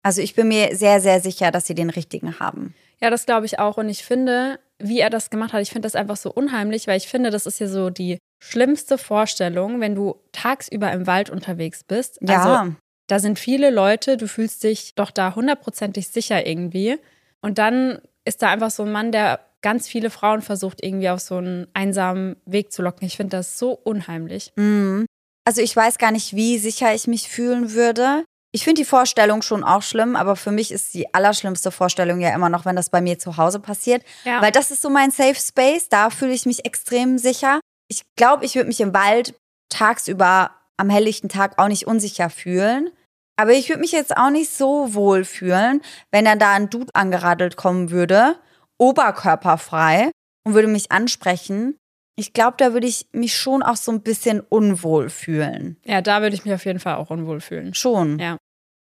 Also 0.03 0.21
ich 0.21 0.35
bin 0.35 0.49
mir 0.49 0.77
sehr, 0.77 1.01
sehr 1.01 1.21
sicher, 1.21 1.51
dass 1.51 1.67
sie 1.67 1.75
den 1.75 1.91
richtigen 1.91 2.39
haben. 2.41 2.75
Ja, 3.01 3.11
das 3.11 3.27
glaube 3.27 3.47
ich 3.47 3.59
auch. 3.59 3.77
Und 3.77 3.89
ich 3.89 4.05
finde, 4.05 4.59
wie 4.79 5.01
er 5.01 5.11
das 5.11 5.31
gemacht 5.31 5.53
hat, 5.53 5.63
ich 5.63 5.71
finde 5.71 5.87
das 5.87 5.95
einfach 5.95 6.17
so 6.17 6.33
unheimlich, 6.33 6.87
weil 6.87 6.97
ich 6.97 7.09
finde, 7.09 7.31
das 7.31 7.47
ist 7.47 7.59
ja 7.59 7.69
so 7.69 7.91
die 7.91 8.19
schlimmste 8.43 8.99
Vorstellung, 8.99 9.81
wenn 9.81 9.95
du 9.95 10.17
tagsüber 10.33 10.91
im 10.93 11.07
Wald 11.07 11.31
unterwegs 11.31 11.85
bist. 11.85 12.19
Ja. 12.21 12.43
Also, 12.43 12.75
da 13.13 13.19
sind 13.19 13.39
viele 13.39 13.71
Leute, 13.71 14.17
du 14.17 14.27
fühlst 14.27 14.65
dich 14.65 14.95
doch 14.95 15.11
da 15.11 15.35
hundertprozentig 15.35 16.09
sicher 16.09 16.47
irgendwie. 16.47 16.99
Und 17.41 17.59
dann 17.59 18.01
ist 18.25 18.43
da 18.43 18.51
einfach 18.51 18.71
so 18.71 18.85
ein 18.85 18.93
Mann, 18.93 19.13
der 19.13 19.41
ganz 19.61 19.87
viele 19.87 20.11
Frauen 20.11 20.43
versucht, 20.43 20.83
irgendwie 20.83 21.11
auf 21.11 21.21
so 21.21 21.37
einen 21.37 21.69
einsamen 21.75 22.37
Weg 22.47 22.73
zu 22.73 22.83
locken. 22.83 23.07
Ich 23.07 23.17
finde 23.17 23.37
das 23.37 23.59
so 23.59 23.73
unheimlich. 23.73 24.53
Mhm. 24.57 25.07
Also 25.45 25.61
ich 25.61 25.75
weiß 25.75 25.99
gar 25.99 26.11
nicht, 26.11 26.35
wie 26.35 26.59
sicher 26.59 26.95
ich 26.95 27.07
mich 27.07 27.29
fühlen 27.29 27.73
würde. 27.73 28.25
Ich 28.53 28.65
finde 28.65 28.81
die 28.81 28.87
Vorstellung 28.89 29.43
schon 29.43 29.65
auch 29.65 29.83
schlimm, 29.83 30.17
aber 30.17 30.37
für 30.37 30.53
mich 30.53 30.73
ist 30.73 30.95
die 30.95 31.13
allerschlimmste 31.15 31.71
Vorstellung 31.71 32.21
ja 32.21 32.35
immer 32.35 32.49
noch, 32.49 32.65
wenn 32.65 32.77
das 32.77 32.91
bei 32.91 33.01
mir 33.01 33.19
zu 33.19 33.37
Hause 33.37 33.61
passiert. 33.61 34.03
Ja. 34.25 34.43
Weil 34.43 34.53
das 34.53 34.71
ist 34.71 34.83
so 34.83 34.91
mein 34.91 35.11
Safe 35.11 35.35
Space, 35.35 35.89
da 35.89 36.11
fühle 36.11 36.33
ich 36.33 36.45
mich 36.45 36.65
extrem 36.65 37.19
sicher 37.19 37.61
ich 37.93 38.03
glaube, 38.17 38.45
ich 38.45 38.55
würde 38.55 38.69
mich 38.69 38.81
im 38.81 38.95
Wald 38.95 39.35
tagsüber 39.69 40.51
am 40.77 40.91
helllichten 40.91 41.29
Tag 41.29 41.59
auch 41.59 41.69
nicht 41.69 41.87
unsicher 41.87 42.31
fühlen. 42.31 42.91
Aber 43.37 43.53
ich 43.53 43.69
würde 43.69 43.81
mich 43.81 43.93
jetzt 43.93 44.17
auch 44.17 44.31
nicht 44.31 44.51
so 44.51 44.95
wohl 44.95 45.25
fühlen, 45.25 45.81
wenn 46.11 46.25
dann 46.25 46.39
da 46.39 46.55
ein 46.55 46.71
Dude 46.71 46.95
angeradelt 46.95 47.57
kommen 47.57 47.91
würde, 47.91 48.37
oberkörperfrei 48.79 50.11
und 50.45 50.55
würde 50.55 50.69
mich 50.69 50.93
ansprechen. 50.93 51.77
Ich 52.17 52.35
glaube, 52.35 52.57
da 52.59 52.73
würde 52.73 52.87
ich 52.87 53.07
mich 53.13 53.37
schon 53.37 53.63
auch 53.63 53.77
so 53.77 53.91
ein 53.91 54.03
bisschen 54.03 54.41
unwohl 54.41 55.09
fühlen. 55.09 55.79
Ja, 55.85 56.03
da 56.03 56.21
würde 56.21 56.35
ich 56.35 56.45
mich 56.45 56.53
auf 56.53 56.65
jeden 56.67 56.79
Fall 56.79 56.97
auch 56.97 57.11
unwohl 57.11 57.41
fühlen. 57.41 57.75
Schon. 57.75 58.19
Ja. 58.19 58.37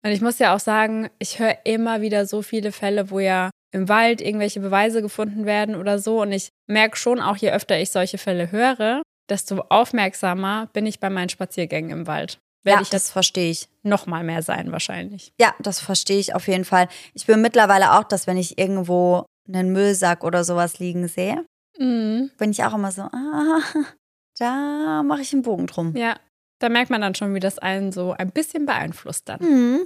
Und 0.05 0.11
ich 0.11 0.21
muss 0.21 0.37
ja 0.37 0.53
auch 0.53 0.59
sagen, 0.59 1.09
ich 1.17 1.39
höre 1.39 1.57
immer 1.63 2.01
wieder 2.01 2.25
so 2.25 2.41
viele 2.41 2.71
Fälle, 2.71 3.09
wo 3.09 3.19
ja 3.19 3.49
im 3.71 3.89
Wald 3.89 4.21
irgendwelche 4.21 4.59
Beweise 4.59 5.01
gefunden 5.01 5.45
werden 5.45 5.75
oder 5.75 5.97
so. 5.97 6.21
Und 6.21 6.31
ich 6.31 6.49
merke 6.67 6.97
schon 6.97 7.19
auch, 7.19 7.37
je 7.37 7.51
öfter 7.51 7.79
ich 7.79 7.91
solche 7.91 8.17
Fälle 8.17 8.51
höre, 8.51 9.01
desto 9.29 9.61
aufmerksamer 9.69 10.69
bin 10.73 10.85
ich 10.85 10.99
bei 10.99 11.09
meinen 11.09 11.29
Spaziergängen 11.29 11.91
im 11.91 12.07
Wald. 12.07 12.37
Werde 12.65 12.79
ja, 12.79 12.81
ich 12.81 12.89
das 12.89 13.11
verstehe 13.11 13.51
ich. 13.51 13.69
Noch 13.83 14.07
mal 14.07 14.23
mehr 14.23 14.41
sein 14.41 14.71
wahrscheinlich. 14.71 15.31
Ja, 15.39 15.53
das 15.59 15.79
verstehe 15.79 16.19
ich 16.19 16.33
auf 16.33 16.47
jeden 16.47 16.65
Fall. 16.65 16.87
Ich 17.13 17.27
bin 17.27 17.41
mittlerweile 17.41 17.93
auch, 17.93 18.03
dass 18.03 18.25
wenn 18.25 18.37
ich 18.37 18.57
irgendwo 18.57 19.25
einen 19.47 19.71
Müllsack 19.71 20.23
oder 20.23 20.43
sowas 20.43 20.79
liegen 20.79 21.07
sehe, 21.07 21.45
mhm. 21.77 22.31
bin 22.37 22.49
ich 22.49 22.63
auch 22.63 22.73
immer 22.73 22.91
so, 22.91 23.03
ah, 23.03 23.61
da 24.39 25.03
mache 25.03 25.21
ich 25.21 25.31
einen 25.31 25.43
Bogen 25.43 25.67
drum. 25.67 25.95
Ja, 25.95 26.15
da 26.59 26.69
merkt 26.69 26.89
man 26.89 27.01
dann 27.01 27.13
schon, 27.13 27.35
wie 27.35 27.39
das 27.39 27.59
einen 27.59 27.91
so 27.91 28.13
ein 28.13 28.31
bisschen 28.31 28.65
beeinflusst 28.65 29.29
dann. 29.29 29.41
Mhm. 29.41 29.85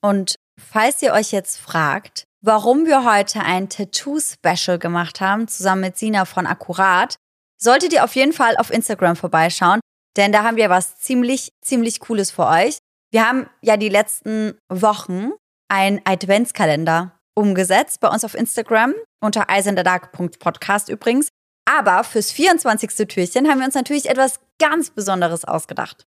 Und 0.00 0.36
falls 0.58 1.02
ihr 1.02 1.12
euch 1.12 1.32
jetzt 1.32 1.58
fragt, 1.58 2.24
warum 2.40 2.86
wir 2.86 3.04
heute 3.04 3.40
ein 3.40 3.68
Tattoo-Special 3.68 4.78
gemacht 4.78 5.20
haben, 5.20 5.48
zusammen 5.48 5.80
mit 5.80 5.98
Sina 5.98 6.24
von 6.24 6.46
Akkurat, 6.46 7.16
solltet 7.60 7.92
ihr 7.92 8.04
auf 8.04 8.14
jeden 8.14 8.32
Fall 8.32 8.56
auf 8.58 8.70
Instagram 8.70 9.16
vorbeischauen, 9.16 9.80
denn 10.16 10.32
da 10.32 10.42
haben 10.44 10.56
wir 10.56 10.70
was 10.70 10.98
ziemlich, 10.98 11.52
ziemlich 11.62 12.00
Cooles 12.00 12.30
für 12.30 12.46
euch. 12.46 12.78
Wir 13.10 13.26
haben 13.26 13.48
ja 13.62 13.76
die 13.76 13.88
letzten 13.88 14.58
Wochen 14.68 15.30
einen 15.68 16.00
Adventskalender 16.04 17.18
umgesetzt 17.34 18.00
bei 18.00 18.08
uns 18.08 18.24
auf 18.24 18.34
Instagram 18.34 18.94
unter 19.20 19.50
eisenderdark.podcast 19.50 20.88
übrigens. 20.88 21.28
Aber 21.68 22.04
fürs 22.04 22.30
24. 22.30 23.08
Türchen 23.08 23.48
haben 23.48 23.58
wir 23.58 23.66
uns 23.66 23.74
natürlich 23.74 24.08
etwas 24.08 24.40
ganz 24.58 24.90
Besonderes 24.90 25.44
ausgedacht. 25.44 26.06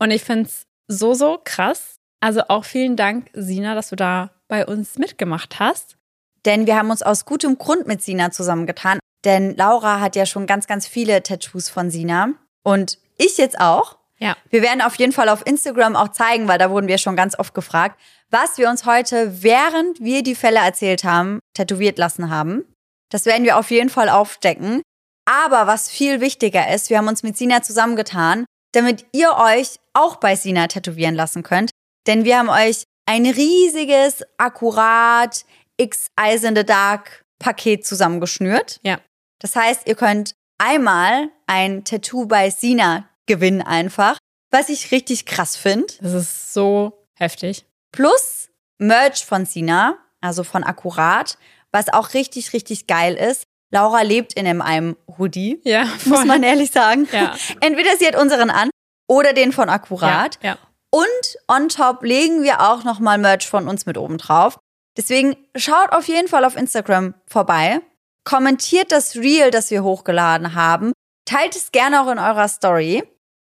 Und 0.00 0.10
ich 0.10 0.22
finde 0.22 0.48
es 0.48 0.66
so, 0.88 1.14
so 1.14 1.40
krass. 1.44 1.96
Also 2.20 2.42
auch 2.48 2.64
vielen 2.64 2.96
Dank, 2.96 3.30
Sina, 3.32 3.74
dass 3.74 3.88
du 3.88 3.96
da 3.96 4.30
bei 4.48 4.66
uns 4.66 4.98
mitgemacht 4.98 5.58
hast. 5.58 5.96
Denn 6.44 6.66
wir 6.66 6.76
haben 6.76 6.90
uns 6.90 7.02
aus 7.02 7.24
gutem 7.24 7.58
Grund 7.58 7.86
mit 7.86 8.02
Sina 8.02 8.30
zusammengetan. 8.30 8.98
Denn 9.24 9.56
Laura 9.56 10.00
hat 10.00 10.16
ja 10.16 10.26
schon 10.26 10.46
ganz, 10.46 10.66
ganz 10.66 10.86
viele 10.86 11.22
Tattoos 11.22 11.68
von 11.68 11.90
Sina. 11.90 12.34
Und 12.62 12.98
ich 13.20 13.38
jetzt 13.38 13.60
auch. 13.60 13.98
Ja. 14.18 14.36
Wir 14.50 14.62
werden 14.62 14.82
auf 14.82 14.96
jeden 14.96 15.12
Fall 15.12 15.28
auf 15.28 15.46
Instagram 15.46 15.96
auch 15.96 16.08
zeigen, 16.08 16.46
weil 16.46 16.58
da 16.58 16.70
wurden 16.70 16.88
wir 16.88 16.98
schon 16.98 17.16
ganz 17.16 17.38
oft 17.38 17.54
gefragt, 17.54 17.98
was 18.30 18.58
wir 18.58 18.68
uns 18.68 18.84
heute, 18.84 19.42
während 19.42 20.00
wir 20.00 20.22
die 20.22 20.34
Fälle 20.34 20.60
erzählt 20.60 21.04
haben, 21.04 21.40
tätowiert 21.54 21.98
lassen 21.98 22.30
haben. 22.30 22.64
Das 23.10 23.24
werden 23.26 23.44
wir 23.44 23.58
auf 23.58 23.70
jeden 23.70 23.88
Fall 23.88 24.08
aufdecken. 24.08 24.82
Aber 25.24 25.66
was 25.66 25.90
viel 25.90 26.20
wichtiger 26.20 26.72
ist, 26.72 26.90
wir 26.90 26.98
haben 26.98 27.08
uns 27.08 27.22
mit 27.22 27.36
Sina 27.36 27.62
zusammengetan, 27.62 28.44
damit 28.72 29.06
ihr 29.12 29.36
euch 29.36 29.78
auch 29.94 30.16
bei 30.16 30.36
Sina 30.36 30.66
tätowieren 30.66 31.14
lassen 31.14 31.42
könnt. 31.42 31.70
Denn 32.06 32.24
wir 32.24 32.38
haben 32.38 32.48
euch 32.48 32.84
ein 33.06 33.26
riesiges, 33.26 34.22
akkurat 34.38 35.44
X 35.76 36.08
Eyes 36.16 36.44
in 36.44 36.54
the 36.54 36.64
Dark 36.64 37.24
Paket 37.38 37.86
zusammengeschnürt. 37.86 38.80
Ja. 38.82 38.98
Das 39.40 39.56
heißt, 39.56 39.86
ihr 39.86 39.94
könnt 39.94 40.34
einmal 40.58 41.30
ein 41.46 41.84
Tattoo 41.84 42.26
bei 42.26 42.50
Sina 42.50 43.09
gewinnen 43.30 43.62
einfach, 43.62 44.18
was 44.50 44.68
ich 44.70 44.90
richtig 44.90 45.24
krass 45.24 45.54
finde. 45.56 45.86
Das 46.00 46.12
ist 46.14 46.52
so 46.52 47.06
heftig. 47.14 47.64
Plus 47.92 48.48
Merch 48.78 49.24
von 49.24 49.46
Sina, 49.46 49.98
also 50.20 50.42
von 50.42 50.64
Akkurat, 50.64 51.38
was 51.70 51.92
auch 51.92 52.12
richtig, 52.14 52.52
richtig 52.52 52.88
geil 52.88 53.14
ist. 53.14 53.44
Laura 53.70 54.02
lebt 54.02 54.32
in 54.32 54.48
einem 54.60 54.96
Hoodie, 55.16 55.60
Ja, 55.62 55.86
muss 56.06 56.24
man 56.24 56.42
ehrlich 56.42 56.72
sagen. 56.72 57.08
Ja. 57.12 57.36
Entweder 57.60 57.96
sie 57.96 58.06
hat 58.08 58.16
unseren 58.16 58.50
an 58.50 58.68
oder 59.08 59.32
den 59.32 59.52
von 59.52 59.68
Akkurat. 59.68 60.40
Ja, 60.42 60.50
ja. 60.50 60.58
Und 60.90 61.38
on 61.46 61.68
top 61.68 62.02
legen 62.02 62.42
wir 62.42 62.62
auch 62.62 62.82
nochmal 62.82 63.16
Merch 63.16 63.46
von 63.46 63.68
uns 63.68 63.86
mit 63.86 63.96
oben 63.96 64.18
drauf. 64.18 64.58
Deswegen 64.96 65.36
schaut 65.54 65.92
auf 65.92 66.08
jeden 66.08 66.26
Fall 66.26 66.44
auf 66.44 66.56
Instagram 66.56 67.14
vorbei. 67.28 67.80
Kommentiert 68.24 68.90
das 68.90 69.14
Reel, 69.14 69.52
das 69.52 69.70
wir 69.70 69.84
hochgeladen 69.84 70.56
haben. 70.56 70.92
Teilt 71.26 71.54
es 71.54 71.70
gerne 71.70 72.02
auch 72.02 72.10
in 72.10 72.18
eurer 72.18 72.48
Story. 72.48 73.04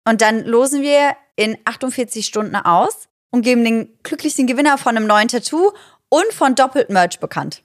Und 0.09 0.21
dann 0.21 0.45
losen 0.45 0.83
wir 0.83 1.17
in 1.37 1.59
48 1.65 2.27
Stunden 2.27 2.57
aus 2.57 3.09
und 3.31 3.43
geben 3.43 3.65
den 3.65 3.99
glücklichsten 4.03 4.47
Gewinner 4.47 4.79
von 4.79 4.97
einem 4.97 5.07
neuen 5.07 5.29
Tattoo 5.29 5.73
und 6.09 6.33
von 6.33 6.55
doppelt 6.55 6.91
Merch 6.91 7.19
bekannt. 7.19 7.63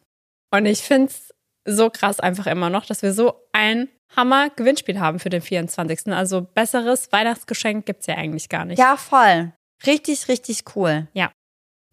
Und 0.52 0.66
ich 0.66 0.82
finde 0.82 1.11
es 1.11 1.34
so 1.66 1.90
krass 1.90 2.20
einfach 2.20 2.48
immer 2.48 2.70
noch, 2.70 2.86
dass 2.86 3.02
wir 3.02 3.14
so 3.14 3.36
ein 3.52 3.90
Hammer-Gewinnspiel 4.16 4.99
haben 4.99 5.20
für 5.20 5.30
den 5.30 5.41
24. 5.41 6.07
Also 6.07 6.41
besseres 6.41 7.11
Weihnachtsgeschenk 7.11 7.86
gibt 7.86 8.02
es 8.02 8.07
ja 8.07 8.16
eigentlich 8.16 8.49
gar 8.49 8.66
nicht. 8.66 8.80
Ja, 8.80 8.98
voll. 8.98 9.53
Richtig, 9.86 10.28
richtig 10.28 10.64
cool. 10.76 11.07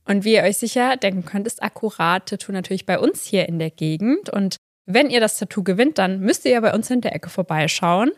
Und 0.09 0.25
wie 0.25 0.35
ihr 0.35 0.43
euch 0.43 0.57
sicher 0.57 0.97
denken 0.97 1.25
könnt, 1.25 1.47
ist 1.47 1.63
akkurat 1.63 2.27
Tattoo 2.27 2.53
natürlich 2.53 2.87
bei 2.87 2.99
uns 2.99 3.25
hier 3.25 3.49
in 3.49 3.59
der 3.59 3.71
Gegend. 3.71 4.31
Und 4.31 4.57
wenn 4.87 5.11
ihr 5.11 5.21
das 5.21 5.39
Tattoo 5.39 5.63
gewinnt, 5.63 5.99
dann 5.99 6.21
müsst 6.21 6.45
ihr 6.45 6.53
ja 6.53 6.61
bei 6.61 6.73
uns 6.73 6.91
in 6.91 7.01
der 7.01 7.15
Ecke 7.15 7.29
vorbeischauen. 7.29 8.13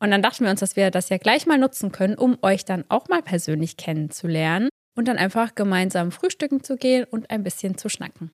Und 0.00 0.10
dann 0.10 0.22
dachten 0.22 0.44
wir 0.44 0.50
uns, 0.50 0.60
dass 0.60 0.76
wir 0.76 0.90
das 0.90 1.08
ja 1.08 1.18
gleich 1.18 1.46
mal 1.46 1.58
nutzen 1.58 1.92
können, 1.92 2.14
um 2.14 2.38
euch 2.42 2.64
dann 2.64 2.84
auch 2.88 3.08
mal 3.08 3.22
persönlich 3.22 3.76
kennenzulernen 3.76 4.68
und 4.96 5.08
dann 5.08 5.18
einfach 5.18 5.54
gemeinsam 5.54 6.12
frühstücken 6.12 6.62
zu 6.62 6.76
gehen 6.76 7.04
und 7.04 7.30
ein 7.30 7.42
bisschen 7.42 7.76
zu 7.78 7.88
schnacken. 7.88 8.30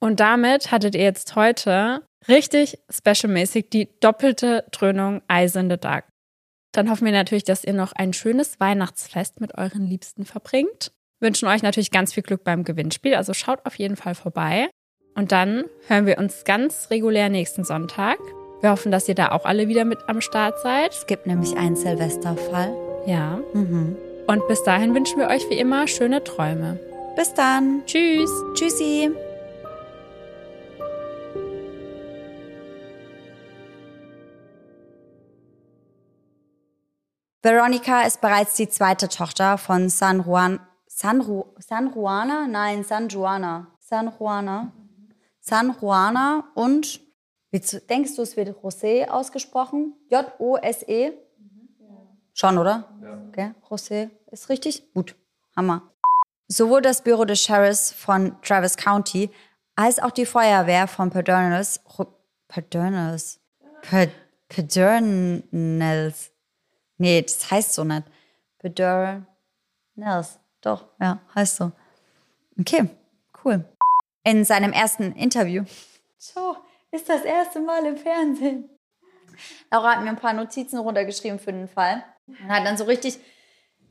Und 0.00 0.20
damit 0.20 0.70
hattet 0.70 0.94
ihr 0.94 1.02
jetzt 1.02 1.36
heute 1.36 2.04
richtig 2.26 2.78
specialmäßig 2.90 3.70
die 3.70 3.88
doppelte 4.00 4.64
Dröhnung 4.72 5.22
the 5.30 5.76
Dark. 5.78 6.08
Dann 6.72 6.90
hoffen 6.90 7.04
wir 7.04 7.12
natürlich, 7.12 7.44
dass 7.44 7.64
ihr 7.64 7.72
noch 7.72 7.92
ein 7.92 8.12
schönes 8.12 8.60
Weihnachtsfest 8.60 9.40
mit 9.40 9.58
euren 9.58 9.86
Liebsten 9.86 10.24
verbringt. 10.24 10.92
Wünschen 11.20 11.48
euch 11.48 11.62
natürlich 11.62 11.90
ganz 11.90 12.14
viel 12.14 12.22
Glück 12.22 12.44
beim 12.44 12.64
Gewinnspiel, 12.64 13.14
also 13.14 13.34
schaut 13.34 13.66
auf 13.66 13.74
jeden 13.74 13.96
Fall 13.96 14.14
vorbei. 14.14 14.70
Und 15.20 15.32
dann 15.32 15.66
hören 15.86 16.06
wir 16.06 16.16
uns 16.16 16.44
ganz 16.44 16.88
regulär 16.88 17.28
nächsten 17.28 17.62
Sonntag. 17.62 18.16
Wir 18.62 18.70
hoffen, 18.70 18.90
dass 18.90 19.06
ihr 19.06 19.14
da 19.14 19.32
auch 19.32 19.44
alle 19.44 19.68
wieder 19.68 19.84
mit 19.84 19.98
am 20.08 20.22
Start 20.22 20.58
seid. 20.60 20.92
Es 20.92 21.06
gibt 21.06 21.26
nämlich 21.26 21.58
einen 21.58 21.76
Silvesterfall. 21.76 22.74
Ja. 23.04 23.38
Mhm. 23.52 23.98
Und 24.26 24.48
bis 24.48 24.62
dahin 24.62 24.94
wünschen 24.94 25.18
wir 25.18 25.28
euch 25.28 25.46
wie 25.50 25.58
immer 25.58 25.86
schöne 25.88 26.24
Träume. 26.24 26.80
Bis 27.16 27.34
dann. 27.34 27.82
Tschüss. 27.84 28.30
Tschüssi. 28.54 29.10
Veronica 37.42 38.06
ist 38.06 38.22
bereits 38.22 38.54
die 38.54 38.70
zweite 38.70 39.10
Tochter 39.10 39.58
von 39.58 39.90
San 39.90 40.24
Juan. 40.24 40.60
San, 40.86 41.20
Ru, 41.20 41.44
San 41.58 41.92
Juana? 41.94 42.46
Nein, 42.48 42.84
San 42.84 43.10
Juana. 43.10 43.66
San 43.80 44.10
Juana. 44.18 44.72
San 45.50 45.76
Juana 45.80 46.44
und. 46.54 47.00
Wie 47.50 47.58
denkst 47.58 48.14
du, 48.14 48.22
es 48.22 48.36
wird 48.36 48.56
José 48.62 49.08
ausgesprochen? 49.08 49.96
J-O-S-E? 50.08 51.12
Schon, 52.32 52.56
oder? 52.56 52.88
Ja. 53.02 53.20
Okay, 53.28 53.54
José 53.68 54.10
ist 54.30 54.48
richtig? 54.48 54.94
Gut. 54.94 55.16
Hammer. 55.56 55.90
Sowohl 56.46 56.80
das 56.82 57.02
Büro 57.02 57.24
des 57.24 57.42
Sheriffs 57.42 57.90
von 57.90 58.40
Travis 58.42 58.76
County 58.76 59.30
als 59.74 59.98
auch 59.98 60.12
die 60.12 60.24
Feuerwehr 60.24 60.86
von 60.86 61.10
Pedernals. 61.10 61.80
Pedernals? 62.46 63.40
Pedernals. 64.48 66.30
Nee, 66.98 67.22
das 67.22 67.50
heißt 67.50 67.74
so 67.74 67.82
nicht. 67.82 68.04
Pedernals. 68.58 70.38
Doch, 70.60 70.86
ja, 71.00 71.18
heißt 71.34 71.56
so. 71.56 71.72
Okay, 72.56 72.88
cool. 73.44 73.64
In 74.24 74.44
seinem 74.44 74.72
ersten 74.72 75.12
Interview. 75.12 75.64
Ciao, 76.18 76.56
ist 76.90 77.08
das 77.08 77.22
erste 77.22 77.60
Mal 77.60 77.86
im 77.86 77.96
Fernsehen. 77.96 78.68
Laura 79.70 79.96
hat 79.96 80.02
mir 80.02 80.10
ein 80.10 80.16
paar 80.16 80.34
Notizen 80.34 80.78
runtergeschrieben 80.78 81.38
für 81.38 81.52
den 81.52 81.68
Fall. 81.68 82.04
Und 82.26 82.48
hat 82.48 82.66
dann 82.66 82.76
so 82.76 82.84
richtig 82.84 83.18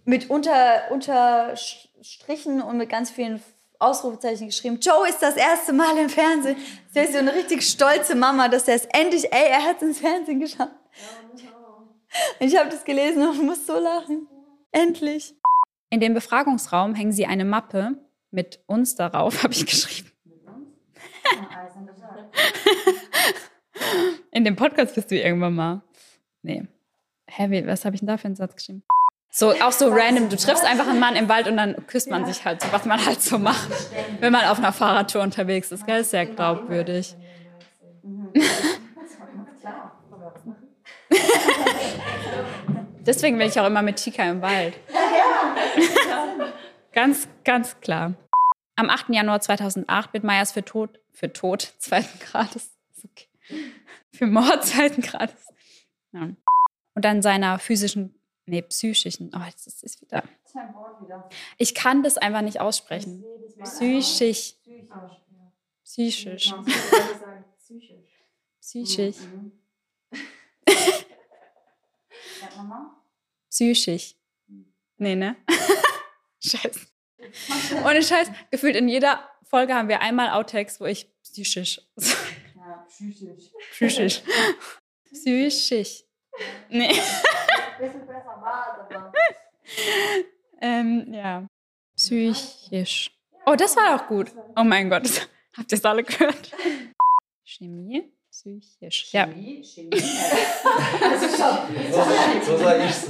mit 0.06 0.30
unter, 0.30 0.91
Unterstrichen 0.91 2.61
und 2.61 2.77
mit 2.77 2.89
ganz 2.89 3.11
vielen 3.11 3.41
Ausrufezeichen 3.80 4.47
geschrieben, 4.47 4.80
Joe 4.81 5.07
ist 5.07 5.22
das 5.22 5.38
erste 5.38 5.72
Mal 5.72 5.97
im 5.97 6.10
Fernsehen. 6.10 6.57
Sie 6.91 6.99
ist 6.99 7.14
so 7.14 7.19
eine 7.19 7.34
richtig 7.34 7.68
stolze 7.68 8.14
Mama, 8.14 8.49
dass 8.49 8.68
er 8.68 8.76
es 8.76 8.85
endlich, 8.85 9.31
ey, 9.31 9.49
er 9.49 9.64
hat 9.64 9.77
es 9.77 9.84
ins 9.84 9.99
Fernsehen 9.99 10.39
geschafft. 10.39 10.73
Und 12.39 12.47
ich 12.47 12.57
habe 12.57 12.69
das 12.69 12.84
gelesen 12.84 13.27
und 13.27 13.45
muss 13.45 13.65
so 13.65 13.80
lachen. 13.80 14.27
Endlich. 14.72 15.35
In 15.89 15.99
dem 15.99 16.14
Befragungsraum 16.14 16.93
hängen 16.93 17.11
sie 17.11 17.26
eine 17.26 17.45
Mappe 17.45 17.97
mit 18.31 18.61
uns 18.68 18.95
darauf, 18.95 19.43
habe 19.43 19.53
ich 19.53 19.65
geschrieben. 19.65 20.11
In 24.31 24.45
dem 24.45 24.56
Podcast 24.56 24.95
bist 24.95 25.11
du 25.11 25.15
irgendwann 25.15 25.56
mal. 25.56 25.81
Nee. 26.41 26.68
Hä, 27.27 27.49
wie, 27.49 27.68
was 27.68 27.85
habe 27.85 27.95
ich 27.95 28.01
denn 28.01 28.07
da 28.07 28.18
für 28.18 28.26
einen 28.26 28.35
Satz 28.35 28.56
geschrieben? 28.56 28.84
So, 29.31 29.51
auch 29.61 29.72
so 29.72 29.89
random. 29.89 30.30
Du 30.30 30.38
triffst 30.38 30.65
einfach 30.65 30.88
einen 30.88 30.99
Mann 30.99 31.15
im 31.15 31.30
Wald 31.30 31.47
und 31.47 31.57
dann 31.57 31.85
küsst 31.88 32.10
man 32.10 32.26
sich 32.26 32.45
halt 32.45 32.61
so, 32.61 32.72
was 32.72 32.85
man 32.85 33.06
halt 33.06 33.22
so 33.22 33.38
macht, 33.38 33.69
wenn 34.19 34.31
man 34.31 34.45
auf 34.45 34.57
einer 34.57 34.73
Fahrradtour 34.73 35.22
unterwegs 35.22 35.72
ist. 35.72 35.85
Gell? 35.85 36.03
Sehr 36.03 36.26
glaubwürdig. 36.26 37.15
Deswegen 43.06 43.38
bin 43.38 43.47
ich 43.47 43.60
auch 43.60 43.68
immer 43.68 43.81
mit 43.81 43.97
Tika 43.97 44.23
im 44.23 44.41
Wald. 44.41 44.73
ganz, 46.91 47.27
ganz 47.43 47.80
klar. 47.81 48.14
Am 48.76 48.89
8. 48.89 49.10
Januar 49.10 49.41
2008 49.41 50.14
wird 50.14 50.23
Meyers 50.23 50.51
für 50.51 50.64
Tod, 50.64 50.99
für 51.20 51.32
Tod 51.34 51.74
zweiten 51.80 52.18
Grades, 52.26 52.72
okay. 53.04 53.28
für 54.12 54.26
Mord 54.26 54.66
zweiten 54.66 55.02
Grades. 55.02 55.48
Ja. 56.14 56.30
Und 56.96 57.06
dann 57.06 57.22
seiner 57.22 57.60
physischen, 57.60 58.16
nee, 58.46 58.62
psychischen, 58.62 59.32
oh, 59.36 59.46
jetzt 59.46 59.68
ist 59.68 59.84
es 59.84 60.02
wieder. 60.02 60.24
Ich 61.58 61.76
kann 61.76 62.04
das 62.04 62.18
einfach 62.18 62.41
nicht 62.41 62.62
aussprechen. 62.62 63.24
Psychisch. 63.64 64.56
Psychisch. 65.84 66.54
Psychisch. 67.60 68.16
Psychisch. 73.50 74.16
Nee, 74.98 75.16
ne? 75.16 75.36
Scheiße. 76.40 76.88
Ohne 77.86 78.02
Scheiß, 78.02 78.32
gefühlt 78.52 78.76
in 78.76 78.88
jeder 78.88 79.28
Folge 79.49 79.73
haben 79.73 79.89
wir 79.89 80.01
einmal 80.01 80.30
Outtakes, 80.30 80.80
wo 80.80 80.85
ich 80.85 81.07
psychisch. 81.23 81.81
Ja, 82.55 82.85
psychisch. 82.88 83.51
Psychisch. 83.71 84.21
Psychisch. 85.11 86.03
Nee. 86.69 86.89
Bisschen 87.80 88.05
besser 88.05 88.38
war 88.39 88.88
aber. 88.91 89.11
ähm, 90.61 91.11
ja. 91.11 91.47
Psychisch. 91.95 93.09
Oh, 93.47 93.55
das 93.55 93.76
war 93.76 93.95
auch 93.95 94.07
gut. 94.07 94.31
Oh 94.55 94.63
mein 94.63 94.88
Gott. 94.89 95.27
Habt 95.57 95.71
ihr 95.71 95.77
es 95.80 95.84
alle 95.84 96.03
gehört? 96.03 96.51
Chemie, 97.43 98.03
psychisch. 98.30 99.11
Ja. 99.11 99.26
Chemie, 99.26 99.63
Chemie. 99.63 99.89
Also 101.01 101.27
schon. 101.27 102.43
So 102.45 102.57
sage 102.57 102.85
ich's. 102.85 103.07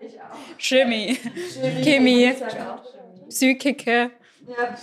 Ich 0.00 0.20
auch. 0.20 0.58
Chemie, 0.58 1.14
Chemie. 1.14 1.82
Chemie. 1.84 2.32
Sag 2.32 2.52
Chemie. 2.52 3.28
Psychike, 3.28 4.10
Ja. 4.46 4.76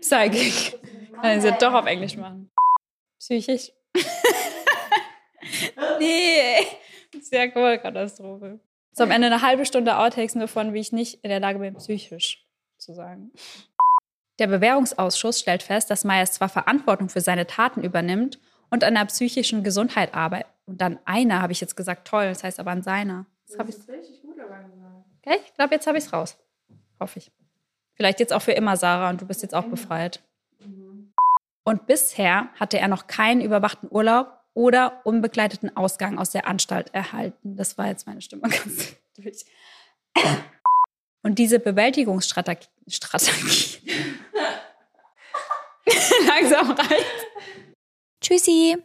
Psychic. 0.00 0.80
Kann 1.20 1.38
ich 1.38 1.44
es 1.44 1.58
doch 1.58 1.72
auf 1.72 1.86
Englisch 1.86 2.16
machen. 2.16 2.50
Psychisch. 3.18 3.72
nee. 6.00 6.56
Sehr 7.20 7.56
cool, 7.56 7.78
Katastrophe. 7.78 8.58
So 8.92 9.04
am 9.04 9.10
Ende 9.10 9.28
eine 9.28 9.42
halbe 9.42 9.64
Stunde 9.64 9.96
Outtakes 9.96 10.34
nur 10.34 10.48
von, 10.48 10.74
wie 10.74 10.80
ich 10.80 10.92
nicht 10.92 11.22
in 11.22 11.30
der 11.30 11.40
Lage 11.40 11.58
bin, 11.58 11.74
psychisch 11.76 12.46
zu 12.78 12.94
sagen. 12.94 13.30
Der 14.38 14.46
Bewährungsausschuss 14.48 15.40
stellt 15.40 15.62
fest, 15.62 15.90
dass 15.90 16.04
Meyers 16.04 16.32
zwar 16.32 16.48
Verantwortung 16.48 17.08
für 17.08 17.20
seine 17.20 17.46
Taten 17.46 17.82
übernimmt 17.82 18.40
und 18.70 18.84
an 18.84 18.94
der 18.94 19.04
psychischen 19.04 19.62
Gesundheit 19.62 20.14
arbeitet. 20.14 20.50
Und 20.66 20.80
dann 20.80 20.98
einer, 21.04 21.42
habe 21.42 21.52
ich 21.52 21.60
jetzt 21.60 21.76
gesagt, 21.76 22.08
toll, 22.08 22.26
das 22.26 22.42
heißt 22.42 22.58
aber 22.60 22.70
an 22.70 22.82
seiner. 22.82 23.26
Das 23.46 23.58
habe 23.58 23.70
ich, 23.70 23.76
richtig 23.88 24.22
gut 24.22 24.38
aber 24.40 24.56
gesagt. 24.62 25.06
okay, 25.24 25.38
ich 25.44 25.54
glaube, 25.54 25.74
jetzt 25.74 25.86
habe 25.86 25.98
ich 25.98 26.04
es 26.04 26.12
raus. 26.12 26.38
Hoffe 26.98 27.18
ich. 27.18 27.30
Vielleicht 27.94 28.20
jetzt 28.20 28.32
auch 28.32 28.42
für 28.42 28.52
immer, 28.52 28.76
Sarah, 28.76 29.10
und 29.10 29.20
du 29.20 29.26
bist 29.26 29.42
jetzt 29.42 29.54
auch 29.54 29.64
befreit. 29.64 30.22
Und 31.64 31.86
bisher 31.86 32.48
hatte 32.58 32.78
er 32.78 32.88
noch 32.88 33.06
keinen 33.06 33.40
überwachten 33.40 33.88
Urlaub 33.90 34.38
oder 34.54 35.00
unbegleiteten 35.04 35.76
Ausgang 35.76 36.18
aus 36.18 36.30
der 36.30 36.46
Anstalt 36.46 36.92
erhalten. 36.92 37.56
Das 37.56 37.78
war 37.78 37.86
jetzt 37.86 38.06
meine 38.06 38.20
Stimme 38.20 38.42
ganz 38.48 38.94
durch. 39.16 39.44
Und 41.22 41.38
diese 41.38 41.60
Bewältigungsstrategie, 41.60 42.66
Strategie, 42.88 43.78
langsam 46.26 46.72
reicht. 46.72 47.26
Tschüssi. 48.20 48.76